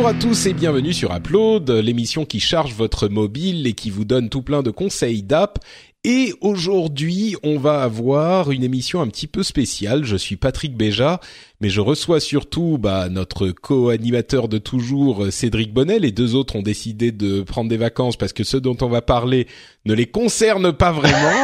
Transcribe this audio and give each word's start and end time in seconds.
Bonjour 0.00 0.16
à 0.16 0.18
tous 0.18 0.46
et 0.46 0.54
bienvenue 0.54 0.94
sur 0.94 1.14
Upload, 1.14 1.70
l'émission 1.70 2.24
qui 2.24 2.40
charge 2.40 2.72
votre 2.72 3.08
mobile 3.08 3.66
et 3.66 3.74
qui 3.74 3.90
vous 3.90 4.06
donne 4.06 4.30
tout 4.30 4.40
plein 4.40 4.62
de 4.62 4.70
conseils 4.70 5.22
d'app. 5.22 5.58
Et 6.04 6.32
aujourd'hui, 6.40 7.36
on 7.42 7.58
va 7.58 7.82
avoir 7.82 8.50
une 8.50 8.64
émission 8.64 9.02
un 9.02 9.08
petit 9.08 9.26
peu 9.26 9.42
spéciale. 9.42 10.04
Je 10.04 10.16
suis 10.16 10.36
Patrick 10.36 10.74
Béja, 10.74 11.20
mais 11.60 11.68
je 11.68 11.82
reçois 11.82 12.18
surtout 12.18 12.78
bah, 12.80 13.10
notre 13.10 13.50
co-animateur 13.50 14.48
de 14.48 14.56
toujours, 14.56 15.26
Cédric 15.30 15.74
Bonnet. 15.74 15.98
Les 15.98 16.12
deux 16.12 16.34
autres 16.34 16.56
ont 16.56 16.62
décidé 16.62 17.12
de 17.12 17.42
prendre 17.42 17.68
des 17.68 17.76
vacances 17.76 18.16
parce 18.16 18.32
que 18.32 18.42
ceux 18.42 18.62
dont 18.62 18.78
on 18.80 18.88
va 18.88 19.02
parler 19.02 19.48
ne 19.84 19.92
les 19.92 20.06
concernent 20.06 20.72
pas 20.72 20.92
vraiment. 20.92 21.42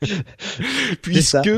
Puisque 1.02 1.50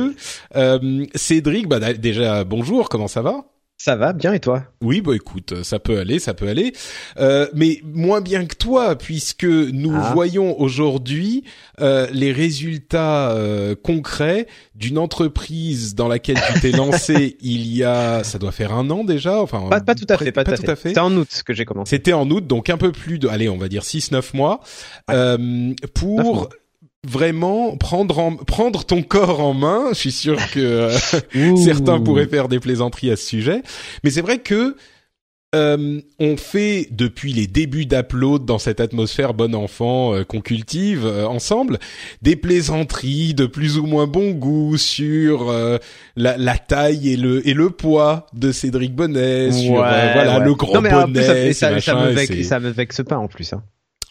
euh, 0.56 1.06
Cédric, 1.14 1.68
bah, 1.68 1.92
déjà 1.92 2.44
bonjour, 2.44 2.88
comment 2.88 3.08
ça 3.08 3.20
va? 3.20 3.51
Ça 3.84 3.96
va 3.96 4.12
bien 4.12 4.32
et 4.32 4.38
toi? 4.38 4.62
Oui, 4.80 5.00
bah 5.00 5.16
écoute, 5.16 5.64
ça 5.64 5.80
peut 5.80 5.98
aller, 5.98 6.20
ça 6.20 6.34
peut 6.34 6.46
aller, 6.46 6.72
euh, 7.18 7.48
mais 7.52 7.80
moins 7.82 8.20
bien 8.20 8.46
que 8.46 8.54
toi 8.54 8.94
puisque 8.94 9.42
nous 9.42 9.92
Ah. 9.92 10.12
voyons 10.14 10.60
aujourd'hui 10.60 11.42
euh, 11.80 12.06
les 12.12 12.30
résultats 12.30 13.32
euh, 13.32 13.74
concrets 13.74 14.46
d'une 14.76 14.98
entreprise 14.98 15.96
dans 15.96 16.06
laquelle 16.06 16.38
tu 16.52 16.60
t'es 16.60 16.70
lancé 16.76 17.36
il 17.40 17.66
y 17.74 17.82
a, 17.82 18.22
ça 18.22 18.38
doit 18.38 18.52
faire 18.52 18.72
un 18.72 18.88
an 18.90 19.02
déjà, 19.02 19.42
enfin 19.42 19.68
pas, 19.68 19.80
pas 19.80 19.96
tout 19.96 20.06
à 20.08 20.16
fait, 20.16 20.30
pas, 20.30 20.44
tout 20.44 20.52
à 20.52 20.76
fait. 20.76 20.90
C'était 20.90 21.00
en 21.00 21.16
août 21.16 21.42
que 21.44 21.52
j'ai 21.52 21.64
commencé. 21.64 21.90
C'était 21.96 22.12
en 22.12 22.30
août, 22.30 22.46
donc 22.46 22.70
un 22.70 22.76
peu 22.76 22.92
plus 22.92 23.18
de, 23.18 23.26
allez, 23.26 23.48
on 23.48 23.58
va 23.58 23.68
dire 23.68 23.82
6-9 23.82 24.36
mois, 24.36 24.60
euh, 25.10 25.36
Neuf 25.38 25.74
pour 25.92 26.34
mois. 26.34 26.48
Vraiment 27.06 27.76
prendre 27.76 28.18
en, 28.18 28.36
prendre 28.36 28.84
ton 28.84 29.02
corps 29.02 29.40
en 29.40 29.54
main. 29.54 29.88
Je 29.90 29.98
suis 29.98 30.12
sûr 30.12 30.38
que 30.50 30.60
euh, 30.60 31.56
certains 31.56 32.00
pourraient 32.00 32.28
faire 32.28 32.48
des 32.48 32.60
plaisanteries 32.60 33.10
à 33.10 33.16
ce 33.16 33.26
sujet, 33.26 33.62
mais 34.04 34.10
c'est 34.10 34.20
vrai 34.22 34.38
que 34.38 34.76
euh, 35.54 36.00
on 36.18 36.38
fait 36.38 36.88
depuis 36.92 37.34
les 37.34 37.46
débuts 37.46 37.84
d'Upload 37.84 38.46
dans 38.46 38.58
cette 38.58 38.80
atmosphère 38.80 39.34
bon 39.34 39.54
enfant 39.54 40.14
euh, 40.14 40.24
qu'on 40.24 40.40
cultive 40.40 41.04
euh, 41.04 41.26
ensemble 41.26 41.78
des 42.22 42.36
plaisanteries 42.36 43.34
de 43.34 43.44
plus 43.44 43.76
ou 43.76 43.84
moins 43.84 44.06
bon 44.06 44.30
goût 44.30 44.78
sur 44.78 45.50
euh, 45.50 45.76
la, 46.16 46.38
la 46.38 46.56
taille 46.56 47.12
et 47.12 47.16
le 47.18 47.46
et 47.46 47.52
le 47.52 47.68
poids 47.68 48.26
de 48.32 48.50
Cédric 48.50 48.94
Bonnet, 48.94 49.52
sur 49.52 49.82
euh, 49.82 49.82
Ouais, 49.82 50.12
voilà 50.14 50.38
ouais. 50.38 50.44
le 50.46 50.72
non, 50.72 50.80
mais 50.80 50.94
en 50.94 51.04
plus, 51.04 51.12
bonnet, 51.12 51.52
ça, 51.52 51.68
ça, 51.68 51.80
ça, 51.80 51.94
me 51.96 52.10
vexe, 52.12 52.48
ça 52.48 52.58
me 52.58 52.70
vexe 52.70 53.02
pas 53.06 53.18
en 53.18 53.28
plus. 53.28 53.52
Hein. 53.52 53.62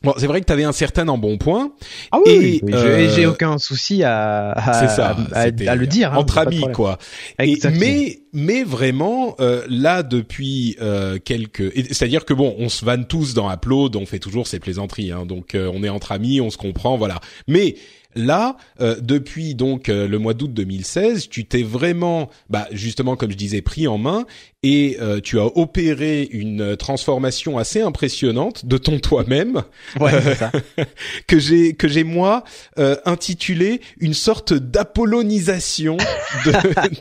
Bon, 0.03 0.13
c'est 0.17 0.25
vrai 0.25 0.41
que 0.41 0.45
tu 0.47 0.51
avais 0.53 0.63
un 0.63 0.71
certain 0.71 1.07
embonpoint. 1.09 1.73
Ah 2.11 2.17
oui, 2.25 2.59
oui, 2.63 2.73
euh, 2.73 2.97
et 2.97 3.09
j'ai 3.09 3.27
aucun 3.27 3.59
souci 3.59 4.03
à, 4.03 4.51
à, 4.51 4.73
C'est 4.73 4.87
ça, 4.95 5.15
à, 5.33 5.41
à- 5.41 5.75
le 5.75 5.85
dire. 5.85 6.13
hein, 6.13 6.17
entre 6.17 6.39
amis 6.39 6.61
quoi. 6.73 6.97
Et, 7.39 7.57
mais 7.79 8.19
mais 8.33 8.63
vraiment 8.63 9.35
euh, 9.39 9.63
là 9.69 10.01
depuis 10.03 10.75
euh, 10.81 11.19
quelques 11.23 11.71
c'est-à-dire 11.91 12.25
que 12.25 12.33
bon 12.33 12.55
on 12.57 12.69
se 12.69 12.83
vanne 12.83 13.05
tous 13.05 13.33
dans 13.33 13.51
Upload 13.51 13.95
on 13.95 14.05
fait 14.05 14.19
toujours 14.19 14.47
ces 14.47 14.57
plaisanteries 14.59 15.11
hein, 15.11 15.25
donc 15.25 15.53
euh, 15.53 15.69
on 15.73 15.83
est 15.83 15.89
entre 15.89 16.13
amis 16.13 16.39
on 16.41 16.49
se 16.49 16.57
comprend 16.57 16.97
voilà 16.97 17.19
mais 17.47 17.75
là 18.15 18.57
euh, 18.79 18.95
depuis 19.01 19.55
donc 19.55 19.89
euh, 19.89 20.07
le 20.07 20.19
mois 20.19 20.33
d'août 20.33 20.53
2016 20.53 21.29
tu 21.29 21.45
t'es 21.45 21.63
vraiment 21.63 22.29
bah 22.49 22.67
justement 22.71 23.15
comme 23.15 23.31
je 23.31 23.37
disais 23.37 23.61
pris 23.61 23.87
en 23.87 23.97
main 23.97 24.25
et 24.63 24.97
euh, 25.01 25.19
tu 25.21 25.39
as 25.39 25.45
opéré 25.57 26.27
une 26.31 26.75
transformation 26.77 27.57
assez 27.57 27.81
impressionnante 27.81 28.65
de 28.65 28.77
ton 28.77 28.99
toi-même 28.99 29.63
Ouais, 29.99 30.35
ça. 30.35 30.51
que 31.27 31.39
j'ai 31.39 31.73
que 31.73 31.87
j'ai 31.87 32.03
moi 32.03 32.43
euh, 32.77 32.95
intitulé 33.05 33.81
une 33.99 34.13
sorte 34.13 34.53
d'apollonisation 34.53 35.97
de, 36.45 36.51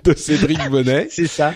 de 0.11 0.17
Cédric 0.17 0.59
Bonnet. 0.71 1.09
C'est 1.11 1.27
ça. 1.27 1.55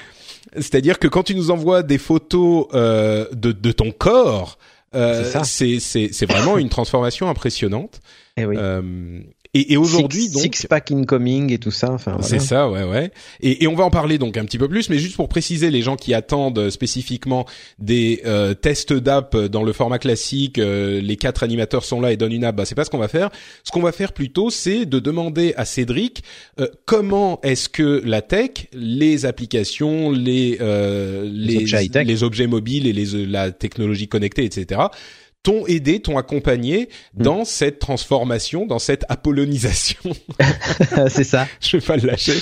C'est-à-dire 0.56 0.98
que 0.98 1.08
quand 1.08 1.24
tu 1.24 1.34
nous 1.34 1.50
envoies 1.50 1.82
des 1.82 1.98
photos 1.98 2.66
euh, 2.74 3.26
de, 3.32 3.52
de 3.52 3.72
ton 3.72 3.90
corps, 3.90 4.58
euh, 4.94 5.24
C'est 5.44 6.26
vraiment 6.26 6.58
une 6.58 6.68
transformation 6.68 7.28
impressionnante. 7.28 8.00
Et 8.36 8.44
oui. 8.44 8.56
Euh, 8.58 9.20
et, 9.54 9.72
et 9.72 9.76
aujourd'hui 9.76 10.28
donc 10.28 10.54
six 10.54 10.66
pack 10.66 10.90
incoming 10.90 11.52
et 11.52 11.58
tout 11.58 11.70
ça. 11.70 11.90
Enfin, 11.92 12.18
c'est 12.20 12.40
ça, 12.40 12.68
ouais, 12.68 12.84
ouais. 12.84 13.10
Et, 13.40 13.64
et 13.64 13.66
on 13.68 13.74
va 13.74 13.84
en 13.84 13.90
parler 13.90 14.18
donc 14.18 14.36
un 14.36 14.44
petit 14.44 14.58
peu 14.58 14.68
plus, 14.68 14.90
mais 14.90 14.98
juste 14.98 15.16
pour 15.16 15.28
préciser 15.28 15.70
les 15.70 15.82
gens 15.82 15.96
qui 15.96 16.12
attendent 16.14 16.58
euh, 16.58 16.70
spécifiquement 16.70 17.46
des 17.78 18.22
euh, 18.26 18.54
tests 18.54 18.92
d'app 18.92 19.36
dans 19.36 19.62
le 19.62 19.72
format 19.72 19.98
classique, 19.98 20.58
euh, 20.58 21.00
les 21.00 21.16
quatre 21.16 21.42
animateurs 21.42 21.84
sont 21.84 22.00
là 22.00 22.12
et 22.12 22.16
donnent 22.16 22.32
une 22.32 22.44
app. 22.44 22.56
Bah, 22.56 22.64
c'est 22.64 22.74
pas 22.74 22.84
ce 22.84 22.90
qu'on 22.90 22.98
va 22.98 23.08
faire. 23.08 23.30
Ce 23.62 23.70
qu'on 23.70 23.80
va 23.80 23.92
faire 23.92 24.12
plutôt, 24.12 24.50
c'est 24.50 24.86
de 24.86 24.98
demander 24.98 25.54
à 25.56 25.64
Cédric 25.64 26.22
euh, 26.60 26.68
comment 26.84 27.40
est-ce 27.42 27.68
que 27.68 28.02
la 28.04 28.22
tech, 28.22 28.68
les 28.72 29.26
applications, 29.26 30.10
les 30.10 30.58
euh, 30.60 31.24
les, 31.24 31.74
objets 31.74 32.04
les 32.04 32.22
objets 32.22 32.46
mobiles 32.46 32.86
et 32.86 32.92
les 32.92 33.14
euh, 33.14 33.24
la 33.24 33.50
technologie 33.50 34.08
connectée, 34.08 34.44
etc. 34.44 34.82
t'ont 35.44 35.64
aidé, 35.68 36.00
t'ont 36.00 36.18
accompagné 36.18 36.88
Mm. 37.16 37.22
dans 37.22 37.44
cette 37.44 37.78
transformation, 37.78 38.66
dans 38.66 38.80
cette 38.80 39.04
apollonisation 39.08 40.00
c'est 41.08 41.22
ça. 41.22 41.46
je 41.60 41.76
vais 41.76 41.86
pas 41.86 41.96
le 41.96 42.08
lâcher. 42.08 42.34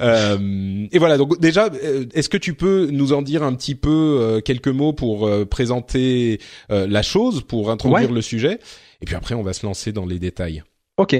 Euh, 0.00 0.86
et 0.90 0.98
voilà. 0.98 1.16
Donc 1.16 1.38
déjà, 1.40 1.66
euh, 1.84 2.06
est-ce 2.14 2.28
que 2.28 2.36
tu 2.36 2.54
peux 2.54 2.88
nous 2.90 3.12
en 3.12 3.22
dire 3.22 3.42
un 3.42 3.54
petit 3.54 3.74
peu 3.74 4.18
euh, 4.20 4.40
quelques 4.40 4.68
mots 4.68 4.92
pour 4.92 5.26
euh, 5.26 5.44
présenter 5.44 6.40
euh, 6.72 6.86
la 6.88 7.02
chose, 7.02 7.42
pour 7.46 7.70
introduire 7.70 8.08
Ouais. 8.08 8.14
le 8.14 8.22
sujet, 8.22 8.58
et 9.00 9.06
puis 9.06 9.14
après 9.14 9.34
on 9.34 9.42
va 9.42 9.52
se 9.52 9.64
lancer 9.66 9.92
dans 9.92 10.06
les 10.06 10.18
détails. 10.18 10.62
Ok. 10.96 11.16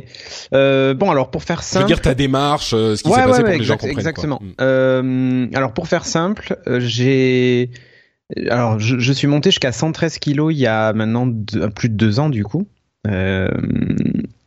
Euh, 0.55 0.93
bon, 0.95 1.09
alors 1.11 1.31
pour 1.31 1.45
faire 1.45 1.59
Je 1.59 1.67
veux 1.67 1.69
simple. 1.71 1.87
dire 1.87 2.01
ta 2.01 2.15
démarche, 2.15 2.73
euh, 2.75 2.97
ce 2.97 3.03
qui 3.05 3.11
s'est 3.11 3.15
Ouais, 3.15 3.23
passé 3.27 3.31
ouais, 3.31 3.39
pour 3.39 3.49
ouais, 3.51 3.55
que 3.55 3.59
les 3.61 3.65
gens 3.65 3.75
exact- 3.75 3.81
comprennent. 3.81 3.99
exactement. 3.99 4.39
quoi. 4.39 4.47
Mm. 4.47 4.55
Euh, 4.61 5.47
alors 5.55 5.73
pour 5.73 5.87
faire 5.87 6.05
simple, 6.05 6.57
euh, 6.67 6.81
j'ai 6.81 7.71
alors 8.49 8.79
je, 8.79 8.99
je 8.99 9.13
suis 9.13 9.27
monté 9.27 9.51
jusqu'à 9.51 9.73
113 9.73 10.19
kilos 10.19 10.53
il 10.55 10.59
y 10.59 10.67
a 10.67 10.93
maintenant 10.93 11.31
plus 11.75 11.89
de 11.89 11.95
deux 11.95 12.21
ans 12.21 12.29
du 12.29 12.45
coup. 12.45 12.67
Euh, 13.07 13.49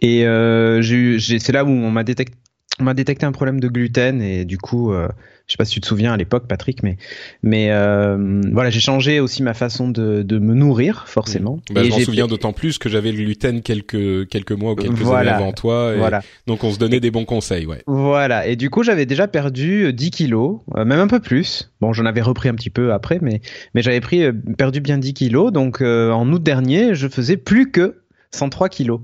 et 0.01 0.25
euh, 0.25 0.81
c'est 1.19 1.51
là 1.51 1.63
où 1.63 1.69
on 1.69 1.91
m'a 1.91 2.03
détecté 2.03 2.35
on 2.81 2.83
m'a 2.85 2.93
détecté 2.93 3.25
un 3.25 3.31
problème 3.31 3.59
de 3.59 3.67
gluten 3.67 4.21
et 4.21 4.43
du 4.43 4.57
coup 4.57 4.91
euh, 4.91 5.07
je 5.47 5.53
sais 5.53 5.57
pas 5.57 5.65
si 5.65 5.73
tu 5.73 5.81
te 5.81 5.87
souviens 5.87 6.13
à 6.13 6.17
l'époque 6.17 6.47
Patrick 6.47 6.81
mais 6.83 6.97
mais 7.43 7.67
euh, 7.71 8.41
voilà 8.51 8.69
j'ai 8.69 8.79
changé 8.79 9.19
aussi 9.19 9.43
ma 9.43 9.53
façon 9.53 9.89
de, 9.89 10.23
de 10.23 10.39
me 10.39 10.53
nourrir 10.53 11.03
forcément. 11.07 11.59
Bah, 11.71 11.81
Et 11.81 11.85
je 11.85 11.89
m'en 11.91 11.99
souviens 11.99 12.27
d'autant 12.27 12.53
plus 12.53 12.77
que 12.77 12.89
j'avais 12.89 13.11
le 13.11 13.17
gluten 13.23 13.61
quelques 13.61 14.27
quelques 14.29 14.51
mois 14.51 14.71
ou 14.73 14.75
quelques 14.75 14.97
Voilà. 14.99 15.35
années 15.35 15.43
avant 15.43 15.53
toi, 15.53 15.93
et 15.93 15.97
Voilà. 15.97 16.21
donc 16.47 16.63
on 16.63 16.71
se 16.71 16.79
donnait 16.79 16.99
des 16.99 17.11
bons 17.11 17.25
conseils, 17.25 17.65
ouais. 17.65 17.83
Voilà, 17.87 18.47
et 18.47 18.55
du 18.55 18.69
coup 18.69 18.83
j'avais 18.83 19.05
déjà 19.05 19.27
perdu 19.27 19.85
euh, 19.85 19.91
10 19.93 20.11
kilos, 20.11 20.61
euh, 20.75 20.85
même 20.85 20.99
un 20.99 21.07
peu 21.07 21.19
plus. 21.19 21.71
Bon, 21.81 21.93
j'en 21.93 22.05
avais 22.05 22.21
repris 22.21 22.49
un 22.49 22.55
petit 22.55 22.69
peu 22.69 22.93
après, 22.93 23.19
mais, 23.21 23.41
mais 23.75 23.81
j'avais 23.81 24.01
pris, 24.01 24.23
euh, 24.23 24.31
perdu 24.57 24.79
bien 24.81 24.97
10 24.97 25.13
kilos. 25.13 25.51
Donc 25.51 25.81
euh, 25.81 26.11
en 26.11 26.31
août 26.31 26.41
dernier, 26.41 26.95
je 26.95 27.07
faisais 27.07 27.37
plus 27.37 27.71
que 27.71 28.00
103 28.33 28.69
kilos. 28.69 29.01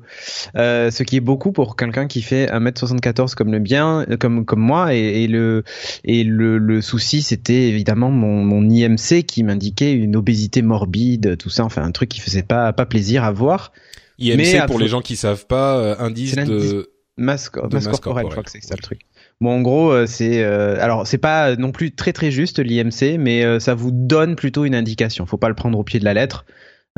Euh, 0.55 0.89
ce 0.91 1.03
qui 1.03 1.17
est 1.17 1.21
beaucoup 1.21 1.51
pour 1.51 1.75
quelqu'un 1.75 2.07
qui 2.07 2.21
fait 2.21 2.47
1m74 2.47 3.35
comme 3.35 3.51
le 3.51 3.59
bien, 3.59 4.05
euh, 4.09 4.17
comme, 4.17 4.45
comme 4.45 4.61
moi. 4.61 4.93
Et, 4.95 5.23
et 5.23 5.27
le, 5.27 5.63
et 6.03 6.23
le, 6.23 6.57
le 6.57 6.81
souci, 6.81 7.21
c'était 7.21 7.67
évidemment 7.67 8.09
mon, 8.09 8.43
mon 8.43 8.69
IMC 8.69 9.23
qui 9.25 9.43
m'indiquait 9.43 9.93
une 9.93 10.15
obésité 10.15 10.61
morbide, 10.61 11.37
tout 11.37 11.49
ça, 11.49 11.63
enfin 11.65 11.83
un 11.83 11.91
truc 11.91 12.09
qui 12.09 12.21
faisait 12.21 12.43
pas, 12.43 12.71
pas 12.73 12.85
plaisir 12.85 13.23
à 13.23 13.31
voir. 13.31 13.71
IMC 14.19 14.37
Mais 14.37 14.65
pour 14.65 14.79
les 14.79 14.87
gens 14.87 15.01
qui 15.01 15.15
savent 15.15 15.45
pas, 15.45 15.77
euh, 15.77 15.95
indice 15.99 16.35
de 16.35 16.89
Masse, 17.17 17.49
corporelle. 17.49 18.27
je 18.27 18.31
crois 18.31 18.43
que 18.43 18.51
c'est 18.51 18.63
ça 18.63 18.75
le 18.75 18.81
truc. 18.81 19.01
Bon, 19.41 19.57
en 19.57 19.61
gros, 19.61 19.91
euh, 19.91 20.05
c'est 20.05 20.43
euh, 20.43 20.77
alors 20.79 21.07
c'est 21.07 21.17
pas 21.17 21.55
non 21.55 21.71
plus 21.71 21.91
très 21.91 22.13
très 22.13 22.29
juste 22.29 22.59
l'IMC, 22.59 23.17
mais 23.19 23.43
euh, 23.43 23.59
ça 23.59 23.73
vous 23.73 23.91
donne 23.91 24.35
plutôt 24.35 24.65
une 24.65 24.75
indication. 24.75 25.25
Faut 25.25 25.37
pas 25.37 25.49
le 25.49 25.55
prendre 25.55 25.77
au 25.79 25.83
pied 25.83 25.99
de 25.99 26.05
la 26.05 26.13
lettre. 26.13 26.45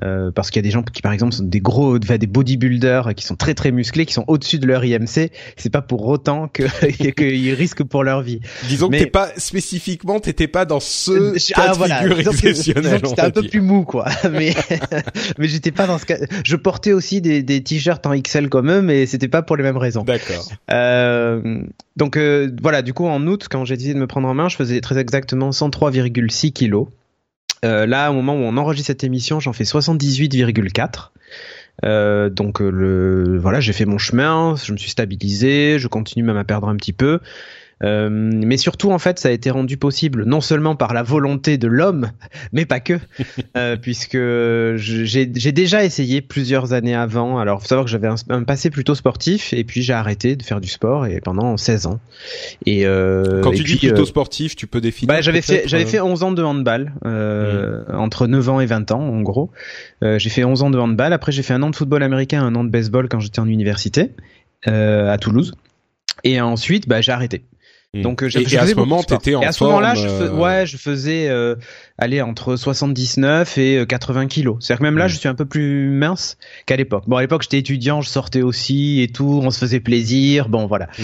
Euh, 0.03 0.31
parce 0.31 0.49
qu'il 0.49 0.59
y 0.59 0.63
a 0.63 0.67
des 0.67 0.71
gens 0.71 0.83
qui, 0.83 1.01
par 1.01 1.11
exemple, 1.11 1.33
sont 1.33 1.43
des 1.43 1.59
gros, 1.59 1.99
des 1.99 2.27
bodybuilders 2.27 3.13
qui 3.15 3.25
sont 3.25 3.35
très 3.35 3.53
très 3.53 3.71
musclés, 3.71 4.05
qui 4.05 4.13
sont 4.13 4.25
au-dessus 4.27 4.59
de 4.59 4.65
leur 4.65 4.83
IMC. 4.83 5.31
C'est 5.57 5.69
pas 5.71 5.81
pour 5.81 6.07
autant 6.07 6.47
que 6.47 6.63
qu'ils 7.11 7.53
risquent 7.53 7.83
pour 7.83 8.03
leur 8.03 8.21
vie. 8.21 8.39
Disons 8.67 8.89
Mais... 8.89 8.99
que 8.99 9.03
t'es 9.03 9.09
pas 9.09 9.29
spécifiquement, 9.37 10.19
t'étais 10.19 10.47
pas 10.47 10.65
dans 10.65 10.79
ce 10.79 11.33
cas 11.53 11.73
ah, 11.73 11.75
de 11.75 11.83
figure 11.83 12.19
exceptionnel. 12.19 13.01
C'était 13.05 13.21
un 13.21 13.31
peu 13.31 13.43
plus 13.43 13.61
mou, 13.61 13.83
quoi. 13.83 14.05
mais 14.31 14.53
mais 15.37 15.47
j'étais 15.47 15.71
pas 15.71 15.87
dans 15.87 15.97
ce 15.97 16.05
cas. 16.05 16.17
Je 16.45 16.55
portais 16.55 16.93
aussi 16.93 17.21
des, 17.21 17.43
des 17.43 17.63
t-shirts 17.63 18.05
en 18.05 18.17
XL 18.19 18.49
comme 18.49 18.71
eux, 18.71 18.81
mais 18.81 19.05
c'était 19.05 19.27
pas 19.27 19.41
pour 19.41 19.57
les 19.57 19.63
mêmes 19.63 19.77
raisons. 19.77 20.03
D'accord. 20.03 20.47
Euh, 20.71 21.63
donc 21.97 22.17
euh, 22.17 22.49
voilà, 22.61 22.81
du 22.81 22.93
coup 22.93 23.05
en 23.05 23.25
août, 23.27 23.47
quand 23.49 23.65
j'ai 23.65 23.75
décidé 23.75 23.93
de 23.93 23.99
me 23.99 24.07
prendre 24.07 24.27
en 24.27 24.33
main, 24.33 24.49
je 24.49 24.55
faisais 24.55 24.81
très 24.81 24.97
exactement 24.97 25.49
103,6 25.49 26.51
kilos. 26.53 26.87
Euh, 27.65 27.85
là, 27.85 28.11
au 28.11 28.13
moment 28.13 28.33
où 28.33 28.39
on 28.39 28.57
enregistre 28.57 28.87
cette 28.87 29.03
émission, 29.03 29.39
j'en 29.39 29.53
fais 29.53 29.63
78,4. 29.63 31.11
Euh, 31.85 32.29
donc 32.29 32.61
euh, 32.61 32.69
le 32.69 33.39
voilà, 33.39 33.61
j'ai 33.61 33.71
fait 33.71 33.85
mon 33.85 33.97
chemin, 33.97 34.55
je 34.61 34.73
me 34.73 34.77
suis 34.77 34.89
stabilisé, 34.89 35.79
je 35.79 35.87
continue 35.87 36.23
même 36.23 36.37
à 36.37 36.43
perdre 36.43 36.67
un 36.67 36.75
petit 36.75 36.93
peu. 36.93 37.19
Euh, 37.83 38.09
mais 38.09 38.57
surtout, 38.57 38.91
en 38.91 38.99
fait, 38.99 39.19
ça 39.19 39.29
a 39.29 39.31
été 39.31 39.49
rendu 39.49 39.77
possible 39.77 40.25
non 40.25 40.41
seulement 40.41 40.75
par 40.75 40.93
la 40.93 41.03
volonté 41.03 41.57
de 41.57 41.67
l'homme, 41.67 42.11
mais 42.53 42.65
pas 42.65 42.79
que, 42.79 42.99
euh, 43.57 43.77
puisque 43.77 44.17
j'ai 44.75 45.25
déjà 45.25 45.83
essayé 45.83 46.21
plusieurs 46.21 46.73
années 46.73 46.95
avant. 46.95 47.39
Alors, 47.39 47.61
faut 47.61 47.67
savoir 47.67 47.85
que 47.85 47.91
j'avais 47.91 48.09
un, 48.29 48.43
passé 48.43 48.69
plutôt 48.69 48.95
sportif, 48.95 49.53
et 49.53 49.63
puis 49.63 49.81
j'ai 49.81 49.93
arrêté 49.93 50.35
de 50.35 50.43
faire 50.43 50.59
du 50.59 50.69
sport 50.69 51.05
et 51.05 51.21
pendant 51.21 51.57
16 51.57 51.85
ans. 51.85 51.99
Et 52.65 52.85
euh, 52.85 53.41
quand 53.41 53.51
tu 53.51 53.63
dis 53.63 53.77
plutôt 53.77 54.05
sportif, 54.05 54.55
tu 54.55 54.67
peux 54.67 54.81
définir 54.81 55.15
bah, 55.15 55.21
J'avais 55.21 55.41
fait 55.41 55.63
j'avais 55.65 55.85
fait 55.85 55.99
11 55.99 56.23
ans 56.23 56.31
de 56.31 56.43
handball 56.43 56.93
mmh. 57.03 57.95
entre 57.95 58.27
9 58.27 58.49
ans 58.49 58.59
et 58.59 58.65
20 58.65 58.91
ans, 58.91 59.01
en 59.01 59.21
gros. 59.21 59.51
j'ai 60.01 60.29
fait 60.29 60.43
11 60.43 60.63
ans 60.63 60.69
de 60.69 60.77
handball. 60.77 61.13
Après, 61.13 61.31
j'ai 61.31 61.43
fait 61.43 61.53
un 61.53 61.63
an 61.63 61.69
de 61.69 61.75
football 61.75 62.03
américain, 62.03 62.43
un 62.43 62.55
an 62.55 62.63
de 62.63 62.69
baseball 62.69 63.07
quand 63.07 63.19
j'étais 63.19 63.39
en 63.39 63.47
université 63.47 64.11
à 64.65 65.17
Toulouse. 65.17 65.53
Et 66.23 66.41
ensuite, 66.41 66.87
bah, 66.87 67.01
j'ai 67.01 67.11
arrêté. 67.11 67.43
Donc 67.95 68.21
euh, 68.21 68.29
et, 68.35 68.57
à 68.57 68.67
ce 68.67 68.75
moment, 68.75 69.01
t'étais 69.01 69.33
en 69.33 69.41
et 69.41 69.45
à 69.45 69.51
ce 69.51 69.63
moment-là, 69.63 69.95
je 69.95 70.07
euh, 70.07 70.31
ouais, 70.31 70.67
je 70.67 70.77
faisais 70.77 71.27
euh, 71.27 71.55
aller 71.97 72.21
entre 72.21 72.55
79 72.55 73.57
et 73.57 73.83
80 73.87 74.27
kilos. 74.27 74.57
C'est-à-dire 74.59 74.77
que 74.77 74.83
même 74.83 74.97
là, 74.99 75.05
hmm. 75.05 75.09
je 75.09 75.15
suis 75.17 75.27
un 75.27 75.33
peu 75.33 75.45
plus 75.45 75.89
mince 75.89 76.37
qu'à 76.67 76.75
l'époque. 76.75 77.05
Bon, 77.07 77.17
à 77.17 77.21
l'époque, 77.21 77.41
j'étais 77.41 77.57
étudiant, 77.57 78.01
je 78.01 78.09
sortais 78.09 78.43
aussi 78.43 79.01
et 79.01 79.07
tout, 79.07 79.41
on 79.43 79.49
se 79.49 79.57
faisait 79.57 79.79
plaisir. 79.79 80.49
Bon, 80.49 80.67
voilà. 80.67 80.85
Hmm. 80.99 81.03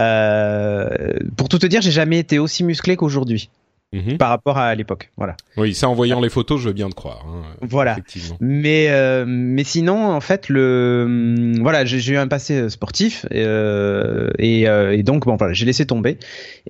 Euh, 0.00 0.88
pour 1.36 1.48
tout 1.48 1.60
te 1.60 1.66
dire, 1.66 1.82
j'ai 1.82 1.92
jamais 1.92 2.18
été 2.18 2.40
aussi 2.40 2.64
musclé 2.64 2.96
qu'aujourd'hui. 2.96 3.48
Mhm. 3.94 4.18
par 4.18 4.28
rapport 4.30 4.58
à 4.58 4.74
l'époque. 4.74 5.12
Voilà. 5.16 5.36
Oui, 5.56 5.72
ça 5.72 5.88
en 5.88 5.94
voyant 5.94 6.20
les 6.20 6.28
photos, 6.28 6.60
je 6.60 6.66
veux 6.66 6.74
bien 6.74 6.88
te 6.90 6.94
croire. 6.94 7.24
Hein, 7.28 7.42
voilà. 7.60 7.96
Mais 8.40 8.88
euh, 8.88 9.24
mais 9.24 9.62
sinon, 9.62 10.10
en 10.10 10.20
fait, 10.20 10.48
le 10.48 11.04
hum, 11.06 11.62
voilà, 11.62 11.84
j'ai 11.84 12.12
eu 12.12 12.16
un 12.16 12.26
passé 12.26 12.54
euh, 12.54 12.68
sportif 12.68 13.24
euh, 13.32 14.30
et, 14.40 14.68
euh, 14.68 14.96
et, 14.96 15.04
donc 15.04 15.26
bon 15.26 15.36
voilà, 15.36 15.52
j'ai 15.52 15.64
laissé 15.64 15.86
tomber. 15.86 16.18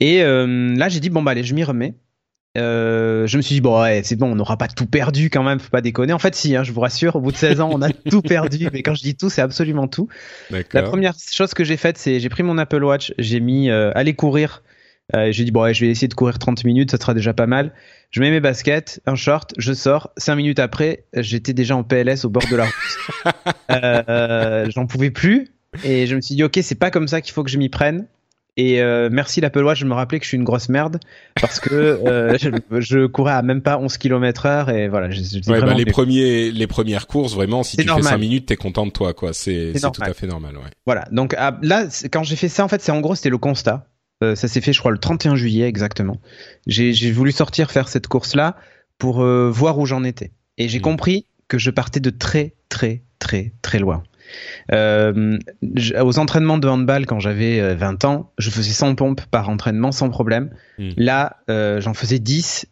Et 0.00 0.22
euh, 0.22 0.74
là, 0.76 0.90
j'ai 0.90 1.00
dit 1.00 1.08
bon 1.08 1.22
bah 1.22 1.30
allez, 1.30 1.44
je 1.44 1.54
m'y 1.54 1.64
remets. 1.64 1.94
Euh, 2.56 3.26
je 3.26 3.36
me 3.38 3.42
suis 3.42 3.56
dit 3.56 3.60
bon 3.60 3.82
ouais 3.82 4.02
c'est 4.04 4.14
bon 4.14 4.30
on 4.30 4.36
n'aura 4.36 4.56
pas 4.56 4.68
tout 4.68 4.86
perdu 4.86 5.28
quand 5.28 5.42
même 5.42 5.58
faut 5.58 5.70
pas 5.70 5.80
déconner 5.80 6.12
en 6.12 6.20
fait 6.20 6.36
si 6.36 6.54
hein, 6.54 6.62
je 6.62 6.70
vous 6.70 6.82
rassure 6.82 7.16
au 7.16 7.20
bout 7.20 7.32
de 7.32 7.36
16 7.36 7.60
ans 7.60 7.68
on 7.72 7.82
a 7.82 7.90
tout 7.90 8.22
perdu 8.22 8.68
mais 8.72 8.84
quand 8.84 8.94
je 8.94 9.02
dis 9.02 9.16
tout 9.16 9.28
c'est 9.28 9.42
absolument 9.42 9.88
tout 9.88 10.06
la 10.72 10.84
première 10.84 11.14
chose 11.32 11.52
que 11.52 11.64
j'ai 11.64 11.76
faite 11.76 11.98
c'est 11.98 12.20
j'ai 12.20 12.28
pris 12.28 12.44
mon 12.44 12.56
Apple 12.56 12.84
Watch 12.84 13.12
j'ai 13.18 13.40
mis 13.40 13.70
aller 13.70 14.14
courir 14.14 14.62
euh, 15.14 15.32
j'ai 15.32 15.44
dit 15.44 15.50
bon 15.50 15.62
ouais, 15.62 15.74
je 15.74 15.84
vais 15.84 15.90
essayer 15.90 16.08
de 16.08 16.14
courir 16.14 16.38
30 16.38 16.64
minutes, 16.64 16.90
ça 16.90 16.98
sera 16.98 17.14
déjà 17.14 17.32
pas 17.32 17.46
mal. 17.46 17.72
Je 18.10 18.20
mets 18.20 18.30
mes 18.30 18.40
baskets, 18.40 19.00
un 19.06 19.14
short, 19.14 19.52
je 19.58 19.72
sors. 19.72 20.12
Cinq 20.16 20.36
minutes 20.36 20.58
après, 20.58 21.04
j'étais 21.14 21.52
déjà 21.52 21.76
en 21.76 21.82
PLS 21.82 22.24
au 22.24 22.30
bord 22.30 22.44
de 22.50 22.56
la 22.56 22.64
route. 22.64 23.24
euh, 23.70 24.70
J'en 24.70 24.86
pouvais 24.86 25.10
plus 25.10 25.48
et 25.82 26.06
je 26.06 26.14
me 26.14 26.20
suis 26.20 26.36
dit 26.36 26.44
ok 26.44 26.58
c'est 26.62 26.76
pas 26.76 26.92
comme 26.92 27.08
ça 27.08 27.20
qu'il 27.20 27.32
faut 27.32 27.42
que 27.42 27.50
je 27.50 27.58
m'y 27.58 27.68
prenne. 27.68 28.06
Et 28.56 28.80
euh, 28.80 29.08
merci 29.10 29.40
l'Apple 29.40 29.64
Watch, 29.64 29.80
je 29.80 29.84
me 29.84 29.94
rappelais 29.94 30.20
que 30.20 30.24
je 30.24 30.28
suis 30.28 30.36
une 30.36 30.44
grosse 30.44 30.68
merde 30.68 31.00
parce 31.40 31.58
que 31.58 31.74
euh, 31.74 32.38
je, 32.38 33.06
courais 33.06 33.32
à 33.32 33.42
même 33.42 33.62
pas 33.62 33.78
11 33.78 33.98
km 33.98 34.46
heure 34.46 34.70
et 34.70 34.86
voilà. 34.86 35.08
ouais, 35.08 35.60
bah, 35.60 35.74
les 35.74 35.84
premiers, 35.84 36.52
les 36.52 36.66
premières 36.68 37.08
courses, 37.08 37.34
vraiment, 37.34 37.64
si 37.64 37.76
tu 37.76 37.88
fais 37.88 38.02
5 38.02 38.16
minutes, 38.16 38.46
t'es 38.46 38.56
content 38.56 38.86
de 38.86 38.92
toi, 38.92 39.12
quoi. 39.12 39.32
C'est 39.32 39.72
tout 39.74 39.90
à 40.00 40.14
fait 40.14 40.28
normal, 40.28 40.56
ouais. 40.56 40.70
Voilà. 40.86 41.08
Donc 41.10 41.34
ah, 41.36 41.58
là, 41.62 41.86
quand 42.12 42.22
j'ai 42.22 42.36
fait 42.36 42.48
ça, 42.48 42.64
en 42.64 42.68
fait, 42.68 42.80
c'est 42.80 42.92
en 42.92 43.00
gros, 43.00 43.16
c'était 43.16 43.30
le 43.30 43.38
constat. 43.38 43.88
Euh, 44.22 44.34
ça 44.34 44.48
s'est 44.48 44.60
fait, 44.60 44.72
je 44.72 44.78
crois, 44.78 44.92
le 44.92 44.98
31 44.98 45.36
juillet 45.36 45.66
exactement. 45.66 46.20
J'ai 46.66 47.10
voulu 47.10 47.32
sortir 47.32 47.70
faire 47.70 47.88
cette 47.88 48.06
course-là 48.06 48.56
pour 48.98 49.22
euh, 49.22 49.50
voir 49.50 49.78
où 49.78 49.86
j'en 49.86 50.04
étais. 50.04 50.32
Et 50.56 50.68
j'ai 50.68 50.78
mmh. 50.78 50.82
compris 50.82 51.26
que 51.48 51.58
je 51.58 51.70
partais 51.70 52.00
de 52.00 52.10
très, 52.10 52.54
très, 52.68 53.02
très, 53.18 53.52
très 53.62 53.78
loin. 53.78 54.02
Euh, 54.72 55.38
aux 56.00 56.18
entraînements 56.18 56.58
de 56.58 56.66
handball, 56.68 57.06
quand 57.06 57.20
j'avais 57.20 57.74
20 57.74 58.04
ans, 58.04 58.32
je 58.38 58.50
faisais 58.50 58.72
100 58.72 58.94
pompes 58.94 59.22
par 59.30 59.50
entraînement 59.50 59.92
sans 59.92 60.08
problème. 60.10 60.50
Mmh. 60.78 60.90
Là, 60.96 61.36
j'en 61.48 61.94
faisais 61.94 62.18
10 62.18 62.66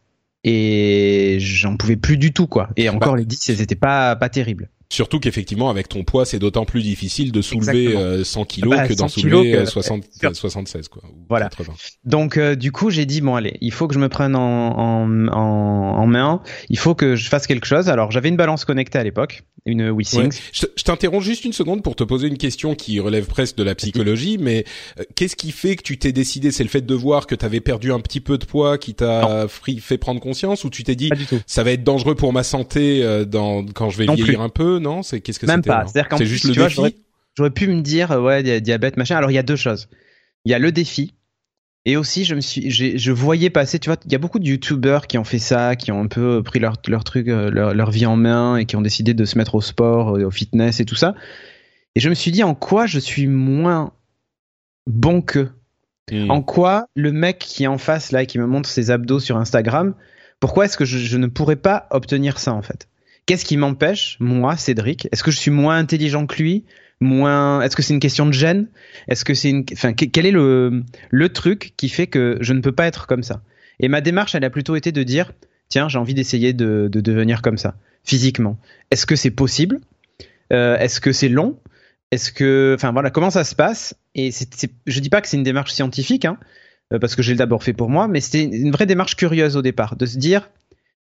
et 0.45 1.37
j'en 1.41 1.77
pouvais 1.77 1.97
plus 1.97 2.17
du 2.17 2.33
tout, 2.33 2.47
quoi. 2.47 2.71
Et 2.77 2.89
encore, 2.89 3.13
bah, 3.13 3.19
les 3.19 3.25
10, 3.25 3.51
elles 3.51 3.61
étaient 3.61 3.75
pas, 3.75 4.17
pas 4.17 4.29
terribles. 4.29 4.71
Surtout 4.93 5.21
qu'effectivement, 5.21 5.71
avec 5.71 5.89
ton 5.89 6.05
poids, 6.05 6.27
c'est 6.27 6.39
d'autant 6.39 6.67
plus 6.67 6.83
difficile 6.83 7.33
de 7.33 7.41
soulever 7.41 8.25
100 8.25 8.41
euh, 8.41 8.45
kilos 8.45 8.77
bah, 8.77 8.87
que 8.87 8.93
d'en 8.93 9.09
soulever 9.09 9.65
60, 9.65 10.05
76 10.35 10.89
quoi. 10.89 11.03
voilà. 11.31 11.49
Donc 12.05 12.37
euh, 12.37 12.55
du 12.57 12.73
coup, 12.73 12.91
j'ai 12.91 13.07
dit 13.07 13.23
bon 13.23 13.35
allez, 13.35 13.57
il 13.63 13.73
faut 13.73 13.89
que 13.89 13.95
je 13.95 13.99
me 13.99 14.11
prenne 14.11 14.37
en, 14.37 14.79
en, 14.79 15.29
en, 15.29 15.33
en, 15.33 16.07
main. 16.07 16.43
Il 16.69 16.79
faut 16.79 16.95
que 16.95 17.17
je 17.17 17.31
fasse 17.31 17.47
quelque 17.47 17.65
chose. 17.65 17.89
Alors 17.89 18.11
j'avais 18.11 18.29
une 18.29 18.37
balance 18.37 18.67
connectée 18.67 18.99
à 18.99 19.03
l'époque, 19.03 19.45
une. 19.67 19.95
Je, 20.53 20.67
t'interromps 20.85 21.25
juste 21.25 21.45
une 21.45 21.53
seconde 21.53 21.83
pour 21.83 21.97
te 21.97 22.05
poser 22.05 22.29
une 22.29 22.39
question 22.39 22.75
qui 22.75 22.99
relève 23.01 23.27
presque 23.27 23.57
de 23.57 23.63
la 23.63 23.75
psychologie, 23.75 24.39
mais 24.39 24.65
euh, 24.99 25.05
qu'est-ce 25.15 25.37
qui 25.37 25.53
fait 25.53 25.77
que 25.77 25.83
tu 25.83 25.99
t'es 25.99 26.13
décidé 26.13 26.51
C'est 26.51 26.65
le 26.65 26.69
fait 26.69 26.85
de 26.85 26.95
voir 26.95 27.27
que 27.27 27.35
tu 27.35 27.45
avais 27.45 27.61
perdu 27.61 27.93
un 27.93 28.01
petit 28.01 28.21
peu 28.21 28.39
de 28.39 28.45
poids 28.45 28.79
qui 28.79 28.95
t'a 28.95 29.47
fait 29.81 29.99
prendre 29.99 30.21
conscience, 30.21 30.65
ou 30.65 30.71
tu 30.71 30.83
t'es 30.83 30.97
dit 30.97 31.11
ça 31.47 31.63
va 31.63 31.73
être 31.73 31.85
dangereux 31.85 32.15
pour 32.15 32.33
ma 32.33 32.43
santé 32.43 33.05
dans 33.27 33.65
quand 33.65 33.91
je 33.91 33.99
vais 33.99 34.07
vieillir 34.07 34.41
un 34.41 34.49
peu 34.49 34.79
non? 34.79 35.03
C'est 35.03 35.21
qu'est-ce 35.21 35.39
que 35.39 35.47
Même 35.47 35.63
pas. 35.63 35.87
C'est 36.17 36.27
juste 36.27 36.45
le 36.45 36.55
défi? 36.55 36.97
J'aurais 37.35 37.51
pu 37.51 37.67
me 37.69 37.81
dire 37.81 38.11
ouais 38.11 38.61
diabète 38.61 38.97
machin. 38.97 39.17
Alors 39.17 39.31
il 39.31 39.35
y 39.35 39.39
a 39.39 39.43
deux 39.43 39.57
choses. 39.57 39.89
Il 40.45 40.51
y 40.51 40.55
a 40.55 40.59
le 40.59 40.73
défi 40.73 41.15
et 41.85 41.97
aussi 41.97 42.25
je 42.25 42.35
me 42.35 42.41
suis 42.41 42.71
je 42.71 43.13
voyais 43.13 43.51
passer 43.51 43.79
tu 43.79 43.89
vois 43.89 43.99
il 44.05 44.13
y 44.13 44.15
a 44.15 44.19
beaucoup 44.19 44.39
de 44.39 44.47
youtubeurs 44.47 45.07
qui 45.07 45.19
ont 45.19 45.25
fait 45.25 45.41
ça 45.41 45.75
qui 45.75 45.91
ont 45.91 46.01
un 46.01 46.07
peu 46.07 46.43
pris 46.43 46.61
leur 46.61 46.77
leur 46.87 47.03
truc 47.03 47.29
euh, 47.29 47.51
leur, 47.51 47.75
leur 47.75 47.91
vie 47.91 48.07
en 48.07 48.17
main 48.17 48.57
et 48.57 48.67
qui 48.67 48.77
ont 48.77 48.83
décidé 48.83 49.15
de 49.15 49.25
se 49.25 49.37
mettre 49.37 49.55
au 49.57 49.61
sport 49.61 50.13
au 50.13 50.31
fitness 50.31 50.81
et 50.81 50.85
tout 50.85 50.95
ça. 50.95 51.15
Et 51.95 52.01
je 52.01 52.09
me 52.09 52.15
suis 52.15 52.31
dit 52.31 52.43
en 52.43 52.55
quoi 52.55 52.87
je 52.87 52.99
suis 52.99 53.27
moins 53.27 53.93
bon 54.87 55.23
que 55.23 55.49
hmm. 56.11 56.31
en 56.31 56.43
quoi 56.43 56.87
le 56.95 57.13
mec 57.13 57.39
qui 57.39 57.65
est 57.65 57.69
en 57.69 57.79
face 57.79 58.13
là 58.13 58.23
et 58.23 58.27
qui 58.27 58.39
me 58.39 58.47
montre 58.47 58.69
ses 58.69 58.91
abdos 58.91 59.21
sur 59.21 59.37
Instagram 59.37 59.95
pourquoi 60.43 60.65
est-ce 60.65 60.77
que 60.77 60.85
je 60.85 61.17
ne 61.19 61.29
pourrais 61.29 61.55
pas 61.55 61.87
obtenir 61.93 62.41
ça 62.41 62.53
en 62.53 62.63
fait? 62.63 62.89
Qu'est-ce 63.27 63.45
qui 63.45 63.57
m'empêche, 63.57 64.17
moi, 64.19 64.57
Cédric 64.57 65.07
Est-ce 65.13 65.23
que 65.23 65.31
je 65.31 65.39
suis 65.39 65.53
moins 65.53 65.79
intelligent 65.79 66.27
que 66.27 66.43
lui? 66.43 66.65
Moins 67.03 67.61
Est-ce 67.63 67.77
que 67.77 67.83
c'est 67.83 67.95
une 67.95 68.01
question 68.01 68.27
de 68.27 68.33
gêne? 68.33 68.69
Est-ce 69.09 69.25
que 69.25 69.35
c'est 69.35 69.51
une 69.51 69.65
Enfin, 69.73 69.93
quel 69.93 70.25
est 70.27 70.31
le 70.33 71.29
truc 71.33 71.75
qui 71.77 71.89
fait 71.89 72.07
que 72.07 72.39
je 72.41 72.53
ne 72.53 72.61
peux 72.61 72.73
pas 72.73 72.87
être 72.87 73.07
comme 73.07 73.23
ça? 73.23 73.43
Et 73.81 73.89
ma 73.89 74.01
démarche, 74.01 74.35
elle 74.35 74.45
a 74.45 74.51
plutôt 74.51 74.77
été 74.77 74.93
de 74.93 75.03
dire 75.03 75.33
tiens, 75.69 75.89
j'ai 75.89 75.99
envie 75.99 76.15
d'essayer 76.15 76.53
de, 76.53 76.89
de 76.91 77.01
devenir 77.01 77.43
comme 77.43 77.59
ça 77.59 77.75
physiquement. 78.05 78.59
Est-ce 78.91 79.07
que 79.07 79.17
c'est 79.17 79.31
possible? 79.31 79.81
Euh, 80.53 80.77
Est-ce 80.77 81.01
que 81.01 81.13
c'est 81.13 81.29
long? 81.29 81.59
Est-ce 82.11 82.31
que, 82.31 82.75
enfin 82.77 82.93
voilà, 82.93 83.11
comment 83.11 83.31
ça 83.31 83.43
se 83.43 83.55
passe? 83.55 83.95
Et 84.15 84.31
c'est, 84.33 84.71
je 84.87 85.01
dis 85.01 85.09
pas 85.09 85.23
que 85.23 85.29
c'est 85.29 85.39
une 85.39 85.43
démarche 85.43 85.73
scientifique, 85.73 86.27
hein, 86.27 86.37
euh, 86.93 86.99
parce 86.99 87.17
que 87.17 87.23
j'ai 87.23 87.35
d'abord 87.35 87.63
fait 87.63 87.73
pour 87.73 87.89
moi, 87.89 88.07
mais 88.07 88.21
c'était 88.21 88.45
une 88.45 88.71
vraie 88.71 88.85
démarche 88.87 89.17
curieuse 89.17 89.57
au 89.57 89.63
départ, 89.63 89.97
de 89.97 90.05
se 90.05 90.19
dire 90.19 90.51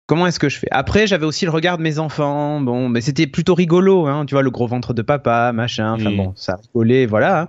Comment 0.07 0.27
est-ce 0.27 0.41
que 0.41 0.49
je 0.49 0.59
fais? 0.59 0.67
Après, 0.73 1.07
j'avais 1.07 1.25
aussi 1.25 1.45
le 1.45 1.53
regard 1.53 1.79
de 1.79 1.83
mes 1.83 1.99
enfants. 1.99 2.61
Bon, 2.61 2.89
mais 2.89 3.01
c'était 3.01 3.29
plutôt 3.29 3.55
rigolo, 3.55 4.07
hein. 4.07 4.27
Tu 4.27 4.35
vois, 4.35 4.43
le 4.43 4.51
gros 4.51 4.67
ventre 4.67 4.95
de 4.95 5.03
papa, 5.03 5.53
machin. 5.53 5.93
Enfin 5.93 6.11
mm. 6.11 6.17
bon, 6.17 6.33
ça 6.35 6.57
rigolait, 6.57 7.07
voilà. 7.07 7.43
Hein. 7.43 7.49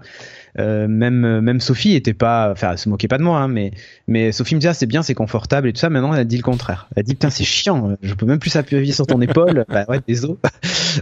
Euh, 0.59 0.87
même 0.87 1.41
même 1.41 1.59
Sophie 1.59 1.95
était 1.95 2.13
pas, 2.13 2.51
enfin, 2.51 2.73
elle 2.73 2.77
se 2.77 2.87
moquait 2.87 3.07
pas 3.07 3.17
de 3.17 3.23
moi, 3.23 3.39
hein, 3.39 3.47
mais 3.47 3.71
mais 4.07 4.31
Sophie 4.31 4.53
me 4.53 4.59
disait 4.59 4.69
ah, 4.69 4.73
c'est 4.75 4.85
bien, 4.85 5.01
c'est 5.01 5.15
confortable 5.15 5.67
et 5.67 5.73
tout 5.73 5.79
ça. 5.79 5.89
Maintenant, 5.89 6.13
elle 6.13 6.19
a 6.19 6.25
dit 6.25 6.37
le 6.37 6.43
contraire. 6.43 6.87
Elle 6.95 6.99
a 6.99 7.03
dit 7.03 7.15
putain, 7.15 7.31
c'est 7.31 7.43
chiant. 7.43 7.97
Je 8.03 8.13
peux 8.13 8.27
même 8.27 8.39
plus 8.39 8.51
s'appuyer 8.51 8.93
sur 8.93 9.07
ton 9.07 9.19
épaule. 9.21 9.65
bah 9.67 9.85
ouais, 9.89 9.99
désolé. 10.07 10.35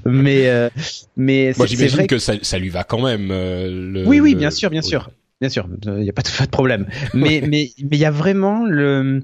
mais 0.05 0.48
euh, 0.48 0.70
mais 1.17 1.53
moi 1.58 1.65
j'imagine 1.65 2.08
que 2.08 2.17
ça, 2.17 2.34
ça 2.41 2.60
lui 2.60 2.70
va 2.70 2.86
quand 2.86 3.01
même. 3.01 3.29
Euh, 3.29 4.05
oui 4.08 4.22
oui, 4.22 4.36
bien 4.36 4.51
sûr, 4.51 4.70
bien 4.70 4.81
sûr, 4.81 5.12
bien 5.41 5.50
sûr. 5.50 5.67
Il 5.86 6.03
y 6.03 6.10
a 6.10 6.13
pas 6.13 6.22
de, 6.22 6.29
pas 6.38 6.46
de 6.46 6.51
problème. 6.51 6.88
mais 7.13 7.41
mais 7.48 7.72
mais 7.84 7.98
il 7.98 8.00
y 8.00 8.05
a 8.05 8.12
vraiment 8.12 8.65
le 8.65 9.22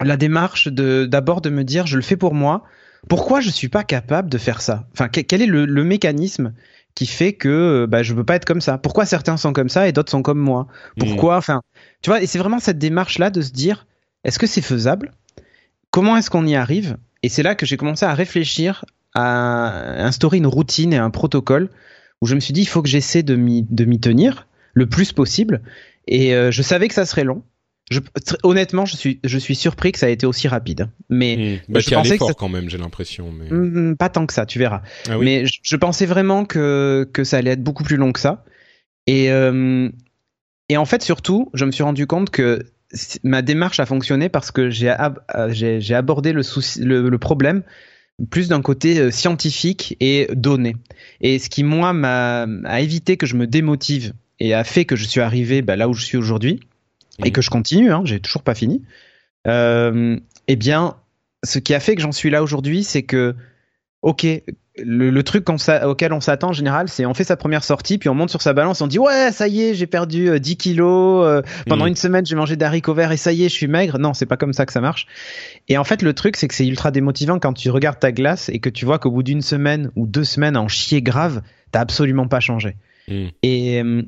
la 0.00 0.16
démarche 0.16 0.68
de 0.68 1.06
d'abord 1.06 1.40
de 1.40 1.50
me 1.50 1.64
dire 1.64 1.86
je 1.86 1.96
le 1.96 2.02
fais 2.02 2.16
pour 2.16 2.34
moi. 2.34 2.64
Pourquoi 3.08 3.40
je 3.40 3.50
suis 3.50 3.68
pas 3.68 3.84
capable 3.84 4.28
de 4.28 4.38
faire 4.38 4.60
ça? 4.60 4.86
Enfin, 4.92 5.08
quel 5.08 5.40
est 5.40 5.46
le, 5.46 5.84
mécanisme 5.84 6.52
qui 6.94 7.06
fait 7.06 7.32
que 7.32 7.86
bah, 7.88 8.02
je 8.02 8.12
veux 8.12 8.24
pas 8.24 8.34
être 8.34 8.44
comme 8.44 8.60
ça? 8.60 8.76
Pourquoi 8.76 9.06
certains 9.06 9.36
sont 9.36 9.52
comme 9.52 9.68
ça 9.68 9.88
et 9.88 9.92
d'autres 9.92 10.10
sont 10.10 10.22
comme 10.22 10.38
moi? 10.38 10.66
Pourquoi 10.98 11.36
mmh. 11.36 11.38
Enfin, 11.38 11.62
tu 12.02 12.10
vois, 12.10 12.22
et 12.22 12.26
c'est 12.26 12.38
vraiment 12.38 12.58
cette 12.58 12.78
démarche 12.78 13.18
là 13.18 13.30
de 13.30 13.40
se 13.40 13.52
dire 13.52 13.86
est-ce 14.24 14.38
que 14.38 14.46
c'est 14.46 14.62
faisable? 14.62 15.12
Comment 15.90 16.16
est-ce 16.16 16.28
qu'on 16.28 16.46
y 16.46 16.56
arrive? 16.56 16.96
Et 17.22 17.28
c'est 17.28 17.42
là 17.42 17.54
que 17.54 17.66
j'ai 17.66 17.76
commencé 17.76 18.04
à 18.04 18.14
réfléchir 18.14 18.84
à 19.14 20.04
instaurer 20.04 20.36
une 20.36 20.46
routine 20.46 20.92
et 20.92 20.98
un 20.98 21.10
protocole 21.10 21.70
où 22.20 22.26
je 22.26 22.34
me 22.34 22.40
suis 22.40 22.52
dit 22.52 22.62
il 22.62 22.68
faut 22.68 22.82
que 22.82 22.88
j'essaie 22.88 23.22
de 23.22 23.36
m'y 23.36 23.62
de 23.62 23.84
m'y 23.84 24.00
tenir 24.00 24.46
le 24.74 24.86
plus 24.86 25.12
possible. 25.12 25.62
Et 26.06 26.34
euh, 26.34 26.50
je 26.50 26.62
savais 26.62 26.88
que 26.88 26.94
ça 26.94 27.06
serait 27.06 27.24
long. 27.24 27.42
Je, 27.90 28.00
honnêtement, 28.42 28.84
je 28.84 28.96
suis, 28.96 29.20
je 29.24 29.38
suis 29.38 29.54
surpris 29.54 29.92
que 29.92 29.98
ça 29.98 30.10
ait 30.10 30.12
été 30.12 30.26
aussi 30.26 30.48
rapide. 30.48 30.90
Mais 31.08 31.60
mmh. 31.68 31.72
bah, 31.72 31.80
je 31.80 31.90
pensais 31.90 32.18
que 32.18 32.24
ça... 32.24 32.34
quand 32.34 32.48
même, 32.48 32.68
j'ai 32.68 32.78
l'impression. 32.78 33.32
Mais... 33.32 33.50
Mmh, 33.50 33.96
pas 33.96 34.08
tant 34.08 34.26
que 34.26 34.34
ça, 34.34 34.46
tu 34.46 34.58
verras. 34.58 34.82
Ah 35.08 35.16
mais 35.18 35.46
je, 35.46 35.60
je, 35.62 35.76
pensais 35.76 36.06
vraiment 36.06 36.44
que 36.44 37.08
que 37.12 37.24
ça 37.24 37.38
allait 37.38 37.52
être 37.52 37.62
beaucoup 37.62 37.84
plus 37.84 37.96
long 37.96 38.12
que 38.12 38.20
ça. 38.20 38.44
Et 39.06 39.30
euh, 39.30 39.88
et 40.68 40.76
en 40.76 40.84
fait, 40.84 41.02
surtout, 41.02 41.50
je 41.54 41.64
me 41.64 41.70
suis 41.70 41.82
rendu 41.82 42.06
compte 42.06 42.30
que 42.30 42.66
ma 43.22 43.42
démarche 43.42 43.80
a 43.80 43.86
fonctionné 43.86 44.28
parce 44.28 44.50
que 44.50 44.70
j'ai 44.70 44.94
j'ai 45.50 45.94
abordé 45.94 46.32
le, 46.32 46.42
souci, 46.42 46.80
le, 46.80 47.08
le 47.08 47.18
problème 47.18 47.62
plus 48.30 48.48
d'un 48.48 48.62
côté 48.62 48.98
euh, 48.98 49.10
scientifique 49.10 49.96
et 50.00 50.28
donné. 50.34 50.76
Et 51.20 51.38
ce 51.38 51.48
qui 51.48 51.62
moi 51.62 51.92
m'a 51.92 52.46
a 52.64 52.80
évité 52.80 53.16
que 53.16 53.26
je 53.26 53.36
me 53.36 53.46
démotive 53.46 54.12
et 54.40 54.54
a 54.54 54.64
fait 54.64 54.84
que 54.84 54.96
je 54.96 55.04
suis 55.04 55.20
arrivé 55.20 55.62
bah, 55.62 55.76
là 55.76 55.88
où 55.88 55.94
je 55.94 56.04
suis 56.04 56.16
aujourd'hui 56.16 56.60
et 57.24 57.32
que 57.32 57.42
je 57.42 57.50
continue, 57.50 57.92
hein, 57.92 58.02
j'ai 58.04 58.20
toujours 58.20 58.42
pas 58.42 58.54
fini. 58.54 58.82
Euh, 59.46 60.18
eh 60.46 60.56
bien, 60.56 60.96
ce 61.44 61.58
qui 61.58 61.74
a 61.74 61.80
fait 61.80 61.96
que 61.96 62.02
j'en 62.02 62.12
suis 62.12 62.30
là 62.30 62.42
aujourd'hui, 62.42 62.84
c'est 62.84 63.02
que, 63.02 63.34
ok, 64.02 64.26
le, 64.80 65.22
truc 65.22 65.48
auquel 65.50 66.12
on 66.12 66.20
s'attend 66.20 66.50
en 66.50 66.52
général, 66.52 66.88
c'est 66.88 67.06
on 67.06 67.14
fait 67.14 67.24
sa 67.24 67.36
première 67.36 67.64
sortie, 67.64 67.98
puis 67.98 68.08
on 68.08 68.14
monte 68.14 68.30
sur 68.30 68.42
sa 68.42 68.52
balance, 68.52 68.80
on 68.80 68.86
dit 68.86 68.98
ouais, 68.98 69.30
ça 69.32 69.48
y 69.48 69.62
est, 69.62 69.74
j'ai 69.74 69.86
perdu 69.86 70.38
10 70.38 70.52
euh, 70.52 70.54
kilos, 70.56 71.26
euh, 71.26 71.42
pendant 71.66 71.84
mm. 71.84 71.88
une 71.88 71.96
semaine 71.96 72.26
j'ai 72.26 72.36
mangé 72.36 72.56
des 72.56 72.64
haricots 72.64 72.94
verts 72.94 73.12
et 73.12 73.16
ça 73.16 73.32
y 73.32 73.44
est, 73.44 73.48
je 73.48 73.54
suis 73.54 73.66
maigre. 73.66 73.98
Non, 73.98 74.14
c'est 74.14 74.26
pas 74.26 74.36
comme 74.36 74.52
ça 74.52 74.66
que 74.66 74.72
ça 74.72 74.80
marche. 74.80 75.06
Et 75.68 75.78
en 75.78 75.84
fait, 75.84 76.02
le 76.02 76.12
truc, 76.12 76.36
c'est 76.36 76.48
que 76.48 76.54
c'est 76.54 76.66
ultra 76.66 76.90
démotivant 76.90 77.38
quand 77.38 77.52
tu 77.52 77.70
regardes 77.70 77.98
ta 77.98 78.12
glace 78.12 78.48
et 78.48 78.58
que 78.60 78.70
tu 78.70 78.84
vois 78.84 78.98
qu'au 78.98 79.10
bout 79.10 79.22
d'une 79.22 79.42
semaine 79.42 79.90
ou 79.96 80.06
deux 80.06 80.24
semaines 80.24 80.56
en 80.56 80.68
chier 80.68 81.02
grave, 81.02 81.42
t'as 81.72 81.80
absolument 81.80 82.28
pas 82.28 82.40
changé. 82.40 82.76
Mm. 83.08 83.26
Et 83.42 83.82
euh, 83.82 84.02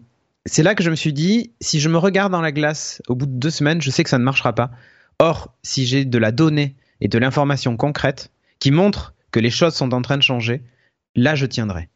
c'est 0.47 0.63
là 0.63 0.75
que 0.75 0.83
je 0.83 0.91
me 0.91 0.97
suis 0.97 1.13
dit, 1.13 1.53
si 1.61 1.81
je 1.81 1.89
me 1.89 1.99
regarde 1.99 2.33
dans 2.33 2.41
la 2.41 2.53
glace 2.53 3.03
au 3.09 3.15
bout 3.15 3.27
de 3.27 3.33
deux 3.33 3.51
semaines, 3.51 3.83
je 3.83 3.91
sais 3.91 4.05
que 4.05 4.11
ça 4.11 4.19
ne 4.19 4.25
marchera 4.25 4.55
pas. 4.55 4.71
Or, 5.19 5.55
si 5.63 5.87
j'ai 5.87 6.05
de 6.05 6.19
la 6.19 6.33
donnée 6.33 6.77
et 7.01 7.09
de 7.09 7.19
l'information 7.19 7.77
concrète 7.77 8.31
qui 8.59 8.71
montre 8.71 9.15
que 9.33 9.41
les 9.41 9.51
choses 9.51 9.75
sont 9.75 9.93
en 9.93 10.03
train 10.03 10.17
de 10.17 10.23
changer, 10.23 10.63
là 11.15 11.35
je 11.35 11.47
tiendrai. 11.47 11.89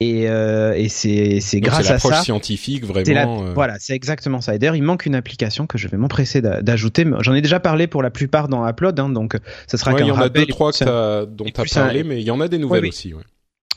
Et, 0.00 0.28
euh, 0.28 0.74
et 0.74 0.88
c'est 0.88 1.38
c'est 1.40 1.60
grâce 1.60 1.88
à 1.88 2.00
ça. 2.00 2.20
scientifique 2.22 2.84
vraiment. 2.84 3.44
Euh. 3.44 3.52
Voilà, 3.54 3.76
c'est 3.78 3.94
exactement 3.94 4.40
ça. 4.40 4.54
Et 4.54 4.58
d'ailleurs, 4.58 4.74
il 4.74 4.82
manque 4.82 5.06
une 5.06 5.14
application 5.14 5.68
que 5.68 5.78
je 5.78 5.86
vais 5.86 5.96
m'empresser 5.96 6.42
d'ajouter. 6.42 7.06
J'en 7.20 7.32
ai 7.32 7.40
déjà 7.40 7.60
parlé 7.60 7.86
pour 7.86 8.02
la 8.02 8.10
plupart 8.10 8.48
dans 8.48 8.68
Upload, 8.68 8.98
hein, 8.98 9.08
donc 9.08 9.38
ce 9.68 9.76
sera 9.76 9.92
ouais, 9.92 10.00
Il 10.02 10.08
y 10.08 10.10
en 10.10 10.20
a 10.20 10.28
deux 10.28 10.46
trois 10.46 10.72
que 10.72 11.24
dont 11.26 11.44
tu 11.44 11.60
as 11.60 11.64
parlé, 11.64 12.02
mais 12.02 12.20
il 12.20 12.26
y 12.26 12.30
en 12.32 12.40
a 12.40 12.48
des 12.48 12.58
nouvelles 12.58 12.82
ouais, 12.82 12.88
aussi. 12.88 13.14
Ouais. 13.14 13.22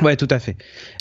Ouais, 0.02 0.16
tout 0.16 0.28
à 0.30 0.40
fait. 0.40 0.56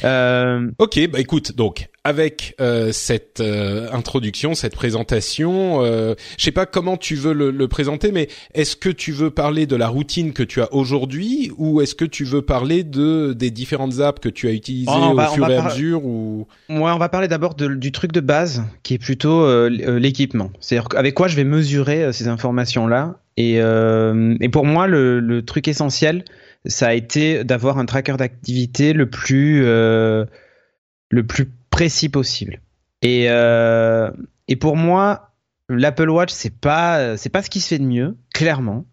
Euh... 0.04 0.70
Ok, 0.78 0.98
bah 1.10 1.20
écoute, 1.20 1.54
donc 1.54 1.88
avec 2.02 2.54
euh, 2.60 2.92
cette 2.92 3.40
euh, 3.40 3.88
introduction, 3.92 4.54
cette 4.54 4.74
présentation, 4.74 5.84
euh, 5.84 6.14
je 6.38 6.44
sais 6.44 6.52
pas 6.52 6.64
comment 6.64 6.96
tu 6.96 7.16
veux 7.16 7.32
le, 7.34 7.50
le 7.50 7.68
présenter, 7.68 8.12
mais 8.12 8.28
est-ce 8.54 8.76
que 8.76 8.88
tu 8.88 9.12
veux 9.12 9.30
parler 9.30 9.66
de 9.66 9.76
la 9.76 9.88
routine 9.88 10.32
que 10.32 10.44
tu 10.44 10.62
as 10.62 10.72
aujourd'hui, 10.72 11.50
ou 11.58 11.80
est-ce 11.82 11.94
que 11.94 12.04
tu 12.04 12.24
veux 12.24 12.42
parler 12.42 12.84
de 12.84 13.34
des 13.34 13.50
différentes 13.50 14.00
apps 14.00 14.20
que 14.20 14.28
tu 14.28 14.48
as 14.48 14.52
utilisées 14.52 14.90
oh, 14.94 15.18
au 15.18 15.34
fur 15.34 15.48
et 15.50 15.56
à 15.56 15.64
mesure, 15.64 16.04
ou? 16.04 16.46
Ouais, 16.70 16.76
on 16.78 16.98
va 16.98 17.08
parler 17.08 17.28
d'abord 17.28 17.54
du 17.54 17.92
truc 17.92 18.12
de 18.12 18.20
base, 18.20 18.62
qui 18.82 18.94
est 18.94 18.98
plutôt 18.98 19.42
euh, 19.42 19.68
euh, 19.68 19.98
l'équipement. 19.98 20.50
C'est-à-dire 20.60 20.88
avec 20.96 21.14
quoi 21.14 21.28
je 21.28 21.36
vais 21.36 21.44
mesurer 21.44 22.12
ces 22.12 22.28
informations 22.28 22.86
là, 22.86 23.16
et, 23.36 23.56
et 23.56 24.48
pour 24.48 24.64
moi 24.64 24.86
le, 24.86 25.20
le 25.20 25.44
truc 25.44 25.68
essentiel 25.68 26.24
ça 26.66 26.88
a 26.88 26.94
été 26.94 27.44
d'avoir 27.44 27.78
un 27.78 27.86
tracker 27.86 28.16
d'activité 28.16 28.92
le 28.92 29.08
plus 29.08 29.62
euh, 29.64 30.24
le 31.10 31.26
plus 31.26 31.50
précis 31.70 32.08
possible. 32.08 32.60
Et 33.02 33.26
euh, 33.28 34.10
et 34.48 34.56
pour 34.56 34.76
moi, 34.76 35.34
l'Apple 35.68 36.10
Watch 36.10 36.30
c'est 36.32 36.54
pas 36.58 37.16
c'est 37.16 37.30
pas 37.30 37.42
ce 37.42 37.50
qui 37.50 37.60
se 37.60 37.68
fait 37.68 37.78
de 37.78 37.84
mieux, 37.84 38.16
clairement. 38.34 38.86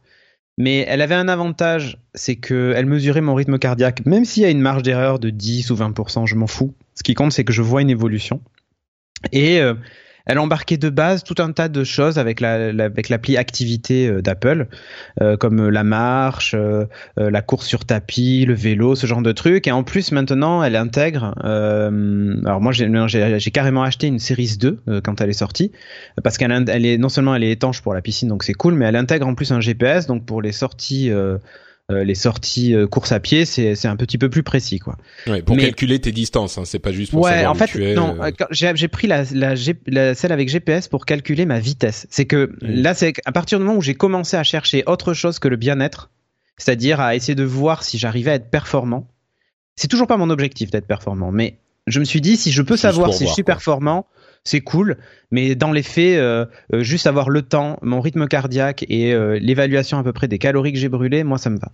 Mais 0.58 0.86
elle 0.88 1.02
avait 1.02 1.16
un 1.16 1.28
avantage, 1.28 1.98
c'est 2.14 2.36
que 2.36 2.74
elle 2.76 2.86
mesurait 2.86 3.22
mon 3.22 3.34
rythme 3.34 3.58
cardiaque, 3.58 4.06
même 4.06 4.24
s'il 4.24 4.44
y 4.44 4.46
a 4.46 4.50
une 4.50 4.62
marge 4.62 4.84
d'erreur 4.84 5.18
de 5.18 5.32
10 5.32 5.72
ou 5.72 5.76
20%, 5.76 6.28
je 6.28 6.36
m'en 6.36 6.46
fous. 6.46 6.76
Ce 6.94 7.02
qui 7.02 7.16
compte, 7.16 7.32
c'est 7.32 7.44
que 7.44 7.54
je 7.54 7.64
vois 7.64 7.82
une 7.82 7.90
évolution. 7.90 8.40
Et 9.32 9.60
euh, 9.60 9.74
elle 10.26 10.40
embarquait 10.40 10.78
de 10.78 10.90
base 10.90 11.24
tout 11.24 11.36
un 11.40 11.52
tas 11.52 11.68
de 11.68 11.84
choses 11.84 12.18
avec 12.18 12.40
la, 12.40 12.70
avec 12.86 13.10
l'appli 13.10 13.36
activité 13.36 14.08
euh, 14.08 14.22
d'Apple, 14.22 14.68
euh, 15.22 15.36
comme 15.36 15.60
euh, 15.60 15.70
la 15.70 15.84
marche, 15.84 16.56
la 17.18 17.42
course 17.42 17.68
sur 17.68 17.86
tapis, 17.86 18.46
le 18.46 18.54
vélo, 18.54 18.96
ce 18.96 19.08
genre 19.08 19.22
de 19.22 19.32
trucs. 19.32 19.68
Et 19.68 19.72
en 19.72 19.84
plus 19.84 20.12
maintenant, 20.12 20.64
elle 20.64 20.76
intègre. 20.76 21.34
alors 21.44 22.62
moi, 22.62 22.72
j'ai, 22.72 23.52
carrément 23.52 23.84
acheté 23.84 24.08
une 24.08 24.20
Series 24.20 24.58
2 24.60 25.02
quand 25.04 25.22
elle 25.22 25.30
est 25.30 25.34
sortie, 25.34 25.72
parce 26.24 26.38
qu'elle 26.38 26.52
elle 26.70 26.86
est 26.86 26.98
non 26.98 27.10
seulement 27.10 27.36
elle 27.36 27.44
est 27.44 27.52
étanche 27.52 27.82
pour 27.82 27.94
la 27.94 28.02
piscine, 28.02 28.30
donc 28.30 28.44
c'est 28.44 28.54
cool, 28.54 28.76
mais 28.76 28.86
elle 28.86 28.96
intègre 28.96 29.28
en 29.28 29.36
plus 29.36 29.52
un 29.52 29.60
GPS, 29.60 30.08
donc 30.08 30.26
pour 30.26 30.42
les 30.42 30.52
sorties 30.52 31.12
euh, 31.92 32.06
les 32.06 32.16
sorties 32.16 32.74
euh, 32.74 32.88
course 32.88 33.12
à 33.12 33.20
pied, 33.20 33.44
c'est 33.44 33.86
un 33.86 33.98
petit 33.98 34.18
peu 34.18 34.30
plus 34.30 34.42
précis 34.42 34.80
quoi. 34.80 34.96
Ouais, 35.28 35.42
pour 35.42 35.58
calculer 35.58 36.00
tes 36.00 36.14
distances, 36.14 36.58
hein, 36.58 36.64
c'est 36.64 36.80
pas 36.80 36.94
juste 36.94 37.12
pour 37.12 37.24
ouais, 37.24 37.32
savoir 37.32 37.52
en 37.52 37.56
fait, 37.56 37.68
tu 37.68 37.84
es. 37.84 37.94
Non, 37.94 38.16
euh. 38.24 38.32
j'ai 38.52 38.88
pris 38.88 39.06
la, 39.08 39.24
la, 39.34 39.54
la, 39.88 40.16
celle 40.16 40.32
avec 40.32 40.48
GPS 40.48 40.88
pour 40.88 41.06
calculer 41.06 41.46
ma 41.46 41.60
vitesse. 41.60 42.08
C'est 42.10 42.24
que 42.24 42.52
mmh. 42.62 42.68
là, 42.68 42.94
c'est 42.94 43.14
à 43.26 43.34
partir 43.34 43.60
du 43.60 43.66
moment 43.66 43.78
où 43.78 43.82
j'ai 43.82 43.96
commencé 43.96 44.38
à 44.38 44.44
chercher 44.44 44.84
autre 44.88 45.14
chose 45.14 45.40
que 45.40 45.50
le 45.50 45.58
bien-être, 45.58 46.10
c'est-à-dire 46.56 47.02
à 47.02 47.16
essayer 47.16 47.36
de 47.36 47.44
voir 47.44 47.84
si 47.84 47.98
j'arrivais 47.98 48.32
à 48.32 48.36
être 48.36 48.50
performant. 48.50 49.10
C'est 49.76 49.90
toujours 49.90 50.08
pas 50.08 50.18
mon 50.18 50.30
objectif 50.30 50.72
d'être 50.72 50.88
performant, 50.88 51.32
mais 51.34 51.58
je 51.88 52.00
me 52.00 52.06
suis 52.06 52.22
dit 52.22 52.38
si 52.38 52.54
je 52.54 52.62
peux 52.62 52.78
savoir 52.78 53.14
si 53.14 53.28
je 53.28 53.34
suis 53.34 53.44
performant, 53.44 54.08
c'est 54.44 54.62
cool, 54.62 54.98
mais 55.32 55.56
dans 55.56 55.72
les 55.72 55.84
faits, 55.84 56.18
euh, 56.18 56.46
euh, 56.74 56.84
juste 56.84 57.08
avoir 57.08 57.30
le 57.30 57.42
temps, 57.42 57.80
mon 57.82 58.02
rythme 58.02 58.28
cardiaque 58.28 58.86
et 58.90 59.14
euh, 59.14 59.40
l'évaluation 59.42 59.98
à 59.98 60.04
peu 60.04 60.12
près 60.12 60.28
des 60.28 60.38
calories 60.38 60.74
que 60.74 60.80
j'ai 60.80 60.90
brûlées, 60.90 61.24
moi 61.24 61.38
ça 61.38 61.50
me 61.50 61.58
va. 61.58 61.72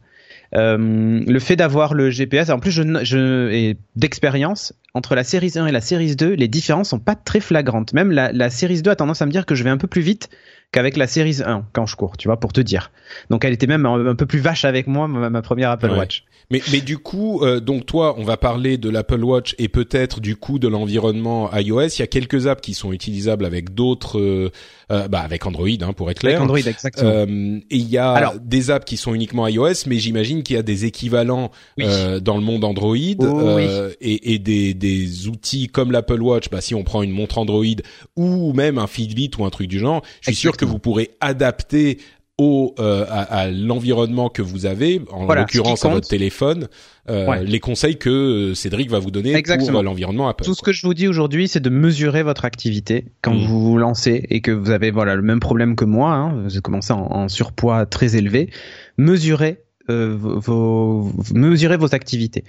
Euh, 0.56 1.24
le 1.28 1.40
fait 1.40 1.56
d'avoir 1.56 1.94
le 1.94 2.10
GPS, 2.10 2.50
en 2.50 2.60
plus 2.60 2.72
je, 2.72 2.84
je 3.04 3.52
et 3.52 3.78
d'expérience 3.96 4.74
entre 4.94 5.16
la 5.16 5.24
série 5.24 5.52
1 5.56 5.68
et 5.68 5.72
la 5.72 5.82
série 5.82 6.16
2, 6.16 6.34
les 6.34 6.48
différences 6.48 6.90
sont 6.90 7.00
pas 7.00 7.16
très 7.16 7.40
flagrantes. 7.40 7.94
Même 7.94 8.12
la, 8.12 8.32
la 8.32 8.50
série 8.50 8.82
2 8.82 8.92
a 8.92 8.96
tendance 8.96 9.22
à 9.22 9.26
me 9.26 9.32
dire 9.32 9.46
que 9.46 9.56
je 9.56 9.64
vais 9.64 9.70
un 9.70 9.78
peu 9.78 9.88
plus 9.88 10.02
vite 10.02 10.30
qu'avec 10.72 10.98
la 10.98 11.08
série 11.08 11.42
1 11.44 11.66
quand 11.74 11.86
je 11.86 11.96
cours, 11.96 12.18
tu 12.18 12.28
vois, 12.28 12.40
pour 12.40 12.54
te 12.54 12.62
dire. 12.62 12.92
Donc 13.30 13.46
elle 13.46 13.54
était 13.54 13.68
même 13.68 13.86
un, 13.86 14.16
peu 14.16 14.26
plus 14.26 14.40
vache 14.40 14.66
avec 14.66 14.88
moi, 14.88 15.08
ma, 15.08 15.30
ma 15.30 15.42
première 15.42 15.72
Apple 15.72 15.92
Watch. 15.92 16.24
Mais, 16.52 16.64
mais 16.72 16.82
du 16.82 16.98
coup, 16.98 17.44
euh, 17.44 17.60
donc 17.60 17.86
toi, 17.86 18.16
on 18.18 18.24
va 18.24 18.36
parler 18.36 18.80
de 18.80 18.90
l'Apple 18.90 19.24
Watch 19.24 19.54
et 19.60 19.68
peut-être 19.68 20.20
du 20.20 20.36
coup 20.36 20.58
de 20.58 20.68
l'environnement 20.68 21.56
iOS. 21.56 21.90
Il 21.90 22.00
y 22.00 22.02
a 22.02 22.08
quelques 22.08 22.48
apps 22.48 22.62
qui 22.62 22.74
sont 22.74 22.92
utilisables 22.92 23.46
avec 23.46 23.76
d'autres, 23.76 24.20
euh, 24.20 24.52
euh 24.92 25.08
bah 25.08 25.20
avec 25.20 25.46
Android, 25.46 25.68
hein, 25.68 25.94
pour 25.94 26.10
être 26.10 26.22
clair. 26.22 26.38
Avec 26.38 26.42
Android, 26.42 26.58
exactement. 26.58 27.08
Euh, 27.08 27.60
et 27.70 27.78
il 27.78 27.88
y 27.88 28.00
a 28.00 28.12
Alors, 28.14 28.34
des 28.42 28.72
apps 28.72 28.86
qui 28.86 28.98
sont 28.98 29.14
uniquement 29.14 29.48
iOS, 29.48 29.86
mais 29.86 30.00
j'imagine 30.00 30.42
qu'il 30.42 30.56
y 30.56 30.60
a 30.60 30.64
des 30.64 30.86
équivalents 30.86 31.52
oui. 31.78 31.86
Euh, 31.88 32.20
dans 32.20 32.36
le 32.36 32.42
monde 32.42 32.64
Android 32.64 32.96
oh, 33.20 33.56
oui. 33.56 33.68
et, 34.02 34.34
et 34.34 34.40
des, 34.40 34.74
des 34.74 35.28
outils 35.28 35.68
comme 35.68 35.92
l'Apple 35.92 36.20
Watch. 36.20 36.50
Bah 36.50 36.62
si 36.62 36.74
on 36.74 36.84
prend 36.84 37.04
une 37.04 37.12
montre 37.12 37.38
Android 37.38 37.64
ou 38.16 38.54
même 38.54 38.80
un 38.80 38.88
Fitbit 38.88 39.30
ou 39.38 39.46
un 39.46 39.52
truc 39.52 39.68
du 39.68 39.78
genre, 39.78 40.02
je 40.22 40.32
suis 40.32 40.36
sûr 40.36 40.58
que 40.58 40.66
vous 40.66 40.80
pourrez 40.80 41.12
adapter 41.22 42.00
au 42.40 42.74
euh, 42.80 43.06
à, 43.10 43.22
à 43.22 43.50
l'environnement 43.50 44.30
que 44.30 44.42
vous 44.42 44.66
avez, 44.66 45.02
en 45.12 45.26
voilà, 45.26 45.42
l'occurrence 45.42 45.86
à 45.86 45.90
votre 45.90 46.08
téléphone, 46.08 46.70
euh, 47.10 47.28
ouais. 47.28 47.44
les 47.44 47.60
conseils 47.60 47.98
que 47.98 48.10
euh, 48.10 48.56
Cédric 48.56 48.90
va 48.90 49.00
vous 49.00 49.12
donner 49.12 49.36
Exactement. 49.36 49.74
pour 49.74 49.84
l'environnement 49.84 50.30
Apple. 50.30 50.46
Tout 50.46 50.56
ce 50.56 50.62
que 50.62 50.72
je 50.72 50.88
vous 50.88 50.94
dis 50.94 51.08
aujourd'hui, 51.08 51.48
c'est 51.48 51.60
de 51.60 51.70
mesurer 51.70 52.24
votre 52.24 52.46
activité 52.46 53.06
quand 53.22 53.34
mmh. 53.34 53.46
vous 53.46 53.62
vous 53.62 53.78
lancez 53.78 54.26
et 54.30 54.42
que 54.42 54.52
vous 54.52 54.72
avez 54.72 54.90
voilà 54.90 55.16
le 55.16 55.22
même 55.22 55.42
problème 55.42 55.76
que 55.76 55.86
moi. 55.86 56.12
Hein, 56.14 56.48
vous 56.48 56.62
commencez 56.62 56.94
en, 56.94 57.12
en 57.12 57.28
surpoids 57.28 57.86
très 57.86 58.16
élevé. 58.16 58.50
Mesurez 58.98 59.60
euh, 59.90 60.16
vos, 60.18 61.12
mesurez 61.34 61.78
vos 61.78 61.94
activités. 61.94 62.44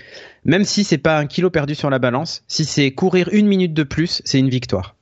Même 0.44 0.64
si 0.64 0.84
c'est 0.84 0.98
pas 0.98 1.18
un 1.18 1.26
kilo 1.26 1.50
perdu 1.50 1.74
sur 1.74 1.90
la 1.90 1.98
balance, 1.98 2.44
si 2.48 2.64
c'est 2.64 2.90
courir 2.92 3.28
une 3.32 3.46
minute 3.46 3.72
de 3.72 3.82
plus, 3.82 4.22
c'est 4.24 4.38
une 4.38 4.50
victoire. 4.50 4.94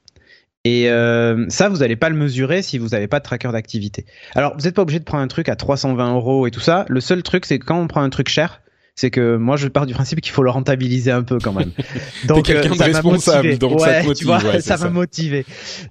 Et 0.69 0.91
euh, 0.91 1.47
ça, 1.49 1.71
vous 1.71 1.79
n'allez 1.79 1.97
pas 1.97 2.11
le 2.11 2.15
mesurer 2.15 2.61
si 2.61 2.77
vous 2.77 2.89
n'avez 2.89 3.07
pas 3.09 3.21
de 3.21 3.25
tracker 3.25 3.51
d'activité. 3.53 4.05
Alors, 4.35 4.55
vous 4.55 4.65
n'êtes 4.65 4.75
pas 4.75 4.83
obligé 4.83 4.99
de 4.99 5.05
prendre 5.05 5.23
un 5.23 5.29
truc 5.29 5.49
à 5.49 5.57
320 5.57 6.15
euros 6.15 6.47
et 6.47 6.51
tout 6.51 6.61
ça. 6.61 6.85
Le 6.89 7.01
seul 7.01 7.23
truc, 7.23 7.47
c'est 7.47 7.59
que 7.59 7.65
quand 7.65 7.81
on 7.81 7.87
prend 7.87 8.03
un 8.03 8.11
truc 8.11 8.29
cher, 8.29 8.61
c'est 8.95 9.11
que 9.11 9.37
moi 9.37 9.57
je 9.57 9.69
pars 9.69 9.87
du 9.87 9.95
principe 9.95 10.21
qu'il 10.21 10.33
faut 10.33 10.43
le 10.43 10.51
rentabiliser 10.51 11.11
un 11.11 11.23
peu 11.23 11.39
quand 11.39 11.53
même. 11.53 11.71
Donc 12.27 12.47
quelqu'un 12.47 12.73
euh, 12.73 12.77
de 12.77 12.83
responsable, 12.83 13.57
donc 13.57 13.79
ouais, 13.79 13.87
ça 13.87 14.01
te 14.01 14.07
motive. 14.07 14.19
Tu 14.19 14.25
vois, 14.25 14.43
ouais, 14.43 14.61
ça 14.61 14.77
m'a 14.77 14.91
motivé. 14.91 15.47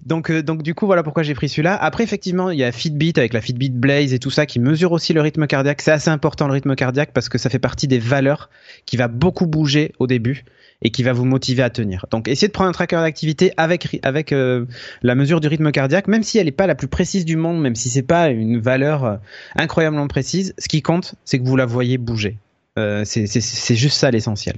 Donc 0.05 0.29
euh, 0.29 0.43
donc 0.43 0.62
du 0.62 0.75
coup 0.75 0.88
voilà 0.88 1.03
pourquoi 1.03 1.24
j'ai 1.24 1.34
pris 1.34 1.48
celui-là. 1.48 1.74
Après 1.75 2.03
effectivement 2.03 2.50
il 2.50 2.60
y 2.60 2.65
a 2.65 2.72
Fitbit 2.74 3.13
avec 3.15 3.31
la 3.31 3.39
Fitbit 3.39 3.69
Blaze 3.69 4.13
et 4.13 4.19
tout 4.19 4.29
ça 4.29 4.46
qui 4.46 4.60
mesure 4.60 4.91
aussi 4.91 5.13
le 5.13 5.22
rythme 5.22 5.48
cardiaque. 5.48 5.81
C'est 5.81 5.91
assez 5.91 6.10
important 6.10 6.48
le 6.48 6.53
rythme 6.53 6.75
cardiaque 6.75 7.12
parce 7.13 7.29
que 7.29 7.38
ça 7.38 7.50
fait 7.50 7.60
partie 7.60 7.88
des 7.88 8.00
valeurs 8.00 8.50
qui 8.86 8.98
va 8.98 9.07
beaucoup 9.07 9.48
bouger 9.48 9.93
au 10.00 10.05
début 10.05 10.43
et 10.81 10.91
qui 10.91 11.03
va 11.03 11.13
vous 11.13 11.25
motiver 11.25 11.63
à 11.63 11.69
tenir. 11.69 12.05
Donc 12.12 12.27
essayez 12.27 12.48
de 12.48 12.53
prendre 12.53 12.69
un 12.69 12.74
tracker 12.74 12.98
d'activité 12.98 13.51
avec 13.57 14.00
avec 14.03 14.31
euh, 14.31 14.65
la 15.01 15.15
mesure 15.15 15.39
du 15.39 15.48
rythme 15.48 15.72
cardiaque, 15.72 16.07
même 16.07 16.24
si 16.24 16.38
elle 16.38 16.46
n'est 16.46 16.51
pas 16.51 16.67
la 16.67 16.75
plus 16.75 16.88
précise 16.88 17.25
du 17.25 17.36
monde, 17.36 17.62
même 17.62 17.75
si 17.75 17.89
c'est 17.89 18.03
pas 18.03 18.29
une 18.29 18.60
valeur 18.60 19.05
euh, 19.05 19.15
incroyablement 19.55 20.07
précise. 20.07 20.53
Ce 20.57 20.67
qui 20.67 20.81
compte, 20.81 21.15
c'est 21.25 21.39
que 21.39 21.46
vous 21.46 21.55
la 21.55 21.65
voyez 21.65 21.98
bouger. 21.98 22.38
Euh, 22.77 23.03
c'est 23.05 23.75
juste 23.75 23.98
ça 23.98 24.12
l'essentiel. 24.12 24.57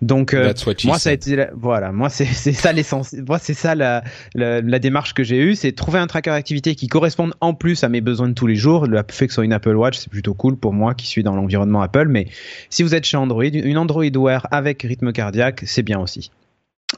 Donc 0.00 0.34
euh, 0.34 0.52
moi 0.84 0.98
ça 0.98 1.10
a 1.10 1.12
été 1.12 1.46
voilà, 1.54 1.92
moi 1.92 2.08
c'est 2.10 2.26
ça 2.26 2.72
l'essentiel. 2.72 3.24
Moi 3.26 3.38
c'est 3.38 3.54
ça 3.54 3.74
la, 3.74 4.02
la, 4.34 4.78
démarche 4.78 5.14
que 5.14 5.22
j'ai 5.22 5.38
eue, 5.38 5.54
c'est 5.54 5.72
trouver 5.72 6.00
un 6.00 6.08
tracker 6.08 6.30
activité 6.30 6.74
qui 6.74 6.88
corresponde 6.88 7.34
en 7.40 7.54
plus 7.54 7.84
à 7.84 7.88
mes 7.88 8.00
besoins 8.00 8.28
de 8.28 8.34
tous 8.34 8.48
les 8.48 8.56
jours. 8.56 8.86
Le 8.86 9.00
fait 9.08 9.26
que 9.26 9.32
ce 9.32 9.36
soit 9.36 9.44
une 9.44 9.52
Apple 9.52 9.76
Watch, 9.76 9.98
c'est 9.98 10.10
plutôt 10.10 10.34
cool 10.34 10.56
pour 10.56 10.72
moi 10.72 10.94
qui 10.94 11.06
suis 11.06 11.22
dans 11.22 11.36
l'environnement 11.36 11.82
Apple. 11.82 12.08
Mais 12.08 12.26
si 12.68 12.82
vous 12.82 12.94
êtes 12.94 13.04
chez 13.04 13.16
Android, 13.16 13.44
une 13.44 13.78
Android 13.78 14.04
Wear 14.04 14.48
avec 14.50 14.82
rythme 14.82 15.12
cardiaque, 15.12 15.62
c'est 15.64 15.82
bien 15.82 16.00
aussi. 16.00 16.30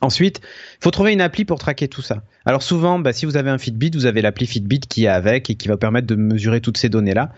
Ensuite, 0.00 0.40
il 0.42 0.84
faut 0.84 0.90
trouver 0.90 1.12
une 1.12 1.20
appli 1.20 1.44
pour 1.44 1.58
traquer 1.58 1.88
tout 1.88 2.02
ça. 2.02 2.22
Alors 2.46 2.62
souvent, 2.62 2.98
bah, 2.98 3.12
si 3.12 3.26
vous 3.26 3.36
avez 3.36 3.50
un 3.50 3.58
Fitbit, 3.58 3.90
vous 3.94 4.06
avez 4.06 4.22
l'appli 4.22 4.46
Fitbit 4.46 4.80
qui 4.80 5.04
est 5.04 5.08
avec 5.08 5.50
et 5.50 5.54
qui 5.54 5.68
va 5.68 5.76
permettre 5.76 6.06
de 6.06 6.16
mesurer 6.16 6.60
toutes 6.60 6.78
ces 6.78 6.88
données-là. 6.88 7.32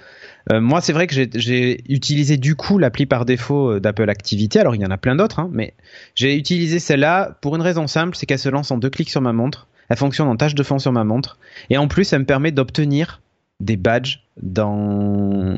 Euh, 0.53 0.61
moi, 0.61 0.81
c'est 0.81 0.93
vrai 0.93 1.07
que 1.07 1.15
j'ai 1.15 1.81
utilisé 1.93 2.37
du 2.37 2.55
coup 2.55 2.79
l'appli 2.79 3.07
par 3.07 3.25
défaut 3.25 3.73
euh, 3.73 3.81
d'Apple 3.81 4.09
Activity. 4.09 4.59
Alors 4.59 4.75
il 4.75 4.81
y 4.81 4.87
en 4.87 4.91
a 4.91 4.99
plein 4.99 5.17
d'autres, 5.17 5.41
hein, 5.41 5.49
mais 5.53 5.75
j'ai 6.15 6.37
utilisé 6.37 6.79
celle-là 6.79 7.37
pour 7.41 7.57
une 7.57 7.63
raison 7.63 7.87
simple, 7.87 8.17
c'est 8.17 8.27
qu'elle 8.27 8.39
se 8.39 8.49
lance 8.49 8.71
en 8.71 8.79
deux 8.79 8.91
clics 8.91 9.11
sur 9.11 9.21
ma 9.21 9.33
montre. 9.33 9.67
Elle 9.89 9.97
fonctionne 9.97 10.29
en 10.29 10.37
tâche 10.37 10.55
de 10.55 10.63
fond 10.63 10.79
sur 10.79 10.93
ma 10.93 11.05
montre. 11.05 11.39
Et 11.71 11.79
en 11.79 11.89
plus, 11.89 12.13
elle 12.13 12.21
me 12.21 12.25
permet 12.25 12.53
d'obtenir 12.53 13.21
des 13.59 13.77
badges 13.77 14.23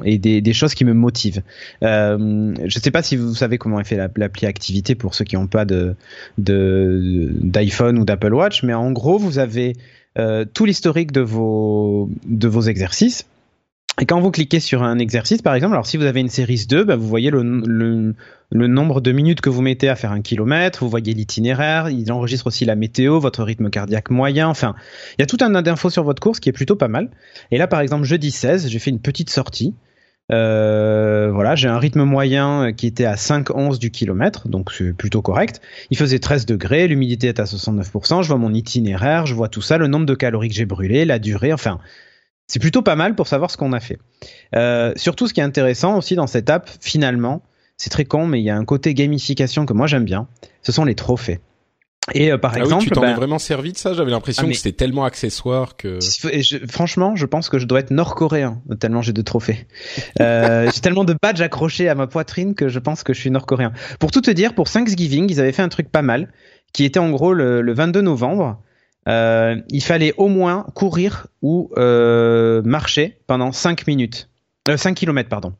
et 0.04 0.18
des, 0.18 0.52
choses 0.52 0.75
qui 0.75 0.85
me 0.85 0.95
motivent. 0.95 1.42
Euh, 1.83 2.54
je 2.59 2.78
ne 2.78 2.83
sais 2.83 2.92
pas 2.92 3.02
si 3.02 3.16
vous 3.16 3.35
savez 3.35 3.59
comment 3.59 3.80
est 3.80 3.85
fait 3.85 3.97
l'appli 4.16 4.47
activité 4.47 4.95
pour 4.95 5.14
ceux 5.16 5.25
qui 5.25 5.35
n'ont 5.35 5.49
pas 5.49 5.64
d'iPhone 6.38 7.99
ou 7.99 8.04
d'Apple 8.04 8.35
Watch, 8.35 8.62
mais 8.62 8.75
en 8.75 8.92
gros 8.92 9.18
vous 9.18 9.40
avez 9.40 9.75
tout 10.54 10.64
l'historique 10.64 11.11
de 11.11 11.23
vos 11.23 12.09
exercices 12.68 13.26
et 14.00 14.07
quand 14.07 14.21
vous 14.21 14.31
cliquez 14.31 14.61
sur 14.61 14.85
un 14.85 14.99
exercice, 14.99 15.43
par 15.43 15.55
exemple, 15.55 15.75
alors 15.75 15.87
si 15.87 15.97
vous 15.97 16.05
avez 16.05 16.21
une 16.21 16.28
série 16.28 16.64
2, 16.69 16.85
bah, 16.85 16.95
vous 16.95 17.09
voyez 17.09 17.31
le, 17.31 17.43
le, 17.43 18.67
nombre 18.67 19.00
de 19.00 19.11
minutes 19.11 19.40
que 19.40 19.50
vous 19.50 19.61
mettez 19.61 19.88
à 19.88 19.97
faire 19.97 20.12
un 20.12 20.23
kilomètre, 20.23 20.85
vous 20.85 20.90
voyez 20.90 21.14
l'itinéraire, 21.14 21.88
il 21.88 22.11
enregistre 22.12 22.47
aussi 22.47 22.64
la 22.64 22.76
météo, 22.76 23.19
votre 23.19 23.43
rythme 23.43 23.71
cardiaque 23.71 24.11
moyen, 24.11 24.49
enfin, 24.49 24.76
il 25.19 25.23
y 25.23 25.25
a 25.25 25.26
tout 25.26 25.38
un 25.40 25.52
tas 25.52 25.62
d'infos 25.62 25.90
sur 25.90 26.05
votre 26.05 26.23
course 26.23 26.38
qui 26.38 26.49
est 26.49 26.52
plutôt 26.52 26.76
pas 26.76 26.88
mal. 26.88 27.11
Et 27.50 27.59
là, 27.59 27.67
par 27.67 27.81
exemple, 27.81 28.05
jeudi 28.05 28.31
16, 28.31 28.69
j'ai 28.69 28.78
fait 28.78 28.90
une 28.90 29.00
petite 29.00 29.31
sortie. 29.31 29.75
Euh, 30.31 31.31
voilà, 31.33 31.57
j'ai 31.57 31.69
un 31.69 31.78
rythme 31.78 32.05
moyen 32.05 32.73
qui 32.75 32.87
était 32.87 33.07
à 33.07 33.14
5,11 33.14 33.78
du 33.78 33.90
kilomètre, 33.90 34.47
donc 34.49 34.71
c'est 34.71 34.93
plutôt 34.93 35.23
correct. 35.23 35.61
Il 35.90 35.97
faisait 35.97 36.19
13 36.21 36.47
degrés, 36.47 36.87
l'humidité 36.87 37.28
est 37.28 37.40
à 37.40 37.45
69%, 37.45 38.23
je 38.23 38.28
vois 38.28 38.37
mon 38.37 38.52
itinéraire, 38.52 39.26
je 39.26 39.35
vois 39.35 39.49
tout 39.49 39.62
ça, 39.62 39.78
le 39.78 39.88
nombre 39.88 40.07
de 40.07 40.14
calories 40.14 40.50
que 40.50 40.55
j'ai 40.55 40.67
brûlé, 40.67 41.05
la 41.05 41.19
durée, 41.19 41.52
enfin, 41.52 41.81
c'est 42.49 42.59
plutôt 42.59 42.83
pas 42.83 42.97
mal 42.97 43.14
pour 43.14 43.28
savoir 43.28 43.50
ce 43.50 43.57
qu'on 43.57 43.73
a 43.73 43.81
fait. 43.81 43.99
Euh, 44.57 44.93
surtout, 44.97 45.28
ce 45.28 45.35
qui 45.35 45.40
est 45.40 45.45
intéressant 45.45 45.97
aussi 45.97 46.17
dans 46.17 46.26
cette 46.26 46.50
app, 46.50 46.69
finalement, 46.81 47.43
c'est 47.76 47.90
très 47.90 48.07
con, 48.07 48.26
mais 48.26 48.40
il 48.40 48.45
y 48.45 48.50
a 48.50 48.57
un 48.57 48.64
côté 48.64 48.95
gamification 48.95 49.67
que 49.67 49.75
moi 49.75 49.87
j'aime 49.87 50.05
bien. 50.05 50.26
Ce 50.62 50.73
sont 50.73 50.85
les 50.85 50.95
trophées. 50.95 51.40
Et 52.14 52.33
euh, 52.33 52.38
par 52.38 52.55
ah 52.55 52.61
exemple, 52.61 52.85
oui, 52.85 52.88
tu 52.88 52.95
t'en 52.95 53.02
es 53.02 53.09
ben 53.09 53.17
vraiment 53.17 53.38
servi 53.38 53.73
de 53.73 53.76
ça? 53.76 53.93
J'avais 53.93 54.11
l'impression 54.11 54.45
ah, 54.47 54.50
que 54.50 54.57
c'était 54.57 54.73
tellement 54.73 55.05
accessoire 55.05 55.76
que. 55.76 55.99
franchement, 56.71 57.17
je 57.17 57.26
pense 57.26 57.50
que 57.50 57.59
je 57.59 57.67
dois 57.67 57.81
être 57.81 57.90
nord-coréen 57.90 58.62
tellement 58.81 59.02
j'ai 59.02 59.12
de 59.12 59.21
trophées. 59.21 59.67
euh, 60.21 60.71
j'ai 60.75 60.81
tellement 60.81 61.05
de 61.05 61.14
badges 61.23 61.43
accrochés 61.43 61.88
à 61.88 61.95
ma 61.95 62.07
poitrine 62.07 62.55
que 62.55 62.69
je 62.69 62.78
pense 62.78 63.02
que 63.02 63.12
je 63.12 63.21
suis 63.21 63.31
nord-coréen. 63.31 63.73
Pour 64.00 64.11
tout 64.11 64.23
te 64.23 64.31
dire, 64.31 64.55
pour 64.55 64.71
Thanksgiving, 64.71 65.26
ils 65.31 65.38
avaient 65.38 65.52
fait 65.52 65.62
un 65.62 65.69
truc 65.69 65.90
pas 65.90 66.02
mal, 66.02 66.33
qui 66.73 66.85
était 66.85 66.99
en 66.99 67.11
gros 67.11 67.35
le, 67.35 67.61
le 67.61 67.75
22 67.75 68.00
novembre. 68.00 68.59
Euh, 69.08 69.56
il 69.70 69.82
fallait 69.82 70.12
au 70.16 70.28
moins 70.28 70.66
courir 70.74 71.28
ou 71.42 71.70
euh, 71.76 72.62
marcher 72.62 73.18
pendant 73.26 73.52
5 73.52 73.86
minutes. 73.86 74.28
5 74.68 74.90
euh, 74.90 74.94
km, 74.94 75.28
pardon. 75.28 75.54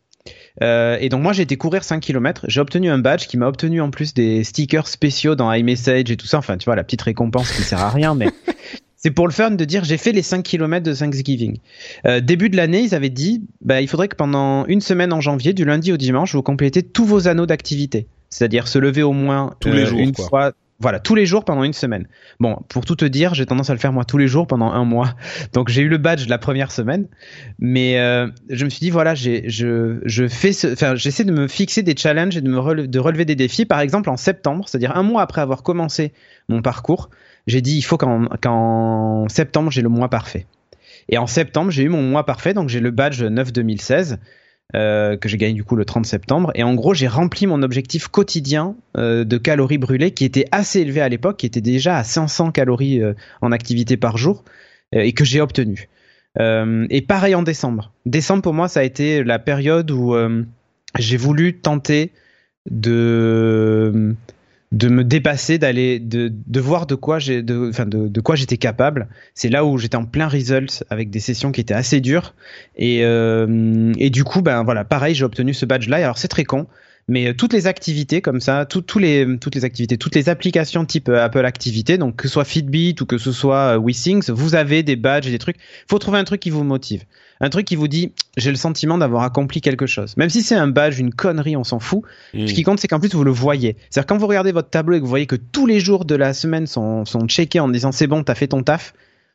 et 0.61 1.09
donc 1.09 1.23
moi 1.23 1.33
j'ai 1.33 1.43
été 1.43 1.57
courir 1.57 1.83
5 1.83 2.01
km, 2.01 2.45
j'ai 2.49 2.61
obtenu 2.61 2.91
un 2.91 2.99
badge 2.99 3.27
qui 3.27 3.39
m'a 3.39 3.47
obtenu 3.47 3.81
en 3.81 3.91
plus 3.91 4.13
des 4.13 4.45
stickers 4.45 4.87
spéciaux 4.87 5.35
dans 5.35 5.51
iMessage 5.51 6.11
et 6.11 6.17
tout 6.17 6.27
ça, 6.27 6.39
enfin 6.39 6.59
tu 6.59 6.67
vois 6.67 6.77
la 6.77 6.85
petite 6.85 7.01
récompense 7.01 7.51
qui 7.53 7.63
sert 7.63 7.81
à 7.81 7.89
rien 7.89 8.15
mais 8.15 8.29
c'est 8.97 9.11
pour 9.11 9.27
le 9.27 9.33
fun 9.33 9.53
de 9.53 9.65
dire 9.65 9.85
j'ai 9.85 9.97
fait 9.97 10.13
les 10.13 10.21
5 10.21 10.43
km 10.43 10.85
de 10.85 10.93
Thanksgiving. 10.93 11.59
début 12.21 12.51
de 12.51 12.57
l'année 12.59 12.83
ils 12.83 12.95
avaient 12.95 13.09
dit 13.09 13.47
bah, 13.63 13.81
il 13.81 13.89
faudrait 13.89 14.09
que 14.09 14.17
pendant 14.17 14.67
une 14.67 14.83
semaine 14.83 15.15
en 15.15 15.23
janvier, 15.23 15.55
du 15.55 15.65
lundi 15.65 15.91
au 15.91 15.97
dimanche, 15.97 16.35
vous 16.35 16.43
complétez 16.43 16.83
tous 16.83 17.07
vos 17.07 17.29
anneaux 17.29 17.47
d'activité. 17.47 18.09
C'est-à-dire 18.29 18.69
se 18.69 18.79
lever 18.79 19.03
au 19.03 19.15
moins 19.15 19.55
tous 19.61 19.71
les 19.71 19.87
jours, 19.87 20.01
une 20.01 20.15
fois 20.15 20.53
voilà, 20.81 21.01
tous 21.01 21.15
les 21.15 21.27
jours 21.27 21.45
pendant 21.45 21.65
une 21.65 21.73
semaine. 21.73 22.07
Bon, 22.39 22.57
pour 22.69 22.85
tout 22.85 22.95
te 22.95 23.05
dire, 23.05 23.35
j'ai 23.35 23.47
tendance 23.47 23.69
à 23.69 23.73
le 23.73 23.81
faire 23.81 23.93
moi 23.93 24.05
tous 24.05 24.19
les 24.19 24.29
jours 24.29 24.47
pendant 24.47 24.71
un 24.71 24.85
mois. 24.85 25.15
Donc 25.53 25.69
j'ai 25.69 25.83
eu 25.83 25.89
le 25.89 25.99
badge 25.99 26.29
la 26.29 26.39
première 26.39 26.71
semaine, 26.71 27.09
mais 27.59 27.99
euh, 27.99 28.29
je 28.49 28.65
me 28.65 28.71
suis 28.71 28.81
dit 28.81 28.91
voilà, 28.91 29.15
je, 29.15 29.99
je 30.05 30.29
fais, 30.29 30.51
enfin, 30.73 30.95
j'essaie 30.95 31.25
de 31.25 31.33
me 31.33 31.49
fixer 31.49 31.83
des 31.83 31.97
challenges 31.97 32.37
et 32.37 32.41
de 32.41 32.49
me 32.49 32.59
relever, 32.59 32.89
de 32.89 32.99
relever 32.99 33.25
des 33.25 33.37
défis. 33.37 33.67
Par 33.67 33.81
exemple, 33.81 34.09
en 34.09 34.17
septembre, 34.17 34.69
c'est-à-dire 34.69 34.97
un 34.97 35.03
mois 35.03 35.23
après 35.23 35.41
avoir 35.41 35.63
commencé 35.63 36.13
mon 36.49 36.63
parcours, 36.63 37.11
j'ai 37.47 37.61
dit 37.61 37.77
il 37.77 37.83
faut 37.83 37.97
qu'en, 37.97 38.27
qu'en 38.41 39.29
septembre 39.29 39.71
j'ai 39.73 39.83
le 39.83 39.89
mois 39.89 40.09
parfait. 40.09 40.47
Et 41.09 41.19
en 41.19 41.27
septembre, 41.27 41.71
j'ai 41.71 41.85
eu 41.85 41.89
mon 41.89 42.03
mois 42.03 42.27
parfait, 42.27 42.55
donc 42.55 42.69
j'ai 42.69 42.81
le 42.81 42.91
badge 42.91 43.23
9 43.23 43.53
2016. 43.53 44.19
Euh, 44.77 45.17
que 45.17 45.31
j'ai 45.31 45.39
gagné 45.39 45.55
du 45.55 45.65
coup 45.65 45.77
le 45.77 45.87
30 45.87 46.05
septembre. 46.05 46.53
Et 46.55 46.63
en 46.63 46.75
gros, 46.75 46.93
j'ai 46.93 47.09
rempli 47.09 47.47
mon 47.47 47.63
objectif 47.63 48.09
quotidien 48.09 48.77
euh, 48.99 49.25
de 49.25 49.39
calories 49.39 49.79
brûlées 49.79 50.11
qui 50.11 50.27
était 50.27 50.45
assez 50.53 50.81
élevé 50.81 51.01
à 51.01 51.09
l'époque, 51.09 51.39
qui 51.39 51.47
était 51.47 51.63
déjà 51.63 51.97
à 51.97 52.05
500 52.05 52.53
calories 52.53 53.01
euh, 53.01 53.15
en 53.41 53.51
activité 53.51 53.97
par 53.97 54.19
jour 54.19 54.45
et 54.93 55.13
que 55.13 55.25
j'ai 55.25 55.43
obtenu. 55.43 55.89
et 56.39 57.03
pareil 57.03 57.35
en 57.35 57.43
décembre. 57.43 57.93
Décembre 58.07 58.43
pour 58.43 58.55
moi, 58.55 58.69
ça 58.69 58.81
a 58.81 58.85
été 58.85 59.23
la 59.23 59.39
période 59.39 59.91
où 59.91 60.17
j'ai 60.99 61.19
voulu 61.19 61.59
tenter 61.59 62.11
de 62.71 64.15
de 64.71 64.89
me 64.89 65.03
dépasser, 65.03 65.59
d'aller, 65.59 65.99
de, 65.99 66.31
de 66.47 66.61
voir 66.61 66.87
de 66.87 66.95
quoi 66.95 67.19
j'ai, 67.19 67.43
de, 67.43 67.69
enfin 67.71 67.87
de, 67.87 68.07
de 68.09 68.21
quoi 68.21 68.37
j'étais 68.37 68.59
capable. 68.59 69.09
C'est 69.35 69.49
là 69.49 69.65
où 69.65 69.79
j'étais 69.79 69.97
en 69.97 70.05
plein 70.05 70.29
results 70.29 70.85
avec 70.91 71.09
des 71.11 71.21
sessions 71.21 71.53
qui 71.53 71.61
étaient 71.61 71.75
assez 71.75 72.01
dures 72.01 72.35
et 72.77 73.01
euh, 73.03 73.93
et 73.97 74.11
du 74.11 74.25
coup 74.25 74.43
ben 74.43 74.63
voilà 74.65 74.85
pareil 74.85 75.15
j'ai 75.15 75.25
obtenu 75.25 75.55
ce 75.55 75.65
badge 75.65 75.89
là. 75.89 75.97
Alors 75.97 76.19
c'est 76.19 76.29
très 76.29 76.45
con, 76.45 76.67
mais 77.09 77.29
euh, 77.29 77.35
toutes 77.35 77.53
les 77.53 77.67
activités 77.67 78.21
comme 78.21 78.41
ça, 78.41 78.67
tout, 78.67 78.83
tous 78.83 78.99
les 78.99 79.39
toutes 79.41 79.55
les 79.55 79.65
activités, 79.65 79.99
toutes 79.99 80.15
les 80.15 80.29
applications 80.29 80.85
type 80.85 81.09
euh, 81.09 81.25
Apple 81.25 81.45
Activité, 81.45 81.99
donc 81.99 82.17
que 82.17 82.29
ce 82.29 82.35
soit 82.35 82.45
Fitbit 82.45 82.95
ou 83.01 83.07
que 83.07 83.19
ce 83.19 83.33
soit 83.33 83.79
WeSings, 83.79 84.31
vous 84.31 84.55
avez 84.55 84.83
des 84.83 84.97
badges 84.97 85.27
et 85.27 85.31
des 85.31 85.39
trucs. 85.39 85.57
Faut 85.89 85.99
trouver 85.99 86.19
un 86.19 86.25
truc 86.25 86.41
qui 86.41 86.51
vous 86.51 86.65
motive 86.65 87.05
un 87.41 87.51
truc 87.51 87.67
qui 87.67 87.77
vous 87.77 87.89
dit 87.89 88.13
j'ai 88.37 88.51
le 88.51 88.57
sentiment 88.57 88.99
d'avoir 88.99 89.23
accompli 89.23 89.61
quelque 89.61 89.87
chose. 89.87 90.17
Même 90.17 90.31
si 90.31 90.43
c'est 90.43 90.55
un 90.55 90.69
badge, 90.69 90.99
une 90.99 91.13
connerie, 91.13 91.57
on 91.57 91.65
s'en 91.65 91.79
fout. 91.79 92.03
Ce 92.35 92.53
qui 92.53 92.63
compte, 92.63 92.81
c'est 92.81 92.89
qu'en 92.89 93.01
plus 93.01 93.15
vous 93.15 93.25
le 93.25 93.31
voyez. 93.31 93.77
C'est-à-dire 93.91 94.07
quand 94.07 94.19
vous 94.19 94.27
regardez 94.27 94.53
votre 94.53 94.71
tableau 94.71 94.97
et 94.97 94.99
que 94.99 95.05
vous 95.05 95.09
voyez 95.09 95.27
que 95.27 95.37
tous 95.37 95.67
les 95.67 95.81
jours 95.81 96.05
de 96.05 96.15
la 96.15 96.35
semaine 96.35 96.67
sont, 96.67 97.05
sont 97.05 97.27
checkés 97.27 97.61
en 97.61 97.69
disant 97.69 97.93
c'est 97.93 98.07
bon, 98.07 98.23
t'as 98.23 98.35
fait 98.35 98.49
ton 98.49 98.63
taf, 98.63 98.95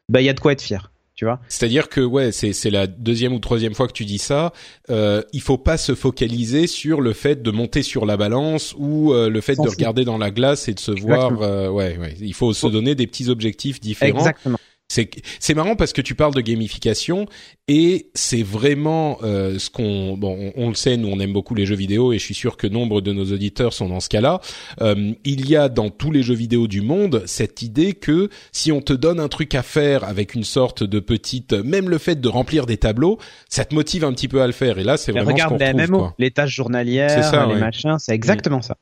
bah 0.09 0.21
il 0.21 0.25
y 0.25 0.29
a 0.29 0.33
de 0.33 0.39
quoi 0.39 0.51
être 0.51 0.61
fier. 0.61 0.91
Tu 1.15 1.25
vois 1.25 1.39
C'est-à-dire 1.47 1.89
que 1.89 2.01
ouais, 2.01 2.31
c'est 2.31 2.53
c'est 2.53 2.71
la 2.71 2.87
deuxième 2.87 3.33
ou 3.33 3.39
troisième 3.39 3.75
fois 3.75 3.87
que 3.87 3.93
tu 3.93 4.03
dis 4.03 4.17
ça. 4.17 4.51
Euh, 4.89 5.21
il 5.31 5.41
faut 5.41 5.59
pas 5.59 5.77
se 5.77 5.93
focaliser 5.93 6.65
sur 6.65 7.01
le 7.01 7.13
fait 7.13 7.43
de 7.43 7.51
monter 7.51 7.83
sur 7.83 8.07
la 8.07 8.17
balance 8.17 8.73
ou 8.79 9.13
euh, 9.13 9.29
le 9.29 9.41
fait 9.41 9.55
de 9.55 9.69
regarder 9.69 10.05
dans 10.05 10.17
la 10.17 10.31
glace 10.31 10.67
et 10.67 10.73
de 10.73 10.79
se 10.79 10.91
voir. 10.91 11.39
Euh, 11.41 11.69
ouais, 11.69 11.97
ouais. 11.97 12.15
Il 12.19 12.33
faut 12.33 12.51
se 12.53 12.65
donner 12.65 12.95
des 12.95 13.05
petits 13.05 13.29
objectifs 13.29 13.79
différents. 13.79 14.17
Exactement. 14.17 14.57
C'est 14.93 15.09
c'est 15.39 15.55
marrant 15.55 15.75
parce 15.75 15.91
que 15.91 16.01
tu 16.01 16.13
parles 16.13 16.35
de 16.35 16.41
gamification 16.41 17.25
et 17.67 18.11
c'est 18.13 18.43
vraiment 18.43 19.17
euh, 19.23 19.57
ce 19.57 19.71
qu'on 19.71 20.15
bon 20.15 20.53
on, 20.55 20.69
le 20.69 20.75
sait 20.75 20.97
nous 20.97 21.07
on 21.07 21.19
aime 21.19 21.33
beaucoup 21.33 21.55
les 21.55 21.65
jeux 21.65 21.75
vidéo 21.75 22.13
et 22.13 22.19
je 22.19 22.23
suis 22.23 22.35
sûr 22.35 22.57
que 22.57 22.67
nombre 22.67 23.01
de 23.01 23.11
nos 23.11 23.25
auditeurs 23.31 23.73
sont 23.73 23.89
dans 23.89 23.99
ce 23.99 24.09
cas-là. 24.09 24.39
Euh, 24.81 25.13
il 25.25 25.49
y 25.49 25.55
a 25.55 25.67
dans 25.67 25.89
tous 25.89 26.11
les 26.11 26.21
jeux 26.21 26.35
vidéo 26.35 26.67
du 26.67 26.81
monde 26.81 27.23
cette 27.25 27.63
idée 27.63 27.93
que 27.93 28.29
si 28.51 28.71
on 28.71 28.81
te 28.81 28.93
donne 28.93 29.19
un 29.19 29.29
truc 29.29 29.55
à 29.55 29.63
faire 29.63 30.03
avec 30.03 30.35
une 30.35 30.43
sorte 30.43 30.83
de 30.83 30.99
petite 30.99 31.53
même 31.53 31.89
le 31.89 31.97
fait 31.97 32.21
de 32.21 32.27
remplir 32.27 32.67
des 32.67 32.77
tableaux, 32.77 33.17
ça 33.49 33.65
te 33.65 33.73
motive 33.73 34.05
un 34.05 34.13
petit 34.13 34.27
peu 34.27 34.43
à 34.43 34.47
le 34.47 34.53
faire 34.53 34.77
et 34.77 34.83
là 34.83 34.97
c'est 34.97 35.11
vraiment 35.11 35.31
regarde 35.31 35.59
ce 35.59 35.87
qu'on 35.87 35.97
trouve, 35.97 36.11
les 36.19 36.29
tâches 36.29 36.53
journalières, 36.53 37.47
les 37.47 37.59
machins, 37.59 37.97
c'est 37.97 38.13
exactement 38.13 38.61
ça. 38.61 38.77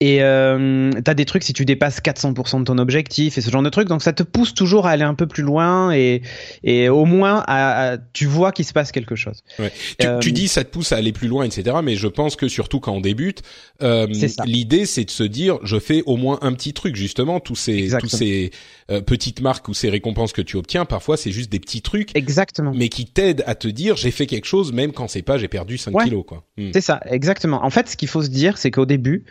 Et 0.00 0.20
euh, 0.20 0.90
t'as 1.04 1.14
des 1.14 1.24
trucs 1.24 1.44
si 1.44 1.52
tu 1.52 1.64
dépasses 1.64 2.00
400% 2.00 2.58
de 2.58 2.64
ton 2.64 2.78
objectif 2.78 3.38
et 3.38 3.40
ce 3.40 3.50
genre 3.50 3.62
de 3.62 3.68
trucs, 3.68 3.86
donc 3.86 4.02
ça 4.02 4.12
te 4.12 4.24
pousse 4.24 4.52
toujours 4.52 4.88
à 4.88 4.90
aller 4.90 5.04
un 5.04 5.14
peu 5.14 5.28
plus 5.28 5.44
loin 5.44 5.92
et, 5.92 6.22
et 6.64 6.88
au 6.88 7.04
moins 7.04 7.44
à, 7.46 7.98
tu 8.12 8.26
vois 8.26 8.50
qu'il 8.50 8.64
se 8.64 8.72
passe 8.72 8.90
quelque 8.90 9.14
chose. 9.14 9.44
Ouais. 9.60 9.72
Tu, 10.00 10.06
euh, 10.08 10.18
tu, 10.18 10.32
dis 10.32 10.48
ça 10.48 10.64
te 10.64 10.70
pousse 10.70 10.90
à 10.90 10.96
aller 10.96 11.12
plus 11.12 11.28
loin, 11.28 11.44
etc. 11.44 11.76
Mais 11.84 11.94
je 11.94 12.08
pense 12.08 12.34
que 12.34 12.48
surtout 12.48 12.80
quand 12.80 12.92
on 12.94 13.00
débute, 13.00 13.42
euh, 13.80 14.08
l'idée 14.44 14.86
c'est 14.86 15.04
de 15.04 15.10
se 15.10 15.22
dire 15.22 15.60
je 15.62 15.78
fais 15.78 16.02
au 16.06 16.16
moins 16.16 16.40
un 16.42 16.52
petit 16.52 16.72
truc 16.72 16.96
justement. 16.96 17.38
Tous 17.38 17.54
ces 17.54 17.90
tous 18.00 18.08
ces 18.08 18.50
euh, 18.90 19.02
petites 19.02 19.40
marques 19.40 19.68
ou 19.68 19.74
ces 19.74 19.88
récompenses 19.88 20.32
que 20.32 20.42
tu 20.42 20.56
obtiens, 20.56 20.84
parfois 20.84 21.16
c'est 21.16 21.30
juste 21.30 21.52
des 21.52 21.60
petits 21.60 21.80
trucs. 21.80 22.10
Exactement. 22.16 22.72
Mais 22.74 22.88
qui 22.88 23.06
t'aident 23.06 23.44
à 23.46 23.54
te 23.54 23.68
dire 23.68 23.94
j'ai 23.94 24.10
fait 24.10 24.26
quelque 24.26 24.46
chose 24.46 24.72
même 24.72 24.90
quand 24.90 25.06
c'est 25.06 25.22
pas 25.22 25.38
j'ai 25.38 25.46
perdu 25.46 25.78
5 25.78 25.92
kilos 26.02 26.24
quoi. 26.26 26.42
Hmm. 26.56 26.70
C'est 26.72 26.80
ça, 26.80 27.00
exactement. 27.06 27.64
En 27.64 27.70
fait, 27.70 27.88
ce 27.88 27.96
qu'il 27.96 28.08
faut 28.08 28.22
se 28.22 28.30
dire, 28.30 28.58
c'est 28.58 28.72
qu'au 28.72 28.84
début 28.84 29.24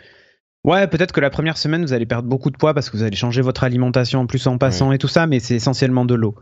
Ouais, 0.64 0.86
peut-être 0.86 1.12
que 1.12 1.20
la 1.20 1.30
première 1.30 1.58
semaine, 1.58 1.84
vous 1.84 1.92
allez 1.92 2.06
perdre 2.06 2.28
beaucoup 2.28 2.50
de 2.50 2.56
poids 2.56 2.72
parce 2.72 2.88
que 2.88 2.96
vous 2.96 3.02
allez 3.02 3.16
changer 3.16 3.42
votre 3.42 3.64
alimentation 3.64 4.20
en 4.20 4.26
plus 4.26 4.46
en 4.46 4.58
passant 4.58 4.92
et 4.92 4.98
tout 4.98 5.08
ça, 5.08 5.26
mais 5.26 5.40
c'est 5.40 5.56
essentiellement 5.56 6.04
de 6.04 6.14
l'eau. 6.14 6.36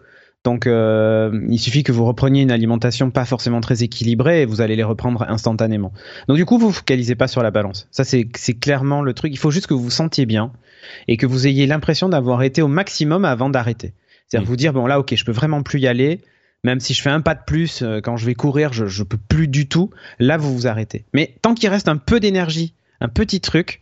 Donc, 0.44 0.66
euh, 0.66 1.38
il 1.50 1.58
suffit 1.58 1.82
que 1.82 1.92
vous 1.92 2.04
repreniez 2.04 2.42
une 2.42 2.50
alimentation 2.50 3.10
pas 3.10 3.26
forcément 3.26 3.60
très 3.60 3.82
équilibrée 3.82 4.42
et 4.42 4.46
vous 4.46 4.60
allez 4.60 4.76
les 4.76 4.82
reprendre 4.82 5.22
instantanément. 5.28 5.92
Donc, 6.28 6.36
du 6.36 6.46
coup, 6.46 6.58
vous 6.58 6.68
vous 6.68 6.72
focalisez 6.72 7.14
pas 7.14 7.28
sur 7.28 7.42
la 7.42 7.50
balance. 7.50 7.88
Ça, 7.90 8.04
c'est 8.04 8.54
clairement 8.58 9.02
le 9.02 9.12
truc. 9.12 9.32
Il 9.32 9.38
faut 9.38 9.50
juste 9.50 9.66
que 9.66 9.74
vous 9.74 9.82
vous 9.82 9.90
sentiez 9.90 10.24
bien 10.24 10.52
et 11.08 11.16
que 11.18 11.26
vous 11.26 11.46
ayez 11.46 11.66
l'impression 11.66 12.08
d'avoir 12.08 12.42
été 12.42 12.62
au 12.62 12.68
maximum 12.68 13.24
avant 13.26 13.50
d'arrêter. 13.50 13.92
C'est-à-dire 14.26 14.46
mmh. 14.46 14.50
vous 14.50 14.56
dire, 14.56 14.72
bon, 14.72 14.86
là, 14.86 14.98
ok, 14.98 15.14
je 15.14 15.24
peux 15.24 15.32
vraiment 15.32 15.62
plus 15.62 15.80
y 15.80 15.86
aller. 15.86 16.20
Même 16.62 16.80
si 16.80 16.92
je 16.92 17.02
fais 17.02 17.10
un 17.10 17.22
pas 17.22 17.34
de 17.34 17.42
plus 17.46 17.82
euh, 17.82 18.00
quand 18.02 18.16
je 18.16 18.26
vais 18.26 18.34
courir, 18.34 18.72
je, 18.72 18.86
je 18.86 19.02
peux 19.02 19.16
plus 19.16 19.48
du 19.48 19.66
tout. 19.66 19.90
Là, 20.18 20.36
vous 20.36 20.54
vous 20.54 20.66
arrêtez. 20.66 21.04
Mais 21.14 21.34
tant 21.42 21.54
qu'il 21.54 21.68
reste 21.68 21.88
un 21.88 21.96
peu 21.96 22.20
d'énergie, 22.20 22.74
un 23.00 23.08
petit 23.08 23.40
truc, 23.40 23.80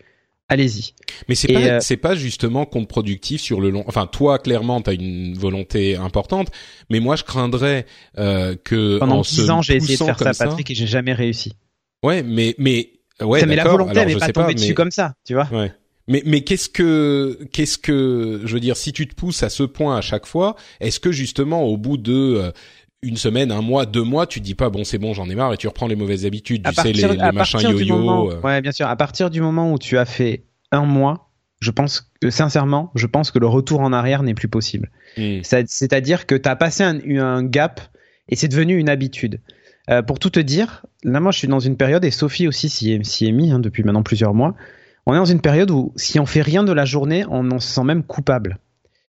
allez-y. 0.49 0.95
Mais 1.29 1.35
c'est 1.35 1.53
pas 1.53 1.61
euh, 1.61 1.81
c'est 1.81 1.97
pas 1.97 2.15
justement 2.15 2.67
contre-productif 2.67 3.41
sur 3.41 3.61
le 3.61 3.71
long. 3.71 3.85
Enfin, 3.87 4.07
toi 4.07 4.39
clairement, 4.39 4.81
tu 4.81 4.91
as 4.91 4.93
une 4.95 5.37
volonté 5.37 5.97
importante, 5.97 6.51
mais 6.91 7.01
moi 7.01 7.17
je 7.17 7.25
craindrais 7.25 7.87
euh, 8.19 8.57
que 8.63 8.99
pendant 8.99 9.23
dix 9.23 9.51
ans 9.51 9.63
j'ai 9.63 9.77
essayé 9.77 9.97
de 9.99 10.05
faire 10.05 10.35
ça, 10.35 10.47
Patrick, 10.47 10.71
et 10.71 10.75
j'ai 10.75 10.87
jamais 10.87 11.13
réussi. 11.13 11.53
Ouais, 12.03 12.23
mais 12.23 12.55
mais 12.59 12.93
ouais, 13.21 13.45
mais 13.47 13.57
la 13.57 13.65
volonté 13.65 14.05
n'est 14.05 14.17
pas 14.17 14.33
tombée 14.33 14.55
dessus 14.55 14.75
comme 14.75 14.91
ça, 14.91 15.15
tu 15.25 15.35
vois. 15.35 15.49
Ouais. 15.53 15.73
Mais 16.09 16.23
mais 16.25 16.41
qu'est-ce 16.41 16.71
que 16.71 17.39
qu'est-ce 17.53 17.77
que 17.77 18.41
je 18.45 18.55
veux 18.55 18.61
dire 18.61 18.77
si 18.77 18.93
tu 18.93 19.07
te 19.07 19.15
pousses 19.15 19.43
à 19.43 19.51
ce 19.51 19.63
point 19.63 19.97
à 19.97 20.01
chaque 20.01 20.27
fois, 20.27 20.57
est-ce 20.81 21.01
que 21.01 21.13
justement 21.13 21.65
au 21.65 21.77
bout 21.77 21.99
de 21.99 22.13
euh, 22.13 22.51
une 23.03 23.17
semaine, 23.17 23.53
un 23.53 23.63
mois, 23.63 23.87
deux 23.87 24.03
mois, 24.03 24.27
tu 24.27 24.41
te 24.41 24.45
dis 24.45 24.55
pas 24.55 24.71
bon 24.71 24.85
c'est 24.85 24.99
bon 24.99 25.15
j'en 25.15 25.29
ai 25.29 25.35
marre 25.35 25.53
et 25.53 25.57
tu 25.57 25.69
reprends 25.69 25.87
les 25.87 25.97
mauvaises 25.97 26.27
habitudes, 26.27 26.67
tu 26.67 26.75
sais 26.75 26.93
les, 26.93 27.07
les 27.09 27.33
machins 27.33 27.61
yo-yo. 27.61 28.33
Euh. 28.33 28.41
Ouais 28.41 28.61
bien 28.61 28.73
sûr. 28.73 28.89
À 28.89 28.97
partir 28.97 29.31
du 29.31 29.41
moment 29.41 29.73
où 29.73 29.79
tu 29.79 29.99
as 29.99 30.05
fait 30.05 30.45
un 30.73 30.85
mois, 30.85 31.31
je 31.61 31.71
pense 31.71 32.13
que 32.21 32.31
sincèrement, 32.31 32.91
je 32.95 33.07
pense 33.07 33.31
que 33.31 33.39
le 33.39 33.47
retour 33.47 33.81
en 33.81 33.93
arrière 33.93 34.23
n'est 34.23 34.35
plus 34.35 34.49
possible. 34.49 34.91
Hmm. 35.17 35.41
C'est-à-dire 35.43 36.27
que 36.27 36.35
tu 36.35 36.49
as 36.49 36.57
passé 36.57 36.83
un, 36.83 36.99
un, 37.19 37.43
gap 37.43 37.81
et 38.29 38.37
c'est 38.37 38.49
devenu 38.49 38.77
une 38.77 38.89
habitude. 38.89 39.41
Euh, 39.91 40.03
pour 40.03 40.19
tout 40.19 40.31
te 40.31 40.41
dire, 40.41 40.85
là 41.05 41.21
moi 41.21 41.33
je 41.33 41.39
suis 41.39 41.49
dans 41.49 41.61
une 41.61 41.77
période 41.77 42.05
et 42.05 42.11
Sophie 42.11 42.49
aussi 42.49 42.69
s'y 42.69 42.93
est, 42.93 43.23
est 43.23 43.33
mis 43.33 43.53
hein, 43.53 43.61
depuis 43.61 43.85
maintenant 43.85 44.03
plusieurs 44.03 44.35
mois. 44.35 44.55
On 45.07 45.15
est 45.15 45.19
dans 45.19 45.25
une 45.25 45.41
période 45.41 45.71
où 45.71 45.93
si 45.97 46.21
on 46.21 46.27
fait 46.27 46.43
rien 46.43 46.65
de 46.65 46.73
la 46.73 46.85
journée, 46.85 47.25
on 47.31 47.51
en 47.51 47.61
se 47.61 47.69
sent 47.69 47.85
même 47.85 48.03
coupable. 48.03 48.59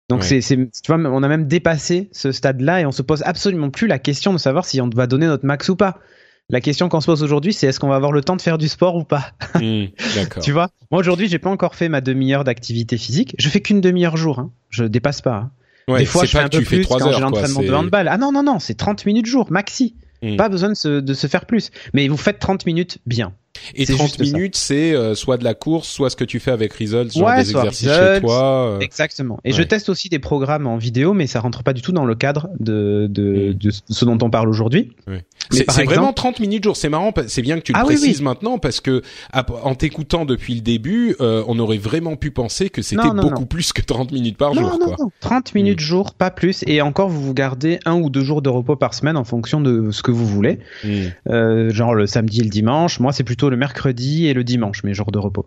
Donc 0.08 0.22
c'est, 0.22 0.40
tu 0.40 0.56
vois, 0.86 0.98
on 0.98 1.22
a 1.22 1.28
même 1.28 1.46
dépassé 1.46 2.08
ce 2.12 2.30
stade-là 2.30 2.80
et 2.80 2.86
on 2.86 2.92
se 2.92 3.02
pose 3.02 3.22
absolument 3.24 3.70
plus 3.70 3.88
la 3.88 3.98
question 3.98 4.32
de 4.32 4.38
savoir 4.38 4.64
si 4.64 4.80
on 4.80 4.88
va 4.88 5.06
donner 5.06 5.26
notre 5.26 5.44
max 5.44 5.68
ou 5.68 5.76
pas. 5.76 5.98
La 6.48 6.60
question 6.60 6.88
qu'on 6.88 7.00
se 7.00 7.06
pose 7.06 7.24
aujourd'hui, 7.24 7.52
c'est 7.52 7.66
est-ce 7.66 7.80
qu'on 7.80 7.88
va 7.88 7.96
avoir 7.96 8.12
le 8.12 8.22
temps 8.22 8.36
de 8.36 8.42
faire 8.42 8.56
du 8.56 8.68
sport 8.68 8.94
ou 8.94 9.02
pas? 9.02 9.32
Mmh, 9.56 9.86
D'accord. 10.14 10.42
tu 10.44 10.52
vois, 10.52 10.68
moi 10.92 11.00
aujourd'hui, 11.00 11.26
j'ai 11.26 11.40
pas 11.40 11.50
encore 11.50 11.74
fait 11.74 11.88
ma 11.88 12.00
demi-heure 12.00 12.44
d'activité 12.44 12.98
physique. 12.98 13.34
Je 13.36 13.48
fais 13.48 13.60
qu'une 13.60 13.80
demi-heure 13.80 14.16
jour. 14.16 14.38
Hein. 14.38 14.52
Je 14.70 14.84
dépasse 14.84 15.22
pas. 15.22 15.50
Hein. 15.88 15.98
Des 15.98 16.04
fois, 16.04 16.24
je 16.24 16.30
fais 16.30 16.38
un 16.38 16.48
peu 16.48 16.62
plus 16.62 16.86
quand 16.86 17.12
j'ai 17.12 17.20
l'entraînement 17.20 17.62
de 17.62 17.72
handball. 17.72 18.06
Ah 18.06 18.16
non 18.16 18.30
non 18.30 18.44
non, 18.44 18.60
c'est 18.60 18.74
30 18.74 19.06
minutes 19.06 19.26
jour 19.26 19.50
maxi. 19.50 19.96
Mmh. 20.22 20.36
Pas 20.36 20.48
besoin 20.48 20.68
de 20.68 20.74
se, 20.74 21.00
de 21.00 21.14
se 21.14 21.26
faire 21.26 21.46
plus. 21.46 21.70
Mais 21.94 22.06
vous 22.06 22.16
faites 22.16 22.38
30 22.38 22.64
minutes 22.64 22.98
bien. 23.06 23.32
Et 23.74 23.86
30 23.86 24.18
minutes, 24.20 24.56
c'est 24.56 24.94
euh, 24.94 25.14
soit 25.14 25.36
de 25.36 25.44
la 25.44 25.54
course, 25.54 25.88
soit 25.88 26.10
ce 26.10 26.16
que 26.16 26.24
tu 26.24 26.40
fais 26.40 26.50
avec 26.50 26.72
Results, 26.72 27.12
genre 27.12 27.34
des 27.34 27.50
exercices 27.50 27.88
chez 27.88 28.20
toi. 28.20 28.76
Euh. 28.76 28.78
Exactement. 28.80 29.38
Et 29.44 29.52
je 29.52 29.62
teste 29.62 29.88
aussi 29.88 30.08
des 30.08 30.18
programmes 30.18 30.66
en 30.66 30.76
vidéo, 30.76 31.14
mais 31.14 31.26
ça 31.26 31.40
rentre 31.40 31.62
pas 31.62 31.72
du 31.72 31.82
tout 31.82 31.92
dans 31.92 32.04
le 32.04 32.14
cadre 32.14 32.48
de, 32.58 33.06
de, 33.10 33.50
mm. 33.50 33.54
de 33.54 33.70
ce 33.70 34.04
dont 34.04 34.18
on 34.22 34.30
parle 34.30 34.48
aujourd'hui. 34.48 34.92
C'est 35.50 35.84
vraiment 35.84 36.12
30 36.12 36.40
minutes 36.40 36.64
jour. 36.64 36.76
C'est 36.76 36.88
marrant, 36.88 37.12
c'est 37.26 37.42
bien 37.42 37.56
que 37.56 37.62
tu 37.62 37.72
le 37.72 37.78
ah 37.80 37.84
précises 37.84 38.22
maintenant 38.22 38.58
parce 38.58 38.80
que 38.80 39.02
en 39.32 39.74
t'écoutant 39.74 40.24
depuis 40.24 40.54
le 40.54 40.60
début, 40.60 41.16
euh, 41.20 41.44
on 41.48 41.58
aurait 41.58 41.78
vraiment 41.78 42.16
pu 42.16 42.30
penser 42.30 42.70
que 42.70 42.82
c'était 42.82 43.10
beaucoup 43.10 43.46
plus 43.46 43.72
que 43.72 43.82
30 43.82 44.12
minutes 44.12 44.36
par 44.36 44.54
jour. 44.54 44.78
Quoi. 44.78 44.96
30 45.20 45.54
minutes 45.54 45.80
mm. 45.80 45.84
jour, 45.84 46.14
pas 46.14 46.30
plus. 46.30 46.64
Et 46.66 46.80
encore, 46.80 47.08
vous 47.08 47.22
vous 47.22 47.34
gardez 47.34 47.78
un 47.84 47.94
ou 47.94 48.10
deux 48.10 48.22
jours 48.22 48.42
de 48.42 48.48
repos 48.48 48.76
par 48.76 48.94
semaine 48.94 49.16
en 49.16 49.24
fonction 49.24 49.60
de 49.60 49.90
ce 49.90 50.02
que 50.02 50.10
vous 50.10 50.26
voulez. 50.26 50.58
Mm. 50.84 51.70
genre 51.70 51.94
le 51.94 52.06
samedi 52.06 52.40
et 52.40 52.44
le 52.44 52.50
dimanche. 52.50 53.00
Moi, 53.00 53.12
c'est 53.12 53.24
plutôt 53.24 53.50
le 53.50 53.56
mercredi 53.56 54.26
et 54.26 54.34
le 54.34 54.44
dimanche, 54.44 54.84
mes 54.84 54.94
jours 54.94 55.10
de 55.10 55.18
repos. 55.18 55.46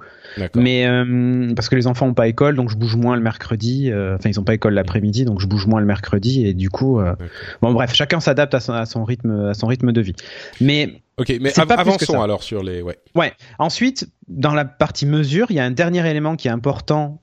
Mais 0.56 0.86
euh, 0.86 1.54
parce 1.56 1.70
que 1.70 1.76
les 1.76 1.88
enfants 1.88 2.08
ont 2.08 2.14
pas 2.14 2.28
école, 2.28 2.56
donc 2.56 2.70
je 2.70 2.76
bouge 2.76 2.96
moins 2.96 3.16
le 3.16 3.22
mercredi. 3.22 3.92
Euh, 3.92 4.16
enfin, 4.16 4.30
ils 4.30 4.40
ont 4.40 4.44
pas 4.44 4.54
école 4.54 4.74
l'après-midi, 4.74 5.26
donc 5.26 5.40
je 5.40 5.48
bouge 5.48 5.68
moins 5.68 5.80
le 5.80 5.86
mercredi 5.86 6.46
et 6.46 6.54
du 6.54 6.70
coup, 6.70 7.00
euh, 7.00 7.16
bon 7.62 7.74
bref, 7.74 7.94
chacun 7.94 8.20
s'adapte 8.20 8.54
à 8.54 8.86
son, 8.86 9.04
rythme, 9.04 9.48
à 9.50 9.54
son 9.54 9.68
rythme 9.68 9.89
de 9.92 10.02
vie. 10.02 10.16
Mais 10.62 11.02
Ok, 11.18 11.34
mais 11.42 11.52
avançons 11.60 12.22
alors 12.22 12.44
sur 12.44 12.64
les. 12.64 12.82
Ouais. 12.82 12.98
Ouais. 13.14 13.34
Ensuite, 13.58 14.08
dans 14.30 14.54
la 14.54 14.64
partie 14.64 15.06
mesure, 15.06 15.48
il 15.50 15.58
y 15.58 15.60
a 15.60 15.66
un 15.66 15.72
dernier 15.72 16.10
élément 16.10 16.38
qui 16.38 16.48
est 16.48 16.52
important 16.52 17.22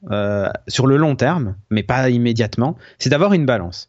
sur 0.68 0.86
le 0.86 0.98
long 0.98 1.16
terme, 1.16 1.56
mais 1.70 1.82
pas 1.82 2.10
immédiatement, 2.10 2.76
c'est 2.98 3.08
d'avoir 3.08 3.32
une 3.32 3.46
balance. 3.46 3.88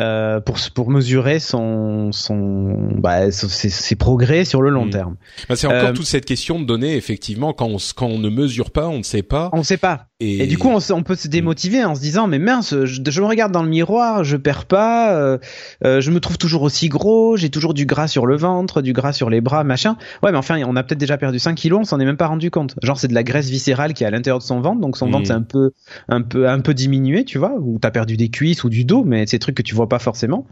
Euh, 0.00 0.38
pour 0.38 0.58
pour 0.74 0.90
mesurer 0.90 1.40
son 1.40 2.12
son 2.12 2.92
bah, 2.98 3.32
ses, 3.32 3.68
ses, 3.68 3.96
progrès 3.96 4.44
sur 4.44 4.62
le 4.62 4.70
long 4.70 4.84
hmm. 4.84 4.90
terme. 4.90 5.16
Bah, 5.48 5.56
c'est 5.56 5.66
encore 5.66 5.88
euh, 5.88 5.92
toute 5.92 6.06
cette 6.06 6.24
question 6.24 6.60
de 6.60 6.64
données 6.64 6.94
effectivement 6.94 7.52
quand 7.52 7.66
on 7.66 7.78
quand 7.96 8.06
on 8.06 8.18
ne 8.18 8.28
mesure 8.28 8.70
pas, 8.70 8.86
on 8.86 8.98
ne 8.98 9.02
sait 9.02 9.24
pas. 9.24 9.50
On 9.52 9.58
ne 9.58 9.62
sait 9.64 9.76
pas. 9.76 10.07
Et, 10.20 10.48
du 10.48 10.58
coup, 10.58 10.68
on, 10.68 10.80
on, 10.92 11.02
peut 11.04 11.14
se 11.14 11.28
démotiver 11.28 11.84
en 11.84 11.94
se 11.94 12.00
disant 12.00 12.26
mais 12.26 12.40
mince, 12.40 12.74
je, 12.84 13.00
je, 13.08 13.20
me 13.20 13.26
regarde 13.26 13.52
dans 13.52 13.62
le 13.62 13.68
miroir, 13.68 14.24
je 14.24 14.36
perds 14.36 14.64
pas, 14.64 15.14
euh, 15.14 15.38
euh, 15.84 16.00
je 16.00 16.10
me 16.10 16.18
trouve 16.18 16.38
toujours 16.38 16.62
aussi 16.62 16.88
gros, 16.88 17.36
j'ai 17.36 17.50
toujours 17.50 17.72
du 17.72 17.86
gras 17.86 18.08
sur 18.08 18.26
le 18.26 18.36
ventre, 18.36 18.82
du 18.82 18.92
gras 18.92 19.12
sur 19.12 19.30
les 19.30 19.40
bras, 19.40 19.62
machin. 19.62 19.96
Ouais, 20.24 20.32
mais 20.32 20.38
enfin, 20.38 20.60
on 20.66 20.74
a 20.74 20.82
peut-être 20.82 20.98
déjà 20.98 21.18
perdu 21.18 21.38
5 21.38 21.54
kilos, 21.54 21.78
on 21.82 21.84
s'en 21.84 22.00
est 22.00 22.04
même 22.04 22.16
pas 22.16 22.26
rendu 22.26 22.50
compte. 22.50 22.74
Genre 22.82 22.98
c'est 22.98 23.06
de 23.06 23.14
la 23.14 23.22
graisse 23.22 23.48
viscérale 23.48 23.94
qui 23.94 24.02
est 24.02 24.08
à 24.08 24.10
l'intérieur 24.10 24.38
de 24.38 24.42
son 24.42 24.60
ventre, 24.60 24.80
donc 24.80 24.96
son 24.96 25.08
ventre 25.08 25.28
c'est 25.28 25.32
un 25.32 25.42
peu 25.42 25.70
un 26.08 26.22
peu 26.22 26.48
un 26.48 26.58
peu 26.58 26.74
diminué, 26.74 27.24
tu 27.24 27.38
vois, 27.38 27.54
ou 27.60 27.78
t'as 27.78 27.92
perdu 27.92 28.16
des 28.16 28.28
cuisses 28.28 28.64
ou 28.64 28.70
du 28.70 28.84
dos, 28.84 29.04
mais 29.04 29.24
c'est 29.28 29.36
des 29.36 29.40
trucs 29.40 29.56
que 29.56 29.62
tu 29.62 29.76
vois 29.76 29.88
pas 29.88 30.00
forcément. 30.00 30.48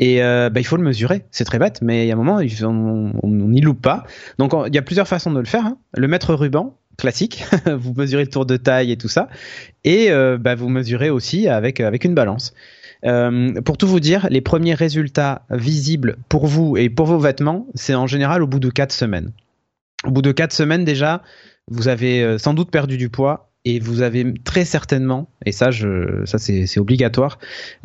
Et 0.00 0.24
euh, 0.24 0.50
bah, 0.50 0.58
il 0.58 0.64
faut 0.64 0.76
le 0.76 0.82
mesurer. 0.82 1.24
C'est 1.30 1.44
très 1.44 1.60
bête, 1.60 1.82
mais 1.82 2.04
il 2.04 2.08
y 2.08 2.10
a 2.10 2.14
un 2.14 2.18
moment, 2.18 2.40
on 2.40 3.28
n'y 3.28 3.60
loupe 3.60 3.80
pas. 3.82 4.06
Donc 4.38 4.54
il 4.66 4.74
y 4.74 4.78
a 4.78 4.82
plusieurs 4.82 5.06
façons 5.06 5.30
de 5.30 5.38
le 5.38 5.44
faire. 5.44 5.66
Hein. 5.66 5.78
Le 5.96 6.08
mettre 6.08 6.34
ruban, 6.34 6.76
classique. 6.98 7.44
vous 7.66 7.94
mesurez 7.94 8.24
le 8.24 8.30
tour 8.30 8.44
de 8.44 8.56
taille 8.56 8.92
et 8.92 8.96
tout 8.96 9.08
ça. 9.08 9.28
Et 9.84 10.10
euh, 10.10 10.36
bah, 10.36 10.54
vous 10.54 10.68
mesurez 10.68 11.10
aussi 11.10 11.48
avec, 11.48 11.80
avec 11.80 12.04
une 12.04 12.14
balance. 12.14 12.52
Euh, 13.04 13.60
pour 13.62 13.78
tout 13.78 13.86
vous 13.86 14.00
dire, 14.00 14.26
les 14.30 14.40
premiers 14.40 14.74
résultats 14.74 15.42
visibles 15.50 16.18
pour 16.28 16.46
vous 16.46 16.76
et 16.76 16.90
pour 16.90 17.06
vos 17.06 17.18
vêtements, 17.18 17.66
c'est 17.74 17.94
en 17.94 18.06
général 18.06 18.42
au 18.42 18.46
bout 18.46 18.60
de 18.60 18.70
4 18.70 18.92
semaines. 18.92 19.32
Au 20.04 20.10
bout 20.10 20.22
de 20.22 20.32
4 20.32 20.52
semaines 20.52 20.84
déjà, 20.84 21.22
vous 21.68 21.88
avez 21.88 22.38
sans 22.38 22.54
doute 22.54 22.70
perdu 22.70 22.96
du 22.96 23.08
poids 23.08 23.50
et 23.64 23.80
vous 23.80 24.02
avez 24.02 24.34
très 24.44 24.64
certainement, 24.64 25.28
et 25.44 25.52
ça, 25.52 25.70
je, 25.70 26.24
ça 26.24 26.38
c'est 26.38 26.78
obligatoire, 26.78 27.38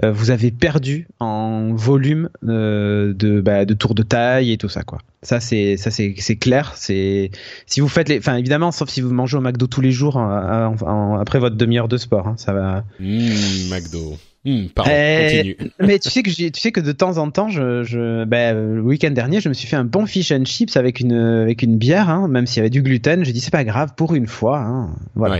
euh, 0.04 0.12
vous 0.12 0.32
avez 0.32 0.52
perdu 0.52 1.08
en 1.20 1.74
volume 1.74 2.30
euh, 2.48 3.14
de, 3.14 3.42
bah, 3.42 3.66
de 3.66 3.74
tour 3.74 3.96
de 3.96 4.04
taille 4.04 4.52
et 4.52 4.58
tout 4.58 4.70
ça 4.70 4.84
quoi. 4.84 5.00
Ça 5.24 5.40
c'est 5.40 5.78
ça 5.78 5.90
c'est 5.90 6.36
clair. 6.38 6.74
C'est 6.76 7.32
si 7.66 7.80
vous 7.82 7.88
faites 7.88 8.10
les, 8.10 8.20
enfin 8.20 8.36
évidemment, 8.36 8.72
sauf 8.72 8.90
si 8.90 9.02
vous 9.02 9.14
mangez 9.14 9.38
au 9.38 9.42
McDo 9.42 9.68
tous 9.68 9.82
les 9.82 9.92
jours 9.92 10.18
hein, 10.18 10.76
après 11.20 11.40
votre 11.40 11.56
demi-heure 11.56 11.88
de 11.88 11.98
sport, 11.98 12.28
hein, 12.28 12.36
ça 12.38 12.54
va. 12.54 12.84
Mmh, 13.00 13.70
McDo. 13.72 14.18
Hmm, 14.46 14.66
pardon, 14.76 14.92
euh, 14.92 15.54
mais 15.80 16.00
tu 16.00 16.10
sais 16.10 16.22
que 16.22 16.30
tu 16.30 16.60
sais 16.60 16.74
que 16.74 16.82
de 16.82 16.92
temps 16.92 17.18
en 17.18 17.32
temps, 17.32 17.48
je, 17.48 17.84
je 17.84 18.26
ben, 18.26 18.76
le 18.76 18.82
week-end 18.82 19.12
dernier, 19.12 19.40
je 19.40 19.48
me 19.48 19.54
suis 19.54 19.70
fait 19.70 19.78
un 19.78 19.86
bon 19.86 20.06
fish 20.06 20.34
and 20.34 20.44
chips 20.44 20.76
avec 20.76 21.00
une 21.00 21.14
avec 21.14 21.62
une 21.62 21.78
bière, 21.78 22.10
hein, 22.10 22.28
même 22.28 22.46
s'il 22.46 22.58
y 22.58 22.60
avait 22.60 22.70
du 22.70 22.82
gluten. 22.82 23.24
J'ai 23.24 23.32
dit 23.32 23.40
c'est 23.40 23.52
pas 23.52 23.64
grave 23.64 23.94
pour 23.96 24.16
une 24.16 24.28
fois, 24.28 24.60
hein, 24.60 24.96
voilà. 25.16 25.40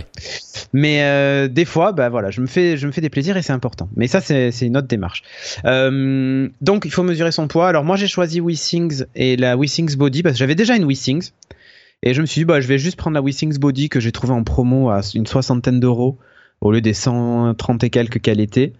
Mais 0.72 1.02
euh, 1.02 1.48
des 1.48 1.66
fois, 1.66 1.92
ben 1.92 2.08
voilà, 2.08 2.30
je 2.30 2.40
me 2.40 2.46
fais 2.46 2.78
je 2.78 2.86
me 2.86 2.92
fais 2.92 3.02
des 3.02 3.10
plaisirs 3.10 3.36
et 3.36 3.42
c'est 3.42 3.52
important. 3.52 3.90
Mais 3.94 4.06
ça 4.06 4.22
c'est 4.22 4.50
c'est 4.50 4.66
une 4.66 4.76
autre 4.78 4.88
démarche. 4.88 5.22
Euh, 5.66 6.48
donc 6.62 6.86
il 6.86 6.90
faut 6.90 7.02
mesurer 7.02 7.30
son 7.30 7.46
poids. 7.46 7.68
Alors 7.68 7.84
moi 7.84 7.96
j'ai 7.96 8.08
choisi 8.08 8.40
Wissings 8.40 9.04
et 9.14 9.36
la 9.36 9.58
Wissings 9.58 9.96
Body 9.96 10.22
parce 10.22 10.36
que 10.36 10.38
j'avais 10.38 10.54
déjà 10.54 10.76
une 10.76 10.84
Wissings 10.84 11.30
et 12.02 12.14
je 12.14 12.22
me 12.22 12.26
suis 12.26 12.40
dit 12.40 12.44
bah 12.46 12.62
je 12.62 12.68
vais 12.68 12.78
juste 12.78 12.96
prendre 12.96 13.16
la 13.16 13.22
Wissings 13.22 13.58
Body 13.58 13.90
que 13.90 14.00
j'ai 14.00 14.12
trouvé 14.12 14.32
en 14.32 14.44
promo 14.44 14.88
à 14.88 15.02
une 15.14 15.26
soixantaine 15.26 15.78
d'euros 15.78 16.16
au 16.62 16.72
lieu 16.72 16.80
des 16.80 16.94
130 16.94 17.84
et 17.84 17.90
quelques 17.90 18.22
qu'elle 18.22 18.40
était. 18.40 18.72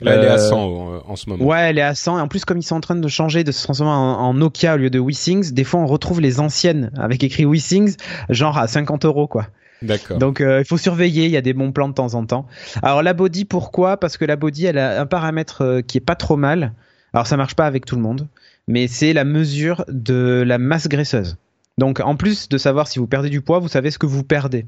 Là, 0.00 0.14
elle 0.14 0.24
est 0.24 0.28
à 0.28 0.38
100 0.38 0.56
euh, 0.56 1.00
en 1.06 1.16
ce 1.16 1.28
moment. 1.28 1.44
Ouais, 1.44 1.70
elle 1.70 1.78
est 1.78 1.82
à 1.82 1.94
100. 1.94 2.18
Et 2.18 2.20
en 2.20 2.28
plus, 2.28 2.44
comme 2.44 2.58
ils 2.58 2.64
sont 2.64 2.76
en 2.76 2.80
train 2.80 2.96
de 2.96 3.08
changer, 3.08 3.44
de 3.44 3.52
se 3.52 3.62
transformer 3.62 3.92
en, 3.92 4.34
Nokia 4.34 4.74
au 4.74 4.78
lieu 4.78 4.90
de 4.90 4.98
WeSings, 4.98 5.52
des 5.52 5.64
fois 5.64 5.80
on 5.80 5.86
retrouve 5.86 6.20
les 6.20 6.40
anciennes 6.40 6.90
avec 6.96 7.22
écrit 7.22 7.44
WeSings, 7.44 7.96
genre 8.28 8.58
à 8.58 8.66
50 8.66 9.04
euros, 9.04 9.28
quoi. 9.28 9.46
D'accord. 9.82 10.18
Donc 10.18 10.40
euh, 10.40 10.60
il 10.60 10.64
faut 10.64 10.78
surveiller, 10.78 11.26
il 11.26 11.30
y 11.30 11.36
a 11.36 11.42
des 11.42 11.52
bons 11.52 11.70
plans 11.70 11.88
de 11.88 11.94
temps 11.94 12.14
en 12.14 12.24
temps. 12.24 12.46
Alors 12.82 13.02
la 13.02 13.12
body, 13.12 13.44
pourquoi? 13.44 13.98
Parce 13.98 14.16
que 14.16 14.24
la 14.24 14.36
body, 14.36 14.66
elle 14.66 14.78
a 14.78 15.00
un 15.00 15.06
paramètre 15.06 15.62
euh, 15.62 15.80
qui 15.82 15.98
est 15.98 16.04
pas 16.04 16.16
trop 16.16 16.36
mal. 16.36 16.72
Alors 17.12 17.26
ça 17.26 17.36
marche 17.36 17.54
pas 17.54 17.66
avec 17.66 17.84
tout 17.84 17.96
le 17.96 18.02
monde, 18.02 18.26
mais 18.66 18.88
c'est 18.88 19.12
la 19.12 19.24
mesure 19.24 19.84
de 19.88 20.42
la 20.44 20.58
masse 20.58 20.88
graisseuse. 20.88 21.36
Donc 21.78 22.00
en 22.00 22.16
plus 22.16 22.48
de 22.48 22.58
savoir 22.58 22.88
si 22.88 22.98
vous 22.98 23.06
perdez 23.06 23.30
du 23.30 23.40
poids, 23.40 23.58
vous 23.58 23.68
savez 23.68 23.90
ce 23.90 23.98
que 23.98 24.06
vous 24.06 24.24
perdez. 24.24 24.64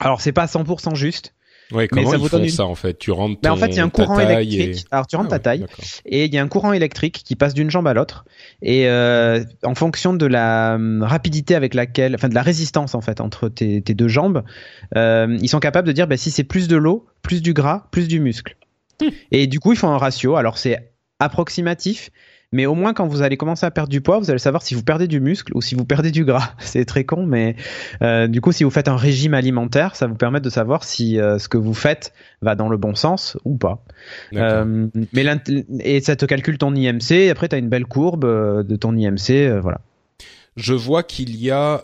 Alors 0.00 0.20
c'est 0.20 0.32
pas 0.32 0.46
100% 0.46 0.94
juste, 0.94 1.34
Ouais, 1.72 1.88
comment 1.88 2.10
ça 2.10 2.16
ils 2.16 2.28
font 2.28 2.48
ça 2.48 2.64
en 2.66 2.74
fait? 2.74 2.98
Tu 2.98 3.10
rentres 3.10 3.40
Mais 3.42 3.48
en 3.48 3.56
fait, 3.56 3.68
il 3.68 3.76
y 3.76 3.80
a 3.80 3.84
un 3.84 3.88
courant 3.88 4.18
électrique. 4.18 4.84
Alors 4.90 5.06
tu 5.06 5.16
rentres 5.16 5.28
ah 5.32 5.38
ta 5.38 5.50
taille 5.50 5.66
et 6.04 6.26
il 6.26 6.34
y 6.34 6.38
a 6.38 6.42
un 6.42 6.48
courant 6.48 6.72
électrique 6.72 7.22
qui 7.24 7.36
passe 7.36 7.54
d'une 7.54 7.70
jambe 7.70 7.86
à 7.86 7.94
l'autre 7.94 8.24
et 8.60 8.88
euh, 8.88 9.42
en 9.64 9.74
fonction 9.74 10.14
de 10.14 10.26
la 10.26 10.74
hum, 10.74 11.02
rapidité 11.02 11.54
avec 11.54 11.74
laquelle, 11.74 12.14
enfin 12.14 12.28
de 12.28 12.34
la 12.34 12.42
résistance 12.42 12.94
en 12.94 13.00
fait 13.00 13.20
entre 13.20 13.48
tes, 13.48 13.82
tes 13.82 13.94
deux 13.94 14.08
jambes, 14.08 14.42
euh, 14.96 15.36
ils 15.40 15.48
sont 15.48 15.60
capables 15.60 15.86
de 15.86 15.92
dire 15.92 16.06
bah, 16.06 16.16
si 16.16 16.30
c'est 16.30 16.44
plus 16.44 16.68
de 16.68 16.76
l'eau, 16.76 17.06
plus 17.22 17.42
du 17.42 17.52
gras, 17.52 17.86
plus 17.90 18.08
du 18.08 18.20
muscle. 18.20 18.56
Hmm. 19.00 19.08
Et 19.30 19.46
du 19.46 19.60
coup, 19.60 19.72
ils 19.72 19.78
font 19.78 19.88
un 19.88 19.98
ratio. 19.98 20.36
Alors 20.36 20.58
c'est 20.58 20.92
approximatif. 21.18 22.10
Mais 22.52 22.66
au 22.66 22.74
moins, 22.74 22.92
quand 22.92 23.06
vous 23.06 23.22
allez 23.22 23.36
commencer 23.36 23.64
à 23.64 23.70
perdre 23.70 23.88
du 23.88 24.00
poids, 24.00 24.18
vous 24.18 24.30
allez 24.30 24.38
savoir 24.38 24.62
si 24.62 24.74
vous 24.74 24.82
perdez 24.82 25.08
du 25.08 25.20
muscle 25.20 25.52
ou 25.56 25.62
si 25.62 25.74
vous 25.74 25.84
perdez 25.84 26.10
du 26.10 26.24
gras. 26.24 26.52
C'est 26.58 26.84
très 26.84 27.04
con, 27.04 27.26
mais 27.26 27.56
euh, 28.02 28.26
du 28.28 28.40
coup, 28.40 28.52
si 28.52 28.64
vous 28.64 28.70
faites 28.70 28.88
un 28.88 28.96
régime 28.96 29.34
alimentaire, 29.34 29.96
ça 29.96 30.06
vous 30.06 30.14
permet 30.14 30.40
de 30.40 30.50
savoir 30.50 30.84
si 30.84 31.18
euh, 31.18 31.38
ce 31.38 31.48
que 31.48 31.58
vous 31.58 31.74
faites 31.74 32.12
va 32.42 32.54
dans 32.54 32.68
le 32.68 32.76
bon 32.76 32.94
sens 32.94 33.38
ou 33.44 33.56
pas. 33.56 33.84
Euh, 34.34 34.88
mais 35.12 35.24
et 35.80 36.00
ça 36.00 36.16
te 36.16 36.26
calcule 36.26 36.58
ton 36.58 36.74
IMC. 36.74 37.30
Après, 37.30 37.48
tu 37.48 37.56
as 37.56 37.58
une 37.58 37.68
belle 37.68 37.86
courbe 37.86 38.24
euh, 38.24 38.62
de 38.62 38.76
ton 38.76 38.96
IMC. 38.96 39.60
voilà. 39.60 39.80
Je 40.56 40.74
vois 40.74 41.02
qu'il 41.02 41.34
y 41.36 41.50
a 41.50 41.82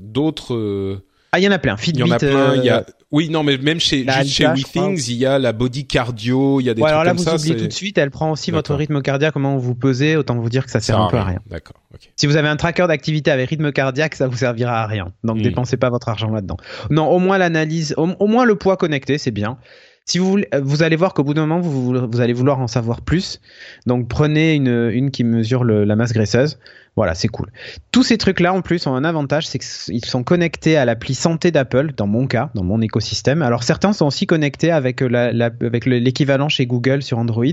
d'autres 0.00 1.02
ah, 1.32 1.38
il 1.38 1.44
y 1.44 1.48
en 1.48 1.52
a 1.52 1.58
plein. 1.58 1.76
Fitbit. 1.76 2.00
Il 2.00 2.06
y 2.08 2.12
en 2.12 2.14
a 2.14 2.18
plein. 2.18 2.56
Il 2.56 2.64
y 2.64 2.70
a... 2.70 2.84
Oui, 3.12 3.28
non, 3.28 3.42
mais 3.42 3.58
même 3.58 3.80
chez, 3.80 4.06
juste 4.06 4.28
chez 4.28 4.46
WeThings, 4.46 5.08
il 5.08 5.16
y 5.16 5.26
a 5.26 5.40
la 5.40 5.52
body 5.52 5.84
cardio, 5.84 6.60
il 6.60 6.64
y 6.64 6.70
a 6.70 6.74
des 6.74 6.80
ouais, 6.80 6.88
trucs 6.88 6.92
alors 6.92 7.04
là, 7.04 7.12
vous 7.12 7.24
ça. 7.24 7.34
oubliez 7.34 7.56
tout 7.56 7.66
de 7.66 7.72
suite, 7.72 7.98
elle 7.98 8.10
prend 8.10 8.30
aussi 8.30 8.52
votre 8.52 8.72
rythme 8.74 9.02
cardiaque, 9.02 9.32
comment 9.32 9.56
vous 9.56 9.74
posez, 9.74 10.16
autant 10.16 10.36
vous 10.36 10.48
dire 10.48 10.64
que 10.64 10.70
ça 10.70 10.78
sert 10.78 11.00
un 11.00 11.08
peu 11.08 11.16
à 11.16 11.24
rien. 11.24 11.40
D'accord. 11.48 11.76
Si 12.14 12.28
vous 12.28 12.36
avez 12.36 12.48
un 12.48 12.56
tracker 12.56 12.86
d'activité 12.86 13.32
avec 13.32 13.50
rythme 13.50 13.72
cardiaque, 13.72 14.14
ça 14.14 14.28
vous 14.28 14.36
servira 14.36 14.82
à 14.82 14.86
rien. 14.86 15.12
Donc 15.24 15.38
hmm. 15.38 15.42
dépensez 15.42 15.76
pas 15.76 15.90
votre 15.90 16.08
argent 16.08 16.30
là-dedans. 16.30 16.56
Non, 16.90 17.08
au 17.08 17.18
moins 17.18 17.36
l'analyse, 17.36 17.94
au, 17.96 18.26
moins 18.28 18.44
le 18.44 18.54
poids 18.54 18.76
connecté, 18.76 19.18
c'est 19.18 19.32
bien. 19.32 19.58
Si 20.04 20.18
vous 20.18 20.30
voulez, 20.30 20.48
vous 20.62 20.84
allez 20.84 20.96
voir 20.96 21.12
qu'au 21.12 21.24
bout 21.24 21.34
d'un 21.34 21.46
moment, 21.46 21.60
vous, 21.60 22.08
vous, 22.08 22.20
allez 22.20 22.32
vouloir 22.32 22.60
en 22.60 22.68
savoir 22.68 23.00
plus. 23.00 23.40
Donc 23.86 24.08
prenez 24.08 24.54
une, 24.54 24.90
une 24.92 25.10
qui 25.10 25.24
mesure 25.24 25.64
le, 25.64 25.84
la 25.84 25.96
masse 25.96 26.12
graisseuse. 26.12 26.58
Voilà, 26.96 27.14
c'est 27.14 27.28
cool. 27.28 27.50
Tous 27.92 28.02
ces 28.02 28.18
trucs-là, 28.18 28.52
en 28.52 28.62
plus, 28.62 28.86
ont 28.86 28.94
un 28.94 29.04
avantage, 29.04 29.46
c'est 29.46 29.58
qu'ils 29.58 30.04
sont 30.04 30.22
connectés 30.24 30.76
à 30.76 30.84
l'appli 30.84 31.14
santé 31.14 31.50
d'Apple, 31.50 31.92
dans 31.96 32.06
mon 32.06 32.26
cas, 32.26 32.50
dans 32.54 32.64
mon 32.64 32.80
écosystème. 32.80 33.42
Alors 33.42 33.62
certains 33.62 33.92
sont 33.92 34.06
aussi 34.06 34.26
connectés 34.26 34.70
avec, 34.70 35.00
avec 35.02 35.86
l'équivalent 35.86 36.48
chez 36.48 36.66
Google 36.66 37.02
sur 37.02 37.18
Android. 37.18 37.44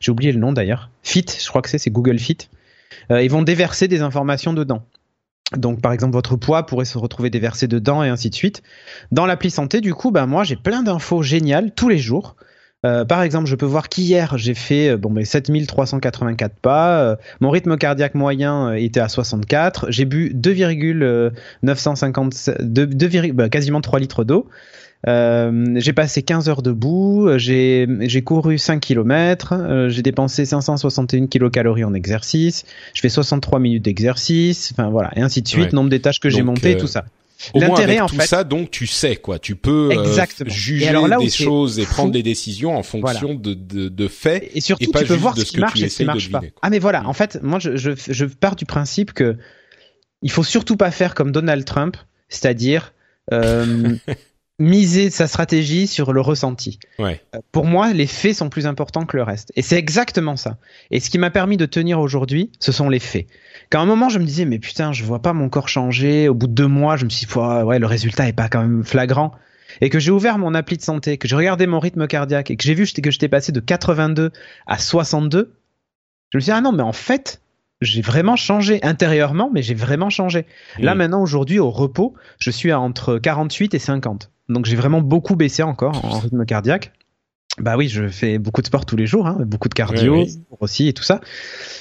J'ai 0.00 0.12
oublié 0.12 0.32
le 0.32 0.40
nom 0.40 0.52
d'ailleurs. 0.52 0.90
Fit, 1.02 1.24
je 1.26 1.48
crois 1.48 1.62
que 1.62 1.70
c'est, 1.70 1.78
c'est 1.78 1.90
Google 1.90 2.18
Fit. 2.18 2.48
Euh, 3.10 3.22
ils 3.22 3.30
vont 3.30 3.42
déverser 3.42 3.88
des 3.88 4.02
informations 4.02 4.52
dedans. 4.52 4.82
Donc 5.56 5.80
par 5.80 5.92
exemple 5.92 6.12
votre 6.14 6.36
poids 6.36 6.64
pourrait 6.64 6.84
se 6.84 6.96
retrouver 6.98 7.30
déversé 7.30 7.68
dedans 7.68 8.02
et 8.02 8.08
ainsi 8.08 8.30
de 8.30 8.34
suite. 8.34 8.62
Dans 9.10 9.26
l'appli 9.26 9.50
santé 9.50 9.80
du 9.80 9.92
coup 9.94 10.10
ben 10.10 10.26
moi 10.26 10.44
j'ai 10.44 10.56
plein 10.56 10.82
d'infos 10.82 11.22
géniales 11.22 11.72
tous 11.74 11.88
les 11.88 11.98
jours. 11.98 12.36
Euh, 12.84 13.04
par 13.04 13.22
exemple, 13.22 13.48
je 13.48 13.54
peux 13.54 13.66
voir 13.66 13.88
qu'hier 13.88 14.36
j'ai 14.38 14.54
fait 14.54 14.88
euh, 14.90 14.96
bon 14.96 15.10
ben 15.10 15.24
7384 15.24 16.56
pas, 16.56 17.00
euh, 17.02 17.14
mon 17.40 17.50
rythme 17.50 17.76
cardiaque 17.76 18.16
moyen 18.16 18.74
était 18.74 18.98
à 18.98 19.08
64, 19.08 19.86
j'ai 19.90 20.04
bu 20.04 20.32
2,950 20.34 22.50
bah, 23.34 23.48
quasiment 23.48 23.80
3 23.80 24.00
litres 24.00 24.24
d'eau. 24.24 24.48
Euh, 25.08 25.74
j'ai 25.76 25.92
passé 25.92 26.22
15 26.22 26.48
heures 26.48 26.62
debout, 26.62 27.28
j'ai 27.36 27.88
j'ai 28.02 28.22
couru 28.22 28.56
5 28.56 28.80
km, 28.80 29.52
euh, 29.52 29.88
j'ai 29.88 30.02
dépensé 30.02 30.44
561 30.44 31.26
kilocalories 31.26 31.84
en 31.84 31.92
exercice, 31.92 32.64
je 32.94 33.00
fais 33.00 33.08
63 33.08 33.58
minutes 33.58 33.84
d'exercice, 33.84 34.72
enfin 34.72 34.90
voilà, 34.90 35.10
et 35.16 35.20
ainsi 35.20 35.42
de 35.42 35.48
suite, 35.48 35.72
nombre 35.72 35.90
des 35.90 36.00
tâches 36.00 36.20
que 36.20 36.30
j'ai 36.30 36.42
montées, 36.42 36.76
tout 36.76 36.86
ça. 36.86 37.04
L'intérêt 37.54 38.00
en 38.00 38.06
tout 38.06 38.16
fait, 38.16 38.26
ça, 38.26 38.44
donc 38.44 38.70
tu 38.70 38.86
sais 38.86 39.16
quoi, 39.16 39.38
tu 39.38 39.56
peux 39.56 39.90
juger 40.46 40.92
des 41.20 41.30
choses 41.30 41.78
et 41.78 41.84
prendre 41.84 42.12
des 42.12 42.22
décisions 42.22 42.76
en 42.76 42.82
fonction 42.82 43.34
de, 43.34 43.54
de, 43.54 43.88
de, 43.88 44.08
faits 44.08 44.50
et 44.54 44.60
surtout 44.60 44.90
pas 44.90 45.00
tu 45.00 45.06
peux 45.06 45.14
voir 45.14 45.36
ce 45.36 45.44
qui 45.44 45.58
marche 45.58 45.80
et 45.82 45.88
ce 45.88 45.98
qui 45.98 46.04
marche 46.04 46.30
pas. 46.30 46.42
Ah 46.62 46.70
mais 46.70 46.78
voilà, 46.78 47.06
en 47.06 47.12
fait, 47.12 47.38
moi 47.42 47.58
je, 47.58 47.76
je, 47.76 47.90
je 47.96 48.24
pars 48.24 48.56
du 48.56 48.66
principe 48.66 49.12
que 49.12 49.36
il 50.22 50.30
faut 50.30 50.44
surtout 50.44 50.76
pas 50.76 50.90
faire 50.90 51.14
comme 51.14 51.32
Donald 51.32 51.64
Trump, 51.64 51.96
c'est-à-dire 52.28 52.94
euh, 53.32 53.96
miser 54.58 55.10
sa 55.10 55.26
stratégie 55.26 55.86
sur 55.86 56.12
le 56.12 56.20
ressenti. 56.20 56.78
Ouais. 56.98 57.20
Euh, 57.34 57.38
pour 57.50 57.64
moi, 57.64 57.92
les 57.92 58.06
faits 58.06 58.36
sont 58.36 58.48
plus 58.48 58.66
importants 58.66 59.04
que 59.04 59.16
le 59.16 59.22
reste. 59.22 59.52
Et 59.56 59.62
c'est 59.62 59.76
exactement 59.76 60.36
ça. 60.36 60.58
Et 60.90 61.00
ce 61.00 61.10
qui 61.10 61.18
m'a 61.18 61.30
permis 61.30 61.56
de 61.56 61.66
tenir 61.66 62.00
aujourd'hui, 62.00 62.50
ce 62.60 62.72
sont 62.72 62.88
les 62.88 63.00
faits. 63.00 63.26
Qu'à 63.72 63.80
un 63.80 63.86
moment, 63.86 64.10
je 64.10 64.18
me 64.18 64.24
disais, 64.26 64.44
mais 64.44 64.58
putain, 64.58 64.92
je 64.92 65.02
vois 65.02 65.22
pas 65.22 65.32
mon 65.32 65.48
corps 65.48 65.70
changer. 65.70 66.28
Au 66.28 66.34
bout 66.34 66.46
de 66.46 66.52
deux 66.52 66.66
mois, 66.66 66.96
je 66.96 67.06
me 67.06 67.08
suis 67.08 67.24
dit, 67.24 67.32
ouais, 67.34 67.78
le 67.78 67.86
résultat 67.86 68.28
est 68.28 68.34
pas 68.34 68.50
quand 68.50 68.60
même 68.60 68.84
flagrant. 68.84 69.32
Et 69.80 69.88
que 69.88 69.98
j'ai 69.98 70.10
ouvert 70.10 70.36
mon 70.36 70.52
appli 70.52 70.76
de 70.76 70.82
santé, 70.82 71.16
que 71.16 71.26
j'ai 71.26 71.36
regardé 71.36 71.66
mon 71.66 71.80
rythme 71.80 72.06
cardiaque 72.06 72.50
et 72.50 72.58
que 72.58 72.64
j'ai 72.64 72.74
vu 72.74 72.84
que 72.84 73.10
j'étais 73.10 73.28
passé 73.28 73.50
de 73.50 73.60
82 73.60 74.30
à 74.66 74.78
62, 74.78 75.54
je 76.28 76.36
me 76.36 76.40
suis 76.42 76.50
dit, 76.50 76.54
ah 76.54 76.60
non, 76.60 76.72
mais 76.72 76.82
en 76.82 76.92
fait, 76.92 77.40
j'ai 77.80 78.02
vraiment 78.02 78.36
changé 78.36 78.78
intérieurement, 78.82 79.48
mais 79.50 79.62
j'ai 79.62 79.74
vraiment 79.74 80.10
changé. 80.10 80.44
Là 80.78 80.94
maintenant, 80.94 81.22
aujourd'hui, 81.22 81.58
au 81.58 81.70
repos, 81.70 82.12
je 82.38 82.50
suis 82.50 82.72
à 82.72 82.78
entre 82.78 83.16
48 83.16 83.72
et 83.72 83.78
50. 83.78 84.30
Donc 84.50 84.66
j'ai 84.66 84.76
vraiment 84.76 85.00
beaucoup 85.00 85.34
baissé 85.34 85.62
encore 85.62 86.04
en 86.04 86.18
rythme 86.18 86.44
cardiaque. 86.44 86.92
Bah 87.56 87.78
oui, 87.78 87.88
je 87.88 88.08
fais 88.08 88.36
beaucoup 88.36 88.60
de 88.60 88.66
sport 88.66 88.84
tous 88.84 88.96
les 88.96 89.06
jours, 89.06 89.26
hein, 89.26 89.38
beaucoup 89.46 89.70
de 89.70 89.74
cardio 89.74 90.26
aussi 90.60 90.88
et 90.88 90.92
tout 90.92 91.02
ça. 91.02 91.22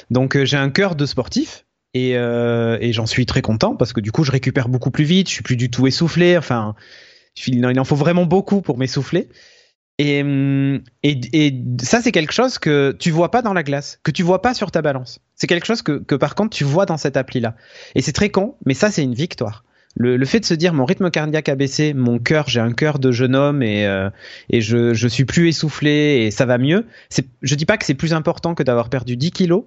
Donc 0.10 0.38
euh, 0.38 0.45
j'ai 0.45 0.58
un 0.58 0.69
cœur 0.69 0.95
de 0.95 1.06
sportif 1.06 1.65
et, 1.93 2.17
euh, 2.17 2.77
et 2.82 2.93
j'en 2.93 3.06
suis 3.06 3.25
très 3.25 3.41
content 3.41 3.75
parce 3.75 3.93
que 3.93 3.99
du 3.99 4.12
coup 4.12 4.23
je 4.23 4.32
récupère 4.32 4.69
beaucoup 4.69 4.91
plus 4.91 5.04
vite, 5.04 5.27
je 5.27 5.34
suis 5.34 5.43
plus 5.43 5.58
du 5.58 5.69
tout 5.69 5.88
essoufflé. 5.88 6.38
Enfin, 6.38 6.75
il 7.47 7.80
en 7.80 7.84
faut 7.84 7.95
vraiment 7.95 8.25
beaucoup 8.25 8.62
pour 8.62 8.77
m'essouffler. 8.77 9.30
Et, 9.97 10.21
hum, 10.21 10.82
et, 11.04 11.19
et, 11.34 11.63
ça, 11.84 12.01
c'est 12.01 12.12
quelque 12.12 12.34
chose 12.34 12.58
que 12.58 12.95
tu 12.97 13.12
vois 13.12 13.30
pas 13.30 13.41
dans 13.41 13.54
la 13.54 13.62
glace, 13.62 13.99
que 14.04 14.12
tu 14.12 14.23
vois 14.23 14.41
pas 14.41 14.54
sur 14.54 14.71
ta 14.71 14.82
balance. 14.82 15.19
C'est 15.36 15.47
quelque 15.47 15.65
chose 15.65 15.82
que, 15.82 15.99
que 15.99 16.15
par 16.15 16.34
contre 16.36 16.56
tu 16.58 16.63
vois 16.63 16.86
dans 16.86 16.97
cette 16.97 17.17
appli-là. 17.17 17.56
Et 17.93 18.01
c'est 18.01 18.13
très 18.13 18.30
con, 18.30 18.56
mais 18.65 18.73
ça, 18.73 18.89
c'est 18.89 19.04
une 19.04 19.13
victoire 19.13 19.63
le, 19.95 20.25
fait 20.25 20.39
de 20.39 20.45
se 20.45 20.54
dire 20.54 20.73
mon 20.73 20.86
rythme 20.86 21.10
cardiaque 21.10 21.49
a 21.49 21.56
baissé, 21.56 21.93
mon 21.93 22.19
cœur, 22.19 22.47
j'ai 22.47 22.60
un 22.60 22.71
cœur 22.73 22.99
de 22.99 23.12
jeune 23.12 23.36
homme 23.36 23.62
et, 23.62 23.86
euh, 23.86 24.10
et 24.49 24.62
je, 24.62 24.93
je 24.93 25.08
suis 25.08 25.25
plus 25.25 25.49
essoufflé 25.49 26.23
et 26.23 26.32
ça 26.32 26.45
va 26.45 26.58
mieux. 26.58 26.86
Je 27.41 27.56
dis 27.56 27.65
pas 27.65 27.77
que 27.77 27.86
c'est 27.86 27.93
plus 27.93 28.13
important 28.13 28.56
que 28.56 28.63
d'avoir 28.63 28.89
perdu 28.89 29.17
10 29.17 29.32
kilos, 29.32 29.63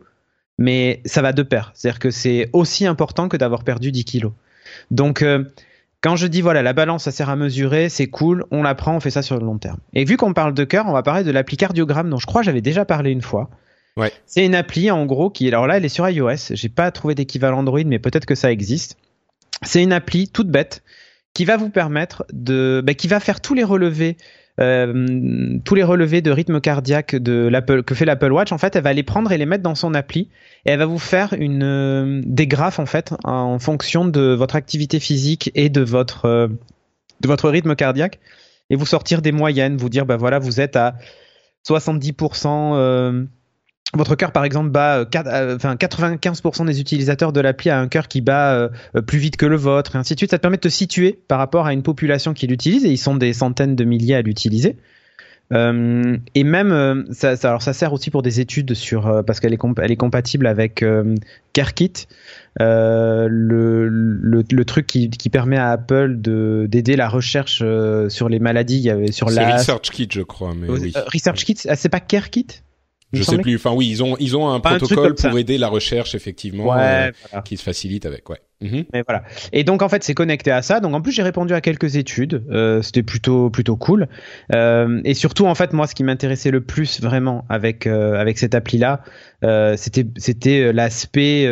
mais 0.59 1.01
ça 1.05 1.23
va 1.23 1.33
de 1.33 1.43
pair. 1.43 1.73
C'est-à-dire 1.75 1.99
que 1.99 2.11
c'est 2.11 2.51
aussi 2.53 2.87
important 2.87 3.29
que 3.29 3.37
d'avoir 3.37 3.65
perdu 3.65 3.93
10 3.93 4.05
kilos. 4.05 4.33
Donc, 4.91 5.23
euh, 5.23 5.45
quand 6.01 6.17
je 6.17 6.27
dis 6.27 6.43
voilà, 6.43 6.63
la 6.63 6.73
balance, 6.73 7.05
ça 7.05 7.11
sert 7.11 7.31
à 7.31 7.37
mesurer, 7.37 7.89
c'est 7.89 8.09
cool, 8.09 8.45
on 8.51 8.63
la 8.63 8.75
prend, 8.75 8.97
on 8.97 9.01
fait 9.01 9.11
ça 9.11 9.23
sur 9.23 9.39
le 9.39 9.45
long 9.45 9.59
terme. 9.59 9.79
Et 9.95 10.05
vu 10.05 10.17
qu'on 10.17 10.35
parle 10.35 10.55
de 10.55 10.65
cœur, 10.65 10.87
on 10.87 10.93
va 10.93 11.03
parler 11.03 11.25
de 11.25 11.31
l'appli 11.31 11.57
cardiogramme 11.57 12.11
dont 12.11 12.19
je 12.19 12.27
crois 12.27 12.43
j'avais 12.43 12.61
déjà 12.61 12.85
parlé 12.85 13.11
une 13.11 13.23
fois. 13.23 13.51
Ouais. 13.97 14.13
C'est 14.27 14.45
une 14.45 14.55
appli 14.55 14.91
en 14.91 15.07
gros 15.07 15.31
qui, 15.31 15.47
alors 15.49 15.67
là, 15.67 15.77
elle 15.77 15.85
est 15.85 15.89
sur 15.89 16.09
iOS. 16.09 16.51
J'ai 16.51 16.69
pas 16.69 16.91
trouvé 16.91 17.15
d'équivalent 17.15 17.59
Android, 17.59 17.85
mais 17.87 17.99
peut-être 17.99 18.27
que 18.27 18.35
ça 18.35 18.51
existe. 18.51 18.99
C'est 19.63 19.83
une 19.83 19.93
appli 19.93 20.29
toute 20.29 20.49
bête 20.49 20.83
qui 21.33 21.45
va 21.45 21.57
vous 21.57 21.71
permettre 21.71 22.25
de, 22.33 22.83
bah, 22.85 22.95
qui 22.95 23.09
va 23.09 23.21
faire 23.21 23.41
tous 23.41 23.55
les 23.55 23.65
relevés, 23.65 24.17
euh, 24.61 25.59
tous 25.65 25.75
les 25.75 25.83
relevés 25.83 26.23
de 26.23 26.31
rythme 26.31 26.61
cardiaque 26.61 27.17
que 27.17 27.95
fait 27.95 28.05
l'Apple 28.05 28.33
Watch. 28.33 28.53
En 28.53 28.59
fait, 28.59 28.77
elle 28.77 28.85
va 28.85 28.93
les 28.93 29.03
prendre 29.03 29.33
et 29.33 29.39
les 29.39 29.47
mettre 29.47 29.65
dans 29.65 29.75
son 29.75 29.95
appli 29.95 30.31
et 30.65 30.71
elle 30.71 30.79
va 30.79 30.87
vous 30.87 30.99
faire 30.99 31.33
une 31.33 31.65
euh, 31.65 32.23
des 32.25 32.47
graphes 32.47 32.79
en 32.79 32.87
fait 32.87 33.15
en 33.25 33.59
fonction 33.59 34.05
de 34.05 34.33
votre 34.33 34.55
activité 34.55 35.01
physique 35.01 35.51
et 35.55 35.69
de 35.69 35.81
votre 35.81 36.27
euh, 36.27 36.49
de 37.21 37.29
votre 37.29 37.51
rythme 37.51 37.75
cardiaque 37.75 38.21
et 38.71 38.77
vous 38.77 38.87
sortir 38.87 39.23
des 39.23 39.33
moyennes, 39.33 39.77
vous 39.77 39.89
dire 39.89 40.07
bah 40.07 40.17
voilà 40.17 40.39
vous 40.39 40.61
êtes 40.61 40.77
à 40.77 40.95
70% 41.69 43.27
votre 43.97 44.15
cœur, 44.17 44.33
par 44.33 44.45
exemple, 44.45 44.71
bat, 44.71 44.99
euh, 44.99 45.05
euh, 45.27 45.57
enfin 45.57 45.75
95% 45.75 46.67
des 46.67 46.81
utilisateurs 46.81 47.33
de 47.33 47.41
l'appli 47.41 47.71
a 47.71 47.79
un 47.79 47.89
cœur 47.89 48.09
qui 48.09 48.21
bat 48.21 48.55
euh, 48.55 48.69
plus 49.03 49.19
vite 49.19 49.37
que 49.37 49.47
le 49.47 49.57
vôtre, 49.57 49.97
et 49.97 49.99
ainsi 49.99 50.15
de 50.15 50.19
suite. 50.19 50.31
Ça 50.31 50.39
te 50.39 50.43
permet 50.43 50.57
de 50.57 50.63
te 50.63 50.69
situer 50.69 51.19
par 51.29 51.39
rapport 51.39 51.67
à 51.67 51.73
une 51.73 51.83
population 51.83 52.35
qui 52.35 52.47
l'utilise, 52.47 52.85
et 52.85 52.91
ils 52.91 52.99
sont 52.99 53.17
des 53.17 53.33
centaines 53.33 53.77
de 53.77 53.85
milliers 53.85 54.17
à 54.17 54.23
l'utiliser. 54.23 54.77
et 55.53 56.45
même, 56.45 57.05
ça, 57.13 57.35
alors 57.45 57.63
ça 57.63 57.73
sert 57.73 57.93
aussi 57.93 58.11
pour 58.11 58.23
des 58.23 58.41
études 58.41 58.75
sur, 58.75 59.23
parce 59.25 59.41
qu'elle 59.41 59.53
est, 59.53 59.61
elle 59.83 59.93
est 59.93 59.97
compatible 59.97 60.47
avec 60.47 60.85
CareKit, 61.53 62.09
le, 62.59 63.89
le, 63.89 64.65
truc 64.65 64.87
qui, 64.87 65.11
qui, 65.11 65.31
permet 65.31 65.59
à 65.59 65.71
Apple 65.71 66.17
de 66.19 66.67
d'aider 66.69 66.97
la 66.97 67.09
recherche 67.09 67.63
sur 68.09 68.29
les 68.29 68.39
maladies, 68.41 68.91
sur 69.13 69.31
la. 69.31 69.57
ResearchKit, 69.57 70.09
je 70.11 70.23
crois, 70.23 70.55
mais 70.57 70.69
oui. 70.69 70.93
ResearchKit, 70.95 71.59
ah, 71.69 71.77
c'est 71.77 71.89
pas 71.89 72.01
CareKit? 72.01 72.63
Je 73.15 73.23
sais 73.23 73.39
plus. 73.39 73.57
Enfin 73.57 73.73
oui, 73.73 73.89
ils 73.89 74.03
ont 74.03 74.17
ils 74.19 74.37
ont 74.37 74.49
un 74.49 74.61
protocole 74.61 75.15
pour 75.15 75.39
aider 75.39 75.59
la 75.59 75.69
recherche 75.69 76.15
effectivement 76.15 76.77
euh, 76.77 77.11
qui 77.45 77.57
se 77.57 77.63
facilite 77.63 78.07
avec 78.07 78.29
ouais. 78.31 78.41
Mhm. 78.61 78.85
Mais 78.93 79.03
voilà. 79.07 79.25
Et 79.53 79.65
donc 79.65 79.83
en 79.83 79.89
fait 79.89 80.03
c'est 80.03 80.15
connecté 80.15 80.51
à 80.51 80.63
ça. 80.63 80.81
Donc 80.81 80.95
en 80.95 81.01
plus 81.01 81.13
j'ai 81.13 81.23
répondu 81.23 81.55
à 81.55 81.61
quelques 81.61 81.97
études. 81.97 82.45
Euh, 82.51 82.83
C'était 82.83 83.03
plutôt 83.03 83.51
plutôt 83.51 83.77
cool. 83.77 84.09
Euh, 84.53 85.01
et 85.05 85.15
surtout 85.15 85.47
en 85.47 85.55
fait 85.55 85.73
moi 85.73 85.87
ce 85.87 85.95
qui 85.95 86.05
m'intéressait 86.05 86.51
le 86.51 86.61
plus 86.61 87.01
vraiment 87.01 87.45
avec 87.49 87.87
euh, 87.87 88.15
avec 88.15 88.39
cette 88.39 88.55
appli 88.55 88.79
là, 88.79 89.03
euh, 89.45 89.77
c'était 89.77 90.07
c'était 90.17 90.73
l'aspect 90.73 91.49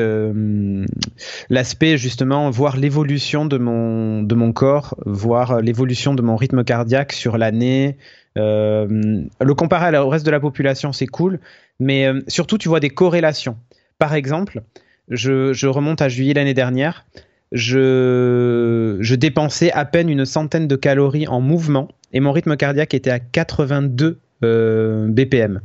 l'aspect 1.50 1.98
justement 1.98 2.50
voir 2.50 2.76
l'évolution 2.76 3.44
de 3.44 3.58
mon 3.58 4.22
de 4.22 4.34
mon 4.34 4.52
corps, 4.52 4.96
voir 5.04 5.60
l'évolution 5.60 6.14
de 6.14 6.22
mon 6.22 6.36
rythme 6.36 6.64
cardiaque 6.64 7.12
sur 7.12 7.36
l'année. 7.36 7.96
Euh, 8.38 9.22
le 9.40 9.54
comparer 9.54 9.96
au 9.98 10.08
reste 10.08 10.26
de 10.26 10.30
la 10.30 10.40
population, 10.40 10.92
c'est 10.92 11.06
cool, 11.06 11.38
mais 11.80 12.06
euh, 12.06 12.20
surtout, 12.28 12.58
tu 12.58 12.68
vois 12.68 12.80
des 12.80 12.90
corrélations. 12.90 13.56
Par 13.98 14.14
exemple, 14.14 14.62
je, 15.08 15.66
remonte 15.66 16.02
à 16.02 16.08
juillet 16.08 16.34
l'année 16.34 16.54
dernière, 16.54 17.04
je, 17.52 19.14
dépensais 19.14 19.70
à 19.72 19.84
peine 19.84 20.08
une 20.08 20.24
centaine 20.24 20.66
de 20.66 20.76
calories 20.76 21.28
en 21.28 21.40
mouvement 21.40 21.88
et 22.12 22.20
mon 22.20 22.32
rythme 22.32 22.56
cardiaque 22.56 22.94
était 22.94 23.10
à 23.10 23.18
82 23.18 24.18
euh, 24.44 25.06
BPM. 25.08 25.60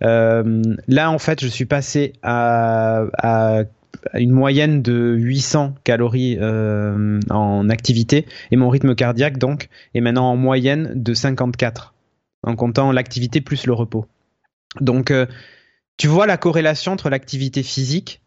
là, 0.00 1.10
en 1.10 1.18
fait, 1.18 1.40
je 1.40 1.48
suis 1.48 1.64
passé 1.64 2.12
à, 2.22 3.64
une 4.12 4.32
moyenne 4.32 4.82
de 4.82 5.14
800 5.16 5.76
calories 5.82 6.38
en 7.30 7.68
activité 7.70 8.26
et 8.50 8.56
mon 8.56 8.68
rythme 8.68 8.94
cardiaque 8.94 9.38
donc 9.38 9.68
est 9.94 10.02
maintenant 10.02 10.30
en 10.30 10.36
moyenne 10.36 10.92
de 10.94 11.14
54 11.14 11.93
en 12.44 12.56
comptant 12.56 12.92
l'activité 12.92 13.40
plus 13.40 13.66
le 13.66 13.72
repos. 13.72 14.06
Donc 14.80 15.10
euh, 15.10 15.26
tu 15.96 16.08
vois 16.08 16.26
la 16.26 16.36
corrélation 16.36 16.92
entre 16.92 17.10
l'activité 17.10 17.62
physique 17.62 18.20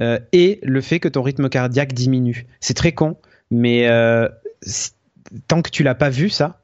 euh, 0.00 0.18
et 0.32 0.58
le 0.62 0.80
fait 0.80 1.00
que 1.00 1.08
ton 1.08 1.22
rythme 1.22 1.48
cardiaque 1.48 1.92
diminue. 1.92 2.46
C'est 2.60 2.74
très 2.74 2.92
con, 2.92 3.16
mais 3.50 3.88
tant 5.48 5.62
que 5.62 5.70
tu 5.70 5.82
l'as 5.82 5.94
pas 5.94 6.10
vu 6.10 6.28
ça, 6.28 6.62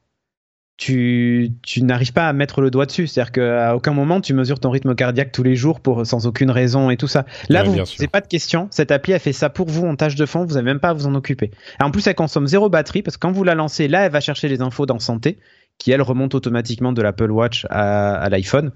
tu, 0.82 1.52
tu 1.62 1.82
n'arrives 1.82 2.12
pas 2.12 2.28
à 2.28 2.32
mettre 2.32 2.60
le 2.60 2.70
doigt 2.70 2.86
dessus. 2.86 3.06
C'est-à-dire 3.06 3.32
qu'à 3.32 3.76
aucun 3.76 3.92
moment 3.92 4.20
tu 4.20 4.34
mesures 4.34 4.58
ton 4.58 4.70
rythme 4.70 4.94
cardiaque 4.94 5.30
tous 5.30 5.42
les 5.42 5.54
jours 5.54 5.80
pour 5.80 6.04
sans 6.06 6.26
aucune 6.26 6.50
raison 6.50 6.90
et 6.90 6.96
tout 6.96 7.06
ça. 7.06 7.24
Là, 7.48 7.62
vous, 7.62 7.84
c'est 7.84 8.08
pas 8.08 8.20
de 8.20 8.26
question. 8.26 8.68
Cette 8.70 8.90
appli, 8.90 9.14
a 9.14 9.18
fait 9.18 9.32
ça 9.32 9.50
pour 9.50 9.68
vous 9.68 9.86
en 9.86 9.94
tâche 9.94 10.16
de 10.16 10.26
fond. 10.26 10.44
Vous 10.44 10.54
n'avez 10.54 10.64
même 10.64 10.80
pas 10.80 10.88
à 10.88 10.92
vous 10.92 11.06
en 11.06 11.14
occuper. 11.14 11.50
Et 11.80 11.84
en 11.84 11.90
plus, 11.90 12.06
elle 12.06 12.14
consomme 12.14 12.46
zéro 12.46 12.68
batterie 12.68 13.02
parce 13.02 13.16
que 13.16 13.20
quand 13.20 13.32
vous 13.32 13.44
la 13.44 13.54
lancez, 13.54 13.86
là, 13.86 14.06
elle 14.06 14.12
va 14.12 14.20
chercher 14.20 14.48
les 14.48 14.60
infos 14.60 14.86
dans 14.86 14.98
santé 14.98 15.38
qui 15.82 15.90
elle 15.90 16.02
remonte 16.02 16.36
automatiquement 16.36 16.92
de 16.92 17.02
l'Apple 17.02 17.32
Watch 17.32 17.66
à, 17.68 18.28
l'iPhone. 18.30 18.70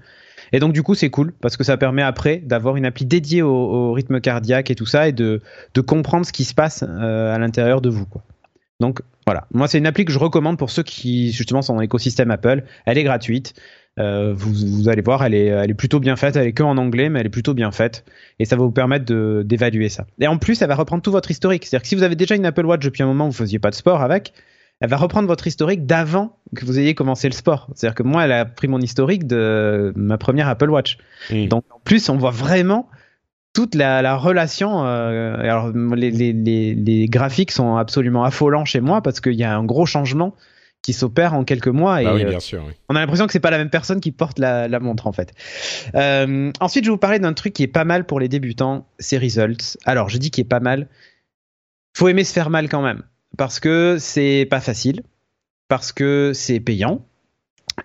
Et 0.51 0.59
donc 0.59 0.73
du 0.73 0.83
coup 0.83 0.93
c'est 0.93 1.09
cool 1.09 1.31
parce 1.39 1.55
que 1.55 1.63
ça 1.63 1.77
permet 1.77 2.01
après 2.01 2.37
d'avoir 2.37 2.75
une 2.75 2.85
appli 2.85 3.05
dédiée 3.05 3.41
au, 3.41 3.93
rythme 3.93 4.19
cardiaque 4.19 4.71
et 4.71 4.75
tout 4.75 4.85
ça 4.85 5.07
et 5.07 5.13
de, 5.13 5.41
comprendre 5.85 6.25
ce 6.25 6.33
qui 6.33 6.43
se 6.43 6.53
passe 6.53 6.83
euh, 6.83 7.33
à 7.33 7.39
l'intérieur 7.39 7.79
de 7.79 7.89
vous. 7.89 8.05
Donc 8.81 8.99
voilà, 9.25 9.47
moi 9.53 9.69
c'est 9.69 9.77
une 9.77 9.87
appli 9.87 10.03
que 10.03 10.11
je 10.11 10.19
recommande 10.19 10.57
pour 10.57 10.69
ceux 10.69 10.83
qui 10.83 11.31
justement 11.31 11.61
sont 11.61 11.75
dans 11.75 11.81
l'écosystème 11.81 12.29
Apple. 12.29 12.63
Elle 12.85 12.97
est 12.97 13.03
gratuite. 13.03 13.53
Euh, 13.99 14.31
vous, 14.35 14.89
allez 14.89 15.01
voir, 15.01 15.23
elle 15.25 15.33
est, 15.33 15.47
elle 15.47 15.71
est 15.71 15.73
plutôt 15.73 15.99
bien 15.99 16.15
faite. 16.15 16.35
Elle 16.35 16.45
est 16.45 16.53
que 16.53 16.61
en 16.61 16.77
anglais, 16.77 17.09
mais 17.09 17.21
elle 17.21 17.25
est 17.25 17.31
plutôt 17.31 17.55
bien 17.55 17.71
faite. 17.71 18.05
Et 18.37 18.45
ça 18.45 18.55
va 18.55 18.63
vous 18.63 18.71
permettre 18.71 19.05
d'évaluer 19.41 19.89
ça. 19.89 20.05
Et 20.19 20.27
en 20.27 20.37
plus, 20.37 20.61
elle 20.61 20.67
va 20.67 20.75
reprendre 20.75 21.01
tout 21.01 21.11
votre 21.11 21.31
historique. 21.31 21.65
C'est-à-dire 21.65 21.81
que 21.81 21.87
si 21.87 21.95
vous 21.95 22.03
avez 22.03 22.15
déjà 22.15 22.35
une 22.35 22.45
Apple 22.45 22.65
Watch 22.65 22.83
depuis 22.83 23.01
un 23.01 23.07
moment, 23.07 23.25
vous 23.25 23.33
faisiez 23.33 23.57
pas 23.57 23.71
de 23.71 23.75
sport 23.75 24.03
avec, 24.03 24.33
elle 24.79 24.89
va 24.89 24.97
reprendre 24.97 25.27
votre 25.27 25.47
historique 25.47 25.85
d'avant 25.85 26.37
que 26.55 26.65
vous 26.65 26.79
ayez 26.79 26.93
commencé 26.93 27.27
le 27.27 27.33
sport. 27.33 27.67
C'est-à-dire 27.73 27.95
que 27.95 28.03
moi, 28.03 28.25
elle 28.25 28.31
a 28.31 28.45
pris 28.45 28.67
mon 28.67 28.79
historique 28.79 29.25
de 29.25 29.91
ma 29.95 30.17
première 30.17 30.47
Apple 30.47 30.69
Watch. 30.69 30.97
Donc 31.31 31.63
en 31.71 31.79
plus, 31.83 32.09
on 32.09 32.17
voit 32.17 32.31
vraiment 32.31 32.89
toute 33.53 33.73
la, 33.73 34.15
relation. 34.15 34.85
Euh, 34.85 35.35
alors 35.39 35.69
les, 35.69 36.11
les, 36.11 36.33
les, 36.75 37.07
graphiques 37.07 37.51
sont 37.51 37.75
absolument 37.75 38.23
affolants 38.23 38.65
chez 38.65 38.81
moi 38.81 39.01
parce 39.01 39.19
qu'il 39.19 39.33
y 39.33 39.43
a 39.43 39.55
un 39.55 39.63
gros 39.63 39.87
changement 39.87 40.35
qui 40.83 40.93
s'opère 40.93 41.33
en 41.33 41.43
quelques 41.43 41.67
mois 41.67 42.03
et 42.03 42.05
ah 42.05 42.13
oui, 42.13 42.23
bien 42.23 42.39
sûr, 42.39 42.63
oui. 42.65 42.73
on 42.87 42.95
a 42.95 42.99
l'impression 42.99 43.25
que 43.25 43.33
c'est 43.33 43.39
pas 43.39 43.49
la 43.49 43.57
même 43.57 43.71
personne 43.71 43.99
qui 43.99 44.11
porte 44.11 44.37
la, 44.37 44.67
la 44.67 44.79
montre 44.79 45.07
en 45.07 45.11
fait. 45.11 45.33
Euh, 45.95 46.51
ensuite, 46.59 46.85
je 46.85 46.89
vais 46.89 46.93
vous 46.93 46.99
parler 46.99 47.17
d'un 47.17 47.33
truc 47.33 47.53
qui 47.53 47.63
est 47.63 47.67
pas 47.67 47.83
mal 47.83 48.05
pour 48.05 48.19
les 48.19 48.29
débutants, 48.29 48.87
c'est 48.99 49.17
Results. 49.17 49.77
Alors, 49.85 50.07
je 50.07 50.19
dis 50.19 50.29
qu'il 50.29 50.43
est 50.43 50.47
pas 50.47 50.59
mal. 50.59 50.87
Faut 51.95 52.07
aimer 52.07 52.23
se 52.23 52.31
faire 52.31 52.51
mal 52.51 52.69
quand 52.69 52.83
même 52.83 53.01
parce 53.35 53.59
que 53.59 53.97
c'est 53.99 54.47
pas 54.49 54.61
facile, 54.61 55.03
parce 55.67 55.91
que 55.91 56.31
c'est 56.33 56.59
payant 56.59 57.05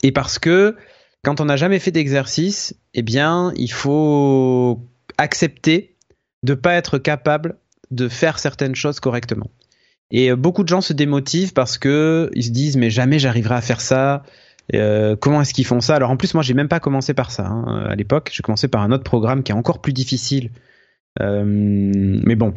et 0.02 0.12
parce 0.12 0.38
que 0.38 0.76
quand 1.24 1.40
on 1.40 1.44
n'a 1.44 1.56
jamais 1.56 1.78
fait 1.78 1.90
d'exercice, 1.90 2.74
eh 2.94 3.02
bien, 3.02 3.52
il 3.56 3.70
faut 3.70 4.80
accepter 5.18 5.96
de 6.42 6.54
pas 6.54 6.74
être 6.74 6.98
capable 6.98 7.56
de 7.90 8.08
faire 8.08 8.38
certaines 8.38 8.74
choses 8.74 9.00
correctement. 9.00 9.50
Et 10.10 10.30
euh, 10.30 10.36
beaucoup 10.36 10.62
de 10.62 10.68
gens 10.68 10.80
se 10.80 10.92
démotivent 10.92 11.52
parce 11.52 11.78
que 11.78 12.30
ils 12.34 12.44
se 12.44 12.50
disent 12.50 12.76
mais 12.76 12.90
jamais 12.90 13.18
j'arriverai 13.18 13.54
à 13.54 13.60
faire 13.60 13.80
ça. 13.80 14.22
Euh, 14.74 15.16
comment 15.16 15.40
est-ce 15.42 15.54
qu'ils 15.54 15.66
font 15.66 15.80
ça? 15.80 15.96
Alors 15.96 16.10
en 16.10 16.16
plus 16.16 16.34
moi 16.34 16.42
j'ai 16.42 16.54
même 16.54 16.68
pas 16.68 16.80
commencé 16.80 17.14
par 17.14 17.30
ça 17.30 17.46
hein. 17.46 17.86
à 17.88 17.94
l'époque. 17.94 18.30
J'ai 18.32 18.42
commencé 18.42 18.68
par 18.68 18.82
un 18.82 18.90
autre 18.92 19.04
programme 19.04 19.42
qui 19.42 19.52
est 19.52 19.54
encore 19.54 19.80
plus 19.80 19.92
difficile. 19.92 20.50
Euh, 21.20 21.44
mais 21.44 22.36
bon, 22.36 22.54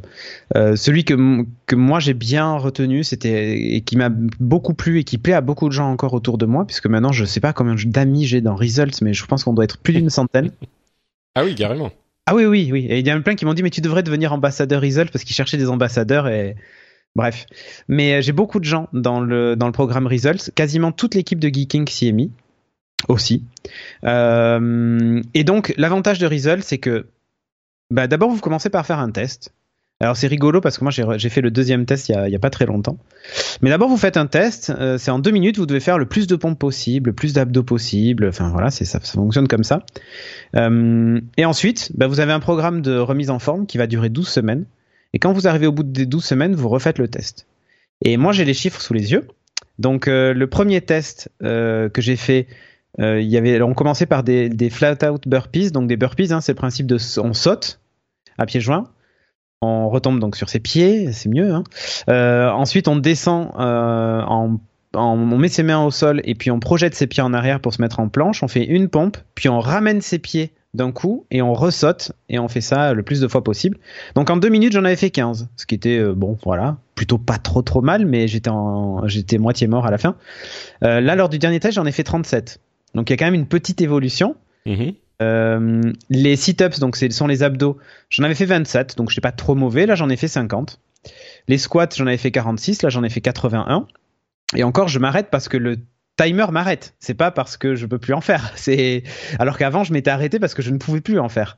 celui 0.54 1.04
que, 1.04 1.44
que 1.66 1.76
moi 1.76 2.00
j'ai 2.00 2.14
bien 2.14 2.56
retenu, 2.56 3.04
c'était 3.04 3.58
et 3.58 3.82
qui 3.82 3.98
m'a 3.98 4.10
beaucoup 4.10 4.74
plu 4.74 5.00
et 5.00 5.04
qui 5.04 5.18
plaît 5.18 5.34
à 5.34 5.42
beaucoup 5.42 5.68
de 5.68 5.74
gens 5.74 5.92
encore 5.92 6.14
autour 6.14 6.38
de 6.38 6.46
moi, 6.46 6.66
puisque 6.66 6.88
maintenant 6.88 7.12
je 7.12 7.26
sais 7.26 7.42
pas 7.42 7.52
combien 7.52 7.76
d'amis 7.76 8.26
j'ai 8.26 8.42
dans 8.42 8.56
Results, 8.56 9.02
mais 9.02 9.14
je 9.14 9.26
pense 9.26 9.44
qu'on 9.44 9.54
doit 9.54 9.66
être 9.66 9.78
plus 9.78 9.94
d'une 9.94 10.10
centaine. 10.10 10.52
ah 11.36 11.44
oui, 11.44 11.56
carrément. 11.56 11.92
Ah 12.28 12.34
oui, 12.34 12.46
oui, 12.46 12.70
oui. 12.72 12.88
Et 12.90 13.00
il 13.00 13.08
y 13.08 13.14
en 13.14 13.18
a 13.18 13.22
plein 13.22 13.36
qui 13.36 13.46
m'ont 13.46 13.54
dit, 13.54 13.62
mais 13.62 13.70
tu 13.70 13.82
devrais 13.82 14.02
devenir 14.02 14.34
ambassadeur 14.34 14.82
Result 14.82 15.12
parce 15.12 15.24
qu'ils 15.24 15.36
cherchaient 15.36 15.58
des 15.58 15.70
ambassadeurs 15.70 16.28
et 16.28 16.56
bref. 17.16 17.46
Mais 17.88 18.16
euh, 18.16 18.22
j'ai 18.22 18.32
beaucoup 18.32 18.60
de 18.60 18.66
gens 18.66 18.90
dans 18.94 19.20
le, 19.20 19.56
dans 19.56 19.68
le 19.68 19.72
programme 19.72 20.08
Results. 20.08 20.52
Quasiment 20.56 20.92
toute 20.92 21.14
l'équipe 21.14 21.40
de 21.40 21.50
Geeking 21.50 21.88
s'y 21.88 22.08
est 22.08 22.12
mis 22.14 22.32
aussi. 23.08 23.44
Euh, 24.06 25.22
et 25.36 25.44
donc, 25.44 25.76
l'avantage 25.78 26.18
de 26.18 26.26
Results, 26.26 26.64
c'est 26.64 26.80
que 26.80 27.06
bah, 27.96 28.08
d'abord, 28.08 28.30
vous 28.30 28.42
commencez 28.42 28.70
par 28.70 28.86
faire 28.86 29.00
un 29.00 29.10
test. 29.10 29.54
Alors 30.02 30.18
c'est 30.18 30.28
rigolo 30.28 30.60
parce 30.60 30.78
que 30.78 30.84
moi 30.84 30.92
j'ai 30.92 31.30
fait 31.30 31.40
le 31.40 31.52
deuxième 31.52 31.86
test 31.86 32.10
il 32.10 32.30
y 32.30 32.36
a, 32.36 32.40
pas 32.40 32.50
très 32.50 32.66
longtemps. 32.66 32.98
Mais 33.62 33.70
d'abord 33.70 33.88
vous 33.88 33.96
faites 33.96 34.18
un 34.18 34.28
test, 34.28 34.70
euh, 34.78 34.98
c'est 34.98 35.10
en 35.10 35.20
deux 35.20 35.32
minutes, 35.32 35.58
vous 35.58 35.66
devez 35.66 35.80
faire 35.80 35.98
le 35.98 36.06
plus 36.06 36.28
de 36.28 36.36
pompes 36.36 36.60
possible, 36.60 37.12
le 37.12 37.14
plus 37.14 37.32
d'abdos 37.32 37.64
possible. 37.64 38.28
Enfin 38.28 38.50
voilà, 38.50 38.72
ça, 38.72 38.84
ça 38.84 39.00
fonctionne 39.00 39.48
comme 39.48 39.64
ça. 39.64 39.86
Euh, 40.58 41.22
et 41.38 41.46
ensuite, 41.46 41.94
bah, 41.96 42.08
vous 42.08 42.20
avez 42.20 42.34
un 42.34 42.42
programme 42.42 42.82
de 42.82 42.98
remise 42.98 43.30
en 43.30 43.40
forme 43.40 43.66
qui 43.66 43.78
va 43.78 43.88
durer 43.88 44.10
12 44.10 44.28
semaines. 44.28 44.66
Et 45.14 45.20
quand 45.20 45.32
vous 45.32 45.48
arrivez 45.48 45.68
au 45.68 45.72
bout 45.72 45.84
des 45.84 46.06
12 46.06 46.26
semaines, 46.26 46.56
vous 46.56 46.68
refaites 46.68 47.00
le 47.00 47.08
test. 47.08 47.48
Et 48.04 48.18
moi 48.18 48.34
j'ai 48.34 48.44
les 48.44 48.54
chiffres 48.54 48.82
sous 48.82 48.94
les 48.94 49.14
yeux. 49.14 49.26
Donc 49.80 50.10
euh, 50.10 50.34
le 50.34 50.48
premier 50.48 50.82
test 50.82 51.30
que 51.40 51.90
j'ai 52.00 52.18
fait, 52.18 52.48
y 53.00 53.62
on 53.62 53.74
commençait 53.74 54.08
par 54.08 54.24
des, 54.24 54.50
des 54.50 54.70
flat 54.70 54.98
out 55.10 55.26
burpees. 55.26 55.72
Donc 55.72 55.88
des 55.88 55.96
burpees, 55.96 56.34
hein, 56.34 56.42
c'est 56.42 56.52
le 56.52 56.58
principe 56.58 56.88
de 56.88 56.98
on 57.22 57.34
saute 57.34 57.80
à 58.38 58.46
pieds 58.46 58.62
joints 58.62 58.90
on 59.66 59.90
retombe 59.90 60.20
donc 60.20 60.36
sur 60.36 60.50
ses 60.50 60.60
pieds, 60.60 61.12
c'est 61.12 61.30
mieux. 61.30 61.54
Hein. 61.54 61.64
Euh, 62.10 62.50
ensuite, 62.50 62.88
on 62.88 62.96
descend 62.96 63.52
euh, 63.60 64.22
on 64.98 65.38
met 65.38 65.50
ses 65.50 65.64
mains 65.64 65.84
au 65.84 65.92
sol 65.92 66.22
et 66.24 66.36
puis 66.36 66.52
on 66.52 66.60
projette 66.60 66.96
ses 66.96 67.08
pieds 67.08 67.24
en 67.24 67.34
arrière 67.34 67.60
pour 67.60 67.74
se 67.74 67.82
mettre 67.82 68.00
en 68.00 68.08
planche. 68.08 68.44
On 68.44 68.48
fait 68.48 68.66
une 68.66 68.88
pompe, 68.88 69.18
puis 69.34 69.50
on 69.50 69.60
ramène 69.60 70.02
ses 70.02 70.20
pieds 70.20 70.52
d'un 70.74 70.92
coup 70.92 71.26
et 71.32 71.42
on 71.42 71.54
ressaute 71.54 72.12
et 72.28 72.38
on 72.38 72.50
fait 72.50 72.62
ça 72.62 72.94
le 72.94 73.04
plus 73.04 73.22
de 73.22 73.28
fois 73.28 73.44
possible. 73.44 73.78
Donc 74.16 74.30
en 74.30 74.38
deux 74.38 74.50
minutes, 74.50 74.74
j'en 74.74 74.84
avais 74.84 74.96
fait 74.96 75.10
15, 75.10 75.50
ce 75.56 75.66
qui 75.66 75.76
était 75.76 76.00
euh, 76.00 76.14
bon, 76.14 76.38
voilà, 76.44 76.78
plutôt 76.96 77.18
pas 77.18 77.38
trop 77.38 77.62
trop 77.62 77.82
mal, 77.82 78.06
mais 78.06 78.28
j'étais 78.28 78.52
j'étais 79.06 79.38
moitié 79.38 79.68
mort 79.68 79.86
à 79.86 79.92
la 79.92 79.98
fin. 79.98 80.16
là, 80.82 81.16
lors 81.16 81.30
du 81.30 81.40
dernier 81.40 81.60
test, 81.60 81.76
j'en 81.76 81.86
ai 81.86 81.92
fait 81.92 82.04
37. 82.04 82.60
Donc 82.94 83.10
il 83.10 83.14
y 83.14 83.16
a 83.16 83.18
quand 83.18 83.26
même 83.26 83.34
une 83.34 83.48
petite 83.48 83.82
évolution. 83.82 84.36
Mm-hmm. 84.66 84.96
Euh, 85.22 85.82
les 86.10 86.36
sit-ups, 86.36 86.80
donc 86.80 86.96
ce 86.96 87.10
sont 87.10 87.28
les 87.28 87.44
abdos, 87.44 87.78
j'en 88.10 88.24
avais 88.24 88.36
fait 88.36 88.46
27, 88.46 88.98
donc 88.98 89.10
je 89.10 89.18
n'ai 89.18 89.22
pas 89.22 89.32
trop 89.32 89.56
mauvais. 89.56 89.86
Là, 89.86 89.96
j'en 89.96 90.10
ai 90.10 90.18
fait 90.18 90.28
50. 90.28 90.80
Les 91.48 91.58
squats, 91.58 91.90
j'en 91.96 92.08
avais 92.08 92.18
fait 92.18 92.32
46. 92.32 92.82
Là, 92.82 92.90
j'en 92.90 93.04
ai 93.04 93.10
fait 93.10 93.22
81. 93.22 93.88
Et 94.56 94.64
encore, 94.64 94.88
je 94.88 95.00
m'arrête 95.00 95.30
parce 95.30 95.48
que 95.48 95.58
le 95.58 95.78
timer 96.18 96.48
m'arrête. 96.52 96.94
C'est 97.00 97.14
pas 97.14 97.32
parce 97.32 97.58
que 97.58 97.76
je 97.76 97.86
peux 97.86 98.00
plus 98.00 98.14
en 98.14 98.22
faire. 98.22 98.52
C'est 98.56 99.04
alors 99.40 99.58
qu'avant, 99.58 99.84
je 99.84 99.94
m'étais 99.94 100.12
arrêté 100.12 100.40
parce 100.40 100.54
que 100.54 100.62
je 100.62 100.72
ne 100.72 100.78
pouvais 100.78 101.02
plus 101.02 101.20
en 101.20 101.30
faire. 101.30 101.58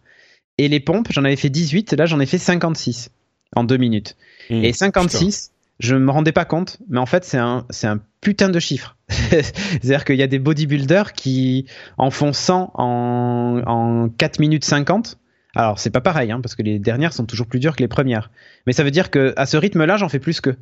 Et 0.58 0.67
les 0.67 0.80
pompes, 0.80 1.08
j'en 1.12 1.24
avais 1.24 1.36
fait 1.36 1.50
18. 1.50 1.93
Là, 1.93 2.06
j'en 2.06 2.20
ai 2.20 2.26
fait 2.26 2.39
56 2.39 3.12
en 3.56 3.63
deux 3.63 3.78
minutes. 3.78 4.17
Mmh, 4.50 4.63
et 4.63 4.74
56, 4.74 5.52
je 5.80 5.96
me 5.96 6.12
rendais 6.12 6.32
pas 6.32 6.46
compte, 6.46 6.78
mais 6.90 7.00
en 7.00 7.06
fait 7.06 7.24
c'est 7.24 7.38
un 7.38 7.66
c'est 7.70 7.88
un 7.88 8.00
putain 8.22 8.50
de 8.50 8.60
chiffre. 8.60 8.98
C'est-à-dire 9.10 10.06
qu'il 10.06 10.16
y 10.18 10.24
a 10.24 10.28
des 10.28 10.40
bodybuilders 10.40 11.13
qui 11.13 11.66
en 11.98 12.12
font 12.12 12.34
100 12.34 12.72
en 12.74 13.62
en 13.66 14.10
4 14.10 14.40
minutes 14.40 14.66
50 14.66 15.18
alors 15.58 15.80
c'est 15.80 15.89
pas 15.89 16.02
pareil, 16.02 16.32
hein, 16.32 16.39
parce 16.41 16.56
que 16.56 16.62
les 16.62 16.78
dernières 16.78 17.13
sont 17.13 17.26
toujours 17.26 17.48
plus 17.48 17.60
dures 17.60 17.76
que 17.76 17.82
les 17.82 17.88
premières. 17.88 18.30
Mais 18.67 18.74
ça 18.74 18.84
veut 18.84 18.91
dire 18.91 19.10
que 19.10 19.34
à 19.38 19.46
ce 19.46 19.58
rythme-là, 19.58 19.98
j'en 19.98 20.08
fais 20.08 20.20
plus 20.20 20.39
que. 20.39 20.56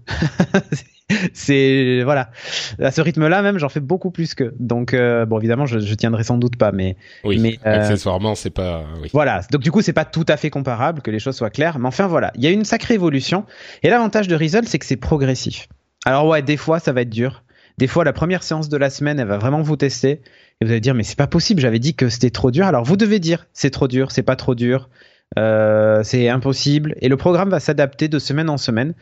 c'est 1.34 2.02
voilà, 2.04 2.32
à 2.80 2.92
ce 2.92 3.02
rythme-là 3.02 3.42
même, 3.42 3.58
j'en 3.58 3.68
fais 3.68 3.82
beaucoup 3.82 4.10
plus 4.10 4.36
que. 4.36 4.54
Donc 4.58 4.94
euh, 4.94 5.26
bon, 5.26 5.38
évidemment, 5.40 5.66
je, 5.66 5.80
je 5.80 5.94
tiendrai 5.96 6.24
sans 6.24 6.38
doute 6.38 6.56
pas, 6.56 6.72
mais. 6.72 6.96
Oui. 7.26 7.40
Mais 7.40 7.60
euh, 7.66 7.82
accessoirement, 7.82 8.36
c'est 8.36 8.52
pas. 8.52 8.86
Oui. 9.02 9.10
Voilà. 9.12 9.42
Donc 9.52 9.62
du 9.62 9.72
coup, 9.72 9.82
c'est 9.82 9.94
pas 9.94 10.06
tout 10.06 10.26
à 10.30 10.38
fait 10.38 10.50
comparable, 10.50 11.02
que 11.02 11.12
les 11.12 11.20
choses 11.20 11.36
soient 11.36 11.50
claires. 11.50 11.78
Mais 11.78 11.88
enfin 11.88 12.08
voilà, 12.08 12.32
il 12.36 12.44
y 12.44 12.48
a 12.48 12.52
une 12.52 12.66
sacrée 12.66 12.94
évolution. 12.94 13.46
Et 13.84 13.90
l'avantage 13.90 14.30
de 14.30 14.36
Result, 14.36 14.68
c'est 14.68 14.80
que 14.80 14.86
c'est 14.86 14.96
progressif. 14.96 15.68
Alors 16.06 16.26
ouais, 16.28 16.42
des 16.42 16.58
fois, 16.58 16.80
ça 16.80 16.94
va 16.94 17.02
être 17.02 17.10
dur. 17.10 17.44
Des 17.78 17.88
fois, 17.88 18.04
la 18.04 18.14
première 18.14 18.44
séance 18.44 18.70
de 18.70 18.78
la 18.78 18.90
semaine, 18.90 19.20
elle 19.20 19.28
va 19.28 19.38
vraiment 19.38 19.62
vous 19.62 19.76
tester. 19.76 20.22
Et 20.62 20.66
vous 20.66 20.72
allez 20.72 20.80
dire, 20.80 20.94
mais 20.94 21.04
c'est 21.04 21.18
pas 21.18 21.28
possible, 21.28 21.60
j'avais 21.62 21.80
dit 21.80 21.96
que 21.96 22.08
c'était 22.08 22.30
trop 22.30 22.52
dur. 22.52 22.66
Alors 22.66 22.86
vous 22.86 22.96
devez 22.96 23.20
dire, 23.20 23.48
c'est 23.54 23.72
trop 23.72 23.88
dur, 23.88 24.12
c'est 24.12 24.24
pas 24.24 24.38
trop 24.38 24.56
dur, 24.56 24.90
euh, 25.38 26.02
c'est 26.04 26.30
impossible. 26.30 26.96
Et 27.02 27.10
le 27.10 27.18
programme 27.18 27.50
va 27.50 27.60
s'adapter 27.60 28.08
de 28.08 28.20
semaine 28.20 28.50
en 28.50 28.58
semaine. 28.58 28.94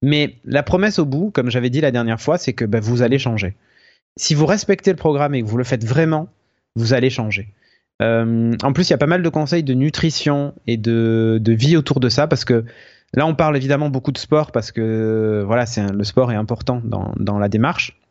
Mais 0.00 0.36
la 0.44 0.62
promesse 0.62 0.98
au 0.98 1.04
bout, 1.04 1.30
comme 1.30 1.50
j'avais 1.50 1.70
dit 1.70 1.80
la 1.80 1.90
dernière 1.90 2.20
fois, 2.20 2.38
c'est 2.38 2.54
que 2.54 2.64
ben, 2.64 2.80
vous 2.80 3.02
allez 3.02 3.18
changer. 3.18 3.54
Si 4.16 4.34
vous 4.34 4.46
respectez 4.46 4.90
le 4.90 4.96
programme 4.96 5.34
et 5.34 5.42
que 5.42 5.46
vous 5.46 5.58
le 5.58 5.64
faites 5.64 5.84
vraiment, 5.84 6.28
vous 6.74 6.94
allez 6.94 7.10
changer. 7.10 7.48
Euh, 8.00 8.56
en 8.62 8.72
plus, 8.72 8.88
il 8.88 8.92
y 8.92 8.94
a 8.94 8.98
pas 8.98 9.06
mal 9.06 9.22
de 9.22 9.28
conseils 9.28 9.62
de 9.62 9.74
nutrition 9.74 10.54
et 10.66 10.76
de, 10.76 11.40
vie 11.46 11.76
autour 11.76 12.00
de 12.00 12.08
ça, 12.08 12.26
parce 12.26 12.44
que 12.44 12.64
là, 13.14 13.26
on 13.26 13.34
parle 13.34 13.56
évidemment 13.56 13.90
beaucoup 13.90 14.12
de 14.12 14.18
sport, 14.18 14.50
parce 14.50 14.72
que 14.72 15.44
voilà, 15.46 15.66
c'est 15.66 15.86
le 15.92 16.04
sport 16.04 16.32
est 16.32 16.36
important 16.36 16.82
dans 16.84 17.38
la 17.38 17.48
démarche. 17.48 18.01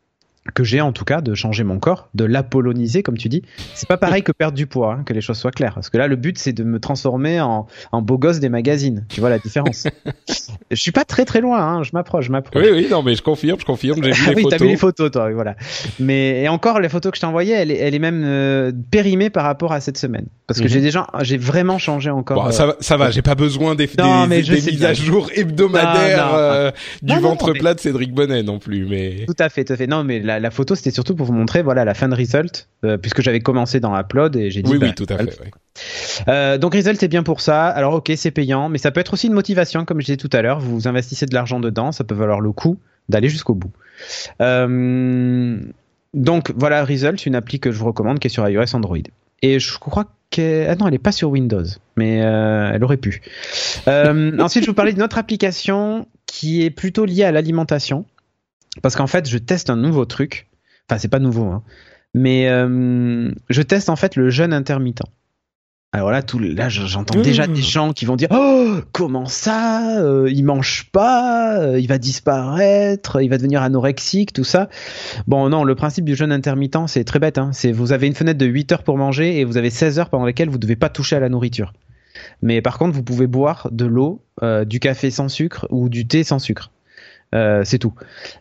Que 0.54 0.64
j'ai 0.64 0.80
en 0.80 0.92
tout 0.92 1.04
cas 1.04 1.20
de 1.20 1.34
changer 1.34 1.62
mon 1.64 1.78
corps, 1.78 2.08
de 2.14 2.24
l'apolloniser 2.24 3.02
comme 3.02 3.16
tu 3.16 3.28
dis. 3.28 3.42
C'est 3.74 3.88
pas 3.88 3.96
pareil 3.96 4.22
que 4.22 4.32
perdre 4.32 4.56
du 4.56 4.66
poids, 4.66 4.94
hein, 4.94 5.02
que 5.04 5.12
les 5.12 5.20
choses 5.20 5.38
soient 5.38 5.52
claires. 5.52 5.74
Parce 5.74 5.88
que 5.88 5.98
là, 5.98 6.08
le 6.08 6.16
but 6.16 6.36
c'est 6.38 6.52
de 6.52 6.64
me 6.64 6.80
transformer 6.80 7.40
en, 7.40 7.66
en 7.92 8.02
beau 8.02 8.18
gosse 8.18 8.40
des 8.40 8.48
magazines. 8.48 9.04
Tu 9.08 9.20
vois 9.20 9.30
la 9.30 9.38
différence. 9.38 9.86
je 10.70 10.76
suis 10.76 10.90
pas 10.92 11.04
très 11.04 11.24
très 11.24 11.40
loin, 11.40 11.60
hein, 11.60 11.82
je 11.84 11.90
m'approche, 11.92 12.26
je 12.26 12.32
m'approche. 12.32 12.62
Oui, 12.64 12.70
oui, 12.72 12.86
non, 12.90 13.02
mais 13.02 13.14
je 13.14 13.22
confirme, 13.22 13.58
je 13.60 13.64
confirme. 13.64 14.02
J'ai 14.02 14.10
vu 14.12 14.24
Ah 14.26 14.30
les 14.30 14.34
oui, 14.36 14.42
photos. 14.42 14.58
t'as 14.58 14.64
vu 14.64 14.70
les 14.70 14.76
photos, 14.76 15.10
toi, 15.12 15.30
voilà. 15.32 15.54
Mais 16.00 16.42
et 16.42 16.48
encore, 16.48 16.80
les 16.80 16.88
photos 16.88 17.12
que 17.12 17.16
je 17.16 17.20
t'ai 17.20 17.26
envoyées, 17.26 17.54
elle 17.54 17.70
est, 17.70 17.76
elle 17.78 17.94
est 17.94 17.98
même 18.00 18.22
euh, 18.24 18.72
périmée 18.90 19.30
par 19.30 19.44
rapport 19.44 19.72
à 19.72 19.80
cette 19.80 19.96
semaine, 19.98 20.26
parce 20.48 20.58
que 20.58 20.64
Mhm. 20.64 20.70
j'ai 20.70 20.80
déjà, 20.80 21.06
j'ai 21.20 21.38
vraiment 21.38 21.78
changé 21.78 22.10
encore. 22.10 22.42
Bon, 22.42 22.48
euh, 22.48 22.50
ça 22.50 22.66
va, 22.66 22.76
ça 22.80 22.96
va. 22.96 23.10
J'ai 23.10 23.22
pas 23.22 23.34
besoin 23.36 23.74
des, 23.74 23.88
Non, 23.98 24.26
des, 24.26 24.38
mises 24.42 24.84
à 24.84 24.92
jour 24.94 25.30
hebdomadaires 25.34 26.26
Non, 26.26 26.32
non. 26.32 26.38
euh, 26.38 26.70
du 27.02 27.18
ventre 27.20 27.52
plat 27.52 27.74
de 27.74 27.80
Cédric 27.80 28.12
Bonnet 28.12 28.42
non 28.42 28.58
plus, 28.58 28.86
mais. 28.86 29.24
Tout 29.26 29.34
à 29.38 29.48
fait, 29.48 29.64
tout 29.64 29.72
à 29.72 29.76
fait. 29.76 29.86
Non, 29.86 30.02
mais 30.04 30.20
la, 30.32 30.40
la 30.40 30.50
photo, 30.50 30.74
c'était 30.74 30.90
surtout 30.90 31.14
pour 31.14 31.26
vous 31.26 31.32
montrer, 31.32 31.62
voilà, 31.62 31.84
la 31.84 31.94
fin 31.94 32.08
de 32.08 32.14
Result, 32.14 32.68
euh, 32.84 32.96
puisque 32.96 33.22
j'avais 33.22 33.40
commencé 33.40 33.80
dans 33.80 33.98
Upload 33.98 34.36
et 34.36 34.50
j'ai 34.50 34.62
dit. 34.62 34.70
Oui, 34.70 34.78
bah, 34.78 34.86
oui, 34.88 34.94
tout 34.94 35.06
à 35.08 35.18
fait. 35.18 35.50
Euh, 36.28 36.58
donc 36.58 36.74
Result 36.74 37.02
est 37.02 37.08
bien 37.08 37.22
pour 37.22 37.40
ça. 37.40 37.66
Alors 37.66 37.94
ok, 37.94 38.12
c'est 38.16 38.30
payant, 38.30 38.68
mais 38.68 38.78
ça 38.78 38.90
peut 38.90 39.00
être 39.00 39.14
aussi 39.14 39.26
une 39.26 39.32
motivation, 39.32 39.84
comme 39.84 40.00
je 40.00 40.06
disais 40.06 40.16
tout 40.16 40.30
à 40.32 40.42
l'heure. 40.42 40.60
Vous 40.60 40.88
investissez 40.88 41.26
de 41.26 41.34
l'argent 41.34 41.60
dedans, 41.60 41.92
ça 41.92 42.04
peut 42.04 42.14
valoir 42.14 42.40
le 42.40 42.52
coup 42.52 42.78
d'aller 43.08 43.28
jusqu'au 43.28 43.54
bout. 43.54 43.70
Euh, 44.40 45.58
donc 46.14 46.52
voilà, 46.56 46.84
Result, 46.84 47.26
une 47.26 47.34
appli 47.34 47.60
que 47.60 47.70
je 47.70 47.78
vous 47.78 47.86
recommande, 47.86 48.18
qui 48.18 48.28
est 48.28 48.30
sur 48.30 48.48
iOS, 48.48 48.74
Android. 48.74 48.98
Et 49.42 49.58
je 49.58 49.78
crois 49.78 50.06
qu'elle, 50.30 50.70
ah 50.70 50.76
non, 50.76 50.88
elle 50.88 50.94
est 50.94 50.98
pas 50.98 51.12
sur 51.12 51.30
Windows, 51.30 51.64
mais 51.96 52.16
elle 52.16 52.84
aurait 52.84 52.96
pu. 52.96 53.22
Ensuite, 53.86 54.64
je 54.64 54.70
vous 54.70 54.74
parlais 54.74 54.92
d'une 54.92 55.02
autre 55.02 55.18
application 55.18 56.06
qui 56.26 56.62
est 56.62 56.70
plutôt 56.70 57.04
liée 57.04 57.24
à 57.24 57.32
l'alimentation, 57.32 58.06
parce 58.80 58.96
qu'en 58.96 59.06
fait, 59.06 59.28
je 59.28 59.38
teste 59.38 59.68
un 59.70 59.76
nouveau 59.76 60.04
truc. 60.04 60.48
Enfin, 60.88 60.98
c'est 60.98 61.08
pas 61.08 61.18
nouveau, 61.18 61.44
hein. 61.46 61.62
mais 62.14 62.48
euh, 62.48 63.30
je 63.50 63.62
teste 63.62 63.88
en 63.88 63.96
fait 63.96 64.16
le 64.16 64.30
jeûne 64.30 64.52
intermittent. 64.52 65.02
Alors 65.94 66.10
là, 66.10 66.22
tout, 66.22 66.38
là, 66.38 66.70
je- 66.70 66.86
j'entends 66.86 67.20
déjà 67.22 67.46
des 67.46 67.60
gens 67.60 67.92
qui 67.92 68.06
vont 68.06 68.16
dire 68.16 68.28
Oh, 68.30 68.76
comment 68.92 69.26
ça 69.26 70.00
euh, 70.00 70.26
Il 70.32 70.42
mange 70.42 70.88
pas, 70.90 71.60
euh, 71.60 71.78
il 71.78 71.86
va 71.86 71.98
disparaître, 71.98 73.20
il 73.22 73.28
va 73.28 73.36
devenir 73.36 73.60
anorexique, 73.62 74.32
tout 74.32 74.42
ça. 74.44 74.70
Bon, 75.26 75.50
non, 75.50 75.64
le 75.64 75.74
principe 75.74 76.06
du 76.06 76.16
jeûne 76.16 76.32
intermittent, 76.32 76.78
c'est 76.88 77.04
très 77.04 77.18
bête. 77.18 77.36
Hein. 77.36 77.50
C'est 77.52 77.72
vous 77.72 77.92
avez 77.92 78.06
une 78.06 78.14
fenêtre 78.14 78.38
de 78.38 78.46
8 78.46 78.72
heures 78.72 78.82
pour 78.84 78.96
manger 78.96 79.38
et 79.38 79.44
vous 79.44 79.58
avez 79.58 79.68
16 79.68 79.98
heures 79.98 80.08
pendant 80.08 80.24
lesquelles 80.24 80.48
vous 80.48 80.56
devez 80.58 80.76
pas 80.76 80.88
toucher 80.88 81.16
à 81.16 81.20
la 81.20 81.28
nourriture. 81.28 81.74
Mais 82.40 82.62
par 82.62 82.78
contre, 82.78 82.94
vous 82.94 83.02
pouvez 83.02 83.26
boire 83.26 83.68
de 83.70 83.84
l'eau, 83.84 84.22
euh, 84.42 84.64
du 84.64 84.80
café 84.80 85.10
sans 85.10 85.28
sucre 85.28 85.66
ou 85.70 85.90
du 85.90 86.06
thé 86.06 86.24
sans 86.24 86.38
sucre. 86.38 86.70
Euh, 87.34 87.62
c'est 87.64 87.78
tout. 87.78 87.94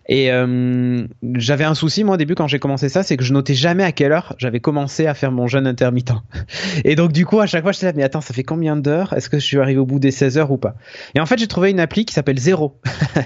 Et 0.10 0.32
euh, 0.32 1.08
j'avais 1.36 1.64
un 1.64 1.76
souci 1.76 2.04
moi 2.04 2.16
au 2.16 2.18
début 2.18 2.36
quand 2.36 2.48
j'ai 2.48 2.60
commencé 2.60 2.90
ça, 2.90 3.04
c'est 3.04 3.16
que 3.16 3.24
je 3.24 3.32
notais 3.32 3.54
jamais 3.54 3.84
à 3.84 3.94
quelle 3.94 4.12
heure 4.12 4.36
j'avais 4.38 4.60
commencé 4.60 5.08
à 5.08 5.14
faire 5.14 5.32
mon 5.32 5.48
jeûne 5.48 5.66
intermittent. 5.66 6.14
Et 6.84 6.96
donc 6.96 7.14
du 7.14 7.26
coup 7.26 7.40
à 7.40 7.46
chaque 7.46 7.64
fois 7.64 7.72
je 7.72 7.78
suis 7.78 7.86
là 7.86 7.94
mais 7.96 8.04
attends 8.04 8.20
ça 8.20 8.34
fait 8.34 8.44
combien 8.44 8.76
d'heures? 8.76 9.14
Est-ce 9.14 9.30
que 9.30 9.40
je 9.40 9.46
suis 9.46 9.60
arrivé 9.60 9.80
au 9.80 9.86
bout 9.86 10.00
des 10.00 10.12
16 10.12 10.38
heures 10.38 10.52
ou 10.52 10.58
pas? 10.58 10.76
Et 11.16 11.22
en 11.22 11.26
fait 11.26 11.40
j'ai 11.40 11.48
trouvé 11.48 11.72
une 11.72 11.80
appli 11.80 12.04
qui 12.06 12.14
s'appelle 12.14 12.40
Zero. 12.40 12.80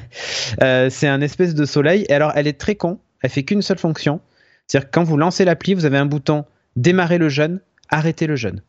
Euh, 0.61 0.89
c'est 0.89 1.07
un 1.07 1.22
espèce 1.22 1.55
de 1.55 1.66
soleil. 1.66 2.05
Et 2.07 2.13
alors 2.13 2.32
elle 2.36 2.47
est 2.47 2.57
très 2.57 2.76
con. 2.76 2.99
Elle 3.22 3.30
fait 3.30 3.43
qu'une 3.43 3.61
seule 3.61 3.80
fonction. 3.80 4.22
C'est-à-dire 4.68 4.89
que 4.89 4.93
quand 4.93 5.03
vous 5.03 5.18
lancez 5.18 5.43
l'appli 5.43 5.74
vous 5.74 5.86
avez 5.86 5.97
un 5.97 6.05
bouton 6.05 6.45
démarrer 6.76 7.18
le 7.18 7.30
jeûne, 7.30 7.59
arrêter 7.89 8.28
le 8.28 8.36
jeûne. 8.36 8.61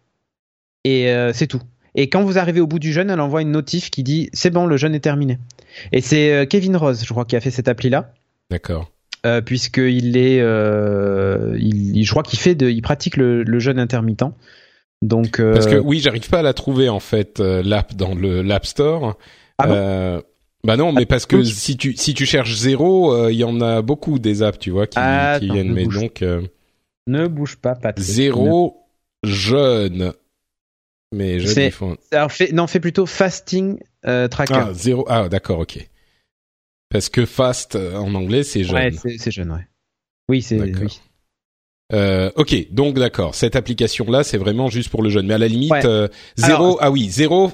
Et 0.84 1.12
c'est 1.32 1.46
tout. 1.46 1.60
Et 1.94 2.08
quand 2.08 2.22
vous 2.22 2.38
arrivez 2.38 2.60
au 2.60 2.66
bout 2.66 2.78
du 2.78 2.92
jeûne, 2.92 3.10
elle 3.10 3.20
envoie 3.20 3.42
une 3.42 3.52
notif 3.52 3.90
qui 3.90 4.02
dit 4.02 4.30
c'est 4.32 4.50
bon, 4.50 4.66
le 4.66 4.76
jeûne 4.76 4.94
est 4.94 5.00
terminé. 5.00 5.38
Et 5.92 6.00
c'est 6.00 6.32
euh, 6.32 6.46
Kevin 6.46 6.76
Rose, 6.76 7.02
je 7.04 7.10
crois, 7.12 7.24
qui 7.24 7.36
a 7.36 7.40
fait 7.40 7.50
cette 7.50 7.68
appli-là, 7.68 8.12
D'accord. 8.50 8.90
euh, 9.26 9.40
puisqu'il 9.40 10.16
est, 10.16 10.40
euh, 10.40 11.56
il, 11.58 12.02
je 12.04 12.10
crois 12.10 12.22
qu'il 12.22 12.38
fait, 12.38 12.54
de, 12.54 12.68
il 12.68 12.82
pratique 12.82 13.16
le, 13.16 13.42
le 13.42 13.58
jeûne 13.58 13.78
intermittent. 13.78 14.24
Donc, 15.02 15.40
euh, 15.40 15.52
Parce 15.52 15.66
que 15.66 15.76
oui, 15.76 16.00
j'arrive 16.00 16.28
pas 16.30 16.38
à 16.38 16.42
la 16.42 16.54
trouver 16.54 16.88
en 16.88 17.00
fait 17.00 17.38
l'app 17.40 17.94
dans 17.94 18.14
le 18.14 18.42
l'App 18.42 18.64
Store. 18.66 19.16
Ah 19.58 19.66
bon 19.66 20.22
bah 20.64 20.76
non, 20.76 20.90
mais 20.92 21.06
parce 21.06 21.26
que 21.26 21.44
si 21.44 21.76
tu 21.76 21.94
si 21.96 22.12
tu 22.14 22.26
cherches 22.26 22.56
zéro, 22.56 23.28
il 23.28 23.36
y 23.36 23.44
en 23.44 23.60
a 23.60 23.82
beaucoup 23.82 24.18
des 24.18 24.42
apps, 24.42 24.58
tu 24.58 24.70
vois, 24.70 24.86
qui, 24.88 24.98
Ah, 24.98 25.36
qui 25.38 25.44
attends, 25.44 25.54
viennent. 25.54 25.68
ne 25.68 25.74
Mais 25.74 25.84
bouge 25.84 26.00
donc 26.00 26.24
ne 27.06 27.26
bouge 27.28 27.56
pas, 27.56 27.74
Patrick. 27.76 28.04
zéro 28.04 28.78
jeune. 29.22 30.12
Mais 31.14 31.38
Alors, 32.10 32.32
fais, 32.32 32.50
non, 32.52 32.66
fais 32.66 32.80
plutôt 32.80 33.06
fasting 33.06 33.78
euh, 34.08 34.28
tracker. 34.28 34.54
ah 34.54 34.72
zéro. 34.72 35.04
Ah 35.08 35.28
d'accord, 35.28 35.60
ok. 35.60 35.78
Parce 36.88 37.08
que 37.08 37.26
fast 37.26 37.74
euh, 37.76 37.96
en 37.96 38.14
anglais 38.14 38.42
c'est 38.44 38.64
jeune. 38.64 38.76
ouais, 38.76 38.90
c'est 39.18 39.30
jeune, 39.30 39.50
ouais. 39.50 39.66
Oui, 40.28 40.42
c'est 40.42 40.60
oui. 40.60 40.72
Euh, 41.92 42.30
ok, 42.34 42.72
donc 42.72 42.98
d'accord. 42.98 43.34
Cette 43.36 43.54
application-là, 43.54 44.24
c'est 44.24 44.38
vraiment 44.38 44.68
juste 44.68 44.88
pour 44.88 45.02
le 45.02 45.08
jeune. 45.10 45.26
Mais 45.26 45.34
à 45.34 45.38
la 45.38 45.46
limite, 45.48 45.70
Ouais. 45.70 45.86
euh, 45.86 46.08
zéro. 46.36 46.64
Alors- 46.64 46.78
ah 46.80 46.90
oui, 46.90 47.08
zéro 47.10 47.52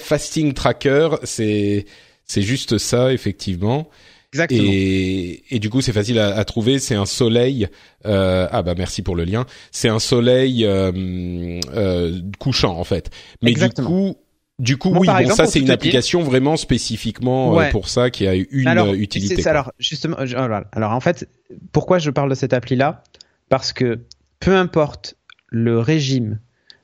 fasting 0.00 0.54
tracker, 0.54 1.10
c'est 1.24 1.84
c'est 2.24 2.40
juste 2.42 2.78
ça 2.78 3.12
effectivement. 3.12 3.90
exactement. 4.32 4.62
Et, 4.64 5.42
et 5.54 5.58
du 5.58 5.68
coup, 5.68 5.82
c'est 5.82 5.92
facile 5.92 6.18
à, 6.18 6.34
à 6.34 6.44
trouver. 6.46 6.78
C'est 6.78 6.94
un 6.94 7.04
soleil. 7.04 7.68
Euh, 8.06 8.48
ah 8.50 8.62
bah 8.62 8.74
merci 8.76 9.02
pour 9.02 9.16
le 9.16 9.24
lien. 9.24 9.44
C'est 9.70 9.88
un 9.90 9.98
soleil 9.98 10.64
euh, 10.64 10.90
euh, 11.74 12.20
couchant 12.38 12.78
en 12.78 12.84
fait. 12.84 13.10
Mais 13.42 13.50
Exactement. 13.50 13.88
du 13.90 13.94
coup, 14.14 14.18
du 14.58 14.76
coup, 14.76 14.90
oui. 14.96 15.06
Bon, 15.06 15.16
exemple, 15.16 15.36
ça 15.36 15.46
c'est 15.46 15.58
une 15.58 15.64
dire- 15.66 15.74
application 15.74 16.22
vraiment 16.22 16.56
spécifiquement 16.56 17.52
euh, 17.52 17.56
Ouais. 17.58 17.70
pour 17.70 17.88
ça 17.88 18.10
qui 18.10 18.26
a 18.26 18.34
une 18.34 18.68
alors, 18.68 18.88
euh, 18.88 18.94
utilité. 18.94 19.46
alors, 19.48 19.72
justement, 19.78 20.16
alors, 20.16 20.62
alors, 20.72 20.92
en 20.92 21.00
fait, 21.00 21.28
pourquoi 21.72 21.98
je 21.98 22.10
parle 22.10 22.30
de 22.30 22.34
cette 22.34 22.52
appli-là? 22.52 23.02
Parce 23.48 23.72
que 23.72 24.00
peu 24.40 24.54
importe 24.56 25.16
le 25.48 25.78
régime, 25.78 26.38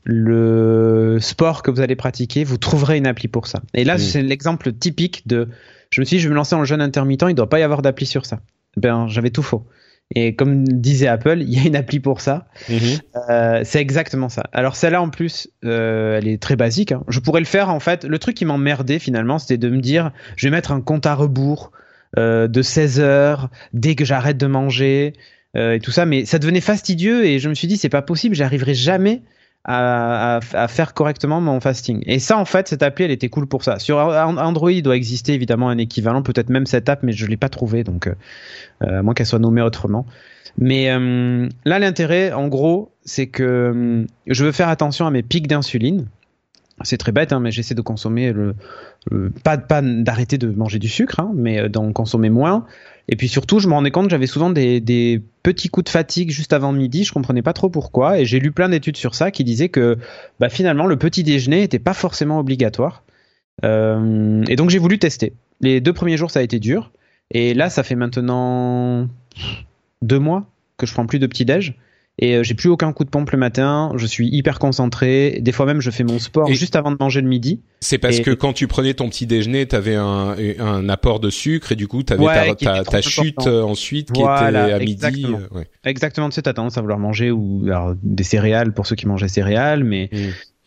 le 0.05 1.19
sport 1.21 1.63
que 1.63 1.71
vous 1.71 1.81
allez 1.81 1.97
pratiquer, 1.97 2.45
vous 2.45 2.57
trouverez 2.59 2.97
une 2.99 3.07
appli 3.07 3.29
pour 3.29 3.47
ça. 3.47 3.61
Et 3.75 3.85
là, 3.85 3.95
Mm. 3.97 3.99
c'est 3.99 4.23
l'exemple 4.23 4.73
typique 4.73 5.27
de. 5.27 5.49
Je 5.91 6.01
me 6.01 6.05
suis 6.05 6.17
dit, 6.17 6.21
je 6.23 6.29
vais 6.29 6.33
me 6.33 6.37
lancer 6.37 6.55
en 6.55 6.65
jeûne 6.65 6.81
intermittent, 6.81 7.23
il 7.23 7.29
ne 7.29 7.33
doit 7.35 7.49
pas 7.49 7.59
y 7.59 7.63
avoir 7.63 7.83
d'appli 7.83 8.07
sur 8.07 8.27
ça. 8.27 8.41
Ben, 8.77 9.07
j'avais 9.09 9.31
tout 9.31 9.43
faux. 9.43 9.67
Et 10.17 10.35
comme 10.35 10.65
disait 10.67 11.07
Apple, 11.07 11.39
il 11.41 11.51
y 11.51 11.59
a 11.61 11.67
une 11.67 11.77
appli 11.77 12.01
pour 12.01 12.21
ça. 12.21 12.49
Mhm. 12.69 12.79
Euh, 13.31 13.61
c'est 13.65 13.81
exactement 13.81 14.29
ça. 14.29 14.43
Alors 14.53 14.75
celle-là 14.75 15.01
en 15.01 15.09
plus, 15.09 15.49
euh, 15.65 16.19
elle 16.19 16.27
est 16.27 16.43
très 16.43 16.57
basique. 16.57 16.91
hein. 16.93 17.05
Je 17.09 17.21
pourrais 17.21 17.41
le 17.41 17.47
faire 17.47 17.69
en 17.69 17.79
fait. 17.79 18.05
Le 18.05 18.19
truc 18.19 18.37
qui 18.37 18.45
m'emmerdait 18.45 18.99
finalement, 18.99 19.39
c'était 19.39 19.57
de 19.57 19.69
me 19.69 19.81
dire, 19.81 20.11
je 20.37 20.47
vais 20.49 20.51
mettre 20.51 20.73
un 20.73 20.81
compte 20.81 21.07
à 21.07 21.15
rebours 21.15 21.71
euh, 22.19 22.49
de 22.49 22.61
16 22.61 22.99
heures 22.99 23.51
dès 23.73 23.95
que 23.95 24.05
j'arrête 24.05 24.37
de 24.37 24.47
manger 24.47 25.13
euh, 25.57 25.75
et 25.75 25.81
tout 25.81 25.93
ça. 25.93 26.07
Mais 26.07 26.25
ça 26.25 26.41
devenait 26.41 26.61
fastidieux 26.61 27.25
et 27.25 27.39
je 27.39 27.49
me 27.49 27.55
suis 27.55 27.69
dit, 27.69 27.77
c'est 27.77 27.89
pas 27.89 28.03
possible, 28.03 28.35
j'arriverai 28.35 28.75
jamais 28.75 29.23
à, 29.65 30.41
faire 30.69 30.95
correctement 30.95 31.41
mon 31.41 31.61
fasting. 31.61 32.03
Et 32.07 32.19
ça 32.19 32.39
en 32.39 32.45
fait, 32.45 32.69
cette 32.69 32.83
appli, 32.83 33.05
elle 33.05 33.11
était 33.11 33.29
cool 33.29 33.47
pour 33.47 33.63
ça. 33.63 33.79
Sur 33.79 33.99
An- 33.99 34.39
Android, 34.39 34.73
il 34.73 34.83
doit 34.83 34.97
exister 34.97 35.35
évidemment 35.35 35.69
un 35.69 35.79
équivalent, 35.79 36.23
peut-être 36.23 36.49
même 36.49 36.67
cette 36.67 36.89
app, 36.89 37.03
mais 37.03 37.13
je 37.13 37.27
l'ai 37.27 37.37
pas 37.37 37.49
trouvé, 37.49 37.85
donc 37.85 38.07
euh, 38.07 38.15
euh, 38.83 39.01
à 39.01 39.03
moins 39.03 39.15
qu'elle 39.15 39.27
soit 39.27 39.39
nommée 39.39 39.63
autrement. 39.63 40.07
Mais 40.59 40.91
euh, 40.91 41.49
là, 41.65 41.79
l'intérêt, 41.79 42.33
en 42.33 42.49
gros, 42.49 42.93
c'est 43.05 43.29
que 43.29 44.07
je 44.27 44.45
veux 44.45 44.53
faire 44.53 44.69
attention 44.69 45.07
à 45.07 45.11
mes 45.11 45.23
pics 45.23 45.47
d'insuline. 45.47 46.07
C'est 46.83 46.97
très 46.97 47.13
bête, 47.13 47.33
hein, 47.35 47.41
mais 47.41 47.51
j'essaie 47.51 47.75
de 47.75 47.83
consommer 47.83 48.33
le, 48.33 48.55
pas 49.45 49.59
d'arrêter 49.59 50.39
de 50.39 50.49
manger 50.49 50.79
du 50.79 50.89
sucre, 50.89 51.21
hein, 51.21 51.31
mais 51.35 51.69
d'en 51.69 51.93
consommer 51.93 52.31
moins. 52.31 52.65
Et 53.09 53.17
puis 53.17 53.29
surtout, 53.29 53.59
je 53.59 53.69
me 53.69 53.73
rendais 53.73 53.91
compte 53.91 54.07
que 54.07 54.11
j'avais 54.11 54.27
souvent 54.27 54.51
des, 54.51 55.23
petits 55.43 55.69
coups 55.69 55.85
de 55.85 55.89
fatigue 55.91 56.31
juste 56.31 56.53
avant 56.53 56.73
midi. 56.73 57.05
Je 57.05 57.13
comprenais 57.13 57.43
pas 57.43 57.53
trop 57.53 57.71
pourquoi, 57.71 58.21
et 58.21 58.25
j'ai 58.25 58.39
lu 58.39 58.53
plein 58.53 58.69
d'études 58.69 58.97
sur 58.97 59.15
ça 59.15 59.31
qui 59.31 59.43
disaient 59.45 59.69
que 59.69 59.97
bah, 60.39 60.49
finalement 60.49 60.87
le 60.87 60.97
petit 60.97 61.23
déjeuner 61.23 61.63
était 61.63 61.79
pas 61.79 61.95
forcément 61.95 62.39
obligatoire. 62.39 63.05
Euh, 63.65 64.45
et 64.49 64.57
donc 64.57 64.71
j'ai 64.71 64.79
voulu 64.79 64.99
tester. 64.99 65.33
Les 65.61 65.81
deux 65.81 65.93
premiers 65.93 66.17
jours, 66.17 66.31
ça 66.31 66.41
a 66.41 66.43
été 66.43 66.59
dur, 66.59 66.93
et 67.31 67.55
là, 67.55 67.71
ça 67.71 67.83
fait 67.83 67.95
maintenant 67.95 69.09
deux 70.03 70.19
mois 70.19 70.47
que 70.77 70.87
je 70.87 70.93
prends 70.93 71.07
plus 71.07 71.19
de 71.19 71.27
petit 71.27 71.45
déj 71.45 71.75
et 72.23 72.37
euh, 72.37 72.43
j'ai 72.45 72.55
plus 72.55 72.69
aucun 72.69 72.93
coup 72.93 73.05
de 73.05 73.09
pompe 73.11 73.31
le 73.31 73.39
matin. 73.39 73.93
Je 73.97 74.07
suis 74.07 74.29
hyper 74.29 74.59
concentré. 74.59 75.39
Des 75.41 75.53
fois 75.53 75.67
même, 75.67 75.81
je 75.81 75.91
fais 75.91 76.05
mon 76.05 76.19
sport 76.19 76.49
Et- 76.51 76.55
juste 76.55 76.77
avant 76.77 76.93
de 76.93 76.97
manger 77.01 77.21
le 77.23 77.27
midi. 77.29 77.61
C'est 77.81 77.99
parce 77.99 78.19
Et- 78.19 78.23
que 78.23 78.31
quand 78.31 78.53
tu 78.53 78.69
prenais 78.69 78.95
ton 78.95 79.09
petit 79.09 79.27
déjeuner, 79.27 79.67
t'avais 79.67 79.95
un, 79.97 80.37
un 80.59 80.89
apport 80.89 81.19
de 81.19 81.31
sucre 81.31 81.73
et 81.73 81.77
du 81.77 81.89
coup 81.89 82.03
t'avais 82.03 82.23
Ouais, 82.23 82.55
ta, 82.55 82.85
ta, 82.85 83.01
chute 83.01 83.47
euh, 83.47 83.63
ensuite 83.63 84.13
qui 84.13 84.21
Voilà, 84.21 84.65
était 84.67 84.73
à 84.75 84.79
midi. 84.79 84.93
exactement. 84.93 85.39
euh, 85.53 85.59
ouais. 85.59 85.67
Exactement, 85.85 86.29
tu 86.29 86.35
sais, 86.35 86.43
t'as 86.43 86.53
tendance 86.53 86.77
à 86.79 86.83
vouloir 86.83 86.99
manger 86.99 87.31
ou 87.31 87.63
alors, 87.67 87.95
des 88.03 88.23
céréales 88.25 88.73
pour 88.75 88.87
ceux 88.87 88.97
qui 88.97 89.07
mangeaient 89.09 89.27
céréales, 89.29 89.83
mais 89.83 90.11
Mm. 90.13 90.17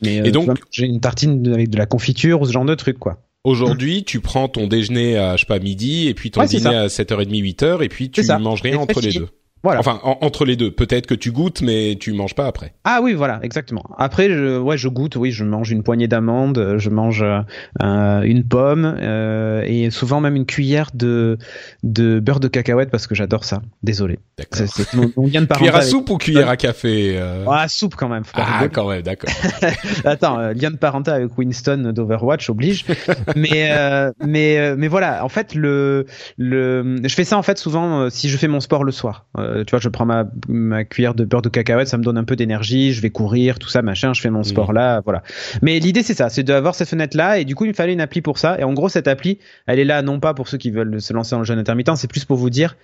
mais 0.01 0.15
Et 0.27 0.31
donc- 0.31 0.57
j'ai 0.71 0.85
une 0.87 0.99
tartine 0.99 1.47
avec 1.53 1.69
de 1.69 1.77
la 1.77 1.85
confiture 1.85 2.41
ou 2.41 2.45
ce 2.45 2.51
genre 2.51 2.65
de 2.65 2.75
truc 2.75 2.97
quoi. 2.97 3.19
Aujourd'hui, 3.43 4.03
tu 4.05 4.21
prends 4.21 4.47
ton 4.47 4.67
déjeuner 4.67 5.17
à 5.17 5.35
je 5.35 5.41
sais 5.41 5.45
pas 5.45 5.59
midi 5.59 6.07
et 6.07 6.13
puis 6.13 6.31
ton 6.31 6.41
Ouais, 6.41 6.47
dîner 6.47 6.75
à 6.75 6.87
7h30 6.87 7.29
8h 7.41 7.83
et 7.83 7.89
puis 7.89 8.09
tu 8.09 8.21
manges 8.39 8.61
rien 8.61 8.77
entre 8.77 9.01
les 9.01 9.11
deux. 9.11 9.27
Voilà. 9.63 9.79
Enfin, 9.79 9.99
entre 10.03 10.43
les 10.43 10.57
deux. 10.57 10.71
Peut-être 10.71 11.07
que 11.07 11.13
tu 11.13 11.31
goûtes, 11.31 11.61
mais 11.61 11.95
tu 11.97 12.11
manges 12.11 12.35
pas 12.35 12.47
après. 12.47 12.73
Ah 12.83 12.99
oui, 13.01 13.13
voilà, 13.13 13.39
exactement. 13.43 13.83
Après, 13.97 14.29
je, 14.29 14.59
ouais, 14.59 14.77
je 14.77 14.89
goûte. 14.89 15.15
Oui, 15.15 15.31
je 15.31 15.45
mange 15.45 15.71
une 15.71 15.83
poignée 15.83 16.09
d'amandes, 16.09 16.75
je 16.77 16.89
mange 16.89 17.23
euh, 17.23 18.21
une 18.23 18.43
pomme 18.43 18.97
euh, 18.99 19.63
et 19.65 19.89
souvent 19.89 20.19
même 20.19 20.35
une 20.35 20.45
cuillère 20.45 20.89
de 20.93 21.37
de 21.83 22.19
beurre 22.19 22.41
de 22.41 22.49
cacahuète 22.49 22.91
parce 22.91 23.07
que 23.07 23.15
j'adore 23.15 23.45
ça. 23.45 23.61
Désolé. 23.83 24.19
D'accord. 24.37 24.67
Cuillère 25.55 25.75
à 25.75 25.81
soupe 25.81 26.09
ou 26.09 26.17
cuillère 26.17 26.49
à 26.49 26.57
café 26.57 27.15
euh... 27.17 27.45
Ah, 27.49 27.67
soupe 27.67 27.95
quand 27.95 28.09
même. 28.09 28.23
Ah, 28.33 28.67
quand 28.67 28.89
même, 28.89 29.01
d'accord. 29.01 29.29
Attends, 30.05 30.39
euh, 30.39 30.53
lien 30.53 30.71
de 30.71 30.77
parenté 30.77 31.11
avec 31.11 31.37
Winston 31.37 31.93
d'Overwatch 31.95 32.49
oblige. 32.49 32.85
mais 33.35 33.71
euh, 33.71 34.11
mais 34.25 34.75
mais 34.75 34.87
voilà, 34.87 35.23
en 35.23 35.29
fait 35.29 35.55
le 35.55 36.05
le 36.37 36.97
je 37.03 37.15
fais 37.15 37.23
ça 37.23 37.37
en 37.37 37.43
fait 37.43 37.57
souvent 37.57 38.09
si 38.09 38.27
je 38.27 38.37
fais 38.37 38.47
mon 38.47 38.59
sport 38.59 38.83
le 38.83 38.91
soir. 38.91 39.25
Euh, 39.52 39.52
tu 39.65 39.71
vois, 39.71 39.79
je 39.79 39.89
prends 39.89 40.05
ma, 40.05 40.25
ma 40.47 40.83
cuillère 40.83 41.13
de 41.13 41.25
beurre 41.25 41.41
de 41.41 41.49
cacahuète, 41.49 41.87
ça 41.87 41.97
me 41.97 42.03
donne 42.03 42.17
un 42.17 42.23
peu 42.23 42.35
d'énergie, 42.35 42.93
je 42.93 43.01
vais 43.01 43.09
courir, 43.09 43.59
tout 43.59 43.69
ça, 43.69 43.81
machin, 43.81 44.13
je 44.13 44.21
fais 44.21 44.29
mon 44.29 44.43
sport 44.43 44.73
là, 44.73 45.01
voilà. 45.01 45.23
Mais 45.61 45.79
l'idée 45.79 46.03
c'est 46.03 46.13
ça, 46.13 46.29
c'est 46.29 46.43
d'avoir 46.43 46.75
cette 46.75 46.89
fenêtre 46.89 47.15
là, 47.17 47.39
et 47.39 47.45
du 47.45 47.55
coup 47.55 47.65
il 47.65 47.69
me 47.69 47.73
fallait 47.73 47.93
une 47.93 48.01
appli 48.01 48.21
pour 48.21 48.37
ça. 48.37 48.57
Et 48.59 48.63
en 48.63 48.73
gros 48.73 48.89
cette 48.89 49.07
appli, 49.07 49.39
elle 49.67 49.79
est 49.79 49.85
là 49.85 50.01
non 50.01 50.19
pas 50.19 50.33
pour 50.33 50.47
ceux 50.47 50.57
qui 50.57 50.71
veulent 50.71 51.01
se 51.01 51.13
lancer 51.13 51.31
dans 51.31 51.39
le 51.39 51.45
jeûne 51.45 51.59
intermittent, 51.59 51.95
c'est 51.95 52.09
plus 52.09 52.25
pour 52.25 52.37
vous 52.37 52.49
dire, 52.49 52.75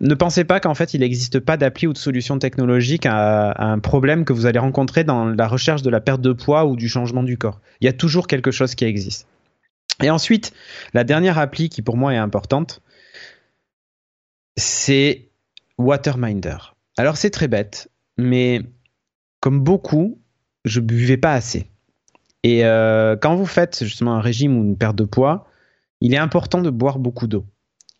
ne 0.00 0.14
pensez 0.14 0.44
pas 0.44 0.60
qu'en 0.60 0.74
fait 0.74 0.94
il 0.94 1.00
n'existe 1.00 1.40
pas 1.40 1.56
d'appli 1.56 1.86
ou 1.86 1.92
de 1.92 1.98
solution 1.98 2.38
technologique 2.38 3.06
à, 3.06 3.50
à, 3.50 3.66
un 3.66 3.78
problème 3.78 4.24
que 4.24 4.32
vous 4.32 4.46
allez 4.46 4.58
rencontrer 4.58 5.04
dans 5.04 5.26
la 5.26 5.46
recherche 5.46 5.82
de 5.82 5.90
la 5.90 6.00
perte 6.00 6.20
de 6.20 6.32
poids 6.32 6.66
ou 6.66 6.76
du 6.76 6.88
changement 6.88 7.22
du 7.22 7.38
corps. 7.38 7.60
Il 7.80 7.86
y 7.86 7.88
a 7.88 7.92
toujours 7.92 8.26
quelque 8.26 8.50
chose 8.50 8.74
qui 8.74 8.84
existe. 8.84 9.28
Et 10.02 10.10
ensuite, 10.10 10.52
la 10.92 11.04
dernière 11.04 11.38
appli 11.38 11.68
qui 11.68 11.82
pour 11.82 11.96
moi 11.96 12.12
est 12.12 12.18
importante, 12.18 12.82
c'est 14.56 15.28
Waterminder. 15.78 16.56
Alors 16.96 17.16
c'est 17.16 17.30
très 17.30 17.48
bête, 17.48 17.90
mais 18.16 18.62
comme 19.40 19.60
beaucoup, 19.60 20.18
je 20.64 20.80
buvais 20.80 21.16
pas 21.16 21.34
assez. 21.34 21.66
Et 22.44 22.64
euh, 22.64 23.16
quand 23.16 23.34
vous 23.34 23.46
faites 23.46 23.84
justement 23.84 24.14
un 24.14 24.20
régime 24.20 24.56
ou 24.56 24.62
une 24.62 24.76
perte 24.76 24.96
de 24.96 25.04
poids, 25.04 25.46
il 26.00 26.14
est 26.14 26.18
important 26.18 26.60
de 26.60 26.70
boire 26.70 26.98
beaucoup 26.98 27.26
d'eau. 27.26 27.46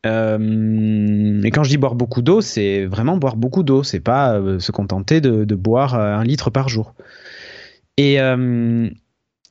Euh, 0.07 1.43
et 1.43 1.51
quand 1.51 1.63
je 1.65 1.71
dis 1.71 1.79
boire 1.79 1.95
beaucoup 1.95 2.21
d'eau, 2.21 2.43
c'est 2.43 2.85
vraiment 2.85 3.17
boire 3.17 3.37
beaucoup 3.37 3.63
d'eau. 3.63 3.83
C'est 3.83 4.01
pas 4.01 4.35
euh, 4.35 4.59
se 4.59 4.71
contenter 4.71 5.23
de, 5.23 5.55
boire 5.55 5.95
un 5.95 6.23
litre 6.25 6.51
par 6.51 6.69
jour. 6.69 6.95
Et 7.97 8.19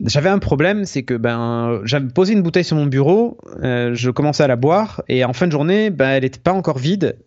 j'avais 0.06 0.30
un 0.30 0.40
problème, 0.40 0.86
c'est 0.86 1.04
que 1.04 1.14
ben 1.14 1.82
j'avais 1.86 2.08
posé 2.08 2.34
une 2.34 2.42
bouteille 2.42 2.64
sur 2.64 2.76
mon 2.76 2.86
bureau, 2.86 3.38
je 3.62 4.10
commençais 4.10 4.44
à 4.44 4.48
la 4.48 4.58
boire 4.58 5.02
et 5.08 5.24
en 5.24 5.34
fin 5.34 5.48
de 5.48 5.52
journée, 5.52 5.92
ben 5.92 6.10
elle 6.10 6.24
n'était 6.24 6.40
pas 6.40 6.52
encore 6.52 6.78
vide 6.78 7.18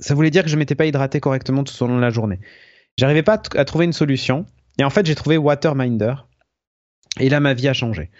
ça 0.00 0.14
voulait 0.14 0.30
dire 0.30 0.42
que 0.42 0.48
je 0.48 0.56
m'étais 0.56 0.74
pas 0.74 0.86
hydraté 0.86 1.20
correctement 1.20 1.64
tout 1.64 1.82
au 1.82 1.86
long 1.86 1.96
de 1.96 2.00
la 2.00 2.10
journée. 2.10 2.40
J'arrivais 2.96 3.22
pas 3.22 3.40
à 3.56 3.64
trouver 3.64 3.84
une 3.84 3.92
solution. 3.92 4.46
Et 4.78 4.84
en 4.84 4.90
fait, 4.90 5.06
j'ai 5.06 5.14
trouvé 5.14 5.36
Waterminder. 5.36 6.14
Et 7.20 7.28
là, 7.28 7.40
ma 7.40 7.54
vie 7.54 7.68
a 7.68 7.72
changé. 7.72 8.10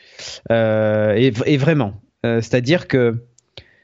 Euh, 0.52 1.14
et, 1.16 1.56
vraiment. 1.56 2.00
Euh, 2.24 2.40
c'est-à-dire 2.40 2.86
que 2.86 3.24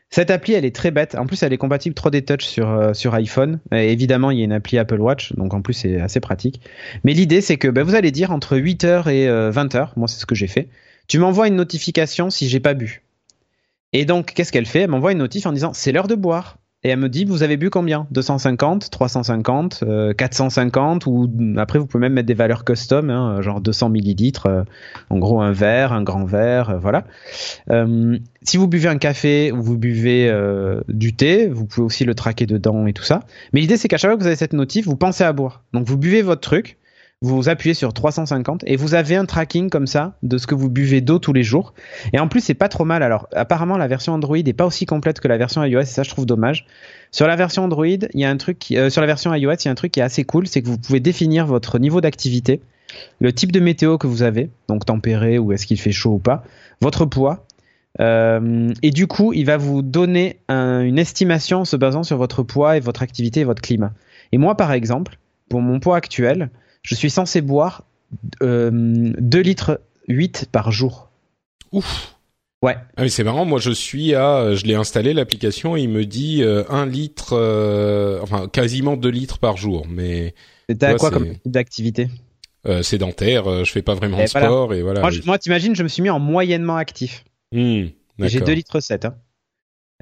cette 0.09 0.31
appli, 0.31 0.55
elle 0.55 0.65
est 0.65 0.75
très 0.75 0.91
bête. 0.91 1.17
En 1.17 1.27
plus, 1.27 1.43
elle 1.43 1.53
est 1.53 1.59
compatible 1.59 1.95
3D 1.95 2.25
Touch 2.25 2.45
sur, 2.45 2.71
euh, 2.71 2.93
sur 2.95 3.15
iPhone. 3.15 3.59
Et 3.73 3.93
évidemment, 3.93 4.31
il 4.31 4.39
y 4.39 4.43
a 4.43 4.45
une 4.45 4.53
appli 4.53 4.79
Apple 4.79 5.01
Watch. 5.01 5.33
Donc, 5.35 5.53
en 5.53 5.63
plus, 5.63 5.75
c'est 5.75 6.01
assez 6.01 6.21
pratique. 6.21 6.61
Mais 7.03 7.13
l'idée, 7.13 7.41
c'est 7.41 7.57
que 7.57 7.69
ben, 7.69 7.83
vous 7.83 7.97
allez 7.97 8.13
dire 8.13 8.31
entre 8.31 8.57
8h 8.57 9.09
et 9.09 9.29
20h. 9.29 9.91
Moi, 9.97 10.07
c'est 10.07 10.21
ce 10.21 10.27
que 10.27 10.37
j'ai 10.37 10.49
fait. 10.49 10.69
Tu 11.09 11.19
m'envoies 11.19 11.49
une 11.49 11.57
notification 11.57 12.31
si 12.31 12.49
j'ai 12.49 12.61
pas 12.61 12.75
bu. 12.75 13.03
Et 13.93 14.05
donc, 14.05 14.33
qu'est-ce 14.33 14.53
qu'elle 14.53 14.67
fait? 14.67 14.83
Elle 14.83 14.91
m'envoie 14.91 15.11
une 15.11 15.19
notif 15.19 15.47
en 15.47 15.53
disant 15.53 15.73
c'est 15.73 15.91
l'heure 15.91 16.07
de 16.07 16.15
boire 16.15 16.60
et 16.83 16.89
elle 16.89 16.99
me 16.99 17.09
dit 17.09 17.25
vous 17.25 17.43
avez 17.43 17.57
bu 17.57 17.69
combien? 17.69 18.07
250, 18.11 18.91
350, 18.91 19.85
450 20.17 21.07
ou 21.07 21.31
après 21.59 21.79
vous 21.79 21.87
pouvez 21.87 22.03
même 22.03 22.15
mettre 22.15 22.27
des 22.27 22.35
valeurs 22.35 22.65
custom, 22.65 23.11
hein, 23.11 23.43
genre 23.43 23.61
200 23.61 23.91
millilitres, 23.91 24.47
euh, 24.47 24.63
en 25.11 25.19
gros 25.19 25.41
un 25.43 25.53
verre, 25.53 25.93
un 25.93 26.03
grand 26.03 26.25
verre, 26.25 26.71
euh, 26.71 26.79
voilà. 26.79 27.05
Euh, 27.71 28.19
si 28.43 28.57
vous 28.57 28.67
buvez 28.67 28.89
un 28.89 28.97
café 28.97 29.53
ou 29.53 29.63
vous 29.63 29.77
buvez 29.77 30.33
du 30.89 31.15
thé, 31.15 31.49
vous 31.49 31.67
pouvez 31.67 31.85
aussi 31.85 32.05
le 32.05 32.15
traquer 32.15 32.47
dedans 32.47 32.87
et 32.87 32.95
tout 32.95 33.03
ça. 33.03 33.21
Mais 33.53 33.61
l'idée 33.61 33.77
c'est 33.77 33.89
qu'à 33.89 33.99
chaque 33.99 34.11
fois 34.11 34.17
que 34.17 34.23
vous 34.23 34.27
avez 34.27 34.37
cette 34.37 34.55
notif, 34.55 34.87
vous 34.87 34.97
pensez 34.97 35.25
à 35.25 35.33
boire. 35.35 35.63
Donc 35.75 35.87
vous 35.87 35.99
buvez 35.99 36.23
votre 36.23 36.41
truc, 36.41 36.79
vous 37.23 37.51
appuyez 37.51 37.75
sur 37.75 37.93
350 37.93 38.65
et 38.67 38.77
vous 38.77 38.95
avez 38.95 39.15
un 39.15 39.27
tracking 39.27 39.69
comme 39.69 39.87
ça 39.87 40.15
de 40.23 40.39
ce 40.39 40.47
que 40.47 40.55
vous 40.55 40.71
buvez 40.71 41.03
d'eau 41.03 41.19
tous 41.19 41.35
les 41.35 41.43
jours. 41.43 41.75
Et 42.15 42.19
en 42.19 42.29
plus, 42.29 42.41
c'est 42.41 42.55
pas 42.55 42.69
trop 42.69 42.87
mal. 42.87 43.03
Alors, 43.03 43.29
apparemment, 43.35 43.77
la 43.77 43.89
version 43.89 44.15
Android 44.15 44.39
est 44.39 44.53
pas 44.55 44.65
aussi 44.65 44.87
complète 44.87 45.21
que 45.21 45.29
la 45.29 45.37
version 45.37 45.63
iOS 45.63 45.81
et 45.81 45.85
ça, 45.85 46.03
je 46.03 46.09
trouve 46.09 46.25
dommage. 46.25 46.65
Sur 47.11 47.27
la 47.27 47.37
version 47.37 47.65
Android, 47.65 47.85
il 47.87 48.09
y 48.15 48.25
a 48.25 48.31
un 48.31 48.37
truc, 48.39 48.59
qui, 48.59 48.79
euh, 48.79 48.89
sur 48.89 49.03
la 49.03 49.07
version 49.07 49.35
iOS, 49.35 49.53
il 49.53 49.65
y 49.67 49.69
a 49.69 49.71
un 49.71 49.75
truc 49.75 49.93
qui 49.93 50.01
est 50.01 50.03
assez 50.03 50.25
cool, 50.25 50.47
c'est 50.47 50.63
que 50.63 50.69
vous 50.69 50.79
pouvez 50.79 51.01
définir 51.01 51.47
votre 51.47 51.79
niveau 51.79 52.01
d'activité, 52.01 52.63
le 53.21 53.35
type 53.35 53.53
de 53.53 53.61
météo 53.61 53.99
que 53.99 54.07
vous 54.07 54.23
avez, 54.23 54.49
donc 54.69 54.87
tempéré 54.87 55.39
ou 55.39 55.53
est-ce 55.53 55.67
qu'il 55.67 55.79
fait 55.79 55.93
chaud 55.93 56.13
ou 56.13 56.19
pas, 56.19 56.43
votre 56.81 57.05
poids. 57.05 57.45
Euh, 58.01 58.73
et 58.83 58.93
du 58.93 59.07
coup, 59.07 59.35
il 59.35 59.45
va 59.45 59.59
vous 59.59 59.83
donner 59.83 60.39
un, 60.49 60.81
une 60.81 60.99
estimation 60.99 61.61
en 61.61 61.65
se 61.67 61.77
basant 61.77 62.03
sur 62.03 62.17
votre 62.17 62.43
poids 62.43 62.79
et 62.79 62.81
votre 62.81 63.03
activité 63.03 63.41
et 63.41 63.45
votre 63.45 63.61
climat. 63.61 63.93
Et 64.33 64.39
moi, 64.39 64.57
par 64.57 64.73
exemple, 64.73 65.19
pour 65.51 65.61
mon 65.61 65.81
poids 65.81 65.97
actuel, 65.97 66.49
je 66.83 66.95
suis 66.95 67.11
censé 67.11 67.41
boire 67.41 67.85
euh, 68.43 68.71
2 68.73 69.41
litres 69.41 69.81
8 70.09 70.49
par 70.51 70.73
jour. 70.73 71.11
Ouf. 71.73 72.17
Ouais. 72.63 72.77
Ah 72.97 73.03
mais 73.03 73.09
c'est 73.09 73.25
marrant, 73.25 73.47
moi 73.47 73.59
je 73.59 73.71
suis 73.71 74.15
à, 74.15 74.55
je 74.55 74.67
l'ai 74.67 74.75
installé 74.75 75.15
l'application, 75.15 75.77
il 75.77 75.89
me 75.89 76.05
dit 76.05 76.43
euh, 76.43 76.65
1 76.69 76.87
litre, 76.87 77.31
euh, 77.33 78.21
enfin 78.23 78.49
quasiment 78.49 78.97
2 78.97 79.09
litres 79.09 79.39
par 79.39 79.57
jour, 79.57 79.87
mais. 79.89 80.35
T'as 80.79 80.95
quoi 80.95 81.11
comme 81.11 81.33
type 81.33 81.41
d'activité? 81.47 82.09
Euh, 82.67 82.83
Sédentaire, 82.83 83.51
euh, 83.51 83.65
je 83.65 83.73
fais 83.73 83.81
pas 83.81 83.95
vraiment 83.95 84.21
de 84.21 84.27
sport 84.27 84.75
et 84.75 84.83
voilà. 84.83 85.09
Moi, 85.25 85.39
t'imagines, 85.39 85.75
je 85.75 85.83
me 85.83 85.89
suis 85.89 86.03
mis 86.03 86.11
en 86.11 86.19
moyennement 86.19 86.77
actif. 86.77 87.25
Mmh, 87.53 87.87
j'ai 88.19 88.41
2 88.41 88.53
litres 88.53 88.81
7. 88.81 89.07
Hein. 89.07 89.15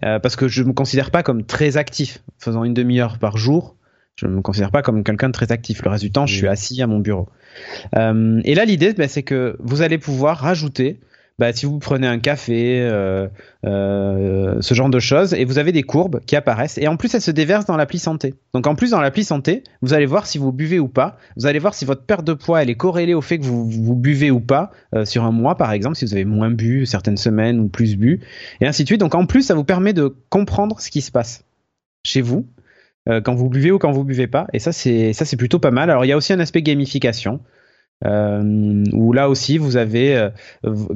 Euh, 0.04 0.18
parce 0.18 0.34
que 0.34 0.48
je 0.48 0.62
me 0.64 0.72
considère 0.72 1.10
pas 1.10 1.22
comme 1.22 1.44
très 1.44 1.76
actif, 1.76 2.22
faisant 2.38 2.64
une 2.64 2.74
demi-heure 2.74 3.18
par 3.18 3.36
jour. 3.36 3.76
Je 4.18 4.26
ne 4.26 4.32
me 4.32 4.42
considère 4.42 4.72
pas 4.72 4.82
comme 4.82 5.04
quelqu'un 5.04 5.28
de 5.28 5.32
très 5.32 5.52
actif. 5.52 5.80
Le 5.84 5.90
reste 5.90 6.02
du 6.02 6.10
temps, 6.10 6.26
je 6.26 6.34
suis 6.34 6.48
assis 6.48 6.82
à 6.82 6.88
mon 6.88 6.98
bureau. 6.98 7.28
Euh, 7.96 8.40
et 8.44 8.56
là, 8.56 8.64
l'idée, 8.64 8.92
bah, 8.92 9.06
c'est 9.06 9.22
que 9.22 9.56
vous 9.60 9.80
allez 9.80 9.96
pouvoir 9.96 10.38
rajouter, 10.38 10.98
bah, 11.38 11.52
si 11.52 11.66
vous 11.66 11.78
prenez 11.78 12.08
un 12.08 12.18
café, 12.18 12.80
euh, 12.80 13.28
euh, 13.64 14.56
ce 14.60 14.74
genre 14.74 14.90
de 14.90 14.98
choses, 14.98 15.34
et 15.34 15.44
vous 15.44 15.58
avez 15.58 15.70
des 15.70 15.84
courbes 15.84 16.18
qui 16.26 16.34
apparaissent. 16.34 16.78
Et 16.78 16.88
en 16.88 16.96
plus, 16.96 17.14
elles 17.14 17.22
se 17.22 17.30
déversent 17.30 17.66
dans 17.66 17.76
l'appli 17.76 18.00
santé. 18.00 18.34
Donc 18.54 18.66
en 18.66 18.74
plus, 18.74 18.90
dans 18.90 19.00
l'appli 19.00 19.22
santé, 19.22 19.62
vous 19.82 19.94
allez 19.94 20.06
voir 20.06 20.26
si 20.26 20.38
vous 20.38 20.50
buvez 20.50 20.80
ou 20.80 20.88
pas. 20.88 21.16
Vous 21.36 21.46
allez 21.46 21.60
voir 21.60 21.74
si 21.74 21.84
votre 21.84 22.02
perte 22.02 22.24
de 22.24 22.32
poids, 22.32 22.60
elle 22.60 22.70
est 22.70 22.74
corrélée 22.74 23.14
au 23.14 23.20
fait 23.20 23.38
que 23.38 23.44
vous, 23.44 23.70
vous 23.70 23.94
buvez 23.94 24.32
ou 24.32 24.40
pas 24.40 24.72
euh, 24.96 25.04
sur 25.04 25.22
un 25.22 25.30
mois, 25.30 25.56
par 25.56 25.70
exemple, 25.70 25.94
si 25.94 26.04
vous 26.04 26.14
avez 26.14 26.24
moins 26.24 26.50
bu 26.50 26.86
certaines 26.86 27.18
semaines 27.18 27.60
ou 27.60 27.68
plus 27.68 27.96
bu, 27.96 28.18
et 28.60 28.66
ainsi 28.66 28.82
de 28.82 28.88
suite. 28.88 29.00
Donc 29.00 29.14
en 29.14 29.26
plus, 29.26 29.42
ça 29.42 29.54
vous 29.54 29.62
permet 29.62 29.92
de 29.92 30.12
comprendre 30.28 30.80
ce 30.80 30.90
qui 30.90 31.02
se 31.02 31.12
passe 31.12 31.44
chez 32.02 32.20
vous 32.20 32.48
euh, 33.08 33.20
quand 33.20 33.34
vous 33.34 33.48
buvez 33.48 33.70
ou 33.70 33.78
quand 33.78 33.92
vous 33.92 34.04
buvez 34.04 34.26
pas. 34.26 34.46
Et 34.52 34.58
ça, 34.58 34.72
c'est 34.72 35.12
ça, 35.12 35.24
c'est 35.24 35.36
plutôt 35.36 35.58
pas 35.58 35.70
mal. 35.70 35.90
Alors, 35.90 36.04
il 36.04 36.08
y 36.08 36.12
a 36.12 36.16
aussi 36.16 36.32
un 36.32 36.40
aspect 36.40 36.62
gamification. 36.62 37.40
Euh, 38.04 38.84
où 38.92 39.12
là 39.12 39.28
aussi 39.28 39.58
vous 39.58 39.76
avez 39.76 40.14
euh, 40.14 40.30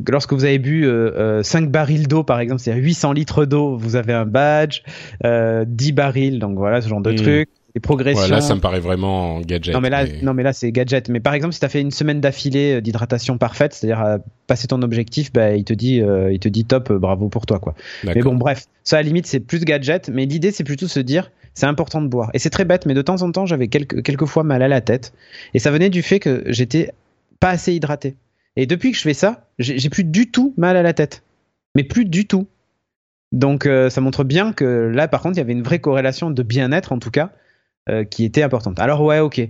lorsque 0.09 0.35
vous 0.35 0.45
avez 0.45 0.61
bu 0.61 0.87
euh, 0.87 1.43
5 1.43 1.69
barils 1.69 2.07
d'eau 2.07 2.23
par 2.23 2.39
exemple 2.39 2.63
c'est 2.63 2.73
800 2.73 3.15
litres 3.15 3.45
d'eau 3.45 3.77
vous 3.77 3.97
avez 3.97 4.13
un 4.13 4.25
badge 4.25 4.83
10 5.25 5.93
barils 5.93 6.39
donc 6.39 6.57
voilà 6.57 6.81
ce 6.81 6.89
genre 6.89 7.01
de 7.01 7.11
mmh. 7.11 7.17
truc 7.17 7.49
les 7.75 7.81
progressions. 7.81 8.25
Ouais, 8.25 8.29
là, 8.29 8.43
ça 8.43 8.55
me 8.55 8.61
paraît 8.61 8.81
vraiment 8.81 9.41
gadget. 9.41 9.73
Non, 9.73 9.81
mais 9.81 9.89
là, 9.89 10.05
non, 10.23 10.35
mais 10.35 10.43
là, 10.43 10.53
c'est 10.53 10.71
gadget. 10.73 11.09
Mais 11.09 11.21
par 11.21 11.33
exemple, 11.33 11.55
si 11.55 11.61
tu 11.61 11.65
as 11.65 11.71
fait 11.71 11.81
une 11.81 11.91
semaine 11.91 12.21
d'affilée 12.21 12.83
d'hydratation 12.83 13.39
parfaite, 13.39 13.73
c'est-à-dire 13.73 14.19
passer 14.47 14.67
ton 14.67 14.83
objectif, 14.83 15.33
bah, 15.33 15.55
il 15.55 15.65
te 15.65 15.73
dit, 15.73 16.03
il 16.31 16.39
te 16.39 16.51
dit 16.51 16.67
top, 16.67 16.93
bravo 16.93 17.31
pour 17.31 17.47
toi, 17.47 17.61
quoi. 17.61 17.75
Mais 18.05 18.21
bon, 18.21 18.35
bref, 18.35 18.67
ça 18.85 18.99
à 18.99 19.01
la 19.01 19.07
limite, 19.07 19.27
c'est 19.27 19.41
plus 19.41 19.65
gadget. 19.65 20.11
Mais 20.11 20.27
l'idée, 20.27 20.51
c'est 20.51 20.65
plutôt 20.65 20.87
se 20.87 21.01
dire, 21.01 21.31
c'est 21.55 21.67
important 21.67 22.01
de 22.01 22.09
boire. 22.09 22.31
Et 22.35 22.39
c'est 22.39 22.51
très 22.51 22.65
bête, 22.65 22.87
mais 22.87 22.95
de 22.95 23.03
temps 23.03 23.23
en 23.23 23.31
temps, 23.31 23.47
j'avais 23.47 23.69
quelques, 23.69 24.27
fois 24.27 24.45
mal 24.45 24.63
à 24.63 24.69
la 24.69 24.81
tête. 24.81 25.13
Et 25.55 25.59
ça 25.59 25.71
venait 25.71 25.91
du 25.91 26.03
fait 26.03 26.21
que 26.21 26.45
j'étais 26.47 26.93
pas 27.41 27.51
assez 27.51 27.75
hydraté. 27.75 28.17
Et 28.57 28.67
depuis 28.67 28.93
que 28.93 28.97
je 28.97 29.03
fais 29.03 29.15
ça, 29.15 29.49
j'ai 29.59 29.89
plus 29.91 30.05
du 30.05 30.31
tout 30.31 30.55
mal 30.57 30.77
à 30.77 30.83
la 30.83 30.93
tête. 30.93 31.23
Mais 31.75 31.85
plus 31.85 32.05
du 32.05 32.27
tout. 32.27 32.47
Donc 33.33 33.65
euh, 33.65 33.89
ça 33.89 34.03
montre 34.03 34.25
bien 34.25 34.53
que 34.53 34.65
là, 34.95 35.09
par 35.09 35.23
contre, 35.23 35.37
il 35.37 35.39
y 35.39 35.43
avait 35.43 35.53
une 35.53 35.63
vraie 35.63 35.79
corrélation 35.79 36.31
de 36.31 36.43
bien-être, 36.43 36.93
en 36.93 36.99
tout 36.99 37.11
cas, 37.11 37.31
euh, 37.89 38.05
qui 38.05 38.25
était 38.25 38.43
importante. 38.43 38.79
Alors 38.79 39.03
ouais, 39.03 39.21
ok. 39.21 39.41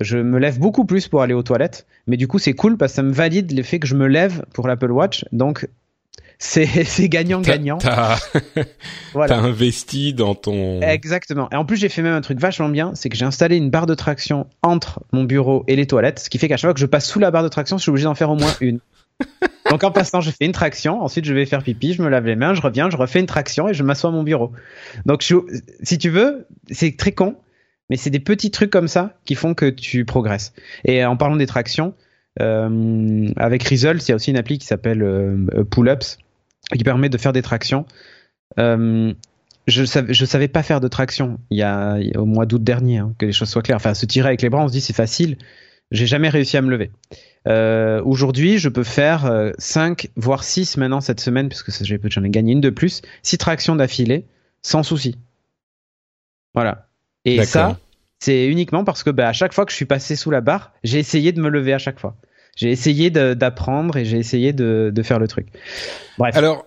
Je 0.00 0.16
me 0.16 0.38
lève 0.38 0.58
beaucoup 0.58 0.86
plus 0.86 1.08
pour 1.08 1.22
aller 1.22 1.34
aux 1.34 1.42
toilettes, 1.42 1.86
mais 2.06 2.16
du 2.16 2.26
coup 2.26 2.38
c'est 2.38 2.54
cool 2.54 2.78
parce 2.78 2.92
que 2.92 2.96
ça 2.96 3.02
me 3.02 3.12
valide 3.12 3.52
l'effet 3.52 3.78
que 3.78 3.86
je 3.86 3.94
me 3.94 4.06
lève 4.06 4.42
pour 4.54 4.66
l'Apple 4.66 4.90
Watch, 4.90 5.26
donc 5.32 5.68
c'est 6.84 7.08
gagnant-gagnant. 7.08 7.78
T'as 7.78 8.18
voilà. 9.14 9.38
investi 9.38 10.12
dans 10.12 10.34
ton... 10.34 10.80
Exactement. 10.80 11.48
Et 11.52 11.54
en 11.54 11.64
plus, 11.64 11.76
j'ai 11.76 11.88
fait 11.88 12.02
même 12.02 12.14
un 12.14 12.20
truc 12.20 12.40
vachement 12.40 12.68
bien, 12.68 12.90
c'est 12.96 13.08
que 13.08 13.16
j'ai 13.16 13.24
installé 13.24 13.56
une 13.56 13.70
barre 13.70 13.86
de 13.86 13.94
traction 13.94 14.48
entre 14.60 15.04
mon 15.12 15.22
bureau 15.22 15.62
et 15.68 15.76
les 15.76 15.86
toilettes, 15.86 16.18
ce 16.18 16.28
qui 16.28 16.38
fait 16.38 16.48
qu'à 16.48 16.56
chaque 16.56 16.68
fois 16.68 16.74
que 16.74 16.80
je 16.80 16.86
passe 16.86 17.06
sous 17.06 17.20
la 17.20 17.30
barre 17.30 17.44
de 17.44 17.48
traction, 17.48 17.78
je 17.78 17.82
suis 17.82 17.90
obligé 17.90 18.04
d'en 18.04 18.16
faire 18.16 18.28
au 18.28 18.34
moins 18.34 18.52
une. 18.60 18.80
Donc 19.70 19.84
en 19.84 19.92
passant, 19.92 20.20
je 20.20 20.32
fais 20.32 20.44
une 20.44 20.52
traction, 20.52 21.00
ensuite 21.00 21.24
je 21.24 21.32
vais 21.32 21.46
faire 21.46 21.62
pipi, 21.62 21.92
je 21.92 22.02
me 22.02 22.08
lave 22.08 22.26
les 22.26 22.34
mains, 22.34 22.54
je 22.54 22.60
reviens, 22.60 22.90
je 22.90 22.96
refais 22.96 23.20
une 23.20 23.26
traction 23.26 23.68
et 23.68 23.74
je 23.74 23.84
m'assois 23.84 24.10
à 24.10 24.12
mon 24.12 24.24
bureau. 24.24 24.50
Donc 25.06 25.22
si 25.22 25.98
tu 25.98 26.10
veux, 26.10 26.48
c'est 26.72 26.96
très 26.96 27.12
con, 27.12 27.36
mais 27.88 27.96
c'est 27.96 28.10
des 28.10 28.20
petits 28.20 28.50
trucs 28.50 28.70
comme 28.70 28.88
ça 28.88 29.14
qui 29.24 29.36
font 29.36 29.54
que 29.54 29.70
tu 29.70 30.04
progresses. 30.04 30.54
Et 30.84 31.04
en 31.04 31.16
parlant 31.16 31.36
des 31.36 31.46
tractions, 31.46 31.94
euh, 32.40 33.28
avec 33.36 33.62
Results, 33.62 34.02
il 34.02 34.08
y 34.08 34.12
a 34.12 34.16
aussi 34.16 34.32
une 34.32 34.38
appli 34.38 34.58
qui 34.58 34.66
s'appelle 34.66 35.02
euh, 35.04 35.64
Pull-Ups 35.70 36.18
qui 36.76 36.84
permet 36.84 37.08
de 37.08 37.18
faire 37.18 37.32
des 37.32 37.42
tractions. 37.42 37.86
Euh, 38.58 39.12
je 39.66 39.84
savais, 39.84 40.12
je 40.12 40.24
savais 40.24 40.48
pas 40.48 40.62
faire 40.62 40.80
de 40.80 40.88
traction 40.88 41.38
il 41.50 41.58
y 41.58 41.62
a, 41.62 41.98
au 42.16 42.24
mois 42.24 42.46
d'août 42.46 42.62
dernier, 42.62 42.98
hein, 42.98 43.14
que 43.18 43.26
les 43.26 43.32
choses 43.32 43.48
soient 43.48 43.62
claires. 43.62 43.76
Enfin, 43.76 43.94
se 43.94 44.06
tirer 44.06 44.28
avec 44.28 44.42
les 44.42 44.50
bras, 44.50 44.62
on 44.62 44.68
se 44.68 44.72
dit 44.72 44.80
c'est 44.80 44.92
facile. 44.92 45.38
J'ai 45.90 46.06
jamais 46.06 46.28
réussi 46.28 46.56
à 46.56 46.62
me 46.62 46.70
lever. 46.70 46.90
Euh, 47.46 48.02
Aujourd'hui, 48.04 48.58
je 48.58 48.68
peux 48.68 48.84
faire 48.84 49.52
5, 49.58 50.08
voire 50.16 50.42
6 50.42 50.78
maintenant 50.78 51.00
cette 51.00 51.20
semaine, 51.20 51.48
puisque 51.48 51.70
j'en 52.10 52.24
ai 52.24 52.30
gagné 52.30 52.52
une 52.52 52.60
de 52.60 52.70
plus, 52.70 53.02
6 53.22 53.38
tractions 53.38 53.76
d'affilée, 53.76 54.26
sans 54.62 54.82
souci. 54.82 55.16
Voilà. 56.54 56.88
Et 57.24 57.44
ça, 57.44 57.78
c'est 58.20 58.46
uniquement 58.46 58.84
parce 58.84 59.02
que 59.02 59.10
bah, 59.10 59.28
à 59.28 59.32
chaque 59.32 59.52
fois 59.52 59.64
que 59.64 59.72
je 59.72 59.76
suis 59.76 59.84
passé 59.84 60.16
sous 60.16 60.30
la 60.30 60.40
barre, 60.40 60.72
j'ai 60.84 60.98
essayé 60.98 61.32
de 61.32 61.40
me 61.40 61.48
lever 61.48 61.72
à 61.72 61.78
chaque 61.78 61.98
fois. 61.98 62.16
J'ai 62.56 62.70
essayé 62.70 63.10
d'apprendre 63.10 63.96
et 63.96 64.04
j'ai 64.04 64.18
essayé 64.18 64.52
de, 64.52 64.90
de, 64.94 65.02
faire 65.02 65.18
le 65.18 65.26
truc. 65.26 65.48
Bref. 66.18 66.36
Alors, 66.36 66.66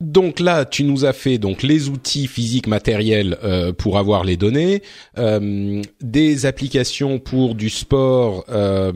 donc 0.00 0.40
là, 0.40 0.66
tu 0.66 0.84
nous 0.84 1.06
as 1.06 1.14
fait 1.14 1.38
donc 1.38 1.62
les 1.62 1.88
outils 1.88 2.26
physiques 2.26 2.66
matériels 2.66 3.38
euh, 3.42 3.72
pour 3.72 3.96
avoir 3.96 4.24
les 4.24 4.36
données, 4.36 4.82
euh, 5.16 5.80
des 6.02 6.44
applications 6.44 7.18
pour 7.18 7.54
du 7.54 7.70
sport, 7.70 8.44
euh, 8.50 8.92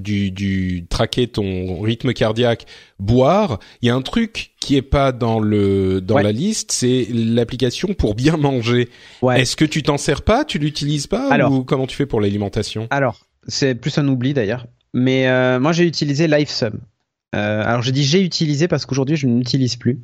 du, 0.00 0.30
du 0.30 0.86
traquer 0.88 1.26
ton 1.26 1.82
rythme 1.82 2.14
cardiaque, 2.14 2.64
boire. 2.98 3.58
Il 3.82 3.88
y 3.88 3.90
a 3.90 3.94
un 3.94 4.00
truc 4.00 4.52
qui 4.58 4.76
est 4.76 4.82
pas 4.82 5.12
dans 5.12 5.38
le 5.38 6.00
dans 6.00 6.18
la 6.18 6.32
liste, 6.32 6.72
c'est 6.72 7.06
l'application 7.12 7.92
pour 7.92 8.14
bien 8.14 8.38
manger. 8.38 8.88
Ouais. 9.20 9.42
Est-ce 9.42 9.54
que 9.54 9.66
tu 9.66 9.82
t'en 9.82 9.98
sers 9.98 10.22
pas, 10.22 10.46
tu 10.46 10.58
l'utilises 10.58 11.06
pas? 11.06 11.28
Alors, 11.30 11.52
ou 11.52 11.62
comment 11.62 11.86
tu 11.86 11.94
fais 11.94 12.06
pour 12.06 12.22
l'alimentation? 12.22 12.86
Alors, 12.88 13.20
c'est 13.48 13.74
plus 13.74 13.98
un 13.98 14.08
oubli 14.08 14.32
d'ailleurs. 14.32 14.66
Mais 14.94 15.28
euh, 15.28 15.60
moi, 15.60 15.72
j'ai 15.72 15.86
utilisé 15.86 16.26
LifeSum. 16.26 16.80
Euh, 17.34 17.62
alors 17.64 17.82
je 17.82 17.90
dis 17.90 18.04
j'ai 18.04 18.22
utilisé 18.22 18.66
parce 18.68 18.86
qu'aujourd'hui 18.86 19.16
je 19.16 19.26
ne 19.26 19.36
l'utilise 19.36 19.76
plus. 19.76 20.00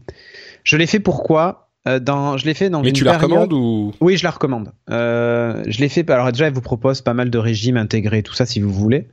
Je 0.65 0.77
l'ai 0.77 0.87
fait 0.87 1.01
pourquoi? 1.01 1.71
Euh, 1.89 1.99
dans, 1.99 2.37
je 2.37 2.45
l'ai 2.45 2.53
fait 2.53 2.69
dans 2.69 2.83
Mais 2.83 2.93
tu 2.93 3.05
la 3.05 3.17
recommandes 3.17 3.53
ou? 3.53 3.93
Oui, 4.01 4.17
je 4.17 4.25
la 4.25 4.31
recommande. 4.31 4.73
Je 4.89 5.79
l'ai 5.79 5.89
fait. 5.89 6.09
Alors 6.11 6.31
déjà, 6.31 6.49
elle 6.49 6.53
vous 6.53 6.61
propose 6.61 7.01
pas 7.01 7.15
mal 7.15 7.31
de 7.31 7.39
régimes 7.39 7.77
intégrés, 7.77 8.23
tout 8.23 8.35
ça 8.35 8.45
si 8.45 8.61
vous 8.61 8.73
voulez. 8.73 9.09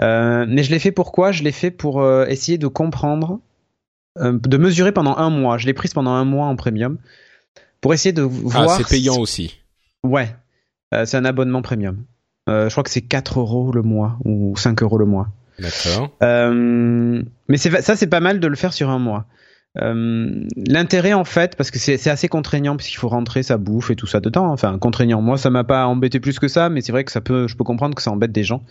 Mais 0.00 0.62
je 0.62 0.70
l'ai 0.70 0.78
fait 0.78 0.92
pourquoi? 0.92 1.32
Je 1.32 1.42
l'ai 1.42 1.52
fait 1.52 1.70
pour 1.70 2.06
essayer 2.26 2.58
de 2.58 2.68
comprendre, 2.68 3.40
de 4.16 4.56
mesurer 4.56 4.92
pendant 4.92 5.16
un 5.16 5.30
mois. 5.30 5.58
Je 5.58 5.66
l'ai 5.66 5.74
prise 5.74 5.92
pendant 5.92 6.12
un 6.12 6.24
mois 6.24 6.46
en 6.46 6.56
premium 6.56 6.98
pour 7.80 7.94
essayer 7.94 8.12
de 8.12 8.22
voir. 8.22 8.70
Ah, 8.70 8.76
c'est 8.76 8.88
payant 8.88 9.18
aussi. 9.18 9.58
Ouais, 10.04 10.34
c'est 10.92 11.16
un 11.16 11.24
abonnement 11.24 11.62
premium. 11.62 12.04
Je 12.48 12.70
crois 12.70 12.82
que 12.82 12.90
c'est 12.90 13.02
4 13.02 13.40
euros 13.40 13.72
le 13.72 13.82
mois 13.82 14.18
ou 14.24 14.56
5 14.56 14.82
euros 14.82 14.98
le 14.98 15.06
mois. 15.06 15.28
D'accord. 15.60 16.10
Euh, 16.22 17.22
mais 17.48 17.56
ça, 17.56 17.96
c'est 17.96 18.06
pas 18.06 18.20
mal 18.20 18.40
de 18.40 18.46
le 18.46 18.56
faire 18.56 18.72
sur 18.72 18.90
un 18.90 18.98
mois. 18.98 19.26
Euh, 19.80 20.46
L'intérêt 20.56 21.12
en 21.12 21.24
fait, 21.24 21.56
parce 21.56 21.70
que 21.70 21.78
c'est 21.78 22.08
assez 22.08 22.28
contraignant 22.28 22.76
puisqu'il 22.76 22.96
faut 22.96 23.08
rentrer 23.08 23.42
sa 23.42 23.56
bouffe 23.56 23.90
et 23.90 23.96
tout 23.96 24.06
ça 24.06 24.20
dedans. 24.20 24.46
Enfin, 24.46 24.78
contraignant. 24.78 25.20
Moi, 25.20 25.38
ça 25.38 25.50
m'a 25.50 25.64
pas 25.64 25.86
embêté 25.86 26.18
plus 26.18 26.38
que 26.38 26.48
ça, 26.48 26.70
mais 26.70 26.80
c'est 26.80 26.92
vrai 26.92 27.04
que 27.04 27.12
ça 27.12 27.20
peut, 27.20 27.46
je 27.46 27.56
peux 27.56 27.64
comprendre 27.64 27.94
que 27.94 28.02
ça 28.02 28.10
embête 28.10 28.32
des 28.32 28.44
gens. 28.44 28.64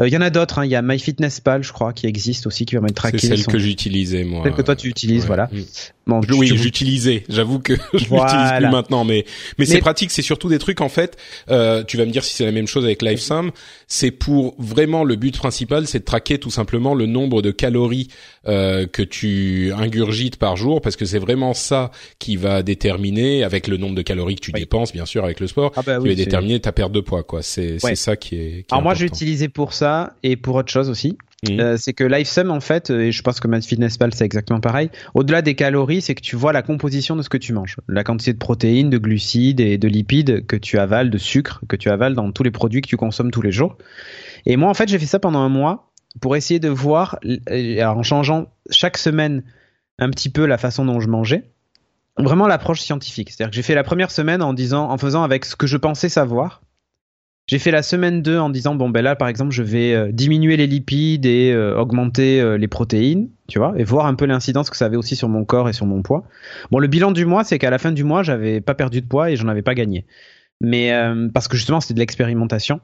Euh, 0.00 0.08
il 0.08 0.12
y 0.12 0.16
en 0.16 0.20
a 0.20 0.30
d'autres. 0.30 0.58
Hein. 0.58 0.66
Il 0.66 0.70
y 0.70 0.74
a 0.74 0.82
MyFitnessPal, 0.82 1.62
je 1.62 1.72
crois, 1.72 1.92
qui 1.92 2.06
existe 2.06 2.46
aussi, 2.46 2.66
qui 2.66 2.74
permet 2.74 2.88
de 2.90 2.94
traquer. 2.94 3.18
C'est 3.18 3.28
celle 3.28 3.46
que 3.46 3.58
j'utilisais 3.58 4.24
moi. 4.24 4.42
Celle 4.44 4.54
que 4.54 4.62
toi 4.62 4.76
tu 4.76 4.88
utilises, 4.88 5.26
voilà. 5.26 5.48
Mm. 5.52 5.60
Bon, 6.08 6.20
oui, 6.30 6.52
j'utilisais. 6.54 7.24
J'avoue 7.28 7.58
que 7.58 7.74
je 7.92 8.04
l'utilise 8.04 8.52
plus 8.58 8.68
maintenant, 8.68 9.04
mais 9.04 9.24
mais, 9.58 9.64
c'est 9.64 9.80
pratique. 9.80 10.10
C'est 10.12 10.22
surtout 10.22 10.48
des 10.48 10.58
trucs 10.58 10.80
en 10.80 10.88
fait. 10.88 11.16
Euh, 11.50 11.82
tu 11.82 11.96
vas 11.96 12.04
me 12.04 12.10
dire 12.10 12.22
si 12.22 12.34
c'est 12.34 12.44
la 12.44 12.52
même 12.52 12.68
chose 12.68 12.84
avec 12.84 13.02
LifeSum. 13.02 13.50
C'est 13.88 14.12
pour 14.12 14.54
vraiment 14.58 15.02
le 15.02 15.16
but 15.16 15.36
principal, 15.36 15.86
c'est 15.88 16.00
de 16.00 16.04
traquer 16.04 16.38
tout 16.38 16.50
simplement 16.50 16.94
le 16.94 17.06
nombre 17.06 17.42
de 17.42 17.50
calories 17.50 18.08
euh, 18.46 18.86
que 18.86 19.02
tu 19.02 19.72
ingurgites 19.76 20.36
par 20.36 20.56
jour, 20.56 20.80
parce 20.80 20.94
que 20.94 21.04
c'est 21.04 21.18
vraiment 21.18 21.54
ça 21.54 21.90
qui 22.20 22.36
va 22.36 22.62
déterminer, 22.62 23.42
avec 23.42 23.66
le 23.66 23.76
nombre 23.76 23.96
de 23.96 24.02
calories 24.02 24.36
que 24.36 24.40
tu 24.40 24.52
dépenses, 24.52 24.92
bien 24.92 25.06
sûr, 25.06 25.24
avec 25.24 25.40
le 25.40 25.48
sport, 25.48 25.72
ah 25.74 25.82
bah 25.84 25.98
qui 25.98 26.06
va 26.06 26.14
déterminer 26.14 26.60
ta 26.60 26.70
perte 26.70 26.92
de 26.92 27.00
poids. 27.00 27.24
Quoi. 27.24 27.42
C'est 27.42 27.78
c'est 27.80 27.96
ça 27.96 28.14
qui 28.14 28.36
est. 28.36 28.50
Qui 28.62 28.66
Alors 28.70 28.82
moi, 28.82 28.94
j'ai 28.94 29.06
utilisé 29.06 29.48
pour 29.48 29.72
ça 29.72 29.85
et 30.22 30.36
pour 30.36 30.54
autre 30.56 30.70
chose 30.70 30.90
aussi. 30.90 31.16
Mmh. 31.48 31.60
Euh, 31.60 31.76
c'est 31.76 31.92
que 31.92 32.04
LifeSum 32.04 32.50
en 32.50 32.60
fait, 32.60 32.88
et 32.90 33.12
je 33.12 33.22
pense 33.22 33.40
que 33.40 33.48
MyFitnessPal 33.48 34.14
c'est 34.14 34.24
exactement 34.24 34.60
pareil. 34.60 34.90
Au-delà 35.14 35.42
des 35.42 35.54
calories, 35.54 36.00
c'est 36.00 36.14
que 36.14 36.22
tu 36.22 36.34
vois 36.34 36.52
la 36.52 36.62
composition 36.62 37.14
de 37.14 37.22
ce 37.22 37.28
que 37.28 37.36
tu 37.36 37.52
manges, 37.52 37.76
la 37.88 38.04
quantité 38.04 38.32
de 38.32 38.38
protéines, 38.38 38.88
de 38.88 38.98
glucides 38.98 39.60
et 39.60 39.76
de 39.76 39.88
lipides 39.88 40.46
que 40.46 40.56
tu 40.56 40.78
avales, 40.78 41.10
de 41.10 41.18
sucre 41.18 41.60
que 41.68 41.76
tu 41.76 41.90
avales 41.90 42.14
dans 42.14 42.32
tous 42.32 42.42
les 42.42 42.50
produits 42.50 42.80
que 42.80 42.88
tu 42.88 42.96
consommes 42.96 43.30
tous 43.30 43.42
les 43.42 43.52
jours. 43.52 43.76
Et 44.46 44.56
moi 44.56 44.70
en 44.70 44.74
fait, 44.74 44.88
j'ai 44.88 44.98
fait 44.98 45.06
ça 45.06 45.18
pendant 45.18 45.40
un 45.40 45.50
mois 45.50 45.92
pour 46.20 46.36
essayer 46.36 46.60
de 46.60 46.70
voir, 46.70 47.18
en 47.50 48.02
changeant 48.02 48.46
chaque 48.70 48.96
semaine 48.96 49.42
un 49.98 50.10
petit 50.10 50.30
peu 50.30 50.46
la 50.46 50.56
façon 50.56 50.86
dont 50.86 51.00
je 51.00 51.08
mangeais, 51.08 51.44
vraiment 52.16 52.46
l'approche 52.46 52.80
scientifique. 52.80 53.30
C'est-à-dire 53.30 53.50
que 53.50 53.56
j'ai 53.56 53.62
fait 53.62 53.74
la 53.74 53.84
première 53.84 54.10
semaine 54.10 54.42
en 54.42 54.54
disant, 54.54 54.90
en 54.90 54.96
faisant 54.96 55.22
avec 55.22 55.44
ce 55.44 55.56
que 55.56 55.66
je 55.66 55.76
pensais 55.76 56.08
savoir 56.08 56.62
j'ai 57.46 57.60
fait 57.60 57.70
la 57.70 57.82
semaine 57.82 58.22
2 58.22 58.38
en 58.38 58.50
disant 58.50 58.74
bon 58.74 58.90
ben 58.90 59.02
là 59.02 59.14
par 59.14 59.28
exemple 59.28 59.52
je 59.52 59.62
vais 59.62 59.94
euh, 59.94 60.10
diminuer 60.10 60.56
les 60.56 60.66
lipides 60.66 61.26
et 61.26 61.52
euh, 61.52 61.78
augmenter 61.78 62.40
euh, 62.40 62.58
les 62.58 62.66
protéines, 62.66 63.28
tu 63.48 63.58
vois, 63.58 63.74
et 63.76 63.84
voir 63.84 64.06
un 64.06 64.14
peu 64.14 64.26
l'incidence 64.26 64.68
que 64.68 64.76
ça 64.76 64.86
avait 64.86 64.96
aussi 64.96 65.14
sur 65.14 65.28
mon 65.28 65.44
corps 65.44 65.68
et 65.68 65.72
sur 65.72 65.86
mon 65.86 66.02
poids. 66.02 66.24
Bon 66.72 66.80
le 66.80 66.88
bilan 66.88 67.12
du 67.12 67.24
mois 67.24 67.44
c'est 67.44 67.58
qu'à 67.58 67.70
la 67.70 67.78
fin 67.78 67.92
du 67.92 68.02
mois 68.02 68.24
j'avais 68.24 68.60
pas 68.60 68.74
perdu 68.74 69.00
de 69.00 69.06
poids 69.06 69.30
et 69.30 69.36
j'en 69.36 69.48
avais 69.48 69.62
pas 69.62 69.74
gagné. 69.74 70.04
Mais 70.60 70.90
parce 71.34 71.48
que 71.48 71.56
justement 71.56 71.80
c'était 71.80 71.94
de 71.94 71.98
l'expérimentation. 71.98 72.80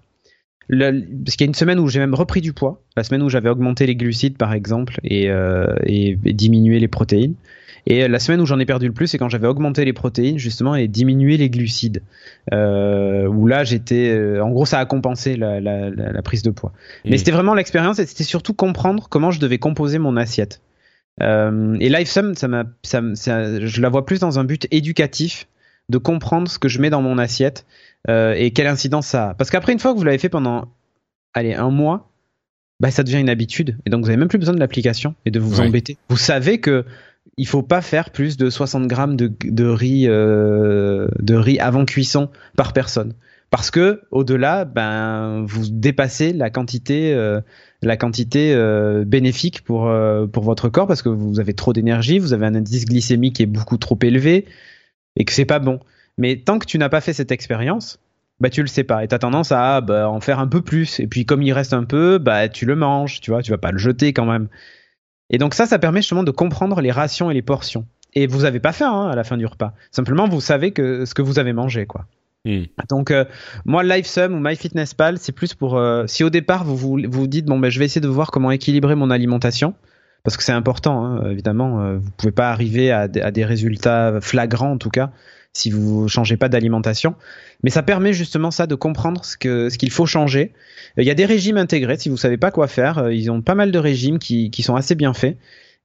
parce 0.68 1.36
qu'il 1.36 1.40
y 1.40 1.44
a 1.44 1.46
une 1.46 1.54
semaine 1.54 1.80
où 1.80 1.88
j'ai 1.88 2.00
même 2.00 2.14
repris 2.14 2.42
du 2.42 2.52
poids, 2.52 2.82
la 2.98 3.02
semaine 3.02 3.22
où 3.22 3.30
j'avais 3.30 3.48
augmenté 3.48 3.86
les 3.86 3.96
glucides 3.96 4.36
par 4.36 4.52
exemple 4.52 5.00
et, 5.02 5.30
diminué 6.24 6.78
les 6.78 6.88
protéines. 6.88 7.34
Et 7.86 8.06
la 8.06 8.18
semaine 8.20 8.40
où 8.40 8.46
j'en 8.46 8.58
ai 8.58 8.66
perdu 8.66 8.86
le 8.86 8.92
plus, 8.92 9.08
c'est 9.08 9.18
quand 9.18 9.28
j'avais 9.28 9.48
augmenté 9.48 9.84
les 9.84 9.92
protéines 9.92 10.38
justement 10.38 10.74
et 10.76 10.86
diminué 10.86 11.36
les 11.36 11.50
glucides. 11.50 12.02
Euh, 12.52 13.26
où 13.26 13.46
là, 13.46 13.64
j'étais, 13.64 14.10
euh, 14.10 14.42
en 14.42 14.50
gros, 14.50 14.66
ça 14.66 14.78
a 14.78 14.86
compensé 14.86 15.36
la, 15.36 15.60
la, 15.60 15.90
la, 15.90 16.22
prise 16.22 16.42
de 16.42 16.50
poids. 16.50 16.72
Mais 17.04 17.18
c'était 17.18 17.32
vraiment 17.32 17.54
l'expérience 17.54 17.98
et 17.98 18.06
c'était 18.06 18.24
surtout 18.24 18.54
comprendre 18.54 19.08
comment 19.08 19.30
je 19.30 19.40
devais 19.40 19.58
composer 19.58 19.98
mon 19.98 20.16
assiette. 20.16 20.60
Euh, 21.20 21.76
et 21.80 21.88
LifeSum, 21.88 22.34
ça 22.34 22.48
m'a, 22.48 22.64
ça, 22.82 23.02
ça, 23.14 23.64
je 23.64 23.80
la 23.80 23.88
vois 23.88 24.06
plus 24.06 24.20
dans 24.20 24.38
un 24.38 24.44
but 24.44 24.66
éducatif 24.70 25.48
de 25.88 25.98
comprendre 25.98 26.48
ce 26.48 26.58
que 26.58 26.68
je 26.68 26.80
mets 26.80 26.90
dans 26.90 27.02
mon 27.02 27.18
assiette 27.18 27.66
euh, 28.08 28.34
et 28.36 28.52
quelle 28.52 28.66
incidence 28.68 29.08
ça 29.08 29.30
a. 29.30 29.34
Parce 29.34 29.50
qu'après, 29.50 29.72
une 29.72 29.78
fois 29.78 29.92
que 29.92 29.98
vous 29.98 30.04
l'avez 30.04 30.18
fait 30.18 30.28
pendant, 30.28 30.68
allez, 31.34 31.54
un 31.54 31.70
mois, 31.70 32.10
bah, 32.80 32.90
ça 32.90 33.02
devient 33.02 33.20
une 33.20 33.28
habitude. 33.28 33.78
Et 33.86 33.90
donc, 33.90 34.02
vous 34.02 34.08
avez 34.08 34.16
même 34.16 34.28
plus 34.28 34.38
besoin 34.38 34.54
de 34.54 34.60
l'application 34.60 35.14
et 35.26 35.30
de 35.30 35.38
vous 35.38 35.60
embêter. 35.60 35.98
Vous 36.08 36.16
savez 36.16 36.58
que 36.58 36.84
il 37.36 37.46
faut 37.46 37.62
pas 37.62 37.80
faire 37.80 38.10
plus 38.10 38.36
de 38.36 38.50
60 38.50 38.86
grammes 38.86 39.16
de, 39.16 39.32
de 39.44 39.64
riz 39.64 40.06
euh, 40.08 41.08
de 41.18 41.34
riz 41.34 41.58
avant 41.58 41.84
cuisson 41.84 42.30
par 42.56 42.72
personne. 42.72 43.14
Parce 43.50 43.70
que 43.70 44.02
au-delà 44.10 44.64
ben 44.64 45.44
vous 45.46 45.64
dépassez 45.70 46.32
la 46.32 46.50
quantité 46.50 47.12
euh, 47.14 47.40
euh, 47.84 49.04
bénéfique 49.04 49.62
pour 49.62 49.84
votre 50.42 50.68
corps 50.68 50.86
parce 50.86 51.02
que 51.02 51.10
vous 51.10 51.40
avez 51.40 51.52
trop 51.52 51.72
d'énergie 51.72 52.18
vous 52.18 52.32
avez 52.32 52.46
un 52.46 52.54
indice 52.54 52.86
glycémique 52.86 53.36
qui 53.36 53.42
est 53.42 53.46
beaucoup 53.46 53.76
trop 53.76 53.98
élevé 54.02 54.46
et 55.16 55.24
que 55.24 55.32
c'est 55.32 55.44
pas 55.44 55.58
bon. 55.58 55.80
Mais 56.18 56.36
tant 56.36 56.58
que 56.58 56.66
tu 56.66 56.78
n'as 56.78 56.88
pas 56.88 57.00
fait 57.00 57.12
cette 57.12 57.32
expérience 57.32 57.98
bah 58.40 58.50
tu 58.50 58.60
le 58.60 58.68
sais 58.68 58.84
pas. 58.84 59.04
Et 59.04 59.08
tu 59.08 59.14
as 59.14 59.20
tendance 59.20 59.52
à 59.52 59.80
bah, 59.80 60.08
en 60.08 60.20
faire 60.20 60.40
un 60.40 60.48
peu 60.48 60.62
plus. 60.62 60.98
Et 60.98 61.06
puis 61.06 61.24
comme 61.26 61.42
il 61.42 61.52
reste 61.52 61.74
un 61.74 61.84
peu 61.84 62.18
bah 62.18 62.48
tu 62.48 62.66
le 62.66 62.76
manges 62.76 63.20
tu 63.20 63.30
vois 63.30 63.42
tu 63.42 63.50
vas 63.50 63.58
pas 63.58 63.70
le 63.70 63.78
jeter 63.78 64.12
quand 64.12 64.26
même 64.26 64.48
et 65.32 65.38
donc 65.38 65.54
ça, 65.54 65.66
ça 65.66 65.78
permet 65.78 66.00
justement 66.00 66.22
de 66.22 66.30
comprendre 66.30 66.80
les 66.80 66.92
rations 66.92 67.30
et 67.30 67.34
les 67.34 67.42
portions. 67.42 67.86
Et 68.14 68.26
vous 68.26 68.42
n'avez 68.42 68.60
pas 68.60 68.72
faim 68.72 68.92
hein, 68.92 69.08
à 69.08 69.16
la 69.16 69.24
fin 69.24 69.38
du 69.38 69.46
repas. 69.46 69.72
Simplement, 69.90 70.28
vous 70.28 70.42
savez 70.42 70.72
que 70.72 71.06
ce 71.06 71.14
que 71.14 71.22
vous 71.22 71.38
avez 71.38 71.54
mangé, 71.54 71.86
quoi. 71.86 72.06
Hmm. 72.44 72.64
Donc 72.88 73.12
euh, 73.12 73.24
moi 73.64 73.84
LiveSum 73.84 74.34
ou 74.34 74.40
MyFitnessPal 74.40 75.18
c'est 75.18 75.30
plus 75.30 75.54
pour 75.54 75.76
euh, 75.76 76.08
si 76.08 76.24
au 76.24 76.30
départ 76.30 76.64
vous 76.64 76.76
vous, 76.76 76.98
vous 77.08 77.26
dites 77.28 77.46
bon 77.46 77.60
ben 77.60 77.70
je 77.70 77.78
vais 77.78 77.84
essayer 77.84 78.00
de 78.00 78.08
voir 78.08 78.32
comment 78.32 78.50
équilibrer 78.50 78.96
mon 78.96 79.10
alimentation 79.10 79.76
parce 80.24 80.36
que 80.36 80.42
c'est 80.42 80.50
important 80.50 81.04
hein, 81.04 81.30
évidemment 81.30 81.80
euh, 81.80 81.98
vous 81.98 82.10
pouvez 82.10 82.32
pas 82.32 82.50
arriver 82.50 82.90
à, 82.90 83.02
à, 83.02 83.30
des 83.30 83.44
résultats 83.44 84.20
flagrants 84.20 84.72
en 84.72 84.78
tout 84.78 84.90
cas 84.90 85.12
si 85.52 85.70
vous 85.70 86.08
changez 86.08 86.36
pas 86.36 86.48
d'alimentation. 86.48 87.14
Mais 87.62 87.70
ça 87.70 87.82
permet 87.82 88.12
justement 88.12 88.50
ça 88.50 88.66
de 88.66 88.74
comprendre 88.74 89.24
ce 89.24 89.36
qu'il 89.36 89.90
faut 89.90 90.06
changer. 90.06 90.52
Il 90.96 91.04
y 91.04 91.10
a 91.10 91.14
des 91.14 91.26
régimes 91.26 91.56
intégrés 91.56 91.96
si 91.98 92.08
vous 92.08 92.16
savez 92.16 92.36
pas 92.36 92.50
quoi 92.50 92.66
faire. 92.66 92.98
Euh, 92.98 93.14
ils 93.14 93.30
ont 93.30 93.42
pas 93.42 93.54
mal 93.54 93.70
de 93.70 93.78
régimes 93.78 94.18
qui, 94.18 94.50
sont 94.62 94.76
assez 94.76 94.94
bien 94.94 95.14
faits. 95.14 95.36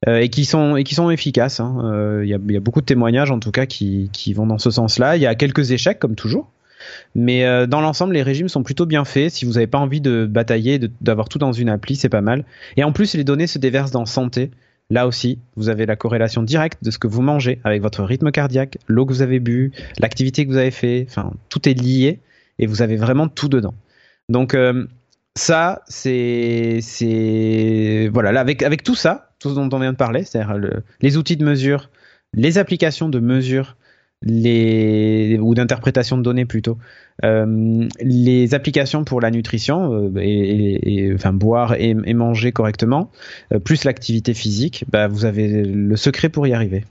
Euh, 0.07 0.19
et 0.19 0.29
qui 0.29 0.45
sont 0.45 1.09
efficaces. 1.09 1.59
Hein. 1.59 1.77
Euh, 1.83 2.21
il, 2.23 2.29
y 2.29 2.33
a, 2.33 2.59
beaucoup 2.59 2.81
de 2.81 2.85
témoignages 2.85 3.31
en 3.31 3.39
tout 3.39 3.49
cas 3.49 3.65
qui, 3.65 4.33
vont 4.33 4.45
dans 4.45 4.59
ce 4.59 4.69
sens-là. 4.69 5.15
Il 5.15 5.21
y 5.21 5.25
a 5.25 5.35
quelques 5.35 5.71
échecs 5.71 5.99
comme 5.99 6.15
toujours, 6.15 6.51
Mais 7.15 7.43
dans 7.67 7.81
l'ensemble, 7.81 8.13
les 8.13 8.23
régimes 8.23 8.47
sont 8.47 8.63
plutôt 8.63 8.85
bien 8.85 9.05
faits. 9.05 9.31
Si 9.31 9.45
vous 9.45 9.53
n'avez 9.53 9.67
pas 9.67 9.79
envie 9.79 10.01
de 10.01 10.25
batailler, 10.25 10.79
d'avoir 11.01 11.29
tout 11.29 11.39
dans 11.39 11.51
une 11.51 11.69
appli, 11.69 11.95
c'est 11.95 12.09
pas 12.09 12.21
mal. 12.21 12.45
Et 12.77 12.83
en 12.83 12.91
plus, 12.91 13.15
les 13.15 13.23
données 13.23 13.47
se 13.47 13.57
déversent 13.57 13.91
dans 13.91 14.05
santé. 14.05 14.51
Là 14.89 15.05
aussi, 15.05 15.39
vous 15.55 15.67
avez 15.67 15.85
la 15.85 15.97
corrélation 15.97 16.43
directe 16.43 16.83
de 16.83 16.91
ce 16.91 16.97
que 16.97 17.07
vous 17.07 17.21
mangez 17.21 17.59
avec 17.65 17.81
votre 17.81 18.03
rythme 18.03 18.31
cardiaque, 18.31 18.77
l'eau 18.87 19.05
que 19.05 19.11
vous 19.11 19.21
avez 19.21 19.39
bu, 19.39 19.73
l'activité 19.99 20.45
que 20.45 20.51
vous 20.51 20.57
avez 20.57 20.71
fait. 20.71 21.05
Enfin, 21.09 21.33
tout 21.49 21.67
est 21.67 21.73
lié 21.73 22.19
et 22.57 22.67
vous 22.67 22.81
avez 22.81 22.95
vraiment 22.95 23.27
tout 23.27 23.49
dedans. 23.49 23.73
Donc 24.29 24.53
euh, 24.53 24.87
ça, 25.35 25.83
c'est 25.87 26.79
voilà. 28.13 28.31
Là, 28.31 28.39
avec 28.39 28.63
avec 28.63 28.83
tout 28.83 28.95
ça, 28.95 29.31
tout 29.39 29.49
ce 29.49 29.55
dont 29.55 29.69
on 29.71 29.79
vient 29.79 29.91
de 29.91 29.97
parler, 29.97 30.23
c'est-à-dire 30.23 30.57
les 31.01 31.17
outils 31.17 31.37
de 31.37 31.43
mesure, 31.43 31.89
les 32.33 32.57
applications 32.57 33.09
de 33.09 33.19
mesure, 33.19 33.75
les 34.21 35.37
ou 35.39 35.53
d'interprétation 35.53 36.17
de 36.17 36.23
données 36.23 36.45
plutôt, 36.45 36.77
euh, 37.23 37.87
les 38.01 38.53
applications 38.53 39.03
pour 39.03 39.21
la 39.21 39.31
nutrition 39.31 39.93
euh, 39.93 40.19
et, 40.19 41.11
enfin 41.13 41.33
boire 41.33 41.75
et, 41.75 41.93
manger 41.93 42.51
correctement, 42.51 43.11
euh, 43.53 43.59
plus 43.59 43.83
l'activité 43.83 44.33
physique, 44.33 44.85
bah, 44.89 45.07
vous 45.07 45.25
avez 45.25 45.63
le 45.63 45.95
secret 45.95 46.29
pour 46.29 46.47
y 46.47 46.53
arriver. 46.53 46.83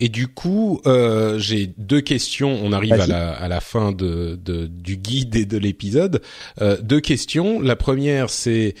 Et 0.00 0.08
du 0.08 0.26
coup, 0.26 0.80
euh, 0.84 1.38
j'ai 1.38 1.72
deux 1.78 2.00
questions. 2.00 2.58
On 2.62 2.72
arrive 2.72 2.94
à 2.94 3.06
la, 3.06 3.30
à 3.30 3.46
la 3.46 3.60
fin 3.60 3.92
de, 3.92 4.36
de, 4.42 4.66
du 4.66 4.96
guide 4.96 5.36
et 5.36 5.44
de 5.44 5.56
l'épisode. 5.56 6.22
Euh, 6.60 6.76
deux 6.82 7.00
questions. 7.00 7.60
La 7.60 7.76
première, 7.76 8.28
c'est 8.28 8.74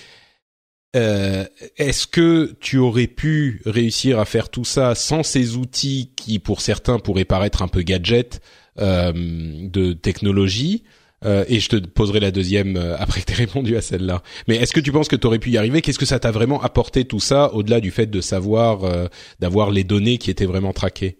euh, 0.94 1.44
est-ce 1.76 2.06
que 2.06 2.54
tu 2.60 2.78
aurais 2.78 3.06
pu 3.06 3.62
réussir 3.64 4.18
à 4.18 4.24
faire 4.24 4.48
tout 4.48 4.64
ça 4.64 4.94
sans 4.94 5.22
ces 5.22 5.56
outils 5.56 6.10
qui, 6.16 6.38
pour 6.38 6.60
certains, 6.60 6.98
pourraient 6.98 7.24
paraître 7.24 7.62
un 7.62 7.68
peu 7.68 7.82
gadgets 7.82 8.40
euh, 8.78 9.12
de 9.14 9.92
technologie? 9.92 10.84
Euh, 11.24 11.44
et 11.48 11.60
je 11.60 11.68
te 11.68 11.76
poserai 11.76 12.20
la 12.20 12.30
deuxième 12.30 12.76
euh, 12.76 12.96
après 12.98 13.20
que 13.20 13.26
tu 13.26 13.32
répondu 13.36 13.76
à 13.76 13.80
celle-là. 13.80 14.22
Mais 14.48 14.56
est-ce 14.56 14.72
que 14.72 14.80
tu 14.80 14.92
penses 14.92 15.08
que 15.08 15.16
tu 15.16 15.26
aurais 15.26 15.38
pu 15.38 15.50
y 15.50 15.58
arriver? 15.58 15.80
Qu'est-ce 15.82 15.98
que 15.98 16.06
ça 16.06 16.18
t'a 16.18 16.30
vraiment 16.30 16.62
apporté 16.62 17.04
tout 17.04 17.20
ça, 17.20 17.52
au-delà 17.54 17.80
du 17.80 17.90
fait 17.90 18.06
de 18.06 18.20
savoir, 18.20 18.84
euh, 18.84 19.06
d'avoir 19.40 19.70
les 19.70 19.84
données 19.84 20.18
qui 20.18 20.30
étaient 20.30 20.46
vraiment 20.46 20.72
traquées? 20.72 21.18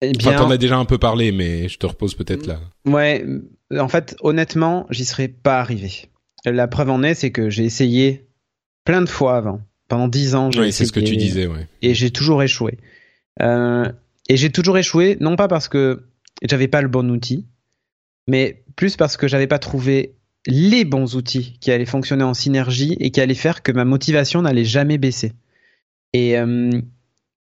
Eh 0.00 0.12
bien, 0.12 0.30
enfin, 0.30 0.44
t'en 0.44 0.50
as 0.50 0.58
déjà 0.58 0.76
un 0.76 0.84
peu 0.84 0.98
parlé, 0.98 1.32
mais 1.32 1.68
je 1.68 1.78
te 1.78 1.86
repose 1.86 2.14
peut-être 2.14 2.46
là. 2.46 2.60
Ouais, 2.84 3.24
en 3.76 3.88
fait, 3.88 4.16
honnêtement, 4.20 4.86
j'y 4.90 5.04
serais 5.04 5.26
pas 5.28 5.58
arrivé. 5.58 6.06
La 6.44 6.68
preuve 6.68 6.90
en 6.90 7.02
est, 7.02 7.14
c'est 7.14 7.32
que 7.32 7.50
j'ai 7.50 7.64
essayé 7.64 8.27
plein 8.88 9.02
de 9.02 9.08
fois 9.10 9.36
avant. 9.36 9.60
Pendant 9.86 10.08
dix 10.08 10.34
ans, 10.34 10.50
j'ai 10.50 10.60
Oui, 10.60 10.72
c'est 10.72 10.86
ce 10.86 10.92
que 10.92 11.00
tu 11.00 11.14
disais, 11.18 11.46
ouais. 11.46 11.68
Et 11.82 11.92
j'ai 11.92 12.10
toujours 12.10 12.42
échoué. 12.42 12.78
Euh, 13.42 13.84
et 14.30 14.38
j'ai 14.38 14.48
toujours 14.48 14.78
échoué, 14.78 15.18
non 15.20 15.36
pas 15.36 15.46
parce 15.46 15.68
que 15.68 16.04
j'avais 16.42 16.68
pas 16.68 16.80
le 16.80 16.88
bon 16.88 17.10
outil, 17.10 17.44
mais 18.28 18.64
plus 18.76 18.96
parce 18.96 19.18
que 19.18 19.28
j'avais 19.28 19.46
pas 19.46 19.58
trouvé 19.58 20.14
les 20.46 20.86
bons 20.86 21.16
outils 21.16 21.58
qui 21.60 21.70
allaient 21.70 21.84
fonctionner 21.84 22.24
en 22.24 22.32
synergie 22.32 22.96
et 22.98 23.10
qui 23.10 23.20
allaient 23.20 23.34
faire 23.34 23.62
que 23.62 23.72
ma 23.72 23.84
motivation 23.84 24.40
n'allait 24.40 24.64
jamais 24.64 24.96
baisser. 24.96 25.34
Et, 26.14 26.38
euh, 26.38 26.70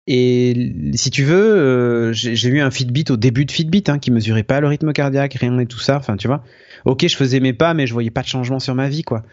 et 0.08 0.74
si 0.96 1.12
tu 1.12 1.26
veux, 1.26 1.56
euh, 1.56 2.12
j'ai 2.12 2.50
eu 2.50 2.60
un 2.60 2.72
Fitbit 2.72 3.06
au 3.12 3.18
début 3.18 3.46
de 3.46 3.52
Fitbit 3.52 3.84
hein, 3.86 4.00
qui 4.00 4.10
mesurait 4.10 4.42
pas 4.42 4.62
le 4.62 4.68
rythme 4.68 4.94
cardiaque, 4.94 5.36
rien 5.36 5.60
et 5.60 5.68
tout 5.68 5.80
ça. 5.80 5.98
Enfin, 5.98 6.18
tu 6.18 6.26
vois. 6.26 6.44
Ok, 6.86 7.08
je 7.08 7.16
faisais 7.16 7.40
mes 7.40 7.54
pas, 7.54 7.76
mais 7.76 7.86
je 7.86 7.94
voyais 7.94 8.10
pas 8.10 8.24
de 8.24 8.28
changement 8.28 8.60
sur 8.60 8.74
ma 8.74 8.90
vie, 8.90 9.04
quoi. 9.04 9.24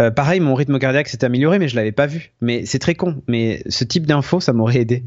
Euh, 0.00 0.10
pareil, 0.10 0.40
mon 0.40 0.54
rythme 0.54 0.78
cardiaque 0.80 1.08
s'est 1.08 1.24
amélioré, 1.24 1.60
mais 1.60 1.68
je 1.68 1.76
l'avais 1.76 1.92
pas 1.92 2.06
vu. 2.06 2.32
Mais 2.40 2.66
c'est 2.66 2.80
très 2.80 2.94
con. 2.94 3.22
Mais 3.28 3.62
ce 3.68 3.84
type 3.84 4.06
d'info, 4.06 4.40
ça 4.40 4.52
m'aurait 4.52 4.80
aidé. 4.80 5.04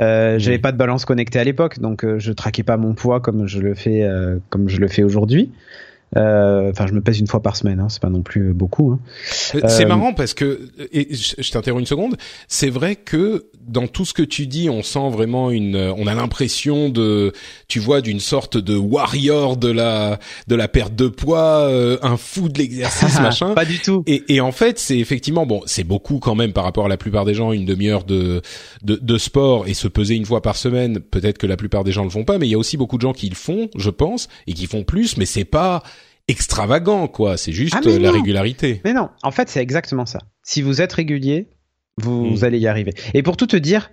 Euh, 0.00 0.38
J'avais 0.38 0.58
pas 0.58 0.72
de 0.72 0.76
balance 0.76 1.04
connectée 1.04 1.38
à 1.38 1.44
l'époque, 1.44 1.78
donc 1.78 2.04
euh, 2.04 2.18
je 2.18 2.32
traquais 2.32 2.64
pas 2.64 2.76
mon 2.76 2.94
poids 2.94 3.20
comme 3.20 3.46
je 3.46 3.60
le 3.60 3.74
fais, 3.74 4.02
euh, 4.02 4.38
comme 4.50 4.68
je 4.68 4.80
le 4.80 4.88
fais 4.88 5.04
aujourd'hui. 5.04 5.52
Euh, 6.16 6.70
enfin, 6.70 6.86
je 6.86 6.92
me 6.92 7.00
pèse 7.00 7.18
une 7.18 7.26
fois 7.26 7.42
par 7.42 7.56
semaine, 7.56 7.80
hein, 7.80 7.88
c'est 7.88 8.00
pas 8.00 8.10
non 8.10 8.22
plus 8.22 8.52
beaucoup. 8.52 8.92
Hein. 8.92 8.98
Euh, 9.56 9.60
c'est 9.68 9.86
marrant 9.86 10.12
parce 10.12 10.34
que, 10.34 10.68
et 10.92 11.08
je 11.12 11.50
t'interromps 11.50 11.80
une 11.80 11.86
seconde, 11.86 12.16
c'est 12.48 12.70
vrai 12.70 12.96
que 12.96 13.46
dans 13.66 13.86
tout 13.86 14.04
ce 14.04 14.14
que 14.14 14.22
tu 14.22 14.46
dis, 14.46 14.68
on 14.70 14.82
sent 14.82 15.10
vraiment 15.10 15.50
une, 15.50 15.76
on 15.76 16.06
a 16.06 16.14
l'impression 16.14 16.88
de, 16.88 17.32
tu 17.68 17.80
vois, 17.80 18.00
d'une 18.00 18.20
sorte 18.20 18.56
de 18.56 18.76
warrior 18.76 19.56
de 19.56 19.70
la 19.70 20.18
de 20.46 20.54
la 20.54 20.68
perte 20.68 20.94
de 20.94 21.08
poids, 21.08 21.60
euh, 21.68 21.98
un 22.02 22.16
fou 22.16 22.48
de 22.48 22.58
l'exercice, 22.58 23.18
machin. 23.20 23.54
Pas 23.54 23.64
du 23.64 23.78
tout. 23.78 24.02
Et, 24.06 24.24
et 24.28 24.40
en 24.40 24.52
fait, 24.52 24.78
c'est 24.78 24.98
effectivement 24.98 25.46
bon, 25.46 25.62
c'est 25.66 25.84
beaucoup 25.84 26.18
quand 26.18 26.34
même 26.34 26.52
par 26.52 26.64
rapport 26.64 26.86
à 26.86 26.88
la 26.88 26.96
plupart 26.96 27.24
des 27.24 27.34
gens, 27.34 27.52
une 27.52 27.64
demi-heure 27.64 28.04
de, 28.04 28.42
de 28.82 28.96
de 28.96 29.18
sport 29.18 29.66
et 29.66 29.74
se 29.74 29.88
peser 29.88 30.14
une 30.14 30.26
fois 30.26 30.42
par 30.42 30.56
semaine. 30.56 31.00
Peut-être 31.00 31.38
que 31.38 31.46
la 31.46 31.56
plupart 31.56 31.84
des 31.84 31.92
gens 31.92 32.04
le 32.04 32.10
font 32.10 32.24
pas, 32.24 32.38
mais 32.38 32.46
il 32.46 32.50
y 32.50 32.54
a 32.54 32.58
aussi 32.58 32.76
beaucoup 32.76 32.96
de 32.96 33.02
gens 33.02 33.12
qui 33.12 33.28
le 33.28 33.34
font, 33.34 33.68
je 33.76 33.90
pense, 33.90 34.28
et 34.46 34.52
qui 34.52 34.66
font 34.66 34.84
plus, 34.84 35.16
mais 35.16 35.26
c'est 35.26 35.44
pas 35.44 35.82
extravagant, 36.28 37.08
quoi. 37.08 37.36
C'est 37.36 37.52
juste 37.52 37.76
ah, 37.76 37.98
la 37.98 38.10
régularité. 38.10 38.80
Mais 38.84 38.92
non, 38.92 39.10
en 39.22 39.30
fait, 39.30 39.48
c'est 39.48 39.60
exactement 39.60 40.06
ça. 40.06 40.20
Si 40.42 40.62
vous 40.62 40.80
êtes 40.80 40.92
régulier, 40.92 41.48
vous, 41.98 42.36
hmm. 42.36 42.44
allez 42.44 42.58
y 42.58 42.66
arriver. 42.66 42.94
Et 43.12 43.22
pour 43.22 43.36
tout 43.36 43.46
te 43.46 43.56
dire, 43.56 43.90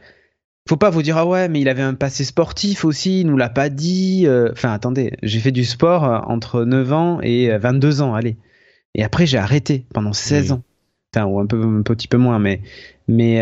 faut 0.68 0.78
pas 0.78 0.90
vous 0.90 1.02
dire 1.02 1.18
ah 1.18 1.26
ouais, 1.26 1.50
mais 1.50 1.62
il 1.62 1.70
avait 1.70 1.82
un 1.82 1.94
passé 1.94 2.24
sportif 2.24 2.86
aussi, 2.86 3.22
il 3.22 3.28
nous 3.28 3.38
l'a 3.38 3.50
pas 3.50 3.70
dit. 3.70 4.24
Euh. 4.26 4.50
Enfin, 4.52 4.72
attendez, 4.72 5.14
j'ai 5.24 5.40
fait 5.40 5.52
du 5.52 5.66
sport 5.66 6.06
euh, 6.06 6.20
entre 6.28 6.64
9 6.64 6.94
ans 6.94 7.20
et 7.22 7.56
22 7.58 8.02
euh, 8.02 8.04
ans, 8.04 8.14
allez. 8.14 8.38
Et 8.96 9.04
après, 9.04 9.26
j'ai 9.26 9.38
arrêté 9.38 9.86
pendant 9.94 10.14
16 10.14 10.52
ans. 10.54 10.64
Enfin, 11.14 11.26
ou 11.26 11.40
un 11.40 11.46
peu 11.46 11.62
un 11.62 11.82
petit 11.82 12.08
peu 12.08 12.18
moins, 12.18 12.40
mais 12.40 12.62
mais 13.08 13.42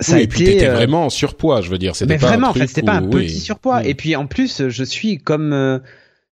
ça 0.00 0.16
a 0.16 0.20
et 0.20 0.26
puis 0.26 0.48
été 0.48 0.66
vraiment 0.66 1.06
en 1.06 1.10
surpoids, 1.10 1.60
je 1.60 1.70
veux 1.70 1.78
dire. 1.78 1.94
C'était 1.94 2.14
mais 2.14 2.18
pas 2.18 2.28
vraiment, 2.28 2.48
en 2.48 2.54
fait, 2.54 2.66
c'était 2.66 2.82
pas 2.82 2.94
un 2.94 3.08
petit 3.08 3.38
surpoids. 3.38 3.80
Hmm. 3.80 3.86
Et 3.86 3.94
puis 3.94 4.16
en 4.16 4.26
plus, 4.26 4.68
je 4.68 4.84
suis 4.84 5.18
comme, 5.18 5.80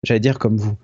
j'allais 0.04 0.20
dire 0.20 0.38
comme 0.38 0.56
vous. 0.56 0.76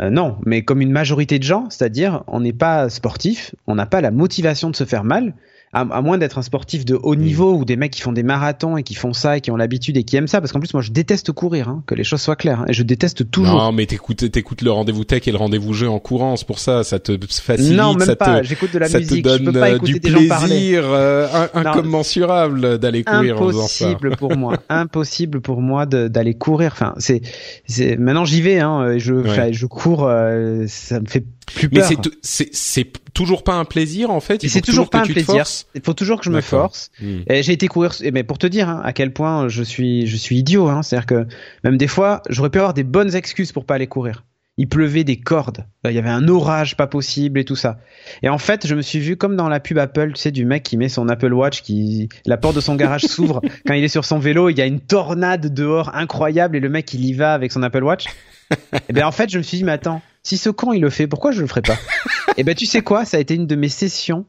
Euh, 0.00 0.10
non, 0.10 0.38
mais 0.44 0.64
comme 0.64 0.80
une 0.80 0.90
majorité 0.90 1.38
de 1.38 1.44
gens, 1.44 1.68
c'est-à-dire 1.70 2.24
on 2.26 2.40
n'est 2.40 2.52
pas 2.52 2.88
sportif, 2.88 3.54
on 3.66 3.74
n'a 3.74 3.86
pas 3.86 4.00
la 4.00 4.10
motivation 4.10 4.70
de 4.70 4.76
se 4.76 4.84
faire 4.84 5.04
mal, 5.04 5.34
à, 5.74 6.02
moins 6.02 6.18
d'être 6.18 6.38
un 6.38 6.42
sportif 6.42 6.84
de 6.84 6.98
haut 7.02 7.16
niveau 7.16 7.54
ou 7.54 7.64
des 7.64 7.76
mecs 7.76 7.90
qui 7.90 8.00
font 8.00 8.12
des 8.12 8.22
marathons 8.22 8.76
et 8.76 8.82
qui 8.82 8.94
font 8.94 9.12
ça 9.12 9.36
et 9.36 9.40
qui 9.40 9.50
ont 9.50 9.56
l'habitude 9.56 9.96
et 9.96 10.04
qui 10.04 10.16
aiment 10.16 10.28
ça, 10.28 10.40
parce 10.40 10.52
qu'en 10.52 10.60
plus 10.60 10.72
moi 10.72 10.82
je 10.82 10.92
déteste 10.92 11.32
courir, 11.32 11.68
hein, 11.68 11.82
que 11.86 11.94
les 11.94 12.04
choses 12.04 12.20
soient 12.20 12.36
claires, 12.36 12.60
hein, 12.60 12.66
et 12.68 12.72
je 12.72 12.82
déteste 12.82 13.30
toujours. 13.30 13.58
Non, 13.58 13.72
mais 13.72 13.86
t'écoutes, 13.86 14.30
t'écoutes 14.30 14.62
le 14.62 14.70
rendez-vous 14.70 15.04
tech 15.04 15.26
et 15.26 15.32
le 15.32 15.36
rendez-vous 15.36 15.72
jeu 15.72 15.88
en 15.88 15.98
courant, 15.98 16.36
c'est 16.36 16.46
pour 16.46 16.58
ça, 16.60 16.84
ça 16.84 16.98
te 16.98 17.18
facilite, 17.28 17.76
non, 17.76 17.94
même 17.94 18.06
ça 18.06 18.16
pas. 18.16 18.40
te, 18.40 18.46
j'écoute 18.46 18.72
de 18.72 18.78
la 18.78 18.88
ça 18.88 18.98
musique, 18.98 19.24
te 19.24 19.28
donne 19.28 19.38
je 19.46 19.50
peux 19.50 19.60
pas 19.60 19.70
euh, 19.70 19.76
écouter 19.76 19.92
du 19.92 20.00
des 20.00 20.10
gens 20.10 20.46
plaisir 20.46 20.84
euh, 20.86 21.26
incommensurable 21.54 22.78
d'aller 22.78 23.02
courir 23.02 23.42
en 23.42 23.48
faisant 23.48 23.66
ça. 23.66 23.88
Impossible 23.88 24.16
pour 24.16 24.36
moi, 24.36 24.56
impossible 24.68 25.40
pour 25.40 25.60
moi 25.60 25.86
d'aller 25.86 26.34
courir. 26.34 26.70
Enfin, 26.72 26.94
c'est, 26.98 27.20
c'est 27.66 27.96
maintenant 27.96 28.24
j'y 28.24 28.42
vais, 28.42 28.60
hein, 28.60 28.98
je, 28.98 29.14
je 29.52 29.66
cours, 29.66 30.04
euh, 30.06 30.64
ça 30.68 31.00
me 31.00 31.06
fait 31.06 31.24
plus 31.52 31.68
peur. 31.68 31.88
Mais 31.90 31.96
c'est, 32.22 32.48
c'est, 32.52 32.92
toujours 33.12 33.44
pas 33.44 33.54
un 33.54 33.64
plaisir 33.64 34.10
en 34.10 34.20
fait? 34.20 34.46
C'est 34.48 34.60
toujours, 34.60 34.90
pas 34.90 35.00
un 35.00 35.06
plaisir. 35.06 35.44
Il 35.74 35.82
faut 35.82 35.94
toujours 35.94 36.18
que 36.18 36.24
je 36.24 36.30
me 36.30 36.40
force. 36.40 36.90
Hmm. 37.00 37.20
Et 37.28 37.42
j'ai 37.42 37.52
été 37.52 37.68
courir, 37.68 37.92
mais 38.12 38.24
pour 38.24 38.38
te 38.38 38.46
dire 38.46 38.68
hein, 38.68 38.80
à 38.84 38.92
quel 38.92 39.12
point 39.12 39.48
je 39.48 39.62
suis, 39.62 40.06
je 40.06 40.16
suis 40.16 40.38
idiot. 40.38 40.68
Hein, 40.68 40.82
C'est-à-dire 40.82 41.06
que 41.06 41.26
même 41.62 41.76
des 41.76 41.88
fois, 41.88 42.22
j'aurais 42.28 42.50
pu 42.50 42.58
avoir 42.58 42.74
des 42.74 42.84
bonnes 42.84 43.14
excuses 43.14 43.52
pour 43.52 43.64
pas 43.64 43.74
aller 43.74 43.86
courir. 43.86 44.24
Il 44.56 44.68
pleuvait 44.68 45.02
des 45.02 45.16
cordes. 45.16 45.66
Il 45.84 45.90
y 45.90 45.98
avait 45.98 46.10
un 46.10 46.28
orage 46.28 46.76
pas 46.76 46.86
possible 46.86 47.40
et 47.40 47.44
tout 47.44 47.56
ça. 47.56 47.78
Et 48.22 48.28
en 48.28 48.38
fait, 48.38 48.68
je 48.68 48.76
me 48.76 48.82
suis 48.82 49.00
vu 49.00 49.16
comme 49.16 49.34
dans 49.34 49.48
la 49.48 49.58
pub 49.58 49.78
Apple, 49.78 50.12
tu 50.12 50.20
sais, 50.20 50.30
du 50.30 50.44
mec 50.44 50.62
qui 50.62 50.76
met 50.76 50.88
son 50.88 51.08
Apple 51.08 51.32
Watch, 51.32 51.62
qui 51.62 52.08
la 52.24 52.36
porte 52.36 52.54
de 52.54 52.60
son 52.60 52.76
garage 52.76 53.02
s'ouvre 53.06 53.40
quand 53.66 53.74
il 53.74 53.82
est 53.82 53.88
sur 53.88 54.04
son 54.04 54.20
vélo. 54.20 54.50
Il 54.50 54.58
y 54.58 54.62
a 54.62 54.66
une 54.66 54.80
tornade 54.80 55.52
dehors 55.52 55.92
incroyable 55.94 56.56
et 56.56 56.60
le 56.60 56.68
mec 56.68 56.94
il 56.94 57.04
y 57.04 57.14
va 57.14 57.34
avec 57.34 57.50
son 57.50 57.64
Apple 57.64 57.82
Watch. 57.82 58.06
et 58.88 58.92
bien 58.92 59.08
en 59.08 59.12
fait, 59.12 59.28
je 59.28 59.38
me 59.38 59.42
suis 59.42 59.58
dit, 59.58 59.64
mais 59.64 59.72
attends, 59.72 60.02
si 60.24 60.38
ce 60.38 60.50
con 60.50 60.72
il 60.72 60.80
le 60.80 60.90
fait, 60.90 61.06
pourquoi 61.06 61.30
je 61.30 61.40
le 61.40 61.46
ferais 61.46 61.62
pas 61.62 61.74
Et 61.74 61.78
eh 62.38 62.44
ben 62.44 62.54
tu 62.54 62.66
sais 62.66 62.80
quoi, 62.80 63.04
ça 63.04 63.18
a 63.18 63.20
été 63.20 63.34
une 63.34 63.46
de 63.46 63.54
mes 63.54 63.68
sessions 63.68 64.26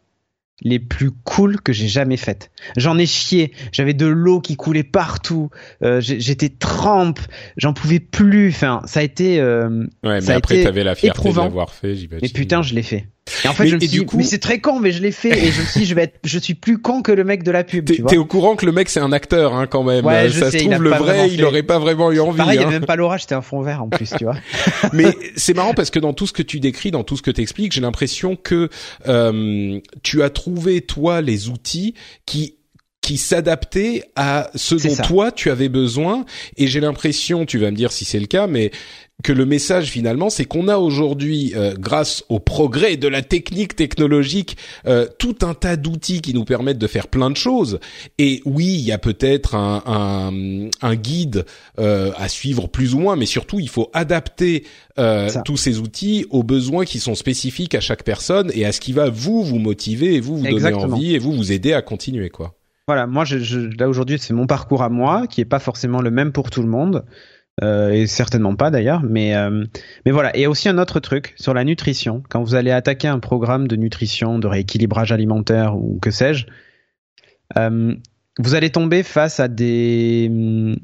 les 0.62 0.80
plus 0.80 1.12
cool 1.12 1.60
que 1.60 1.74
j'ai 1.74 1.88
jamais 1.88 2.18
faites. 2.18 2.52
J'en 2.78 2.98
ai 2.98 3.06
chié, 3.06 3.52
j'avais 3.72 3.94
de 3.94 4.06
l'eau 4.06 4.40
qui 4.40 4.56
coulait 4.56 4.84
partout, 4.84 5.50
euh, 5.84 6.00
j'étais 6.00 6.50
trempe, 6.50 7.20
j'en 7.58 7.74
pouvais 7.74 8.00
plus. 8.00 8.50
Enfin, 8.50 8.82
ça 8.86 9.02
a 9.02 9.04
été. 9.04 9.40
Euh, 9.40 9.86
ouais, 10.04 10.22
mais 10.22 10.32
après 10.32 10.64
t'avais 10.64 10.84
la 10.84 10.96
fierté 10.96 11.30
de 11.30 11.36
l'avoir 11.36 11.74
fait, 11.74 11.96
j'imagine. 11.96 12.20
Mais 12.22 12.30
putain, 12.30 12.62
je 12.62 12.74
l'ai 12.74 12.84
fait. 12.84 13.08
Et 13.44 13.48
en 13.48 13.54
fait, 13.54 13.68
je 13.68 13.76
me 13.76 13.80
suis 13.80 13.90
dit, 13.90 14.06
mais 14.16 14.24
c'est 14.24 14.40
très 14.40 14.60
con, 14.60 14.80
mais 14.80 14.92
je 14.92 15.02
l'ai 15.02 15.12
fait 15.12 15.30
et 15.30 15.52
je 15.52 15.62
me 15.62 15.66
suis 15.66 15.80
dit, 15.80 15.86
je 15.88 15.96
vais 15.96 16.04
être, 16.04 16.20
je 16.24 16.38
suis 16.38 16.54
plus 16.54 16.78
con 16.78 17.02
que 17.02 17.12
le 17.12 17.24
mec 17.24 17.42
de 17.42 17.50
la 17.50 17.64
pub. 17.64 17.86
T'es 17.86 18.18
au 18.18 18.26
courant 18.26 18.56
que 18.56 18.68
le 18.68 18.72
mec 18.72 18.88
c'est 18.88 19.00
un 19.00 19.12
acteur, 19.12 19.56
hein, 19.56 19.66
quand 19.66 19.82
même. 19.82 20.06
Ouais, 20.06 20.30
ça 20.30 20.52
se 20.52 20.58
trouve 20.58 20.84
le 20.84 20.92
vrai, 20.92 21.32
il 21.32 21.44
aurait 21.44 21.64
pas 21.64 21.80
vraiment 21.80 22.12
eu 22.12 22.20
envie. 22.20 22.38
Pareil, 22.38 22.58
il 22.58 22.62
y 22.62 22.64
avait 22.64 22.74
même 22.74 22.86
pas 22.86 22.96
l'orage, 22.96 23.22
c'était 23.22 23.36
un 23.36 23.42
fond 23.42 23.62
vert 23.62 23.82
en 23.82 23.90
plus, 23.90 24.14
tu 24.16 24.26
vois. 24.26 24.36
mais 24.94 25.18
c'est 25.36 25.56
marrant 25.56 25.74
parce 25.74 25.90
que 25.90 25.98
dans 25.98 26.14
tout 26.14 26.28
ce 26.28 26.34
que 26.34 26.44
tu 26.44 26.60
décris, 26.60 26.92
dans 26.92 27.04
tout 27.04 27.18
ce 27.18 27.24
que 27.24 27.32
t'expliques, 27.32 27.72
j'ai 27.72 27.82
l'impression 27.82 28.36
que 28.36 28.70
euh, 29.08 29.80
tu 30.04 30.22
as 30.22 30.30
trouvé 30.30 30.82
toi 30.82 31.22
les 31.22 31.50
outils 31.50 31.96
qui 32.28 32.58
qui 33.06 33.18
s'adaptait 33.18 34.02
à 34.16 34.50
ce 34.56 34.74
dont 34.74 34.96
toi 35.04 35.32
tu 35.32 35.52
avais 35.52 35.70
besoin. 35.70 36.26
Et 36.58 36.66
j'ai 36.66 36.80
l'impression, 36.80 37.46
tu 37.46 37.60
vas 37.60 37.70
me 37.70 37.76
dire 37.76 37.92
si 37.92 38.04
c'est 38.04 38.20
le 38.20 38.26
cas, 38.26 38.48
mais 38.48 38.72
que 39.24 39.32
le 39.32 39.46
message 39.46 39.92
finalement, 39.92 40.32
c'est 40.32 40.46
qu'on 40.46 40.68
a 40.68 40.78
aujourd'hui, 40.78 41.54
euh, 41.56 41.76
grâce 41.78 42.24
au 42.30 42.40
progrès 42.40 42.98
de 42.98 43.08
la 43.08 43.22
technique 43.22 43.76
technologique, 43.76 44.58
euh, 44.88 45.06
tout 45.20 45.36
un 45.44 45.54
tas 45.54 45.76
d'outils 45.76 46.22
qui 46.22 46.34
nous 46.34 46.46
permettent 46.46 46.80
de 46.80 46.88
faire 46.88 47.08
plein 47.08 47.30
de 47.30 47.38
choses. 47.38 47.80
Et 48.18 48.42
oui, 48.44 48.66
il 48.66 48.82
y 48.82 48.92
a 48.92 48.98
peut-être 48.98 49.54
un, 49.54 49.84
un, 49.86 50.70
un, 50.82 50.96
guide 50.96 51.46
euh, 51.78 52.12
à 52.18 52.28
suivre 52.28 52.68
plus 52.68 52.96
ou 52.96 53.00
moins, 53.00 53.16
mais 53.16 53.28
surtout, 53.28 53.60
il 53.60 53.70
faut 53.70 53.92
adapter 53.94 54.64
tous 55.44 55.58
ces 55.58 55.78
outils 55.78 56.26
aux 56.32 56.42
besoins 56.42 56.86
qui 56.86 57.00
sont 57.00 57.16
spécifiques 57.16 57.76
à 57.76 57.82
chaque 57.82 58.04
personne 58.04 58.50
et 58.56 58.66
à 58.66 58.72
ce 58.72 58.80
qui 58.80 58.94
va 58.94 59.10
vous 59.10 59.44
vous 59.44 59.60
motiver 59.60 60.16
et 60.16 60.22
vous 60.22 60.38
vous 60.38 60.48
donner 60.48 60.74
envie 60.74 61.14
et 61.14 61.20
vous 61.20 61.34
vous 61.34 61.52
aider 61.52 61.74
à 61.74 61.82
continuer 61.82 62.30
quoi. 62.30 62.56
Voilà, 62.88 63.08
moi 63.08 63.26
je, 63.26 63.40
je, 63.40 63.60
là 63.80 63.90
aujourd'hui 63.90 64.20
c'est 64.20 64.34
mon 64.34 64.46
parcours 64.46 64.84
à 64.84 64.90
moi 64.90 65.26
qui 65.26 65.42
est 65.42 65.46
pas 65.46 65.58
forcément 65.60 66.02
le 66.02 66.12
même 66.12 66.32
pour 66.32 66.52
tout 66.52 66.62
le 66.62 66.68
monde. 66.68 67.04
Euh, 67.64 67.92
et 67.92 68.06
certainement 68.06 68.56
pas 68.56 68.70
d'ailleurs, 68.70 69.02
mais 69.02 69.34
euh, 69.34 69.64
mais 70.06 70.12
voilà. 70.12 70.36
Et 70.36 70.46
aussi 70.46 70.68
un 70.68 70.78
autre 70.78 71.00
truc 71.00 71.34
sur 71.38 71.54
la 71.54 71.64
nutrition. 71.64 72.22
Quand 72.30 72.44
vous 72.44 72.54
allez 72.54 72.72
attaquer 72.72 73.08
un 73.08 73.20
programme 73.20 73.68
de 73.68 73.78
nutrition, 73.78 74.40
de 74.40 74.48
rééquilibrage 74.48 75.14
alimentaire 75.14 75.78
ou 75.78 75.98
que 76.02 76.12
sais-je, 76.12 76.48
euh, 77.58 77.96
vous 78.38 78.56
allez 78.56 78.72
tomber 78.72 79.04
face 79.04 79.40
à 79.40 79.48
des 79.48 80.76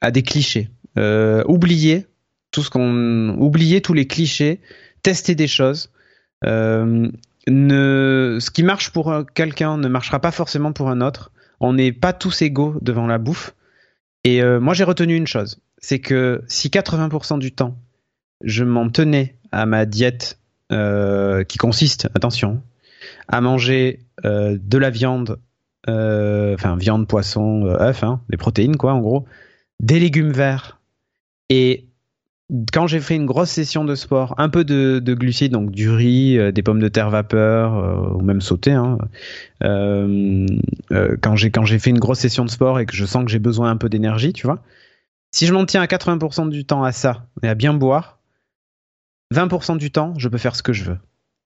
à 0.00 0.10
des 0.10 0.22
clichés. 0.22 0.68
Euh, 0.98 1.44
oubliez 1.46 2.06
tout 2.50 2.62
ce 2.62 2.70
qu'on, 2.70 3.36
oubliez 3.38 3.80
tous 3.80 3.94
les 3.94 4.06
clichés, 4.06 4.60
testez 5.02 5.36
des 5.36 5.48
choses. 5.48 5.90
Ne, 7.48 8.38
ce 8.40 8.50
qui 8.50 8.64
marche 8.64 8.90
pour 8.90 9.14
quelqu'un 9.32 9.78
ne 9.78 9.86
marchera 9.86 10.18
pas 10.18 10.32
forcément 10.32 10.72
pour 10.72 10.90
un 10.90 11.00
autre. 11.00 11.30
On 11.60 11.72
n'est 11.72 11.92
pas 11.92 12.12
tous 12.12 12.42
égaux 12.42 12.76
devant 12.80 13.06
la 13.06 13.18
bouffe. 13.18 13.54
Et 14.24 14.42
moi 14.42 14.74
j'ai 14.74 14.84
retenu 14.84 15.14
une 15.14 15.26
chose 15.26 15.60
c'est 15.78 15.98
que 16.00 16.42
si 16.48 16.68
80% 16.68 17.38
du 17.38 17.52
temps, 17.52 17.76
je 18.42 18.64
m'en 18.64 18.88
tenais 18.90 19.36
à 19.52 19.66
ma 19.66 19.86
diète 19.86 20.38
euh, 20.72 21.44
qui 21.44 21.58
consiste, 21.58 22.08
attention, 22.14 22.62
à 23.28 23.40
manger 23.40 24.00
euh, 24.24 24.58
de 24.60 24.78
la 24.78 24.90
viande, 24.90 25.38
euh, 25.88 26.54
enfin 26.54 26.76
viande, 26.76 27.06
poisson, 27.06 27.64
œufs, 27.66 28.02
hein, 28.02 28.20
des 28.28 28.36
protéines 28.36 28.76
quoi 28.76 28.94
en 28.94 29.00
gros, 29.00 29.26
des 29.80 30.00
légumes 30.00 30.32
verts 30.32 30.80
et 31.48 31.85
quand 32.72 32.86
j'ai 32.86 33.00
fait 33.00 33.16
une 33.16 33.26
grosse 33.26 33.50
session 33.50 33.84
de 33.84 33.94
sport, 33.94 34.34
un 34.38 34.48
peu 34.48 34.64
de, 34.64 35.14
glucides, 35.14 35.52
donc 35.52 35.70
du 35.70 35.90
riz, 35.90 36.38
des 36.52 36.62
pommes 36.62 36.80
de 36.80 36.88
terre 36.88 37.10
vapeur 37.10 38.14
ou 38.16 38.22
même 38.22 38.40
sauté. 38.40 38.72
Hein, 38.72 38.98
quand 39.60 41.36
j'ai 41.36 41.50
quand 41.50 41.64
j'ai 41.64 41.78
fait 41.78 41.90
une 41.90 41.98
grosse 41.98 42.20
session 42.20 42.44
de 42.44 42.50
sport 42.50 42.78
et 42.78 42.86
que 42.86 42.94
je 42.94 43.04
sens 43.04 43.24
que 43.24 43.30
j'ai 43.30 43.40
besoin 43.40 43.70
un 43.70 43.76
peu 43.76 43.88
d'énergie, 43.88 44.32
tu 44.32 44.46
vois, 44.46 44.62
si 45.32 45.46
je 45.46 45.52
m'en 45.52 45.66
tiens 45.66 45.82
à 45.82 45.86
80% 45.86 46.48
du 46.48 46.64
temps 46.64 46.82
à 46.82 46.92
ça 46.92 47.26
et 47.42 47.48
à 47.48 47.54
bien 47.54 47.74
boire, 47.74 48.20
20% 49.34 49.76
du 49.76 49.90
temps, 49.90 50.14
je 50.18 50.28
peux 50.28 50.38
faire 50.38 50.56
ce 50.56 50.62
que 50.62 50.72
je 50.72 50.84
veux. 50.84 50.98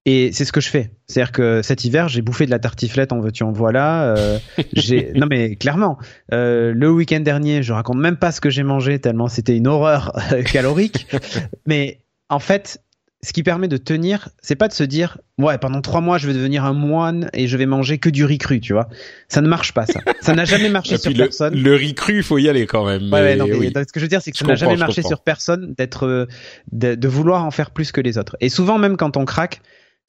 Et 0.06 0.32
c'est 0.32 0.46
ce 0.46 0.52
que 0.52 0.62
je 0.62 0.70
fais. 0.70 0.92
C'est-à-dire 1.06 1.32
que 1.32 1.60
cet 1.62 1.84
hiver, 1.84 2.08
j'ai 2.08 2.22
bouffé 2.22 2.46
de 2.46 2.50
la 2.50 2.58
tartiflette 2.58 3.12
en 3.12 3.20
veux-tu 3.20 3.42
en 3.42 3.52
voilà. 3.52 4.16
Euh, 4.16 4.38
j'ai 4.72 5.12
non 5.14 5.26
mais 5.28 5.56
clairement, 5.56 5.98
euh, 6.32 6.72
le 6.74 6.90
week-end 6.90 7.20
dernier, 7.20 7.62
je 7.62 7.72
raconte 7.74 7.98
même 7.98 8.16
pas 8.16 8.32
ce 8.32 8.40
que 8.40 8.48
j'ai 8.48 8.62
mangé 8.62 8.98
tellement 8.98 9.28
c'était 9.28 9.56
une 9.56 9.66
horreur 9.66 10.12
calorique. 10.50 11.06
mais 11.66 12.00
en 12.30 12.38
fait, 12.38 12.82
ce 13.22 13.34
qui 13.34 13.42
permet 13.42 13.68
de 13.68 13.76
tenir, 13.76 14.30
c'est 14.40 14.54
pas 14.54 14.68
de 14.68 14.72
se 14.72 14.84
dire 14.84 15.18
ouais 15.36 15.58
pendant 15.58 15.82
trois 15.82 16.00
mois 16.00 16.16
je 16.16 16.26
vais 16.26 16.32
devenir 16.32 16.64
un 16.64 16.72
moine 16.72 17.28
et 17.34 17.46
je 17.46 17.56
vais 17.58 17.66
manger 17.66 17.98
que 17.98 18.08
du 18.08 18.24
riz 18.24 18.38
cru, 18.38 18.60
tu 18.60 18.72
vois. 18.72 18.88
Ça 19.28 19.42
ne 19.42 19.48
marche 19.48 19.74
pas 19.74 19.84
ça. 19.84 20.00
Ça 20.22 20.34
n'a 20.34 20.46
jamais 20.46 20.70
marché 20.70 20.96
sur 20.96 21.10
le, 21.10 21.18
personne. 21.18 21.54
Le 21.54 21.74
riz 21.74 21.94
cru, 21.94 22.22
faut 22.22 22.38
y 22.38 22.48
aller 22.48 22.66
quand 22.66 22.86
même. 22.86 23.12
Ouais, 23.12 23.36
non, 23.36 23.46
mais 23.46 23.68
ce 23.68 23.92
que 23.92 24.00
je 24.00 24.04
veux 24.06 24.08
dire, 24.08 24.22
c'est 24.22 24.30
que 24.30 24.38
ça 24.38 24.46
n'a 24.46 24.54
jamais 24.54 24.76
marché 24.76 25.02
sur 25.02 25.20
personne 25.20 25.74
d'être 25.76 26.06
euh, 26.06 26.26
de, 26.72 26.94
de, 26.94 27.08
vouloir 27.08 27.44
en 27.44 27.50
faire 27.50 27.70
plus 27.70 27.92
que 27.92 28.00
les 28.00 28.16
autres. 28.16 28.38
Et 28.40 28.48
souvent 28.48 28.78
même 28.78 28.96
quand 28.96 29.18
on 29.18 29.26
craque, 29.26 29.60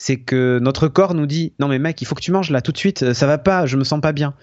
c'est 0.01 0.17
que 0.17 0.57
notre 0.59 0.87
corps 0.87 1.13
nous 1.13 1.27
dit 1.27 1.53
non 1.59 1.67
mais 1.67 1.77
mec, 1.77 2.01
il 2.01 2.05
faut 2.05 2.15
que 2.15 2.21
tu 2.21 2.31
manges 2.31 2.49
là 2.49 2.63
tout 2.63 2.71
de 2.71 2.77
suite, 2.77 3.13
ça 3.13 3.27
va 3.27 3.37
pas, 3.37 3.67
je 3.67 3.77
me 3.77 3.83
sens 3.83 4.01
pas 4.01 4.13
bien. 4.13 4.33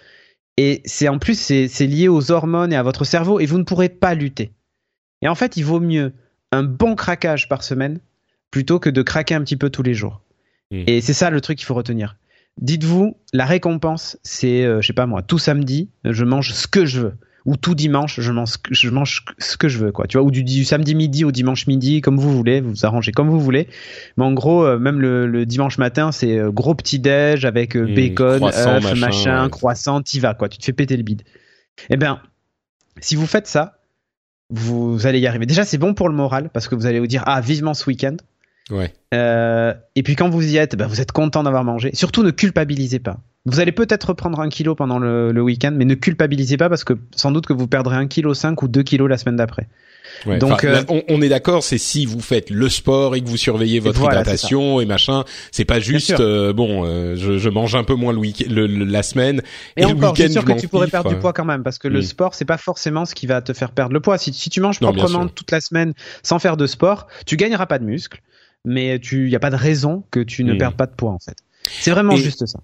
Et 0.56 0.82
c'est 0.84 1.08
en 1.08 1.18
plus 1.18 1.36
c'est 1.36 1.86
lié 1.86 2.06
aux 2.06 2.30
hormones 2.30 2.72
et 2.72 2.76
à 2.76 2.84
votre 2.84 3.02
cerveau 3.04 3.40
et 3.40 3.46
vous 3.46 3.58
ne 3.58 3.64
pourrez 3.64 3.88
pas 3.88 4.14
lutter. 4.14 4.52
Et 5.20 5.26
en 5.26 5.34
fait, 5.34 5.56
il 5.56 5.64
vaut 5.64 5.80
mieux 5.80 6.12
un 6.52 6.62
bon 6.62 6.94
craquage 6.94 7.48
par 7.48 7.64
semaine 7.64 7.98
plutôt 8.52 8.78
que 8.78 8.88
de 8.88 9.02
craquer 9.02 9.34
un 9.34 9.42
petit 9.42 9.56
peu 9.56 9.68
tous 9.68 9.82
les 9.82 9.94
jours. 9.94 10.22
Et 10.70 11.00
c'est 11.00 11.12
ça 11.12 11.30
le 11.30 11.40
truc 11.40 11.58
qu'il 11.58 11.66
faut 11.66 11.74
retenir. 11.74 12.16
Dites-vous, 12.60 13.16
la 13.32 13.44
récompense, 13.44 14.16
c'est, 14.22 14.64
euh, 14.64 14.80
je 14.80 14.86
sais 14.86 14.92
pas 14.92 15.06
moi, 15.06 15.22
tout 15.22 15.38
samedi, 15.38 15.90
je 16.04 16.24
mange 16.24 16.52
ce 16.52 16.68
que 16.68 16.86
je 16.86 17.00
veux. 17.00 17.14
Ou 17.48 17.56
tout 17.56 17.74
dimanche, 17.74 18.20
je 18.20 18.30
mange, 18.30 18.56
je 18.70 18.90
mange 18.90 19.24
ce 19.38 19.56
que 19.56 19.68
je 19.68 19.78
veux, 19.78 19.90
quoi. 19.90 20.06
Tu 20.06 20.18
vois, 20.18 20.26
ou 20.26 20.30
du, 20.30 20.64
samedi 20.66 20.94
midi 20.94 21.24
au 21.24 21.32
dimanche 21.32 21.66
midi, 21.66 22.02
comme 22.02 22.18
vous 22.18 22.30
voulez, 22.30 22.60
vous, 22.60 22.70
vous 22.72 22.84
arrangez 22.84 23.10
comme 23.10 23.30
vous 23.30 23.40
voulez. 23.40 23.68
Mais 24.18 24.24
en 24.24 24.32
gros, 24.32 24.66
euh, 24.66 24.78
même 24.78 25.00
le, 25.00 25.46
dimanche 25.46 25.78
matin, 25.78 26.12
c'est 26.12 26.36
euh, 26.36 26.50
gros 26.50 26.74
petit 26.74 26.98
déj 26.98 27.46
avec 27.46 27.74
hmm, 27.74 27.94
bacon, 27.94 28.44
œufs, 28.44 28.98
machin, 28.98 29.48
croissant, 29.48 30.02
t'y 30.02 30.20
vas, 30.20 30.34
quoi. 30.34 30.50
Tu 30.50 30.58
te 30.58 30.64
fais 30.66 30.74
péter 30.74 30.98
le 30.98 31.02
bide. 31.02 31.22
Eh 31.88 31.96
bien, 31.96 32.20
si 33.00 33.16
vous 33.16 33.26
faites 33.26 33.46
ça, 33.46 33.78
vous 34.50 35.06
allez 35.06 35.18
y 35.18 35.26
arriver. 35.26 35.46
Déjà, 35.46 35.64
c'est 35.64 35.78
bon 35.78 35.94
pour 35.94 36.10
le 36.10 36.14
moral 36.14 36.50
parce 36.50 36.68
que 36.68 36.74
vous 36.74 36.84
allez 36.84 37.00
vous 37.00 37.06
dire 37.06 37.22
ah 37.24 37.40
vivement 37.40 37.72
ce 37.72 37.88
week-end. 37.88 38.16
Ouais. 38.70 38.92
Euh, 39.14 39.72
et 39.94 40.02
puis 40.02 40.16
quand 40.16 40.28
vous 40.28 40.46
y 40.46 40.56
êtes, 40.58 40.76
bah, 40.76 40.86
vous 40.86 41.00
êtes 41.00 41.12
content 41.12 41.42
d'avoir 41.42 41.64
mangé. 41.64 41.94
Surtout 41.94 42.22
ne 42.22 42.30
culpabilisez 42.30 42.98
pas. 42.98 43.18
Vous 43.46 43.60
allez 43.60 43.72
peut-être 43.72 44.12
prendre 44.12 44.40
un 44.40 44.48
kilo 44.48 44.74
pendant 44.74 44.98
le, 44.98 45.32
le 45.32 45.42
week-end, 45.42 45.72
mais 45.74 45.84
ne 45.84 45.94
culpabilisez 45.94 46.56
pas 46.56 46.68
parce 46.68 46.84
que 46.84 46.94
sans 47.14 47.30
doute 47.30 47.46
que 47.46 47.52
vous 47.52 47.66
perdrez 47.66 47.96
un 47.96 48.06
kilo 48.06 48.34
5 48.34 48.62
ou 48.62 48.68
2 48.68 48.82
kilos 48.82 49.08
la 49.08 49.16
semaine 49.16 49.36
d'après. 49.36 49.68
Ouais, 50.26 50.38
Donc, 50.38 50.64
euh, 50.64 50.82
on, 51.08 51.22
est 51.22 51.28
d'accord, 51.28 51.62
c'est 51.62 51.78
si 51.78 52.04
vous 52.06 52.20
faites 52.20 52.50
le 52.50 52.68
sport 52.68 53.14
et 53.14 53.20
que 53.20 53.28
vous 53.28 53.36
surveillez 53.36 53.78
votre 53.78 54.02
hydratation 54.02 54.80
et 54.80 54.86
machin, 54.86 55.24
c'est 55.52 55.64
pas 55.64 55.80
juste 55.80 56.18
euh, 56.18 56.52
bon, 56.52 56.84
euh, 56.84 57.14
je, 57.14 57.38
je, 57.38 57.48
mange 57.48 57.74
un 57.74 57.84
peu 57.84 57.94
moins 57.94 58.12
le 58.12 58.18
week 58.18 58.44
le, 58.48 58.66
la 58.66 59.02
semaine 59.02 59.42
et, 59.76 59.82
et 59.82 59.84
encore, 59.84 60.14
le 60.14 60.22
week-end. 60.22 60.32
Sûr 60.32 60.44
que 60.44 60.58
tu 60.58 60.66
pourrais 60.66 60.88
perdre 60.88 61.10
du 61.10 61.18
poids 61.18 61.32
quand 61.32 61.44
même 61.44 61.62
parce 61.62 61.78
que 61.78 61.88
le 61.88 62.00
mm. 62.00 62.02
sport 62.02 62.34
c'est 62.34 62.46
pas 62.46 62.56
forcément 62.56 63.04
ce 63.04 63.14
qui 63.14 63.26
va 63.26 63.42
te 63.42 63.52
faire 63.52 63.70
perdre 63.70 63.92
le 63.92 64.00
poids. 64.00 64.18
Si, 64.18 64.32
si 64.32 64.50
tu 64.50 64.60
manges 64.60 64.80
proprement 64.80 65.28
toute 65.28 65.50
la 65.52 65.60
semaine 65.60 65.92
sans 66.22 66.38
faire 66.38 66.56
de 66.56 66.66
sport, 66.66 67.06
tu 67.26 67.36
gagneras 67.36 67.66
pas 67.66 67.78
de 67.78 67.84
muscle 67.84 68.20
mais 68.64 68.98
tu, 68.98 69.26
il 69.26 69.30
y 69.30 69.36
a 69.36 69.40
pas 69.40 69.50
de 69.50 69.56
raison 69.56 70.04
que 70.10 70.20
tu 70.20 70.44
ne 70.44 70.54
hmm. 70.54 70.58
perdes 70.58 70.76
pas 70.76 70.86
de 70.86 70.94
poids 70.94 71.12
en 71.12 71.18
fait. 71.18 71.36
C'est 71.80 71.90
vraiment 71.90 72.16
juste 72.16 72.44
ça. 72.46 72.60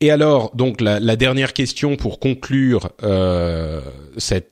Et 0.00 0.12
alors, 0.12 0.54
donc 0.54 0.80
la, 0.80 1.16
dernière 1.16 1.52
question 1.52 1.96
pour 1.96 2.20
conclure 2.20 2.90
euh, 3.02 3.80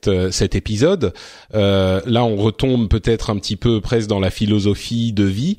euh, 0.07 0.31
cet 0.31 0.55
épisode. 0.55 1.13
Euh, 1.55 2.01
là, 2.05 2.25
on 2.25 2.35
retombe 2.35 2.89
peut-être 2.89 3.29
un 3.29 3.37
petit 3.37 3.55
peu 3.55 3.79
presque 3.79 4.09
dans 4.09 4.19
la 4.19 4.29
philosophie 4.29 5.13
de 5.13 5.23
vie, 5.23 5.57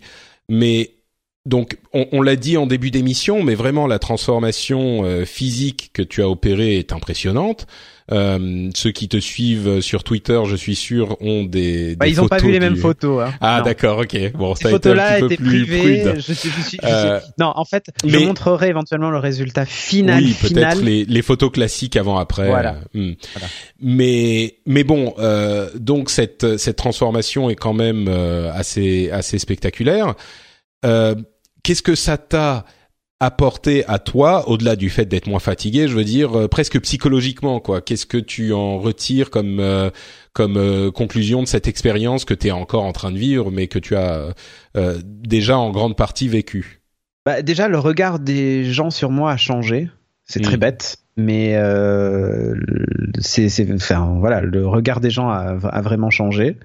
mais 0.50 0.96
donc 1.46 1.78
on, 1.94 2.20
l'a 2.20 2.36
dit 2.36 2.58
en 2.58 2.66
début 2.66 2.90
d'émission, 2.90 3.42
mais 3.42 3.54
vraiment 3.54 3.86
la 3.86 3.98
transformation 3.98 5.24
physique 5.24 5.90
que 5.94 6.02
tu 6.02 6.20
as 6.20 6.28
opérée 6.28 6.78
est 6.78 6.92
impressionnante. 6.92 7.66
Euh, 8.10 8.70
ceux 8.74 8.90
qui 8.90 9.08
te 9.08 9.18
suivent 9.18 9.80
sur 9.80 10.02
Twitter, 10.02 10.40
je 10.46 10.56
suis 10.56 10.74
sûr, 10.74 11.20
ont 11.20 11.44
des, 11.44 11.94
bah, 11.96 12.06
des 12.06 12.12
ils 12.12 12.16
n'ont 12.16 12.28
pas 12.28 12.38
vu 12.38 12.50
les 12.50 12.60
mêmes 12.60 12.76
photos. 12.76 13.26
Hein. 13.26 13.34
Ah 13.40 13.60
d'accord, 13.62 13.98
ok. 13.98 14.32
Bon, 14.32 14.54
ça 14.54 14.64
Ces 14.64 14.70
photos-là 14.70 15.18
étaient 15.18 15.36
privées. 15.36 16.14
Je 16.16 16.32
suis, 16.32 16.50
je 16.50 16.68
suis, 16.68 16.78
euh, 16.84 17.20
Non, 17.38 17.52
en 17.54 17.64
fait, 17.64 17.86
je 18.04 18.18
montrerai 18.18 18.68
éventuellement 18.68 19.10
le 19.10 19.18
résultat 19.18 19.66
final. 19.66 20.22
Oui, 20.22 20.34
peut-être 20.40 20.80
les, 20.80 21.04
les 21.04 21.22
photos 21.22 21.50
classiques 21.50 21.96
avant-après. 21.96 22.46
Voilà. 22.48 22.76
Hmm. 22.94 23.12
voilà. 23.34 23.48
Mais 23.80 24.56
mais 24.66 24.84
bon, 24.84 25.14
euh, 25.18 25.70
donc 25.74 26.10
cette 26.10 26.56
cette 26.56 26.76
transformation 26.76 27.50
est 27.50 27.56
quand 27.56 27.74
même 27.74 28.06
euh, 28.08 28.50
assez 28.52 29.10
assez 29.10 29.38
spectaculaire. 29.38 30.14
Euh, 30.84 31.14
Qu'est-ce 31.62 31.82
que 31.82 31.94
ça 31.94 32.16
t'a 32.16 32.64
apporter 33.20 33.84
à 33.86 33.98
toi, 33.98 34.48
au-delà 34.48 34.76
du 34.76 34.90
fait 34.90 35.06
d'être 35.06 35.26
moins 35.26 35.40
fatigué, 35.40 35.88
je 35.88 35.94
veux 35.94 36.04
dire 36.04 36.38
euh, 36.38 36.48
presque 36.48 36.80
psychologiquement 36.80 37.58
quoi. 37.58 37.80
Qu'est-ce 37.80 38.06
que 38.06 38.18
tu 38.18 38.52
en 38.52 38.78
retires 38.78 39.30
comme 39.30 39.58
euh, 39.58 39.90
comme 40.32 40.56
euh, 40.56 40.92
conclusion 40.92 41.42
de 41.42 41.48
cette 41.48 41.66
expérience 41.66 42.24
que 42.24 42.34
tu 42.34 42.46
es 42.46 42.50
encore 42.52 42.84
en 42.84 42.92
train 42.92 43.10
de 43.10 43.18
vivre, 43.18 43.50
mais 43.50 43.66
que 43.66 43.78
tu 43.78 43.96
as 43.96 44.34
déjà 45.02 45.58
en 45.58 45.70
grande 45.70 45.96
partie 45.96 46.28
vécu 46.28 46.80
bah, 47.26 47.42
Déjà, 47.42 47.66
le 47.66 47.78
regard 47.78 48.20
des 48.20 48.64
gens 48.64 48.90
sur 48.90 49.10
moi 49.10 49.32
a 49.32 49.36
changé. 49.36 49.90
C'est 50.24 50.40
très 50.40 50.56
mm. 50.56 50.60
bête, 50.60 50.98
mais 51.16 51.56
c'est, 53.18 53.74
enfin 53.74 54.16
voilà, 54.20 54.40
le 54.40 54.66
regard 54.68 55.00
des 55.00 55.10
gens 55.10 55.28
a, 55.28 55.58
a 55.60 55.80
vraiment 55.82 56.10
changé. 56.10 56.56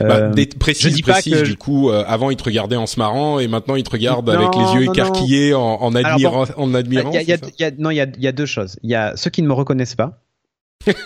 Bah, 0.00 0.16
euh, 0.16 0.44
précise, 0.58 0.96
je 0.96 1.02
précise, 1.02 1.42
du 1.42 1.56
coup, 1.56 1.90
euh, 1.90 2.04
avant 2.06 2.30
il 2.30 2.36
te 2.36 2.44
regardait 2.44 2.76
en 2.76 2.86
se 2.86 2.98
marrant 2.98 3.38
et 3.38 3.48
maintenant 3.48 3.74
il 3.76 3.82
te 3.82 3.90
regarde 3.90 4.28
avec 4.28 4.48
les 4.54 4.74
yeux 4.74 4.90
écarquillés 4.90 5.54
en, 5.54 5.60
en, 5.60 5.94
admirant. 5.94 6.46
en 6.56 6.74
admirant. 6.74 7.12
Y 7.12 7.32
a, 7.32 7.36
y 7.58 7.64
a, 7.64 7.70
non, 7.78 7.90
il 7.90 7.96
y 7.96 8.00
a, 8.00 8.06
y 8.18 8.26
a 8.26 8.32
deux 8.32 8.46
choses. 8.46 8.76
Il 8.82 8.90
y 8.90 8.94
a 8.94 9.16
ceux 9.16 9.30
qui 9.30 9.42
ne 9.42 9.48
me 9.48 9.52
reconnaissent 9.52 9.96
pas, 9.96 10.20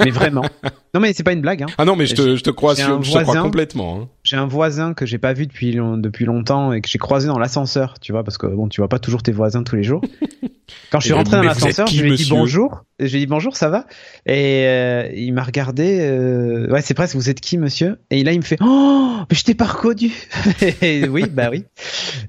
mais 0.01 0.11
vraiment. 0.11 0.45
Non 0.95 1.01
mais 1.01 1.15
c'est 1.15 1.23
pas 1.23 1.33
une 1.33 1.41
blague. 1.41 1.63
Hein. 1.63 1.69
Ah 1.79 1.87
non 1.87 1.97
mais 1.97 2.05
je 2.05 2.15
te, 2.15 2.37
je 2.37 2.43
te 2.43 2.51
crois, 2.51 2.77
sur, 2.77 3.03
je 3.03 3.13
te 3.13 3.23
crois 3.23 3.41
complètement. 3.41 3.99
Hein. 3.99 4.09
J'ai 4.33 4.39
un 4.39 4.47
voisin 4.47 4.95
que 4.95 5.05
j'ai 5.05 5.19
pas 5.19 5.35
vu 5.35 5.47
depuis 5.47 5.77
depuis 5.77 6.25
longtemps 6.25 6.73
et 6.73 6.81
que 6.81 6.89
j'ai 6.89 6.97
croisé 6.97 7.29
dans 7.29 7.39
l'ascenseur, 7.39 8.01
tu 8.01 8.13
vois, 8.13 8.25
parce 8.25 8.39
que 8.39 8.47
bon, 8.47 8.67
tu 8.67 8.81
vois 8.81 8.89
pas 8.89 8.99
toujours 8.99 9.23
tes 9.23 9.31
voisins 9.31 9.63
tous 9.63 9.77
les 9.77 9.83
jours. 9.83 10.01
Quand 10.91 11.01
je 11.01 11.07
suis 11.07 11.13
rentré 11.13 11.37
dans 11.37 11.43
l'ascenseur, 11.43 11.87
je 11.87 12.03
lui 12.03 12.15
ai 12.15 12.17
dit 12.17 12.29
bonjour. 12.31 12.85
Et 12.99 13.09
je 13.09 13.13
lui 13.13 13.19
ai 13.19 13.27
dit 13.27 13.31
bonjour, 13.31 13.59
ça 13.59 13.69
va? 13.69 13.85
Et 14.25 14.65
euh, 14.67 15.11
il 15.15 15.35
m'a 15.35 15.43
regardé. 15.43 15.99
Euh, 16.01 16.67
ouais, 16.71 16.81
c'est 16.81 16.95
presque. 16.95 17.15
Vous 17.15 17.29
êtes 17.29 17.43
qui, 17.43 17.59
monsieur? 17.59 17.99
Et 18.11 18.25
là, 18.25 18.33
il 18.33 18.39
me 18.39 18.45
fait 18.45 18.57
oh, 18.63 19.19
mais 19.29 19.37
je 19.37 19.45
t'ai 19.45 19.55
pas 19.55 19.67
reconnu. 19.67 20.11
oui, 21.11 21.25
bah 21.31 21.49
oui, 21.51 21.67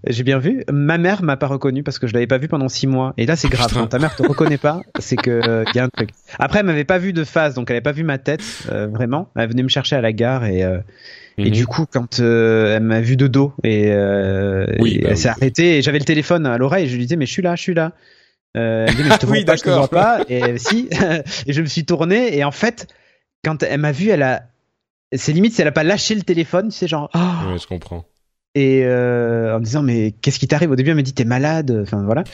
j'ai 0.06 0.24
bien 0.24 0.40
vu. 0.40 0.66
Ma 0.70 0.98
mère 0.98 1.24
m'a 1.24 1.38
pas 1.38 1.48
reconnu 1.48 1.84
parce 1.84 2.00
que 2.00 2.08
je 2.08 2.14
l'avais 2.14 2.28
pas 2.28 2.38
vu 2.38 2.50
pendant 2.50 2.68
six 2.68 2.88
mois. 2.88 3.14
Et 3.18 3.26
là, 3.26 3.38
c'est 3.38 3.48
grave. 3.48 3.72
Quand 3.74 3.88
ta 3.88 4.00
mère 4.00 4.14
te 4.14 4.24
reconnaît 4.24 4.58
pas, 4.58 4.82
c'est 5.00 5.16
que 5.16 5.64
il 5.74 5.78
y 5.78 5.80
a 5.80 5.86
un 5.86 5.90
truc. 5.90 6.10
Après, 6.38 6.60
elle 6.60 6.66
m'avait 6.66 6.84
pas 6.84 6.98
vu 6.98 7.14
de 7.14 7.24
face, 7.24 7.54
donc 7.54 7.70
elle 7.70 7.78
avait 7.78 7.82
pas 7.82 7.94
vu 7.94 8.04
ma 8.04 8.18
tête 8.18 8.44
vraiment. 8.68 9.30
Elle 9.38 9.48
venait 9.50 9.64
me 9.64 9.70
chercher 9.70 9.96
à 9.96 10.02
la 10.02 10.12
gare 10.12 10.44
et 10.44 10.66
et 11.38 11.50
du 11.50 11.62
mhm. 11.62 11.68
coup, 11.68 11.86
quand 11.92 12.20
euh, 12.20 12.76
elle 12.76 12.84
m'a 12.84 13.02
vu 13.02 13.18
de 13.18 13.28
dos 13.28 13.54
et, 13.64 13.88
euh, 13.88 14.68
oui, 14.80 15.00
bah 15.02 15.10
elle 15.12 15.18
s'est 15.18 15.30
arrêtée 15.30 15.78
et 15.78 15.82
j'avais 15.82 16.00
le 16.00 16.06
téléphone 16.06 16.46
à 16.46 16.58
l'oreille, 16.58 16.88
je 16.88 16.96
lui 16.96 17.04
disais 17.04 17.16
mais 17.16 17.26
je 17.26 17.32
suis 17.32 17.42
là, 17.42 17.56
je 17.56 17.62
suis 17.62 17.74
là. 17.74 17.94
Euh, 18.56 18.86
elle 18.88 18.94
me 18.94 19.02
dit 19.02 19.10
mais 19.10 19.16
je 19.16 19.20
te 19.20 19.26
vois 19.28 19.44
pas, 19.44 19.56
je 19.56 19.64
te 19.64 19.70
vois 19.70 19.88
pas. 19.88 20.20
Et 20.30 20.58
si, 20.58 20.90
et 21.48 21.54
je 21.54 21.62
me 21.62 21.66
suis 21.66 21.86
tourné 21.86 22.38
et 22.38 22.44
en 22.44 22.52
fait, 22.52 22.88
quand 23.44 23.64
elle 23.64 23.80
m'a 23.80 23.92
vu, 23.92 24.10
elle 24.10 24.24
a, 24.24 24.44
c'est 25.12 25.34
limite 25.34 25.54
si 25.54 25.62
elle 25.62 25.68
a 25.68 25.72
pas 25.72 25.84
lâché 25.84 26.16
le 26.16 26.22
téléphone, 26.22 26.72
c'est 26.72 26.88
genre. 26.88 27.10
Oh. 27.16 27.52
Ouais, 27.52 27.60
je 27.60 27.68
comprends 27.68 28.06
et 28.56 28.84
euh, 28.86 29.56
en 29.56 29.60
me 29.60 29.66
disant 29.66 29.82
mais 29.82 30.14
qu'est-ce 30.22 30.38
qui 30.38 30.48
t'arrive? 30.48 30.70
Au 30.72 30.76
début 30.76 30.92
elle 30.92 30.96
me 30.96 31.02
dit 31.02 31.14
t'es 31.14 31.26
malade 31.26 31.80
enfin 31.82 32.04
voilà. 32.04 32.24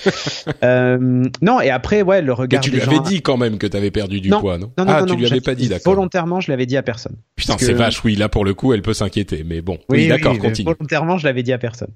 Euh, 0.63 1.23
non 1.41 1.61
et 1.61 1.69
après 1.69 2.01
ouais 2.01 2.21
le 2.21 2.33
regard 2.33 2.59
mais 2.59 2.69
tu 2.69 2.71
lui 2.71 2.81
avais 2.81 2.99
dit 2.99 3.21
quand 3.21 3.37
même 3.37 3.57
que 3.57 3.67
t'avais 3.67 3.91
perdu 3.91 4.19
du 4.19 4.29
poids 4.29 4.57
non, 4.57 4.71
non, 4.77 4.85
non 4.85 4.91
ah 4.93 5.05
tu 5.05 5.15
lui 5.15 5.25
avais 5.25 5.41
pas 5.41 5.55
dit 5.55 5.69
d'accord. 5.69 5.93
volontairement 5.93 6.41
je 6.41 6.51
l'avais 6.51 6.65
dit 6.65 6.75
à 6.75 6.81
personne. 6.83 7.15
Putain 7.35 7.55
c'est 7.57 7.73
vache 7.73 8.03
oui 8.03 8.15
là 8.15 8.27
pour 8.29 8.43
le 8.43 8.53
coup 8.53 8.73
elle 8.73 8.81
peut 8.81 8.93
s'inquiéter 8.93 9.45
mais 9.45 9.61
bon. 9.61 9.77
Oui, 9.89 10.07
d'accord 10.07 10.37
continue. 10.37 10.65
volontairement 10.65 11.17
je 11.17 11.25
l'avais 11.25 11.43
dit 11.43 11.53
à 11.53 11.57
personne 11.57 11.91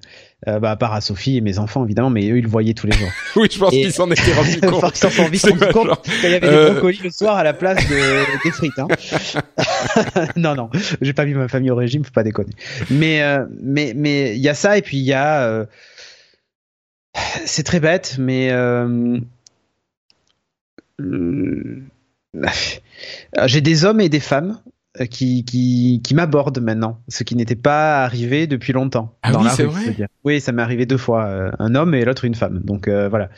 euh, 0.46 0.58
bah 0.58 0.72
à 0.72 0.76
part 0.76 0.92
à 0.92 1.00
Sophie 1.00 1.36
et 1.36 1.40
mes 1.40 1.58
enfants 1.58 1.84
évidemment 1.84 2.10
mais 2.10 2.28
eux 2.28 2.38
ils 2.38 2.42
le 2.44 2.48
voyaient 2.48 2.74
tous 2.74 2.86
les 2.86 2.92
jours. 2.96 3.08
Oui 3.36 3.48
je 3.50 3.58
pense 3.58 3.70
qu'ils 3.70 3.92
s'en 3.92 4.10
étaient 4.10 4.32
rendus 4.32 4.60
compte. 4.60 4.92
ils 4.94 4.98
s'en 4.98 5.10
sont 5.10 5.22
rendus 5.22 5.40
compte 5.72 6.02
qu'il 6.02 6.30
y 6.30 6.34
avait 6.34 6.48
des 6.48 6.54
euh, 6.54 6.72
brocolis 6.72 7.00
le 7.02 7.10
soir 7.10 7.36
à 7.36 7.42
la 7.42 7.52
place 7.52 7.78
de, 7.88 8.42
des 8.44 8.50
frites 8.50 8.78
hein. 8.78 8.88
non 10.36 10.54
non 10.54 10.70
j'ai 11.00 11.12
pas 11.12 11.24
mis 11.24 11.34
ma 11.34 11.48
famille 11.48 11.70
au 11.70 11.76
régime 11.76 12.04
faut 12.04 12.10
pas 12.10 12.22
déconner. 12.22 12.52
Mais 12.90 13.22
euh, 13.22 13.46
mais 13.62 13.92
mais 13.96 14.36
il 14.36 14.42
y 14.42 14.48
a 14.48 14.54
ça 14.54 14.76
et 14.76 14.82
puis 14.82 14.98
il 14.98 15.04
y 15.04 15.12
a 15.12 15.42
euh, 15.44 15.64
c'est 17.44 17.62
très 17.62 17.80
bête 17.80 18.16
mais 18.18 18.50
j'ai 23.46 23.60
des 23.60 23.84
hommes 23.84 24.00
et 24.00 24.08
des 24.08 24.20
femmes 24.20 24.58
qui, 25.10 25.44
qui, 25.44 26.00
qui 26.04 26.14
m'abordent 26.14 26.60
maintenant, 26.60 27.00
ce 27.08 27.24
qui 27.24 27.36
n'était 27.36 27.56
pas 27.56 28.04
arrivé 28.04 28.46
depuis 28.46 28.72
longtemps. 28.72 29.16
Ah 29.22 29.32
oui, 29.38 29.48
c'est 29.50 29.64
vrai. 29.64 30.08
Oui, 30.24 30.40
ça 30.40 30.52
m'est 30.52 30.62
arrivé 30.62 30.86
deux 30.86 30.96
fois, 30.96 31.50
un 31.58 31.74
homme 31.74 31.94
et 31.94 32.04
l'autre 32.04 32.24
une 32.24 32.34
femme. 32.34 32.60
Donc 32.64 32.88
voilà. 32.88 33.30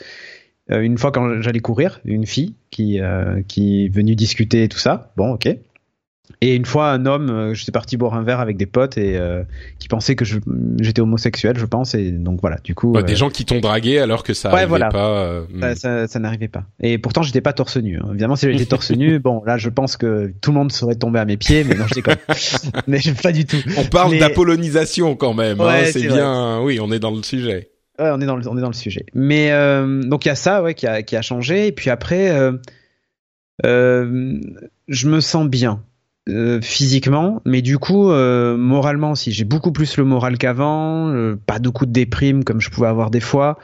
une 0.68 0.98
fois 0.98 1.12
quand 1.12 1.40
j'allais 1.40 1.60
courir, 1.60 2.00
une 2.04 2.26
fille 2.26 2.54
qui 2.70 3.00
qui 3.48 3.84
est 3.84 3.88
venue 3.88 4.14
discuter 4.14 4.68
tout 4.68 4.78
ça. 4.78 5.12
Bon, 5.16 5.32
ok. 5.32 5.48
Et 6.42 6.54
une 6.54 6.66
fois, 6.66 6.90
un 6.90 7.06
homme, 7.06 7.30
euh, 7.30 7.54
j'étais 7.54 7.72
parti 7.72 7.96
boire 7.96 8.14
un 8.14 8.22
verre 8.22 8.40
avec 8.40 8.58
des 8.58 8.66
potes 8.66 8.98
et 8.98 9.16
euh, 9.16 9.42
qui 9.78 9.88
pensait 9.88 10.16
que 10.16 10.24
j'étais 10.24 11.00
homosexuel, 11.00 11.58
je 11.58 11.64
pense. 11.64 11.94
Et 11.94 12.10
donc 12.10 12.40
voilà, 12.42 12.58
du 12.62 12.74
coup. 12.74 12.92
des 13.00 13.12
euh, 13.12 13.16
gens 13.16 13.30
qui 13.30 13.46
t'ont 13.46 13.60
dragué 13.60 13.98
alors 13.98 14.22
que 14.22 14.34
ça 14.34 14.50
n'arrivait 14.50 14.88
pas. 14.90 15.40
Hmm. 15.50 15.74
Ça, 15.74 16.06
ça, 16.06 16.18
n'arrivait 16.18 16.48
pas. 16.48 16.64
Et 16.80 16.98
pourtant, 16.98 17.22
j'étais 17.22 17.40
pas 17.40 17.54
torse 17.54 17.78
nu. 17.78 17.98
Hein. 17.98 18.08
Évidemment, 18.10 18.36
si 18.36 18.50
j'étais 18.52 18.66
torse 18.66 18.90
nu, 18.90 19.18
bon, 19.18 19.42
là, 19.46 19.56
je 19.56 19.70
pense 19.70 19.96
que 19.96 20.32
tout 20.42 20.50
le 20.50 20.58
monde 20.58 20.72
serait 20.72 20.96
tombé 20.96 21.18
à 21.18 21.24
mes 21.24 21.38
pieds, 21.38 21.64
mais 21.64 21.74
non, 21.74 21.86
je 21.88 21.94
déconne. 21.94 22.16
mais 22.86 23.00
pas 23.22 23.32
du 23.32 23.46
tout. 23.46 23.62
On 23.78 23.84
parle 23.84 24.18
d'apolonisation 24.18 25.16
quand 25.16 25.32
même. 25.32 25.60
Hein, 25.60 25.84
c'est 25.90 26.06
bien. 26.06 26.60
Oui, 26.60 26.78
on 26.80 26.92
est 26.92 26.98
dans 26.98 27.12
le 27.12 27.22
sujet. 27.22 27.70
Ouais, 27.98 28.10
on 28.12 28.20
est 28.20 28.26
dans 28.26 28.36
le, 28.36 28.46
on 28.46 28.58
est 28.58 28.60
dans 28.60 28.68
le 28.68 28.74
sujet. 28.74 29.06
Mais 29.14 29.50
donc 30.04 30.26
il 30.26 30.28
y 30.28 30.32
a 30.32 30.36
ça, 30.36 30.62
ouais, 30.62 30.74
qui 30.74 30.86
a, 30.86 31.02
qui 31.02 31.16
a 31.16 31.22
changé. 31.22 31.68
Et 31.68 31.72
puis 31.72 31.88
après, 31.88 32.30
je 33.64 35.08
me 35.08 35.20
sens 35.20 35.48
bien. 35.48 35.80
Euh, 36.28 36.60
physiquement, 36.60 37.40
mais 37.44 37.62
du 37.62 37.78
coup, 37.78 38.10
euh, 38.10 38.56
moralement 38.56 39.12
aussi. 39.12 39.30
J'ai 39.30 39.44
beaucoup 39.44 39.70
plus 39.70 39.96
le 39.96 40.04
moral 40.04 40.38
qu'avant, 40.38 41.08
euh, 41.08 41.36
pas 41.46 41.60
de 41.60 41.68
coups 41.68 41.86
de 41.86 41.92
déprime 41.92 42.42
comme 42.42 42.60
je 42.60 42.68
pouvais 42.68 42.88
avoir 42.88 43.12
des 43.12 43.20
fois. 43.20 43.58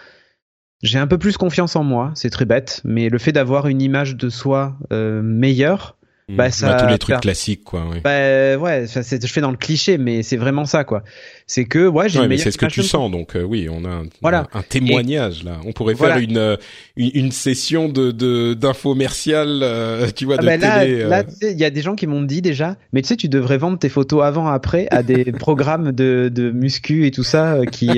J'ai 0.80 1.00
un 1.00 1.08
peu 1.08 1.18
plus 1.18 1.36
confiance 1.36 1.74
en 1.74 1.82
moi, 1.82 2.12
c'est 2.14 2.30
très 2.30 2.44
bête, 2.44 2.80
mais 2.84 3.08
le 3.08 3.18
fait 3.18 3.32
d'avoir 3.32 3.66
une 3.66 3.82
image 3.82 4.16
de 4.16 4.28
soi 4.28 4.76
meilleure, 4.90 5.96
Mmh. 5.96 6.01
Bah, 6.28 6.50
ça, 6.50 6.74
tous 6.74 6.86
les 6.86 6.98
trucs 6.98 7.20
classiques, 7.20 7.64
quoi. 7.64 7.84
Oui. 7.90 7.98
Bah, 8.02 8.56
ouais, 8.56 8.86
ça, 8.86 9.02
c'est, 9.02 9.24
je 9.24 9.32
fais 9.32 9.40
dans 9.40 9.50
le 9.50 9.56
cliché, 9.56 9.98
mais 9.98 10.22
c'est 10.22 10.36
vraiment 10.36 10.64
ça, 10.64 10.84
quoi. 10.84 11.02
C'est 11.46 11.64
que, 11.64 11.86
ouais, 11.86 12.08
j'ai 12.08 12.20
ouais, 12.20 12.38
c'est 12.38 12.50
ce 12.50 12.58
que 12.58 12.66
tu 12.66 12.82
sens, 12.82 13.10
donc 13.10 13.36
euh, 13.36 13.42
oui, 13.42 13.68
on 13.70 13.84
a 13.84 13.88
un, 13.88 14.04
voilà. 14.22 14.46
un, 14.54 14.62
témoignage 14.62 15.44
là. 15.44 15.58
On 15.66 15.72
pourrait 15.72 15.94
faire 15.94 16.16
une, 16.16 16.38
euh, 16.38 16.56
une, 16.96 17.10
une 17.12 17.32
session 17.32 17.88
de 17.88 18.10
de 18.10 18.54
d'infomercial, 18.54 19.60
euh, 19.62 20.08
tu 20.16 20.24
vois, 20.24 20.36
ah 20.38 20.42
de 20.42 20.46
bah 20.46 20.56
télé. 20.56 20.98
Là, 21.00 21.08
là 21.08 21.24
il 21.42 21.58
y 21.58 21.64
a 21.64 21.70
des 21.70 21.82
gens 21.82 21.94
qui 21.94 22.06
m'ont 22.06 22.22
dit 22.22 22.40
déjà, 22.40 22.76
mais 22.92 23.02
tu 23.02 23.08
sais, 23.08 23.16
tu 23.16 23.28
devrais 23.28 23.58
vendre 23.58 23.78
tes 23.78 23.88
photos 23.88 24.22
avant 24.22 24.46
après 24.46 24.86
à 24.90 25.02
des 25.02 25.24
programmes 25.38 25.92
de 25.92 26.30
de 26.32 26.50
muscu 26.50 27.06
et 27.06 27.10
tout 27.10 27.24
ça 27.24 27.58
qui 27.70 27.90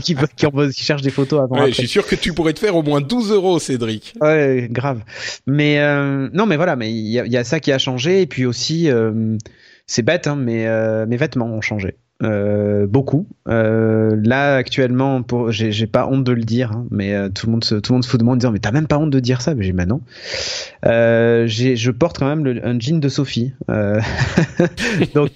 qui, 0.00 0.14
qui, 0.14 0.16
qui, 0.36 0.82
cherchent 0.82 1.02
des 1.02 1.10
photos 1.10 1.42
avant. 1.42 1.56
Ouais, 1.56 1.60
après. 1.62 1.72
je 1.72 1.78
suis 1.78 1.88
sûr 1.88 2.06
que 2.06 2.14
tu 2.14 2.32
pourrais 2.32 2.54
te 2.54 2.60
faire 2.60 2.76
au 2.76 2.82
moins 2.82 3.00
12 3.00 3.32
euros, 3.32 3.58
Cédric. 3.58 4.14
Ouais, 4.20 4.68
grave. 4.70 5.00
Mais 5.46 5.78
non, 6.32 6.46
mais 6.46 6.56
voilà, 6.56 6.76
mais 6.76 6.90
il 6.90 7.08
y 7.08 7.18
a, 7.18 7.26
y 7.26 7.36
a 7.36 7.44
ça 7.44 7.60
qui 7.60 7.71
a 7.72 7.78
changé 7.78 8.22
et 8.22 8.26
puis 8.26 8.46
aussi 8.46 8.90
euh, 8.90 9.36
c'est 9.86 10.02
bête 10.02 10.26
hein, 10.26 10.36
mais 10.36 10.66
euh, 10.66 11.06
mes 11.06 11.16
vêtements 11.16 11.46
ont 11.46 11.60
changé 11.60 11.96
euh, 12.22 12.86
beaucoup. 12.86 13.26
là 13.46 14.54
actuellement, 14.54 15.24
pour, 15.24 15.50
j'ai, 15.50 15.88
pas 15.88 16.06
honte 16.06 16.22
de 16.22 16.30
le 16.30 16.44
dire, 16.44 16.70
hein, 16.70 16.86
mais 16.92 17.30
tout 17.30 17.46
le 17.46 17.52
monde 17.52 17.64
se, 17.64 17.74
tout 17.74 17.92
le 17.92 17.96
monde 17.96 18.04
se 18.04 18.08
fout 18.08 18.20
de 18.20 18.24
moi 18.24 18.34
en 18.34 18.36
disant 18.36 18.52
mais 18.52 18.60
t'as 18.60 18.70
même 18.70 18.86
pas 18.86 18.96
honte 18.96 19.10
de 19.10 19.18
dire 19.18 19.42
ça? 19.42 19.56
Mais 19.56 19.64
j'ai 19.64 19.72
maintenant. 19.72 20.02
j'ai, 20.84 21.74
je 21.74 21.90
porte 21.90 22.20
quand 22.20 22.32
même 22.32 22.60
un 22.62 22.78
jean 22.78 23.00
de 23.00 23.08
Sophie. 23.08 23.54
donc 25.14 25.32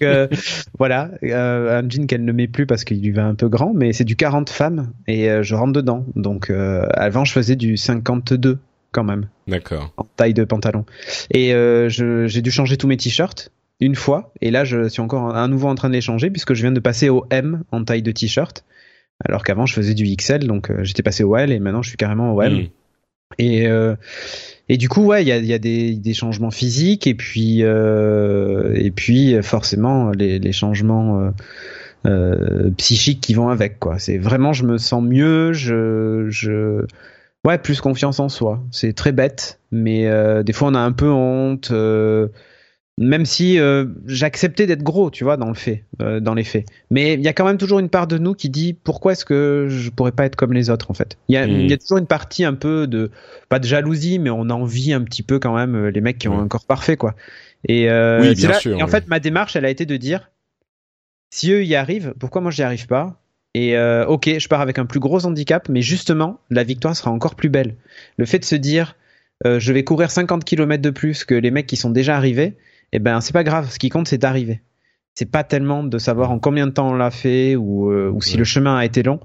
voilà, 0.78 1.11
un 1.24 1.89
jean 1.89 2.07
qu'elle 2.07 2.24
ne 2.24 2.32
met 2.32 2.47
plus 2.47 2.66
parce 2.66 2.84
qu'il 2.84 3.03
lui 3.03 3.11
va 3.11 3.24
un 3.24 3.34
peu 3.34 3.49
grand, 3.49 3.74
mais 3.74 3.93
c'est 3.93 4.05
du 4.05 4.14
40 4.14 4.49
femmes 4.49 4.93
et 5.09 5.28
je 5.43 5.55
rentre 5.57 5.72
dedans. 5.72 6.07
Donc 6.14 6.53
avant 6.95 7.24
je 7.24 7.32
faisais 7.32 7.57
du 7.57 7.76
52 7.76 8.61
quand 8.97 9.05
même. 9.05 9.28
D'accord. 9.47 9.92
En 9.99 10.05
taille 10.16 10.32
de 10.32 10.44
pantalon. 10.44 10.86
Et 11.30 11.53
euh, 11.53 11.90
j'ai 11.90 12.40
dû 12.40 12.51
changer 12.51 12.78
tous 12.78 12.88
mes 12.88 12.97
t-shirts 12.97 13.53
une 13.78 13.94
fois, 13.94 14.32
et 14.40 14.51
là 14.51 14.64
je 14.64 14.88
suis 14.88 15.03
encore 15.03 15.36
à 15.36 15.47
nouveau 15.49 15.68
en 15.68 15.74
train 15.74 15.88
de 15.88 15.94
les 15.94 16.01
changer 16.01 16.30
puisque 16.30 16.55
je 16.55 16.62
viens 16.62 16.72
de 16.72 16.80
passer 16.80 17.11
au 17.11 17.26
M 17.30 17.62
en 17.72 17.84
taille 17.84 18.01
de 18.01 18.11
t-shirt, 18.11 18.64
alors 19.22 19.44
qu'avant 19.44 19.66
je 19.66 19.74
faisais 19.74 19.92
du 19.92 20.05
XL, 20.16 20.47
donc 20.47 20.70
euh, 20.70 20.82
j'étais 20.82 21.03
passé 21.03 21.24
au 21.24 21.36
L 21.36 21.53
et 21.53 21.59
maintenant 21.59 21.82
je 21.82 21.90
suis 21.90 21.99
carrément 21.99 22.34
au 22.34 22.40
M. 22.40 22.55
Hmm. 22.55 22.66
Et 23.38 23.66
euh, 23.66 23.97
et 24.70 24.78
du 24.78 24.88
coup 24.88 25.03
ouais 25.03 25.22
il 25.22 25.28
y 25.28 25.32
a, 25.32 25.36
y 25.36 25.53
a 25.53 25.59
des, 25.59 25.94
des, 25.94 26.14
changements 26.14 26.51
physiques 26.51 27.07
et 27.07 27.14
puis 27.14 27.61
et 27.61 28.90
puis 28.92 29.36
forcément 29.42 30.11
les, 30.11 30.38
les 30.38 30.53
changements 30.53 31.34
psychiques 32.78 33.20
qui 33.20 33.34
vont 33.34 33.51
avec 33.51 33.78
quoi. 33.78 33.99
C'est 33.99 34.16
vraiment 34.16 34.55
je 34.55 34.64
me 34.64 34.78
sens 34.78 35.03
mieux, 35.03 35.53
je 35.53 36.28
je 36.30 36.86
Ouais, 37.47 37.59
plus 37.59 37.80
confiance 37.80 38.18
en 38.18 38.28
soi. 38.28 38.61
C'est 38.72 38.92
très 38.92 39.12
bête, 39.12 39.61
mais 39.70 40.07
euh, 40.07 40.42
des 40.42 40.53
fois 40.53 40.68
on 40.68 40.74
a 40.74 40.80
un 40.80 40.90
peu 40.90 41.09
honte. 41.09 41.70
Euh, 41.70 42.26
même 42.99 43.24
si 43.24 43.61
euh, 43.61 43.84
j'acceptais 44.07 44.66
d'être 44.66 44.82
gros, 44.82 45.11
tu 45.11 45.22
vois, 45.22 45.36
dans 45.36 45.49
le 45.49 45.55
fait, 45.55 45.84
dans 45.99 46.34
les 46.34 46.42
faits. 46.42 46.64
Mais 46.90 47.14
il 47.14 47.20
y 47.20 47.28
a 47.28 47.34
quand 47.34 47.44
même 47.44 47.59
toujours 47.59 47.78
une 47.78 47.90
part 47.90 48.09
de 48.09 48.18
nous 48.18 48.34
qui 48.34 48.49
dit 48.49 48.72
pourquoi 48.72 49.12
est-ce 49.12 49.24
que 49.24 49.66
je 49.68 49.90
pourrais 49.90 50.12
pas 50.12 50.24
être 50.24 50.34
comme 50.34 50.55
les 50.55 50.70
autres 50.70 50.90
en 50.90 50.94
fait? 50.94 51.18
Il 51.28 51.34
y, 51.34 51.36
a, 51.36 51.47
y 51.47 51.72
a 51.72 51.76
hmm. 51.76 51.78
toujours 51.78 51.99
une 51.99 52.07
partie 52.07 52.44
un 52.44 52.55
peu 52.55 52.88
de 52.88 53.12
pas 53.49 53.61
de 53.61 53.66
jalousie, 53.66 54.18
mais 54.18 54.30
on 54.30 54.51
envie 54.51 54.92
un 54.92 55.03
petit 55.03 55.22
peu 55.22 55.38
quand 55.38 55.55
même 55.55 55.86
les 55.86 56.01
mecs 56.01 56.18
qui 56.18 56.26
ont 56.26 56.40
un 56.40 56.49
corps 56.49 56.66
parfait 56.66 56.97
quoi. 56.97 57.14
Et, 57.68 57.88
oui, 57.88 58.34
bien 58.34 58.55
sûr, 58.55 58.76
et 58.76 58.82
en 58.82 58.88
fait 58.88 59.07
ma 59.07 59.20
démarche 59.20 59.55
elle 59.55 59.66
a 59.66 59.70
été 59.70 59.86
de 59.86 59.97
dire 59.97 60.30
si 61.30 61.53
eux 61.53 61.64
y 61.64 61.76
arrivent, 61.76 62.14
pourquoi 62.18 62.40
moi 62.40 62.51
j'y 62.51 62.62
arrive 62.62 62.86
pas? 62.88 63.20
Et 63.57 63.74
euh, 63.74 64.04
ok, 64.04 64.38
je 64.38 64.48
pars 64.48 64.61
avec 64.61 64.78
un 64.78 64.84
plus 64.84 65.00
gros 65.00 65.24
handicap, 65.24 65.70
mais 65.70 65.80
justement, 65.80 66.40
la 66.50 66.62
victoire 66.62 66.94
sera 66.94 67.11
encore 67.11 67.36
plus 67.36 67.48
belle. 67.48 67.76
Le 68.18 68.26
fait 68.26 68.38
de 68.38 68.44
se 68.44 68.54
dire, 68.54 68.96
euh, 69.46 69.59
je 69.59 69.72
vais 69.72 69.82
courir 69.82 70.11
50 70.11 70.44
km 70.44 70.82
de 70.82 70.90
plus 70.90 71.24
que 71.24 71.34
les 71.34 71.50
mecs 71.50 71.66
qui 71.66 71.76
sont 71.76 71.88
déjà 71.88 72.18
arrivés, 72.18 72.59
eh 72.92 72.98
ben 72.98 73.22
c'est 73.22 73.32
pas 73.32 73.44
grave. 73.44 73.70
Ce 73.70 73.78
qui 73.78 73.88
compte, 73.88 74.09
c'est 74.09 74.18
d'arriver. 74.18 74.61
C'est 75.14 75.30
pas 75.30 75.42
tellement 75.42 75.82
de 75.84 75.96
savoir 75.96 76.32
en 76.32 76.38
combien 76.38 76.66
de 76.66 76.72
temps 76.72 76.90
on 76.90 76.96
l'a 76.96 77.11
fait 77.11 77.57
ou, 77.57 77.90
euh, 77.90 78.11
ou 78.11 78.20
si 78.20 78.36
le 78.36 78.44
chemin 78.44 78.76
a 78.76 78.84
été 78.84 79.02
long. 79.02 79.20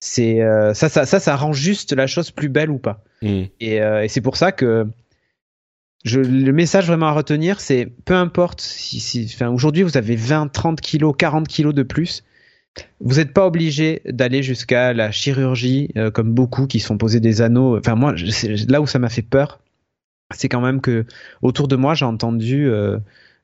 C'est 0.00 0.40
ça, 0.72 0.88
ça, 0.88 1.04
ça, 1.04 1.20
ça 1.20 1.36
rend 1.36 1.52
juste 1.52 1.92
la 1.92 2.06
chose 2.06 2.30
plus 2.30 2.48
belle 2.48 2.70
ou 2.70 2.78
pas. 2.78 3.04
Mm. 3.20 3.42
Et, 3.60 3.76
et 3.76 4.08
c'est 4.08 4.22
pour 4.22 4.38
ça 4.38 4.50
que 4.50 4.86
je, 6.06 6.20
le 6.20 6.52
message 6.52 6.86
vraiment 6.86 7.08
à 7.08 7.12
retenir, 7.12 7.60
c'est 7.60 7.92
peu 8.06 8.14
importe 8.14 8.62
si, 8.62 8.98
si 9.00 9.30
enfin, 9.34 9.50
aujourd'hui 9.50 9.82
vous 9.82 9.98
avez 9.98 10.16
20, 10.16 10.48
30 10.48 10.80
kilos, 10.80 11.14
40 11.18 11.48
kilos 11.48 11.74
de 11.74 11.82
plus, 11.82 12.24
vous 13.00 13.16
n'êtes 13.16 13.32
pas 13.32 13.46
obligé 13.46 14.02
d'aller 14.06 14.42
jusqu'à 14.42 14.92
la 14.92 15.10
chirurgie, 15.10 15.90
euh, 15.96 16.10
comme 16.10 16.32
beaucoup 16.32 16.66
qui 16.66 16.80
sont 16.80 16.96
posés 16.96 17.20
des 17.20 17.42
anneaux. 17.42 17.78
Enfin, 17.78 17.94
moi, 17.94 18.14
là 18.68 18.80
où 18.80 18.86
ça 18.86 18.98
m'a 18.98 19.08
fait 19.08 19.22
peur, 19.22 19.60
c'est 20.34 20.48
quand 20.48 20.60
même 20.60 20.80
que 20.80 21.04
autour 21.42 21.68
de 21.68 21.76
moi, 21.76 21.94
j'ai 21.94 22.04
entendu 22.04 22.68
euh, 22.68 22.98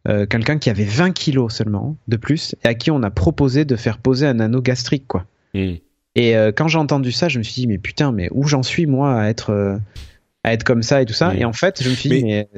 euh, 0.08 0.26
quelqu'un 0.26 0.58
qui 0.58 0.70
avait 0.70 0.84
20 0.84 1.12
kilos 1.12 1.54
seulement 1.54 1.96
de 2.08 2.16
plus 2.16 2.56
et 2.64 2.68
à 2.68 2.74
qui 2.74 2.90
on 2.90 3.02
a 3.02 3.10
proposé 3.10 3.64
de 3.64 3.76
faire 3.76 3.98
poser 3.98 4.26
un 4.26 4.40
anneau 4.40 4.62
gastrique 4.62 5.06
quoi. 5.06 5.26
Et 6.16 6.34
quand 6.56 6.66
j'ai 6.66 6.78
entendu 6.78 7.12
ça, 7.12 7.28
je 7.28 7.38
me 7.38 7.44
suis 7.44 7.54
dit 7.54 7.66
mais 7.68 7.78
putain 7.78 8.10
mais 8.10 8.28
où 8.32 8.46
j'en 8.46 8.64
suis 8.64 8.86
moi 8.86 9.20
à 9.20 9.28
être 9.28 9.78
à 10.42 10.52
être 10.52 10.64
comme 10.64 10.82
ça 10.82 11.00
et 11.02 11.06
tout 11.06 11.12
ça? 11.14 11.34
Et 11.36 11.44
en 11.44 11.52
fait, 11.52 11.82
je 11.82 11.88
me 11.88 11.94
suis 11.94 12.08
dit 12.08 12.24
mais 12.24 12.48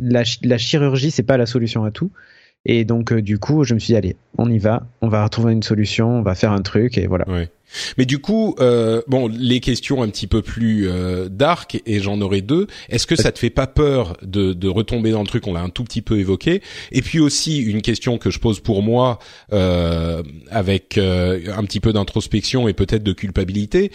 la, 0.00 0.22
la 0.42 0.58
chirurgie 0.58 1.10
c'est 1.10 1.22
pas 1.22 1.36
la 1.36 1.46
solution 1.46 1.84
à 1.84 1.90
tout. 1.90 2.10
Et 2.64 2.84
donc, 2.84 3.12
euh, 3.12 3.20
du 3.20 3.38
coup, 3.38 3.64
je 3.64 3.74
me 3.74 3.80
suis 3.80 3.92
dit, 3.92 3.96
allez, 3.96 4.16
on 4.38 4.48
y 4.48 4.58
va, 4.58 4.86
on 5.00 5.08
va 5.08 5.24
retrouver 5.24 5.52
une 5.52 5.64
solution, 5.64 6.18
on 6.18 6.22
va 6.22 6.34
faire 6.34 6.52
un 6.52 6.62
truc, 6.62 6.96
et 6.96 7.08
voilà. 7.08 7.28
Ouais. 7.28 7.48
Mais 7.98 8.04
du 8.04 8.18
coup, 8.18 8.54
euh, 8.60 9.02
bon, 9.08 9.28
les 9.28 9.58
questions 9.60 10.02
un 10.02 10.08
petit 10.08 10.26
peu 10.26 10.42
plus 10.42 10.88
euh, 10.88 11.28
dark, 11.28 11.82
et 11.86 11.98
j'en 11.98 12.20
aurai 12.20 12.40
deux. 12.40 12.68
Est-ce 12.88 13.06
que 13.06 13.16
ça 13.16 13.32
te 13.32 13.38
fait 13.38 13.50
pas 13.50 13.66
peur 13.66 14.16
de, 14.22 14.68
retomber 14.68 15.10
dans 15.10 15.22
le 15.22 15.26
truc 15.26 15.46
On 15.46 15.54
l'a 15.54 15.62
un 15.62 15.70
tout 15.70 15.82
petit 15.82 16.02
peu 16.02 16.18
évoqué? 16.18 16.62
Et 16.92 17.02
puis 17.02 17.18
aussi 17.18 17.58
une 17.58 17.82
question 17.82 18.18
que 18.18 18.30
je 18.30 18.38
pose 18.38 18.60
pour 18.60 18.82
moi, 18.82 19.18
euh, 19.52 20.22
avec 20.50 20.98
un 20.98 21.64
petit 21.64 21.80
peu 21.80 21.92
d'introspection 21.92 22.68
et 22.68 22.74
peut-être 22.74 23.02
de 23.02 23.12
culpabilité 23.12 23.90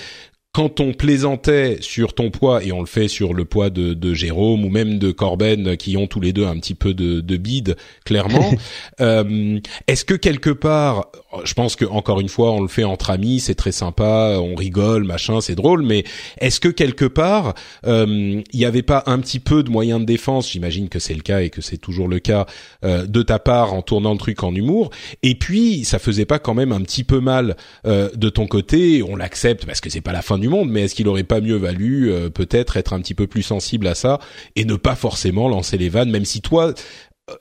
quand 0.57 0.79
on 0.79 0.91
plaisantait 0.91 1.77
sur 1.81 2.15
ton 2.15 2.31
poids 2.31 2.63
et 2.63 2.71
on 2.71 2.79
le 2.79 2.87
fait 2.87 3.07
sur 3.07 3.35
le 3.35 3.45
poids 3.45 3.69
de, 3.69 3.93
de 3.93 4.15
Jérôme 4.15 4.65
ou 4.65 4.69
même 4.69 4.97
de 4.97 5.11
Corben 5.11 5.77
qui 5.77 5.97
ont 5.97 6.07
tous 6.07 6.19
les 6.19 6.33
deux 6.33 6.47
un 6.47 6.55
petit 6.55 6.73
peu 6.73 6.95
de, 6.95 7.21
de 7.21 7.37
bide 7.37 7.75
clairement 8.05 8.51
euh, 8.99 9.59
est-ce 9.85 10.03
que 10.03 10.15
quelque 10.15 10.49
part 10.49 11.11
je 11.43 11.53
pense 11.53 11.75
que 11.75 11.85
encore 11.85 12.21
une 12.21 12.29
fois 12.29 12.53
on 12.53 12.61
le 12.61 12.69
fait 12.69 12.85
entre 12.85 13.11
amis 13.11 13.39
c'est 13.39 13.53
très 13.53 13.71
sympa 13.71 14.39
on 14.39 14.55
rigole 14.55 15.03
machin 15.03 15.41
c'est 15.41 15.53
drôle 15.53 15.83
mais 15.83 16.05
est-ce 16.39 16.59
que 16.59 16.69
quelque 16.69 17.05
part 17.05 17.53
il 17.85 18.43
n'y 18.51 18.65
avait 18.65 18.81
pas 18.81 19.03
un 19.05 19.19
petit 19.19 19.39
peu 19.39 19.61
de 19.61 19.69
moyen 19.69 19.99
de 19.99 20.05
défense 20.05 20.49
j'imagine 20.49 20.89
que 20.89 20.97
c'est 20.97 21.13
le 21.13 21.21
cas 21.21 21.41
et 21.41 21.51
que 21.51 21.61
c'est 21.61 21.77
toujours 21.77 22.07
le 22.07 22.17
cas 22.17 22.47
euh, 22.83 23.05
de 23.05 23.21
ta 23.21 23.37
part 23.37 23.75
en 23.75 23.83
tournant 23.83 24.13
le 24.13 24.17
truc 24.17 24.41
en 24.41 24.55
humour 24.55 24.89
et 25.21 25.35
puis 25.35 25.85
ça 25.85 25.99
faisait 25.99 26.25
pas 26.25 26.39
quand 26.39 26.55
même 26.55 26.71
un 26.71 26.81
petit 26.81 27.03
peu 27.03 27.19
mal 27.19 27.57
euh, 27.85 28.09
de 28.15 28.29
ton 28.29 28.47
côté 28.47 29.03
on 29.03 29.15
l'accepte 29.15 29.67
parce 29.67 29.81
que 29.81 29.91
c'est 29.91 30.01
pas 30.01 30.13
la 30.13 30.23
fin 30.23 30.39
du 30.39 30.46
monde, 30.49 30.69
mais 30.69 30.83
est-ce 30.83 30.95
qu'il 30.95 31.07
aurait 31.07 31.23
pas 31.23 31.41
mieux 31.41 31.55
valu 31.55 32.11
euh, 32.11 32.29
peut-être 32.29 32.77
être 32.77 32.93
un 32.93 32.99
petit 32.99 33.13
peu 33.13 33.27
plus 33.27 33.43
sensible 33.43 33.87
à 33.87 33.95
ça 33.95 34.19
et 34.55 34.65
ne 34.65 34.75
pas 34.75 34.95
forcément 34.95 35.47
lancer 35.47 35.77
les 35.77 35.89
vannes, 35.89 36.09
même 36.09 36.25
si 36.25 36.41
toi 36.41 36.73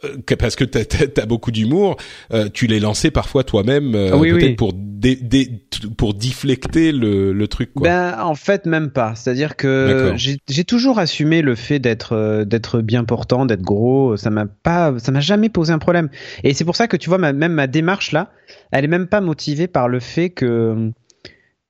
euh, 0.05 0.17
parce 0.39 0.57
que 0.57 0.65
t'as 0.65 0.81
as, 1.23 1.27
beaucoup 1.27 1.53
d'humour, 1.53 1.97
euh, 2.33 2.49
tu 2.53 2.67
les 2.67 2.81
lançais 2.81 3.13
parfois 3.13 3.45
toi-même, 3.45 3.95
Ah 3.95 4.17
oui, 4.17 4.55
pour 4.57 4.73
dé, 4.75 5.15
dé, 5.15 5.63
pour 5.97 6.15
deflecter 6.15 6.91
le, 6.91 7.33
le 7.33 7.49
truc. 7.49 7.73
Quoi. 7.73 7.89
Ben 7.89 8.17
en 8.21 8.35
fait 8.35 8.67
même 8.67 8.91
pas. 8.91 9.15
C'est-à-dire 9.15 9.55
que 9.55 10.15
j'ai 10.17 10.65
toujours 10.65 10.99
assumé 10.99 11.41
le 11.41 11.55
fait 11.55 11.79
d'être 11.79 12.15
euh, 12.15 12.45
d'être 12.45 12.81
bien 12.81 13.05
portant, 13.05 13.47
d'être 13.47 13.63
gros. 13.63 14.17
Ça 14.17 14.31
m'a 14.31 14.47
pas, 14.47 14.95
ça 14.99 15.13
m'a 15.13 15.21
jamais 15.21 15.51
posé 15.51 15.73
un 15.73 15.79
problème. 15.79 16.09
Et 16.43 16.53
c'est 16.53 16.65
pour 16.65 16.75
ça 16.75 16.89
que 16.89 16.97
tu 16.97 17.09
vois 17.09 17.19
ma, 17.19 17.33
même 17.33 17.53
ma 17.53 17.69
démarche 17.69 18.11
là, 18.11 18.33
elle 18.73 18.85
est 18.85 18.89
même 18.89 19.07
pas 19.07 19.21
motivée 19.21 19.69
par 19.69 19.89
le 19.89 20.01
fait 20.01 20.31
que 20.31 20.91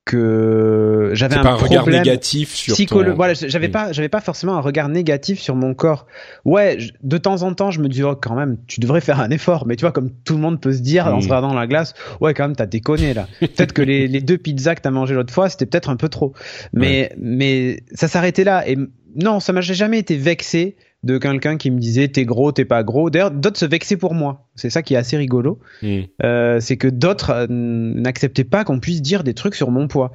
que 0.07 1.11
j'avais 1.13 1.35
un 1.35 1.43
pas 1.43 1.51
un 1.51 1.55
regard 1.55 1.87
négatif 1.87 2.53
sur 2.53 2.73
psycholo- 2.75 3.05
ton... 3.11 3.15
Voilà, 3.15 3.33
j'avais 3.33 3.69
pas, 3.69 3.91
j'avais 3.91 4.09
pas 4.09 4.21
forcément 4.21 4.55
un 4.55 4.61
regard 4.61 4.89
négatif 4.89 5.39
sur 5.39 5.55
mon 5.55 5.73
corps. 5.73 6.07
Ouais, 6.45 6.77
je- 6.79 6.91
de 7.03 7.17
temps 7.17 7.43
en 7.43 7.53
temps, 7.53 7.69
je 7.71 7.79
me 7.81 7.87
dis 7.89 8.03
oh, 8.03 8.15
quand 8.15 8.35
même, 8.35 8.57
tu 8.67 8.79
devrais 8.79 9.01
faire 9.01 9.19
un 9.19 9.29
effort. 9.29 9.67
Mais 9.67 9.75
tu 9.75 9.81
vois, 9.81 9.91
comme 9.91 10.09
tout 10.25 10.33
le 10.33 10.39
monde 10.39 10.59
peut 10.59 10.73
se 10.73 10.81
dire 10.81 11.07
en 11.07 11.17
Mm. 11.17 11.21
se 11.21 11.25
regardant 11.27 11.49
dans 11.49 11.53
la 11.53 11.67
glace, 11.67 11.93
ouais, 12.21 12.33
quand 12.33 12.43
même, 12.47 12.55
t'as 12.55 12.65
déconné 12.65 13.13
là. 13.13 13.27
peut-être 13.39 13.73
que 13.73 13.81
les, 13.81 14.07
les 14.07 14.21
deux 14.21 14.37
pizzas 14.37 14.75
que 14.75 14.81
t'as 14.81 14.91
mangé 14.91 15.13
l'autre 15.13 15.33
fois, 15.33 15.49
c'était 15.49 15.65
peut-être 15.65 15.89
un 15.89 15.95
peu 15.97 16.09
trop. 16.09 16.33
Mais 16.73 17.11
mais 17.17 17.83
ça 17.93 18.07
s'arrêtait 18.07 18.43
là. 18.43 18.67
Et 18.67 18.77
non, 19.15 19.39
ça 19.39 19.53
m'a 19.53 19.61
jamais 19.61 19.99
été 19.99 20.15
vexé 20.17 20.75
de 21.03 21.17
quelqu'un 21.17 21.57
qui 21.57 21.71
me 21.71 21.79
disait 21.79 22.07
t'es 22.07 22.25
gros, 22.25 22.51
t'es 22.51 22.65
pas 22.65 22.83
gros. 22.83 23.09
D'ailleurs, 23.09 23.31
d'autres 23.31 23.59
se 23.59 23.65
vexaient 23.65 23.97
pour 23.97 24.13
moi. 24.13 24.47
C'est 24.55 24.69
ça 24.69 24.81
qui 24.81 24.95
est 24.95 24.97
assez 24.97 25.17
rigolo. 25.17 25.59
Mm. 25.81 25.99
Euh, 26.23 26.59
c'est 26.59 26.77
que 26.77 26.87
d'autres 26.87 27.29
euh, 27.31 27.47
n'acceptaient 27.49 28.43
pas 28.43 28.63
qu'on 28.63 28.79
puisse 28.79 29.01
dire 29.01 29.23
des 29.23 29.33
trucs 29.33 29.55
sur 29.55 29.71
mon 29.71 29.87
poids. 29.87 30.11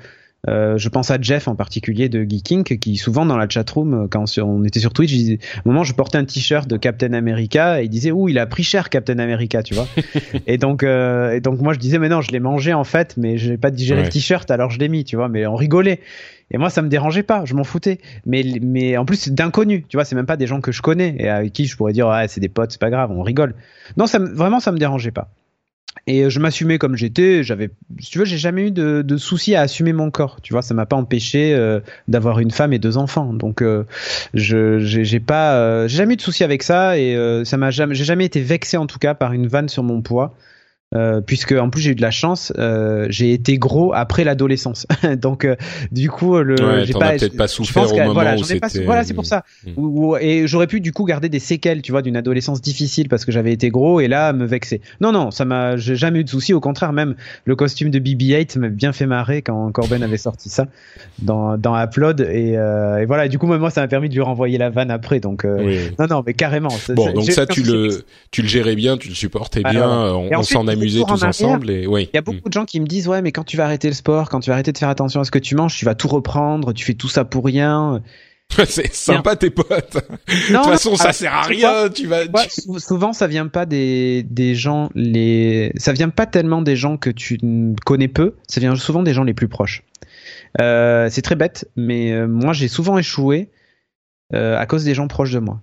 Euh, 0.49 0.77
je 0.77 0.89
pense 0.89 1.13
à 1.13 1.19
Jeff 1.21 1.47
en 1.47 1.55
particulier 1.55 2.09
de 2.09 2.25
Geeking 2.29 2.65
qui 2.65 2.97
souvent 2.97 3.25
dans 3.25 3.37
la 3.37 3.49
chatroom 3.49 3.95
euh, 3.95 4.07
quand 4.11 4.25
on 4.39 4.65
était 4.65 4.81
sur 4.81 4.93
Twitch, 4.93 5.13
disait, 5.13 5.39
à 5.55 5.59
un 5.59 5.63
moment 5.67 5.85
je 5.85 5.95
portais 5.95 6.19
un 6.19 6.25
t-shirt 6.25 6.69
de 6.69 6.77
Captain 6.77 7.13
America 7.13 7.81
et 7.81 7.85
il 7.85 7.89
disait 7.89 8.11
ouh 8.11 8.29
il 8.29 8.41
a 8.41 8.47
pris 8.47 8.65
cher 8.65 8.91
Captain 8.91 9.21
America 9.21 9.63
tu 9.63 9.75
vois. 9.75 9.87
et 10.49 10.59
donc 10.59 10.83
euh, 10.83 11.31
et 11.31 11.41
donc 11.41 11.61
moi 11.61 11.73
je 11.75 11.79
disais 11.79 12.01
mais 12.01 12.09
non 12.09 12.23
je 12.23 12.33
l'ai 12.33 12.41
mangé 12.41 12.73
en 12.75 12.83
fait 12.83 13.15
mais 13.17 13.39
j'ai 13.39 13.57
pas 13.57 13.71
digéré 13.71 14.01
Ouais. 14.01 14.07
le 14.07 14.11
t-shirt 14.13 14.51
alors 14.51 14.71
je 14.71 14.81
l'ai 14.81 14.89
mis 14.89 15.05
tu 15.05 15.15
vois 15.15 15.29
mais 15.29 15.47
on 15.47 15.55
rigolait. 15.55 16.01
Et 16.55 16.59
moi, 16.59 16.69
ça 16.69 16.83
me 16.83 16.89
dérangeait 16.91 17.23
pas, 17.23 17.47
je 17.47 17.55
m'en 17.55 17.65
foutais. 17.65 17.99
Mais, 18.27 18.45
mais 18.61 18.99
en 18.99 19.07
plus, 19.07 19.17
c'est 19.17 19.35
d'inconnus, 19.35 19.85
tu 19.89 19.97
vois, 19.97 20.05
c'est 20.05 20.15
même 20.15 20.27
pas 20.27 20.37
des 20.37 20.47
gens 20.47 20.61
que 20.61 20.71
je 20.71 20.83
connais 20.83 21.17
et 21.19 21.31
avec 21.31 21.55
qui 21.55 21.65
je 21.65 21.75
pourrais 21.79 21.95
dire, 21.95 22.09
ah, 22.09 22.29
c'est 22.29 22.43
des 22.43 22.51
potes, 22.51 22.73
c'est 22.73 22.81
pas 22.81 22.91
grave, 22.91 23.11
on 23.11 23.23
rigole. 23.23 23.55
Non, 23.97 24.07
ça, 24.07 24.19
me- 24.19 24.29
vraiment, 24.29 24.61
ça 24.61 24.71
me 24.71 24.77
dérangeait 24.77 25.13
pas. 25.13 25.31
Et 26.07 26.25
euh, 26.25 26.31
je 26.31 26.41
m'assumais 26.41 26.79
comme 26.79 26.97
j'étais. 26.97 27.43
J'avais, 27.45 27.71
si 28.01 28.11
tu 28.11 28.19
veux, 28.19 28.25
j'ai 28.25 28.39
jamais 28.39 28.69
eu 28.69 28.71
de, 28.71 29.03
de 29.03 29.17
soucis 29.17 29.55
à 29.55 29.61
assumer 29.63 29.93
mon 29.93 30.11
corps. 30.11 30.41
Tu 30.43 30.53
vois, 30.53 30.63
ça 30.63 30.75
m'a 30.75 30.87
pas 30.87 30.97
empêché 30.97 31.55
euh, 31.55 31.81
d'avoir 32.09 32.41
une 32.41 32.51
femme 32.51 32.73
et 32.73 32.79
deux 32.79 32.97
enfants. 32.97 33.33
Donc, 33.33 33.63
euh, 33.63 33.85
je, 34.35 34.79
j'ai, 34.81 35.21
pas, 35.21 35.55
euh, 35.55 35.89
j'ai 35.89 35.99
jamais 35.99 36.15
eu 36.15 36.17
de 36.17 36.23
soucis 36.23 36.45
avec 36.45 36.63
ça 36.63 36.99
et 36.99 37.15
euh, 37.15 37.45
ça 37.45 37.57
m'a 37.57 37.71
jamais, 37.71 37.95
j'ai 37.95 38.05
jamais 38.05 38.25
été 38.25 38.41
vexé 38.41 38.77
en 38.77 38.87
tout 38.87 38.99
cas 38.99 39.15
par 39.15 39.33
une 39.33 39.47
vanne 39.47 39.69
sur 39.69 39.83
mon 39.83 40.03
poids. 40.03 40.35
Euh, 40.95 41.21
puisque 41.23 41.53
en 41.53 41.71
plus 41.71 41.81
j'ai 41.81 41.91
eu 41.93 41.95
de 41.95 42.03
la 42.03 42.11
chance, 42.11 42.53
euh, 42.59 43.07
j'ai 43.09 43.33
été 43.33 43.57
gros 43.57 43.95
après 43.95 44.25
l'adolescence. 44.25 44.87
Donc 45.17 45.45
euh, 45.47 45.57
du 45.91 46.11
coup 46.11 46.37
le 46.39 46.55
Ouais, 46.55 46.85
j'ai 46.85 46.93
pas 46.93 47.07
as 47.07 47.17
peut-être 47.17 47.37
pas 47.37 47.49
souffert 47.49 47.91
au 47.91 47.97
moment 47.97 48.13
voilà, 48.13 48.37
où 48.37 48.43
ai 48.53 48.61
pas- 48.61 48.69
voilà 48.85 49.03
c'est 49.03 49.15
pour 49.15 49.25
ça. 49.25 49.43
Mm. 49.67 49.71
Ou- 49.77 50.17
et 50.19 50.47
j'aurais 50.47 50.67
pu 50.67 50.81
du 50.83 50.93
coup 50.93 51.05
garder 51.05 51.31
des 51.31 51.39
séquelles, 51.39 51.81
tu 51.81 51.93
vois, 51.93 52.03
d'une 52.03 52.17
adolescence 52.17 52.61
difficile 52.61 53.09
parce 53.09 53.25
que 53.25 53.33
j'avais 53.33 53.53
été 53.53 53.71
gros 53.71 54.01
et 54.01 54.09
là 54.09 54.35
me 54.35 54.45
vexer. 54.45 54.83
Non 55.01 55.13
non, 55.13 55.31
ça 55.31 55.45
m'a 55.47 55.77
j'ai 55.79 55.97
jamais 55.97 56.21
eu 56.21 56.25
de 56.25 56.29
soucis. 56.29 56.53
Au 56.53 56.61
contraire 56.61 56.93
même 56.93 57.15
le 57.47 57.57
costume 57.57 57.91
de 57.91 57.99
BB-8 57.99 58.59
m'a 58.59 58.69
bien 58.69 58.93
fait 58.93 59.07
marrer 59.07 59.41
quand 59.41 59.73
Corben 59.73 60.03
avait 60.03 60.19
sorti 60.19 60.51
ça 60.51 60.67
dans 61.21 61.57
dans 61.57 61.75
Upload 61.83 62.21
et, 62.21 62.53
et 62.53 63.05
voilà. 63.07 63.29
Du 63.29 63.39
coup 63.39 63.47
moi 63.47 63.71
ça 63.71 63.81
m'a 63.81 63.89
permis 63.89 64.09
de 64.11 64.15
lui 64.15 64.21
renvoyer 64.23 64.59
la 64.59 64.69
vanne 64.69 64.91
après. 64.91 65.21
Donc 65.21 65.47
Oui. 65.47 65.79
non 65.99 66.07
non 66.07 66.23
mais 66.27 66.35
carrément. 66.35 66.69
Bon, 66.91 67.13
donc 67.13 67.31
ça, 67.31 67.47
tu 67.47 67.61
souci 67.61 67.73
le, 67.73 68.05
tu 68.31 68.43
le 68.43 68.49
gérais 68.49 68.75
bien, 68.77 68.99
tu 68.99 69.09
le 69.09 69.15
supportais 69.15 69.63
bien, 69.63 69.83
Alors, 69.83 70.21
on, 70.21 70.29
Et 70.31 70.37
on 70.37 70.43
s'en 70.43 70.69
amusait 70.69 70.82
en 71.03 71.07
tous 71.07 71.23
ensemble 71.23 71.71
et 71.71 71.87
oui. 71.87 72.09
Il 72.13 72.17
y 72.17 72.19
a 72.19 72.23
beaucoup 72.23 72.49
de 72.49 72.53
gens 72.53 72.65
qui 72.65 72.81
me 72.81 72.87
disent 72.87 73.09
ouais 73.09 73.23
mais 73.23 73.33
quand 73.33 73.45
tu 73.45 73.57
vas 73.57 73.65
arrêter 73.65 73.89
le 73.89 73.95
sport, 73.95 74.29
quand 74.29 74.41
tu 74.41 74.51
vas 74.51 74.55
arrêter 74.55 74.73
de 74.73 74.79
faire 74.79 74.89
attention 74.89 75.21
à 75.21 75.25
ce 75.25 75.31
que 75.31 75.39
tu 75.39 75.55
manges, 75.55 75.77
tu 75.77 75.85
vas 75.85 75.95
tout 75.95 76.09
reprendre, 76.09 76.73
tu 76.73 76.85
fais 76.85 76.95
tout 76.95 77.09
ça 77.09 77.25
pour 77.25 77.45
rien. 77.45 78.03
c'est 78.67 78.93
sympa 78.93 79.37
tes 79.37 79.51
potes. 79.51 79.95
de 79.95 80.55
toute 80.55 80.65
façon, 80.65 80.91
non, 80.91 80.97
ça 80.97 81.09
ah, 81.09 81.13
sert 81.13 81.35
à 81.35 81.43
rien. 81.43 81.89
Tu 81.89 82.07
vas. 82.07 82.25
Ouais, 82.25 82.49
souvent 82.79 83.13
ça 83.13 83.27
vient 83.27 83.47
pas 83.47 83.67
des 83.67 84.23
des 84.25 84.55
gens 84.55 84.91
les 84.95 85.73
ça 85.77 85.93
vient 85.93 86.11
pas 86.11 86.27
tellement 86.27 86.63
des 86.63 86.77
gens 86.77 86.97
que 86.97 87.11
tu 87.11 87.39
connais 87.85 88.09
peu, 88.09 88.35
ça 88.49 88.61
vient 88.61 88.75
souvent 88.77 89.03
des 89.03 89.15
gens 89.15 89.25
les 89.25 89.35
plus 89.35 89.49
proches. 89.49 89.85
Euh, 90.61 91.09
c'est 91.11 91.23
très 91.23 91.37
bête, 91.37 91.69
mais 91.77 92.13
euh, 92.13 92.27
moi 92.27 92.53
j'ai 92.53 92.69
souvent 92.69 92.99
échoué 92.99 93.51
euh, 94.35 94.59
à 94.59 94.67
cause 94.67 94.85
des 94.85 94.95
gens 94.95 95.09
proches 95.09 95.33
de 95.33 95.39
moi. 95.39 95.61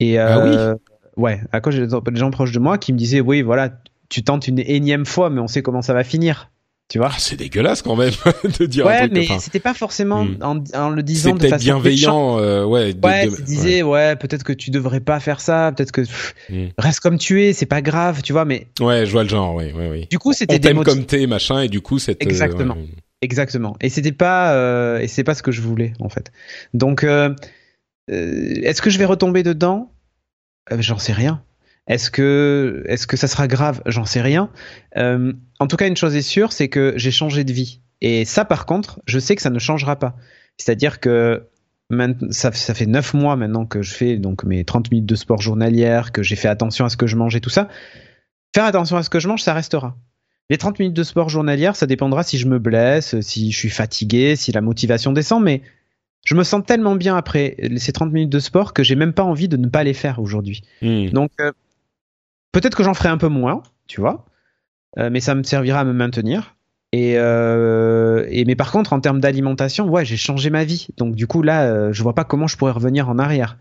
Et 0.00 0.18
Ah 0.18 0.38
euh, 0.38 0.74
ouais, 1.16 1.40
à 1.52 1.60
cause 1.60 1.76
des 1.76 2.18
gens 2.18 2.30
proches 2.30 2.52
de 2.52 2.58
moi 2.58 2.78
qui 2.78 2.92
me 2.92 2.98
disaient 2.98 3.20
oui 3.20 3.42
voilà 3.42 3.70
tu 4.12 4.22
tentes 4.22 4.46
une 4.46 4.58
énième 4.60 5.06
fois, 5.06 5.30
mais 5.30 5.40
on 5.40 5.48
sait 5.48 5.62
comment 5.62 5.82
ça 5.82 5.94
va 5.94 6.04
finir. 6.04 6.50
Tu 6.88 6.98
vois? 6.98 7.08
Ah, 7.10 7.16
c'est 7.18 7.36
dégueulasse 7.36 7.80
quand 7.80 7.96
même 7.96 8.10
de 8.60 8.66
dire 8.66 8.84
un 8.86 8.90
Ouais, 8.90 8.98
truc. 8.98 9.12
mais 9.14 9.20
enfin, 9.24 9.38
c'était 9.38 9.60
pas 9.60 9.72
forcément 9.72 10.24
Hmm. 10.24 10.36
en, 10.42 10.62
en 10.74 10.90
le 10.90 11.02
disant 11.02 11.34
de 11.34 11.46
façon 11.48 11.64
bienveillant, 11.64 12.38
euh, 12.38 12.64
ouais. 12.66 12.92
de- 12.92 13.06
Ouais, 13.06 13.28
de- 13.28 13.36
tu 13.36 13.42
disais 13.42 13.82
ouais, 13.82 14.14
peut-être 14.16 14.42
que 14.44 14.52
tu 14.52 14.70
devrais 14.70 15.00
pas 15.00 15.18
faire 15.18 15.40
ça, 15.40 15.72
peut-être 15.74 15.92
que 15.92 16.02
pff, 16.02 16.34
Hmm. 16.50 16.66
reste 16.76 17.00
comme 17.00 17.16
tu 17.16 17.42
es, 17.44 17.54
c'est 17.54 17.64
pas 17.66 17.80
grave, 17.80 18.20
tu 18.22 18.34
vois. 18.34 18.44
Mais 18.44 18.66
Ouais, 18.80 19.06
je 19.06 19.12
vois 19.12 19.22
le 19.22 19.28
genre, 19.30 19.54
oui, 19.54 19.72
oui, 19.74 19.86
oui. 19.90 20.06
du 20.10 20.18
coup, 20.18 20.34
c'était 20.34 20.56
On 20.56 20.58
t'aime 20.58 20.76
démotiv- 20.78 20.84
comme 20.84 21.06
t'es, 21.06 21.26
machin, 21.26 21.62
et 21.62 21.68
du 21.68 21.80
coup, 21.80 21.98
c'est 21.98 22.22
Exactement. 22.22 22.76
Exactement. 23.22 23.74
Et 23.80 23.88
c'était 23.88 24.12
pas 24.12 24.52
euh, 24.54 24.98
et 24.98 25.08
c'est 25.08 25.24
pas 25.24 25.34
ce 25.34 25.42
que 25.42 25.52
je 25.52 25.62
voulais 25.62 25.92
en 26.00 26.08
fait. 26.10 26.30
Donc, 26.74 27.04
euh, 27.04 27.32
euh, 28.10 28.54
est-ce 28.64 28.82
que 28.82 28.90
je 28.90 28.98
vais 28.98 29.04
retomber 29.06 29.42
dedans? 29.42 29.92
Euh, 30.72 30.76
J'en 30.80 30.98
sais 30.98 31.12
rien. 31.12 31.42
Est-ce 31.86 32.10
que 32.10 32.84
est-ce 32.86 33.06
que 33.06 33.16
ça 33.16 33.26
sera 33.26 33.48
grave? 33.48 33.82
J'en 33.86 34.04
sais 34.04 34.20
rien. 34.20 34.50
Euh, 34.96 35.32
en 35.58 35.66
tout 35.66 35.76
cas, 35.76 35.88
une 35.88 35.96
chose 35.96 36.14
est 36.14 36.22
sûre, 36.22 36.52
c'est 36.52 36.68
que 36.68 36.94
j'ai 36.96 37.10
changé 37.10 37.44
de 37.44 37.52
vie. 37.52 37.80
Et 38.00 38.24
ça, 38.24 38.44
par 38.44 38.66
contre, 38.66 39.00
je 39.06 39.18
sais 39.18 39.36
que 39.36 39.42
ça 39.42 39.50
ne 39.50 39.58
changera 39.58 39.96
pas. 39.98 40.16
C'est-à-dire 40.56 41.00
que 41.00 41.48
ça, 42.30 42.52
ça 42.52 42.74
fait 42.74 42.86
neuf 42.86 43.14
mois 43.14 43.36
maintenant 43.36 43.66
que 43.66 43.82
je 43.82 43.92
fais 43.94 44.16
donc 44.16 44.44
mes 44.44 44.64
30 44.64 44.90
minutes 44.90 45.06
de 45.06 45.14
sport 45.14 45.40
journalière, 45.40 46.12
que 46.12 46.22
j'ai 46.22 46.36
fait 46.36 46.48
attention 46.48 46.84
à 46.84 46.88
ce 46.88 46.96
que 46.96 47.06
je 47.06 47.16
mange 47.16 47.36
et 47.36 47.40
tout 47.40 47.50
ça. 47.50 47.68
Faire 48.54 48.64
attention 48.64 48.96
à 48.96 49.02
ce 49.02 49.10
que 49.10 49.20
je 49.20 49.28
mange, 49.28 49.42
ça 49.42 49.54
restera. 49.54 49.96
Les 50.50 50.58
30 50.58 50.78
minutes 50.78 50.96
de 50.96 51.02
sport 51.02 51.28
journalière, 51.28 51.76
ça 51.76 51.86
dépendra 51.86 52.22
si 52.22 52.38
je 52.38 52.46
me 52.46 52.58
blesse, 52.58 53.20
si 53.20 53.50
je 53.50 53.56
suis 53.56 53.70
fatigué, 53.70 54.36
si 54.36 54.52
la 54.52 54.60
motivation 54.60 55.12
descend, 55.12 55.42
mais 55.42 55.62
je 56.24 56.34
me 56.34 56.44
sens 56.44 56.62
tellement 56.64 56.94
bien 56.94 57.16
après 57.16 57.56
ces 57.76 57.92
30 57.92 58.12
minutes 58.12 58.30
de 58.30 58.38
sport 58.38 58.72
que 58.72 58.82
j'ai 58.82 58.94
même 58.94 59.12
pas 59.12 59.24
envie 59.24 59.48
de 59.48 59.56
ne 59.56 59.68
pas 59.68 59.84
les 59.84 59.94
faire 59.94 60.18
aujourd'hui. 60.18 60.62
Hmm. 60.80 61.08
Donc 61.08 61.30
euh, 61.40 61.52
peut-être 62.52 62.76
que 62.76 62.82
j'en 62.82 62.94
ferai 62.94 63.08
un 63.08 63.18
peu 63.18 63.28
moins, 63.28 63.62
tu 63.86 64.00
vois, 64.00 64.26
euh, 64.98 65.10
mais 65.10 65.20
ça 65.20 65.34
me 65.34 65.42
servira 65.42 65.80
à 65.80 65.84
me 65.84 65.92
maintenir. 65.92 66.56
Et, 66.94 67.14
euh, 67.16 68.26
et 68.28 68.44
mais 68.44 68.54
par 68.54 68.70
contre, 68.70 68.92
en 68.92 69.00
termes 69.00 69.18
d'alimentation, 69.18 69.88
ouais, 69.88 70.04
j'ai 70.04 70.18
changé 70.18 70.50
ma 70.50 70.64
vie. 70.64 70.88
Donc 70.98 71.14
du 71.14 71.26
coup 71.26 71.40
là, 71.42 71.64
euh, 71.64 71.92
je 71.92 72.02
vois 72.02 72.14
pas 72.14 72.24
comment 72.24 72.46
je 72.46 72.58
pourrais 72.58 72.72
revenir 72.72 73.08
en 73.08 73.18
arrière. 73.18 73.56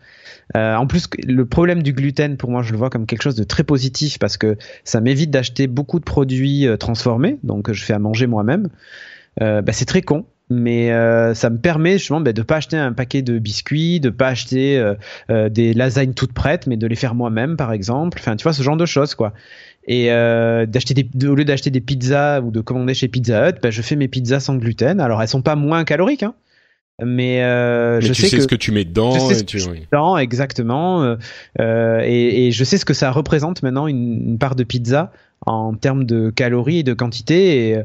Euh, 0.57 0.75
en 0.75 0.85
plus, 0.85 1.07
le 1.25 1.45
problème 1.45 1.81
du 1.81 1.93
gluten, 1.93 2.35
pour 2.35 2.51
moi, 2.51 2.61
je 2.61 2.73
le 2.73 2.77
vois 2.77 2.89
comme 2.89 3.05
quelque 3.05 3.21
chose 3.21 3.35
de 3.35 3.45
très 3.45 3.63
positif 3.63 4.19
parce 4.19 4.35
que 4.35 4.57
ça 4.83 4.99
m'évite 4.99 5.31
d'acheter 5.31 5.67
beaucoup 5.67 5.99
de 5.99 6.03
produits 6.03 6.67
transformés, 6.77 7.39
donc 7.43 7.71
je 7.71 7.83
fais 7.85 7.93
à 7.93 7.99
manger 7.99 8.27
moi-même. 8.27 8.67
Bah, 9.39 9.71
c'est 9.71 9.85
très 9.85 10.01
con, 10.01 10.25
mais 10.51 10.91
euh, 10.91 11.33
ça 11.33 11.49
me 11.49 11.57
permet 11.57 11.93
justement 11.97 12.19
bah, 12.21 12.33
de 12.33 12.41
pas 12.41 12.57
acheter 12.57 12.75
un 12.77 12.91
paquet 12.93 13.21
de 13.21 13.39
biscuits, 13.39 13.99
de 14.01 14.09
pas 14.09 14.27
acheter 14.27 14.77
euh, 14.77 14.93
euh, 15.29 15.47
des 15.49 15.73
lasagnes 15.73 16.13
toutes 16.13 16.33
prêtes, 16.33 16.67
mais 16.67 16.75
de 16.77 16.85
les 16.85 16.95
faire 16.97 17.15
moi-même, 17.15 17.55
par 17.55 17.71
exemple. 17.71 18.17
Enfin, 18.21 18.35
tu 18.35 18.43
vois, 18.43 18.53
ce 18.53 18.61
genre 18.61 18.75
de 18.77 18.85
choses, 18.85 19.15
quoi. 19.15 19.33
Et 19.87 20.11
euh, 20.11 20.65
d'acheter 20.65 20.93
des, 20.93 21.07
de- 21.13 21.27
au 21.29 21.35
lieu 21.35 21.45
d'acheter 21.45 21.69
des 21.71 21.81
pizzas 21.81 22.41
ou 22.41 22.51
de 22.51 22.59
commander 22.61 22.93
chez 22.93 23.07
Pizza 23.07 23.49
Hut, 23.49 23.55
bah, 23.63 23.71
je 23.71 23.81
fais 23.81 23.95
mes 23.95 24.07
pizzas 24.09 24.41
sans 24.41 24.55
gluten. 24.57 24.99
Alors, 24.99 25.21
elles 25.21 25.27
sont 25.29 25.41
pas 25.41 25.55
moins 25.55 25.85
caloriques, 25.85 26.23
hein, 26.23 26.35
mais, 27.03 27.41
euh, 27.43 27.95
Mais 27.95 28.01
je 28.07 28.13
tu 28.13 28.21
sais, 28.21 28.29
sais 28.29 28.35
que 28.37 28.43
ce 28.43 28.47
que 28.47 28.55
tu 28.55 28.71
mets 28.71 28.83
dedans. 28.85 29.13
je 29.15 29.19
sais 29.19 29.35
ce 29.35 29.41
et 29.41 29.45
tu- 29.45 29.57
que 29.57 29.63
je 29.63 29.69
mets 29.71 29.87
dedans, 29.91 30.17
exactement. 30.17 31.01
euh, 31.03 31.15
euh, 31.59 32.01
et, 32.03 32.47
et 32.47 32.51
je 32.51 32.63
sais 32.63 32.77
ce 32.77 32.85
que 32.85 32.93
ça 32.93 33.09
représente 33.09 33.63
maintenant 33.63 33.87
une, 33.87 34.29
une 34.31 34.37
part 34.37 34.55
de 34.55 34.63
pizza 34.63 35.11
en 35.47 35.73
termes 35.73 36.03
de 36.03 36.29
calories 36.29 36.79
et 36.79 36.83
de 36.83 36.93
quantité. 36.93 37.69
Et, 37.71 37.79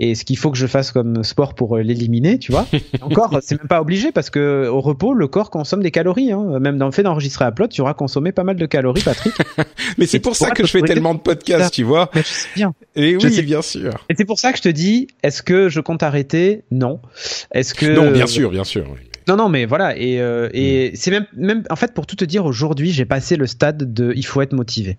et 0.00 0.14
ce 0.14 0.24
qu'il 0.24 0.38
faut 0.38 0.50
que 0.50 0.56
je 0.56 0.66
fasse 0.66 0.92
comme 0.92 1.22
sport 1.22 1.54
pour 1.54 1.76
euh, 1.76 1.82
l'éliminer, 1.82 2.38
tu 2.38 2.52
vois. 2.52 2.66
Encore, 3.02 3.38
c'est 3.42 3.58
même 3.58 3.68
pas 3.68 3.82
obligé 3.82 4.12
parce 4.12 4.30
que 4.30 4.66
au 4.66 4.80
repos, 4.80 5.12
le 5.12 5.28
corps 5.28 5.50
consomme 5.50 5.82
des 5.82 5.90
calories. 5.90 6.32
Hein. 6.32 6.58
Même 6.58 6.78
dans 6.78 6.86
le 6.86 6.92
fait 6.92 7.02
d'enregistrer 7.02 7.44
à 7.44 7.52
plot, 7.52 7.68
tu 7.68 7.82
auras 7.82 7.92
consommé 7.92 8.32
pas 8.32 8.42
mal 8.42 8.56
de 8.56 8.66
calories, 8.66 9.02
Patrick. 9.02 9.34
Mais 9.98 10.06
c'est 10.06 10.18
pour 10.18 10.34
ça 10.36 10.50
que 10.50 10.66
je 10.66 10.70
fais 10.72 10.80
tellement 10.82 11.14
de 11.14 11.20
podcasts, 11.20 11.74
tu 11.74 11.82
vois. 11.84 12.10
Mais 12.14 12.22
je 12.22 12.28
sais 12.28 12.48
bien. 12.56 12.74
Et 12.96 13.16
oui, 13.16 13.32
sais. 13.32 13.42
bien 13.42 13.60
sûr. 13.60 13.92
Et 14.08 14.14
c'est 14.16 14.24
pour 14.24 14.38
ça 14.38 14.52
que 14.52 14.58
je 14.58 14.62
te 14.62 14.68
dis, 14.70 15.08
est-ce 15.22 15.42
que 15.42 15.68
je 15.68 15.80
compte 15.80 16.02
arrêter? 16.02 16.64
Non. 16.70 17.00
Est-ce 17.52 17.74
que 17.74 17.86
Non, 17.86 18.10
bien 18.10 18.26
sûr, 18.26 18.50
bien 18.50 18.64
sûr. 18.64 18.86
oui. 18.90 19.00
Non, 19.28 19.36
non, 19.36 19.48
mais 19.48 19.66
voilà. 19.66 19.96
Et, 19.96 20.20
euh, 20.20 20.48
et 20.52 20.92
c'est 20.94 21.10
même, 21.10 21.26
même, 21.36 21.62
en 21.70 21.76
fait, 21.76 21.92
pour 21.92 22.06
tout 22.06 22.16
te 22.16 22.24
dire, 22.24 22.46
aujourd'hui, 22.46 22.90
j'ai 22.90 23.04
passé 23.04 23.36
le 23.36 23.46
stade 23.46 23.92
de 23.92 24.12
il 24.16 24.24
faut 24.24 24.40
être 24.40 24.54
motivé. 24.54 24.98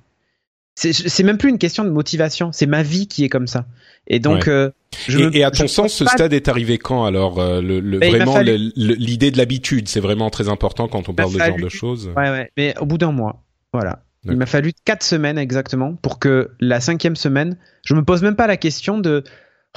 C'est 0.76 1.24
même 1.24 1.38
plus 1.38 1.50
une 1.50 1.58
question 1.60 1.84
de 1.84 1.90
motivation, 1.90 2.52
c'est 2.52 2.66
ma 2.66 2.82
vie 2.82 3.08
qui 3.08 3.24
est 3.24 3.30
comme 3.30 3.48
ça. 3.48 3.66
Et 4.08 4.20
donc, 4.20 4.46
Ouais. 4.46 4.50
euh, 4.50 4.70
je 5.08 5.20
et, 5.20 5.24
me- 5.26 5.36
et 5.36 5.44
à 5.44 5.52
ton 5.52 5.68
sens, 5.68 5.94
ce 5.94 6.06
stade 6.06 6.34
est 6.34 6.48
arrivé 6.48 6.78
quand 6.80 7.06
alors 7.06 7.40
euh, 7.40 7.62
le, 7.62 7.80
le- 7.80 8.00
Ben, 8.00 8.10
Vraiment, 8.10 8.34
fallu- 8.36 8.72
l'idée 8.76 9.30
de 9.32 9.38
l'habitude, 9.38 9.88
c'est 9.88 10.00
vraiment 10.00 10.30
très 10.30 10.48
important 10.50 10.88
quand 10.88 11.08
on 11.10 11.14
parle 11.14 11.34
de 11.34 11.40
ce 11.40 11.44
genre 11.46 11.58
de 11.58 11.70
choses. 11.70 12.08
Ouais, 12.16 12.30
ouais. 12.32 12.52
Mais 12.58 12.74
au 12.80 12.86
bout 12.86 12.98
d'un 12.98 13.12
mois, 13.12 13.44
voilà. 13.74 14.04
Il 14.26 14.38
m'a 14.38 14.46
fallu 14.46 14.72
quatre 14.86 15.04
semaines 15.04 15.38
exactement 15.40 15.96
pour 15.96 16.20
que 16.20 16.52
la 16.60 16.80
cinquième 16.80 17.16
semaine, 17.16 17.58
je 17.84 17.96
me 17.96 18.04
pose 18.04 18.22
même 18.22 18.36
pas 18.36 18.46
la 18.48 18.56
question 18.58 19.00
de 19.00 19.24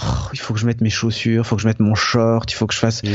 oh, 0.02 0.06
il 0.34 0.38
faut 0.38 0.52
que 0.54 0.60
je 0.60 0.66
mette 0.66 0.80
mes 0.82 0.90
chaussures, 0.90 1.42
il 1.42 1.46
faut 1.46 1.56
que 1.56 1.62
je 1.62 1.66
mette 1.68 1.80
mon 1.80 1.94
short, 1.94 2.50
il 2.52 2.54
faut 2.54 2.66
que 2.66 2.74
je 2.74 2.78
fasse. 2.78 3.02
Mm. 3.02 3.08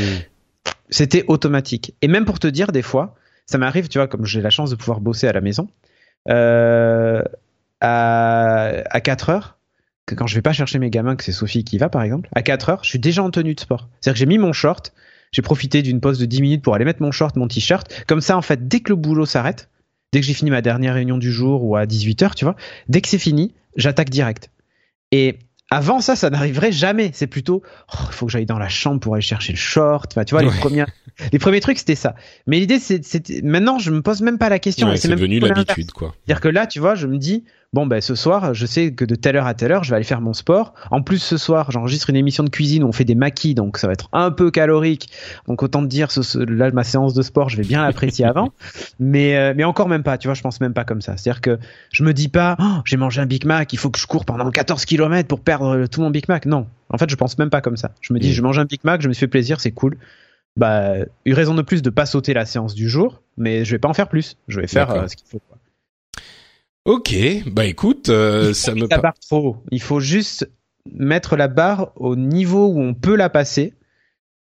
C'était 0.89 1.23
automatique. 1.27 1.93
Et 2.01 2.07
même 2.07 2.25
pour 2.25 2.39
te 2.39 2.47
dire, 2.47 2.71
des 2.71 2.81
fois, 2.81 3.15
ça 3.45 3.57
m'arrive, 3.59 3.87
tu 3.89 3.99
vois, 3.99 4.07
comme 4.07 4.25
j'ai 4.25 4.41
la 4.41 4.49
chance 4.49 4.71
de 4.71 4.75
pouvoir 4.75 5.01
bosser 5.01 5.27
à 5.27 5.31
la 5.33 5.41
maison, 5.41 5.69
euh, 6.29 7.21
à, 7.81 8.71
à 8.89 9.01
4 9.01 9.29
heures, 9.29 9.57
que 10.05 10.15
quand 10.15 10.27
je 10.27 10.35
vais 10.35 10.41
pas 10.41 10.53
chercher 10.53 10.79
mes 10.79 10.89
gamins, 10.89 11.15
que 11.15 11.23
c'est 11.23 11.31
Sophie 11.31 11.63
qui 11.63 11.77
va 11.77 11.89
par 11.89 12.01
exemple, 12.01 12.29
à 12.35 12.41
4 12.41 12.69
heures, 12.69 12.83
je 12.83 12.89
suis 12.89 12.99
déjà 12.99 13.23
en 13.23 13.31
tenue 13.31 13.55
de 13.55 13.59
sport. 13.59 13.89
C'est-à-dire 13.99 14.15
que 14.15 14.19
j'ai 14.19 14.25
mis 14.25 14.37
mon 14.37 14.53
short, 14.53 14.93
j'ai 15.31 15.41
profité 15.41 15.81
d'une 15.81 16.01
pause 16.01 16.19
de 16.19 16.25
10 16.25 16.41
minutes 16.41 16.61
pour 16.63 16.75
aller 16.75 16.85
mettre 16.85 17.01
mon 17.01 17.11
short, 17.11 17.35
mon 17.35 17.47
t-shirt. 17.47 18.05
Comme 18.07 18.21
ça, 18.21 18.37
en 18.37 18.41
fait, 18.41 18.67
dès 18.67 18.79
que 18.79 18.89
le 18.89 18.95
boulot 18.95 19.25
s'arrête, 19.25 19.69
dès 20.11 20.19
que 20.19 20.25
j'ai 20.25 20.33
fini 20.33 20.49
ma 20.49 20.61
dernière 20.61 20.95
réunion 20.95 21.17
du 21.17 21.31
jour 21.31 21.63
ou 21.63 21.75
à 21.75 21.85
18 21.85 22.23
heures, 22.23 22.35
tu 22.35 22.45
vois, 22.45 22.55
dès 22.87 23.01
que 23.01 23.07
c'est 23.07 23.19
fini, 23.19 23.53
j'attaque 23.75 24.09
direct. 24.09 24.49
Et 25.11 25.37
avant 25.71 26.01
ça, 26.01 26.15
ça 26.15 26.31
n'arriverait 26.31 26.71
jamais. 26.71 27.11
C'est 27.13 27.27
plutôt, 27.27 27.61
oh, 27.93 27.97
il 28.07 28.13
faut 28.13 28.25
que 28.25 28.31
j'aille 28.31 28.47
dans 28.47 28.57
la 28.57 28.69
chambre 28.69 28.99
pour 28.99 29.13
aller 29.13 29.21
chercher 29.21 29.53
le 29.53 29.57
short. 29.57 30.11
Enfin, 30.11 30.25
tu 30.25 30.33
vois, 30.33 30.41
les 30.41 30.49
premiers, 30.49 30.85
les 31.31 31.39
premiers 31.39 31.59
trucs, 31.59 31.77
c'était 31.77 31.95
ça. 31.95 32.15
Mais 32.47 32.59
l'idée, 32.59 32.79
c'est, 32.79 33.03
maintenant, 33.43 33.77
je 33.77 33.91
me 33.91 34.01
pose 34.01 34.21
même 34.21 34.39
pas 34.39 34.49
la 34.49 34.57
question. 34.57 34.87
Ouais, 34.87 34.97
c'est 34.97 35.09
devenu 35.09 35.39
l'habitude, 35.39 35.91
quoi. 35.91 36.15
C'est-à-dire 36.25 36.41
que 36.41 36.47
là, 36.47 36.65
tu 36.65 36.79
vois, 36.79 36.95
je 36.95 37.05
me 37.05 37.17
dis, 37.17 37.43
bon, 37.73 37.85
ben, 37.85 38.01
ce 38.01 38.15
soir, 38.15 38.53
je 38.53 38.65
sais 38.65 38.93
que 38.93 39.05
de 39.05 39.15
telle 39.15 39.35
heure 39.35 39.45
à 39.45 39.53
telle 39.53 39.71
heure, 39.71 39.83
je 39.83 39.89
vais 39.91 39.95
aller 39.97 40.03
faire 40.05 40.21
mon 40.21 40.33
sport. 40.33 40.73
En 40.91 41.01
plus, 41.01 41.19
ce 41.19 41.37
soir, 41.37 41.71
j'enregistre 41.71 42.09
une 42.09 42.15
émission 42.15 42.43
de 42.43 42.49
cuisine 42.49 42.83
où 42.83 42.87
on 42.87 42.91
fait 42.91 43.05
des 43.05 43.15
maquis, 43.15 43.53
donc 43.55 43.77
ça 43.77 43.87
va 43.87 43.93
être 43.93 44.09
un 44.11 44.31
peu 44.31 44.51
calorique. 44.51 45.09
Donc, 45.47 45.61
autant 45.63 45.81
te 45.81 45.87
dire, 45.87 46.11
ce, 46.11 46.21
ce- 46.21 46.39
là, 46.39 46.71
ma 46.71 46.83
séance 46.83 47.13
de 47.13 47.21
sport, 47.21 47.49
je 47.49 47.57
vais 47.57 47.63
bien 47.63 47.83
l'apprécier 47.83 48.25
avant. 48.25 48.53
Mais, 48.99 49.37
euh, 49.37 49.53
mais 49.55 49.63
encore 49.63 49.87
même 49.87 50.03
pas, 50.03 50.17
tu 50.17 50.27
vois, 50.27 50.35
je 50.35 50.41
pense 50.41 50.59
même 50.61 50.73
pas 50.73 50.83
comme 50.83 51.01
ça. 51.01 51.15
C'est-à-dire 51.17 51.41
que 51.41 51.59
je 51.91 52.03
me 52.03 52.13
dis 52.13 52.27
pas, 52.27 52.55
oh, 52.59 52.81
j'ai 52.85 52.97
mangé 52.97 53.21
un 53.21 53.25
Big 53.25 53.45
Mac, 53.45 53.71
il 53.73 53.77
faut 53.77 53.89
que 53.89 53.99
je 53.99 54.07
cours 54.07 54.25
pendant 54.25 54.49
14 54.51 54.83
km 54.85 55.27
pour 55.27 55.39
perdre 55.39 55.85
tout 55.87 56.01
mon 56.01 56.09
Big 56.09 56.25
Mac. 56.27 56.45
Non. 56.45 56.67
En 56.89 56.97
fait, 56.97 57.09
je 57.09 57.15
pense 57.15 57.37
même 57.37 57.49
pas 57.49 57.61
comme 57.61 57.77
ça. 57.77 57.91
Je 58.01 58.13
me 58.13 58.19
dis, 58.19 58.33
je 58.33 58.41
mange 58.41 58.57
un 58.59 58.65
Big 58.65 58.81
Mac, 58.83 59.01
je 59.01 59.07
me 59.07 59.13
suis 59.13 59.21
fait 59.21 59.27
plaisir, 59.27 59.61
c'est 59.61 59.71
cool. 59.71 59.95
Bah, 60.57 60.93
une 61.25 61.33
raison 61.33 61.53
de 61.53 61.61
plus 61.61 61.81
de 61.81 61.89
pas 61.89 62.05
sauter 62.07 62.33
la 62.33 62.45
séance 62.45 62.73
du 62.73 62.89
jour, 62.89 63.21
mais 63.37 63.63
je 63.63 63.71
vais 63.71 63.79
pas 63.79 63.87
en 63.87 63.93
faire 63.93 64.09
plus. 64.09 64.35
Je 64.47 64.59
vais 64.59 64.67
faire 64.67 64.87
euh, 65.03 65.07
ce 65.07 65.15
qu'il 65.15 65.27
faut. 65.27 65.39
quoi. 65.47 65.57
Ok, 66.85 67.13
bah 67.51 67.65
écoute, 67.65 68.09
euh, 68.09 68.53
ça 68.53 68.73
me 68.73 68.87
la 68.89 68.97
barre 68.97 69.19
trop. 69.19 69.57
Il 69.71 69.81
faut 69.81 69.99
juste 69.99 70.49
mettre 70.91 71.35
la 71.35 71.47
barre 71.47 71.91
au 71.95 72.15
niveau 72.15 72.67
où 72.67 72.81
on 72.81 72.93
peut 72.93 73.15
la 73.15 73.29
passer. 73.29 73.73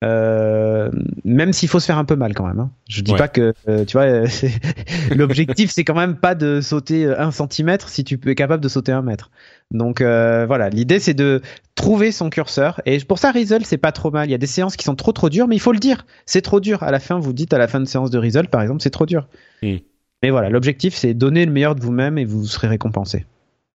Euh, 0.03 0.91
même 1.23 1.53
s'il 1.53 1.69
faut 1.69 1.79
se 1.79 1.85
faire 1.85 1.97
un 1.97 2.03
peu 2.05 2.17
mal 2.17 2.33
quand 2.35 2.45
même. 2.45 2.59
hein. 2.59 2.71
Je 2.89 3.01
dis 3.01 3.13
Ouais. 3.13 3.17
pas 3.17 3.29
que 3.29 3.53
euh, 3.69 3.85
tu 3.85 3.93
vois 3.93 4.03
euh, 4.05 4.27
l'objectif 5.15 5.71
c'est 5.71 5.83
quand 5.85 5.95
même 5.95 6.17
pas 6.17 6.35
de 6.35 6.59
sauter 6.61 7.05
un 7.07 7.31
centimètre 7.31 7.87
si 7.89 8.03
tu 8.03 8.19
es 8.29 8.35
capable 8.35 8.61
de 8.61 8.67
sauter 8.67 8.91
un 8.91 9.01
mètre. 9.01 9.31
Donc 9.71 10.01
voilà, 10.01 10.69
l'idée 10.69 10.99
c'est 10.99 11.13
de 11.13 11.41
trouver 11.75 12.11
son 12.11 12.29
curseur 12.29 12.81
et 12.85 12.99
pour 12.99 13.17
ça 13.19 13.31
Rizzle 13.31 13.65
c'est 13.65 13.77
pas 13.77 13.93
trop 13.93 14.11
mal. 14.11 14.27
Il 14.27 14.31
y 14.31 14.35
a 14.35 14.37
des 14.37 14.45
séances 14.47 14.75
qui 14.75 14.83
sont 14.83 14.95
trop 14.95 15.13
trop 15.13 15.29
dures, 15.29 15.47
mais 15.47 15.55
il 15.55 15.59
faut 15.61 15.71
le 15.71 15.79
dire, 15.79 16.05
c'est 16.25 16.41
trop 16.41 16.59
dur. 16.59 16.83
À 16.83 16.91
la 16.91 16.99
fin, 16.99 17.17
vous 17.17 17.33
dites 17.33 17.53
à 17.53 17.57
la 17.57 17.67
fin 17.67 17.79
de 17.79 17.85
séance 17.85 18.11
de 18.11 18.17
Rizzle 18.19 18.49
par 18.49 18.61
exemple, 18.61 18.81
c'est 18.83 18.91
trop 18.91 19.05
dur. 19.05 19.27
Mm. 19.63 19.77
Mais 20.23 20.29
voilà, 20.29 20.49
l'objectif 20.49 20.95
c'est 20.95 21.13
donner 21.13 21.45
le 21.45 21.51
meilleur 21.51 21.75
de 21.75 21.81
vous-même 21.81 22.17
et 22.17 22.25
vous 22.25 22.45
serez 22.45 22.67
récompensé. 22.67 23.25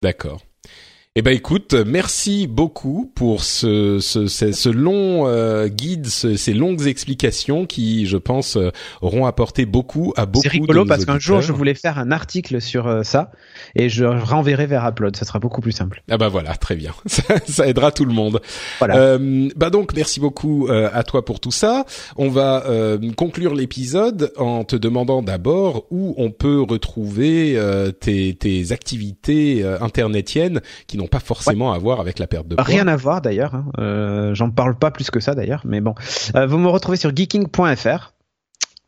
D'accord. 0.03 0.43
Eh 1.21 1.23
ben 1.23 1.35
écoute, 1.35 1.75
merci 1.75 2.47
beaucoup 2.47 3.11
pour 3.17 3.43
ce 3.43 3.99
ce, 3.99 4.29
ce, 4.29 4.53
ce 4.53 4.69
long 4.69 5.27
euh, 5.27 5.67
guide, 5.67 6.07
ce- 6.07 6.37
ces 6.37 6.55
longues 6.55 6.87
explications 6.87 7.67
qui, 7.67 8.07
je 8.07 8.17
pense, 8.17 8.57
euh, 8.57 8.71
auront 9.03 9.27
apporté 9.27 9.67
beaucoup 9.67 10.13
à 10.17 10.27
beaucoup. 10.27 10.45
C'est 10.45 10.49
rigolo 10.49 10.85
de 10.85 10.89
parce 10.89 11.05
qu'un 11.07 11.19
jour 11.19 11.41
je 11.41 11.53
voulais 11.53 11.75
faire 11.75 11.99
un 11.99 12.13
article 12.13 12.61
sur 12.61 12.87
euh, 12.87 13.03
ça 13.03 13.33
et 13.75 13.89
je 13.89 14.05
renverrai 14.05 14.67
vers 14.69 14.87
Upload, 14.87 15.17
ça 15.17 15.25
sera 15.25 15.41
beaucoup 15.41 15.61
plus 15.61 15.73
simple. 15.73 16.05
Ah 16.09 16.19
bah 16.19 16.29
voilà, 16.29 16.55
très 16.55 16.77
bien. 16.77 16.93
Ça, 17.09 17.23
ça 17.49 17.67
aidera 17.67 17.91
tout 17.91 18.05
le 18.05 18.13
monde. 18.15 18.41
Voilà. 18.79 18.97
Euh, 18.99 19.49
bah 19.57 19.71
donc 19.71 19.95
merci 19.97 20.21
beaucoup 20.21 20.69
euh, 20.69 20.89
à 20.93 21.03
toi 21.03 21.25
pour 21.25 21.41
tout 21.41 21.51
ça. 21.51 21.85
On 22.17 22.29
va 22.29 22.65
euh, 22.69 22.97
conclure 23.17 23.57
l'épisode 23.57 24.33
en 24.37 24.63
te 24.63 24.77
demandant 24.77 25.23
d'abord 25.23 25.87
où 25.91 26.15
on 26.17 26.31
peut 26.31 26.61
retrouver 26.61 27.55
euh, 27.57 27.91
tes, 27.91 28.35
tes 28.37 28.71
activités 28.71 29.65
euh, 29.65 29.81
internetiennes 29.81 30.61
qui 30.87 30.97
n'ont 30.97 31.08
pas 31.09 31.21
forcément 31.21 31.73
à 31.73 31.79
voir 31.79 32.01
avec 32.01 32.19
la 32.19 32.27
perte 32.27 32.49
de 32.49 32.55
poids. 32.55 32.65
Rien 32.65 32.87
à 32.89 32.97
voir 32.97 33.21
d'ailleurs, 33.21 33.55
hein. 33.55 33.67
euh, 33.79 34.35
j'en 34.35 34.51
parle 34.51 34.77
pas 34.79 34.91
plus 34.91 35.11
que 35.11 35.21
ça 35.21 35.35
d'ailleurs, 35.35 35.63
mais 35.65 35.81
bon. 35.81 35.95
Euh, 36.35 36.47
vous 36.47 36.59
me 36.59 36.69
retrouvez 36.69 36.97
sur 36.97 37.15
geeking.fr, 37.15 38.13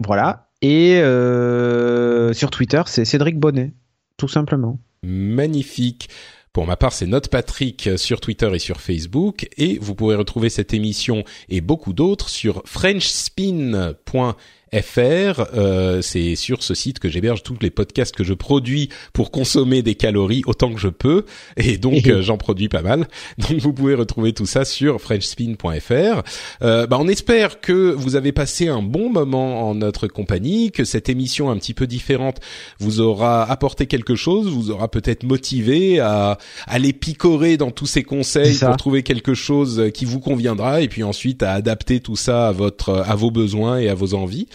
voilà, 0.04 0.48
et 0.62 1.00
euh, 1.00 2.32
sur 2.32 2.50
Twitter 2.50 2.82
c'est 2.86 3.04
Cédric 3.04 3.38
Bonnet, 3.38 3.72
tout 4.16 4.28
simplement. 4.28 4.78
magnifique. 5.02 6.08
Pour 6.52 6.66
ma 6.66 6.76
part, 6.76 6.92
c'est 6.92 7.06
Note 7.06 7.28
Patrick 7.28 7.90
sur 7.96 8.20
Twitter 8.20 8.50
et 8.52 8.58
sur 8.58 8.80
Facebook. 8.80 9.48
Et 9.56 9.78
vous 9.80 9.94
pourrez 9.94 10.16
retrouver 10.16 10.50
cette 10.50 10.74
émission 10.74 11.22
et 11.48 11.60
beaucoup 11.60 11.92
d'autres 11.92 12.28
sur 12.28 12.62
frenchspin.fr. 12.64 14.36
Euh, 14.72 16.02
c'est 16.02 16.36
sur 16.36 16.62
ce 16.62 16.74
site 16.74 16.98
que 16.98 17.08
j'héberge 17.08 17.42
tous 17.42 17.56
les 17.60 17.70
podcasts 17.70 18.14
que 18.14 18.24
je 18.24 18.34
produis 18.34 18.88
pour 19.12 19.30
consommer 19.30 19.82
des 19.82 19.94
calories 19.94 20.42
autant 20.46 20.72
que 20.72 20.80
je 20.80 20.88
peux. 20.88 21.24
Et 21.56 21.78
donc, 21.78 22.06
euh, 22.06 22.22
j'en 22.22 22.36
produis 22.36 22.68
pas 22.68 22.82
mal. 22.82 23.08
Donc, 23.38 23.58
vous 23.58 23.72
pouvez 23.72 23.94
retrouver 23.94 24.32
tout 24.32 24.46
ça 24.46 24.64
sur 24.64 25.00
frenchspin.fr. 25.00 26.22
Euh, 26.62 26.86
bah, 26.86 26.98
on 27.00 27.08
espère 27.08 27.60
que 27.60 27.92
vous 27.92 28.16
avez 28.16 28.32
passé 28.32 28.68
un 28.68 28.82
bon 28.82 29.10
moment 29.10 29.68
en 29.68 29.74
notre 29.74 30.06
compagnie, 30.06 30.70
que 30.70 30.84
cette 30.84 31.08
émission 31.08 31.50
un 31.50 31.56
petit 31.56 31.74
peu 31.74 31.86
différente 31.86 32.38
vous 32.78 33.00
aura 33.00 33.50
apporté 33.50 33.86
quelque 33.86 34.14
chose, 34.14 34.48
vous 34.48 34.70
aura 34.70 34.90
peut-être 34.90 35.24
motivé 35.24 36.00
à 36.00 36.38
aller 36.66 36.92
picorer 36.92 37.56
dans 37.56 37.70
tous 37.70 37.86
ces 37.86 38.02
conseils 38.02 38.56
pour 38.58 38.76
trouver 38.76 39.02
quelque 39.02 39.34
chose 39.34 39.90
qui 39.94 40.04
vous 40.04 40.20
conviendra 40.20 40.80
et 40.80 40.88
puis 40.88 41.02
ensuite 41.02 41.42
à 41.42 41.52
adapter 41.52 42.00
tout 42.00 42.16
ça 42.16 42.48
à 42.48 42.52
votre 42.52 42.90
à 42.90 43.14
vos 43.14 43.30
besoins 43.30 43.78
et 43.78 43.88
à 43.88 43.94
vos 43.94 44.14
envies. 44.14 44.46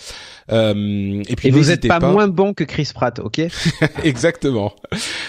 Euh, 0.52 1.24
et 1.28 1.36
puis 1.36 1.50
vous 1.50 1.66
n'êtes 1.66 1.88
pas, 1.88 2.00
moins 2.00 2.28
bon 2.28 2.54
que 2.54 2.64
Chris 2.64 2.92
Pratt, 2.94 3.20
ok 3.20 3.42
Exactement. 4.04 4.74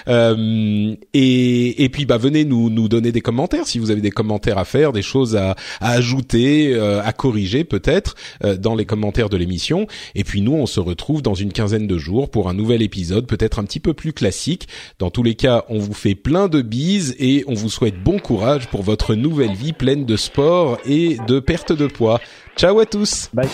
Euh, 0.09 0.95
et, 1.15 1.85
et 1.85 1.89
puis 1.89 2.05
bah 2.05 2.19
venez 2.19 2.45
nous 2.45 2.69
nous 2.69 2.89
donner 2.89 3.13
des 3.13 3.23
commentaires 3.23 3.67
si 3.67 3.79
vous 3.79 3.91
avez 3.91 4.03
des 4.03 4.11
commentaires 4.11 4.59
à 4.59 4.65
faire, 4.65 4.93
des 4.93 5.03
choses 5.03 5.37
à, 5.37 5.57
à 5.81 5.93
ajouter, 5.93 6.75
euh, 6.75 7.03
à 7.03 7.13
corriger 7.13 7.65
peut-être 7.65 8.15
dans 8.59 8.75
les 8.75 8.85
commentaires 8.85 9.29
de 9.29 9.37
l'émission. 9.37 9.87
Et 10.15 10.25
puis 10.25 10.43
nous 10.43 10.55
on 10.55 10.67
se 10.67 10.81
retrouve 10.81 11.23
dans 11.23 11.35
une 11.35 11.53
quinzaine 11.53 11.87
de 11.87 11.99
jours 11.99 12.31
pour 12.31 12.49
un 12.49 12.55
nouvel 12.55 12.83
épisode, 12.83 13.27
peut-être 13.27 13.59
un 13.59 13.65
petit 13.65 13.81
peu 13.81 13.95
plus 13.95 14.13
classique. 14.13 14.69
Dans 14.99 15.11
tous 15.11 15.23
les 15.23 15.35
cas, 15.35 15.65
on 15.69 15.79
vous 15.79 15.95
fait 15.95 16.15
plein 16.15 16.49
de 16.49 16.61
bises 16.61 17.17
et 17.19 17.45
on 17.47 17.55
vous 17.55 17.71
souhaite 17.71 18.03
bon 18.03 18.19
courage 18.19 18.69
pour 18.69 18.83
votre 18.83 19.15
nouvelle 19.15 19.55
vie 19.55 19.73
pleine 19.73 20.05
de 20.05 20.17
sport 20.17 20.79
et 20.85 21.17
de 21.27 21.41
perte 21.41 21.73
de 21.73 21.87
poids. 21.87 22.21
Ciao 22.57 22.79
à 22.79 22.87
tous. 22.87 23.31
Bye. 23.33 23.49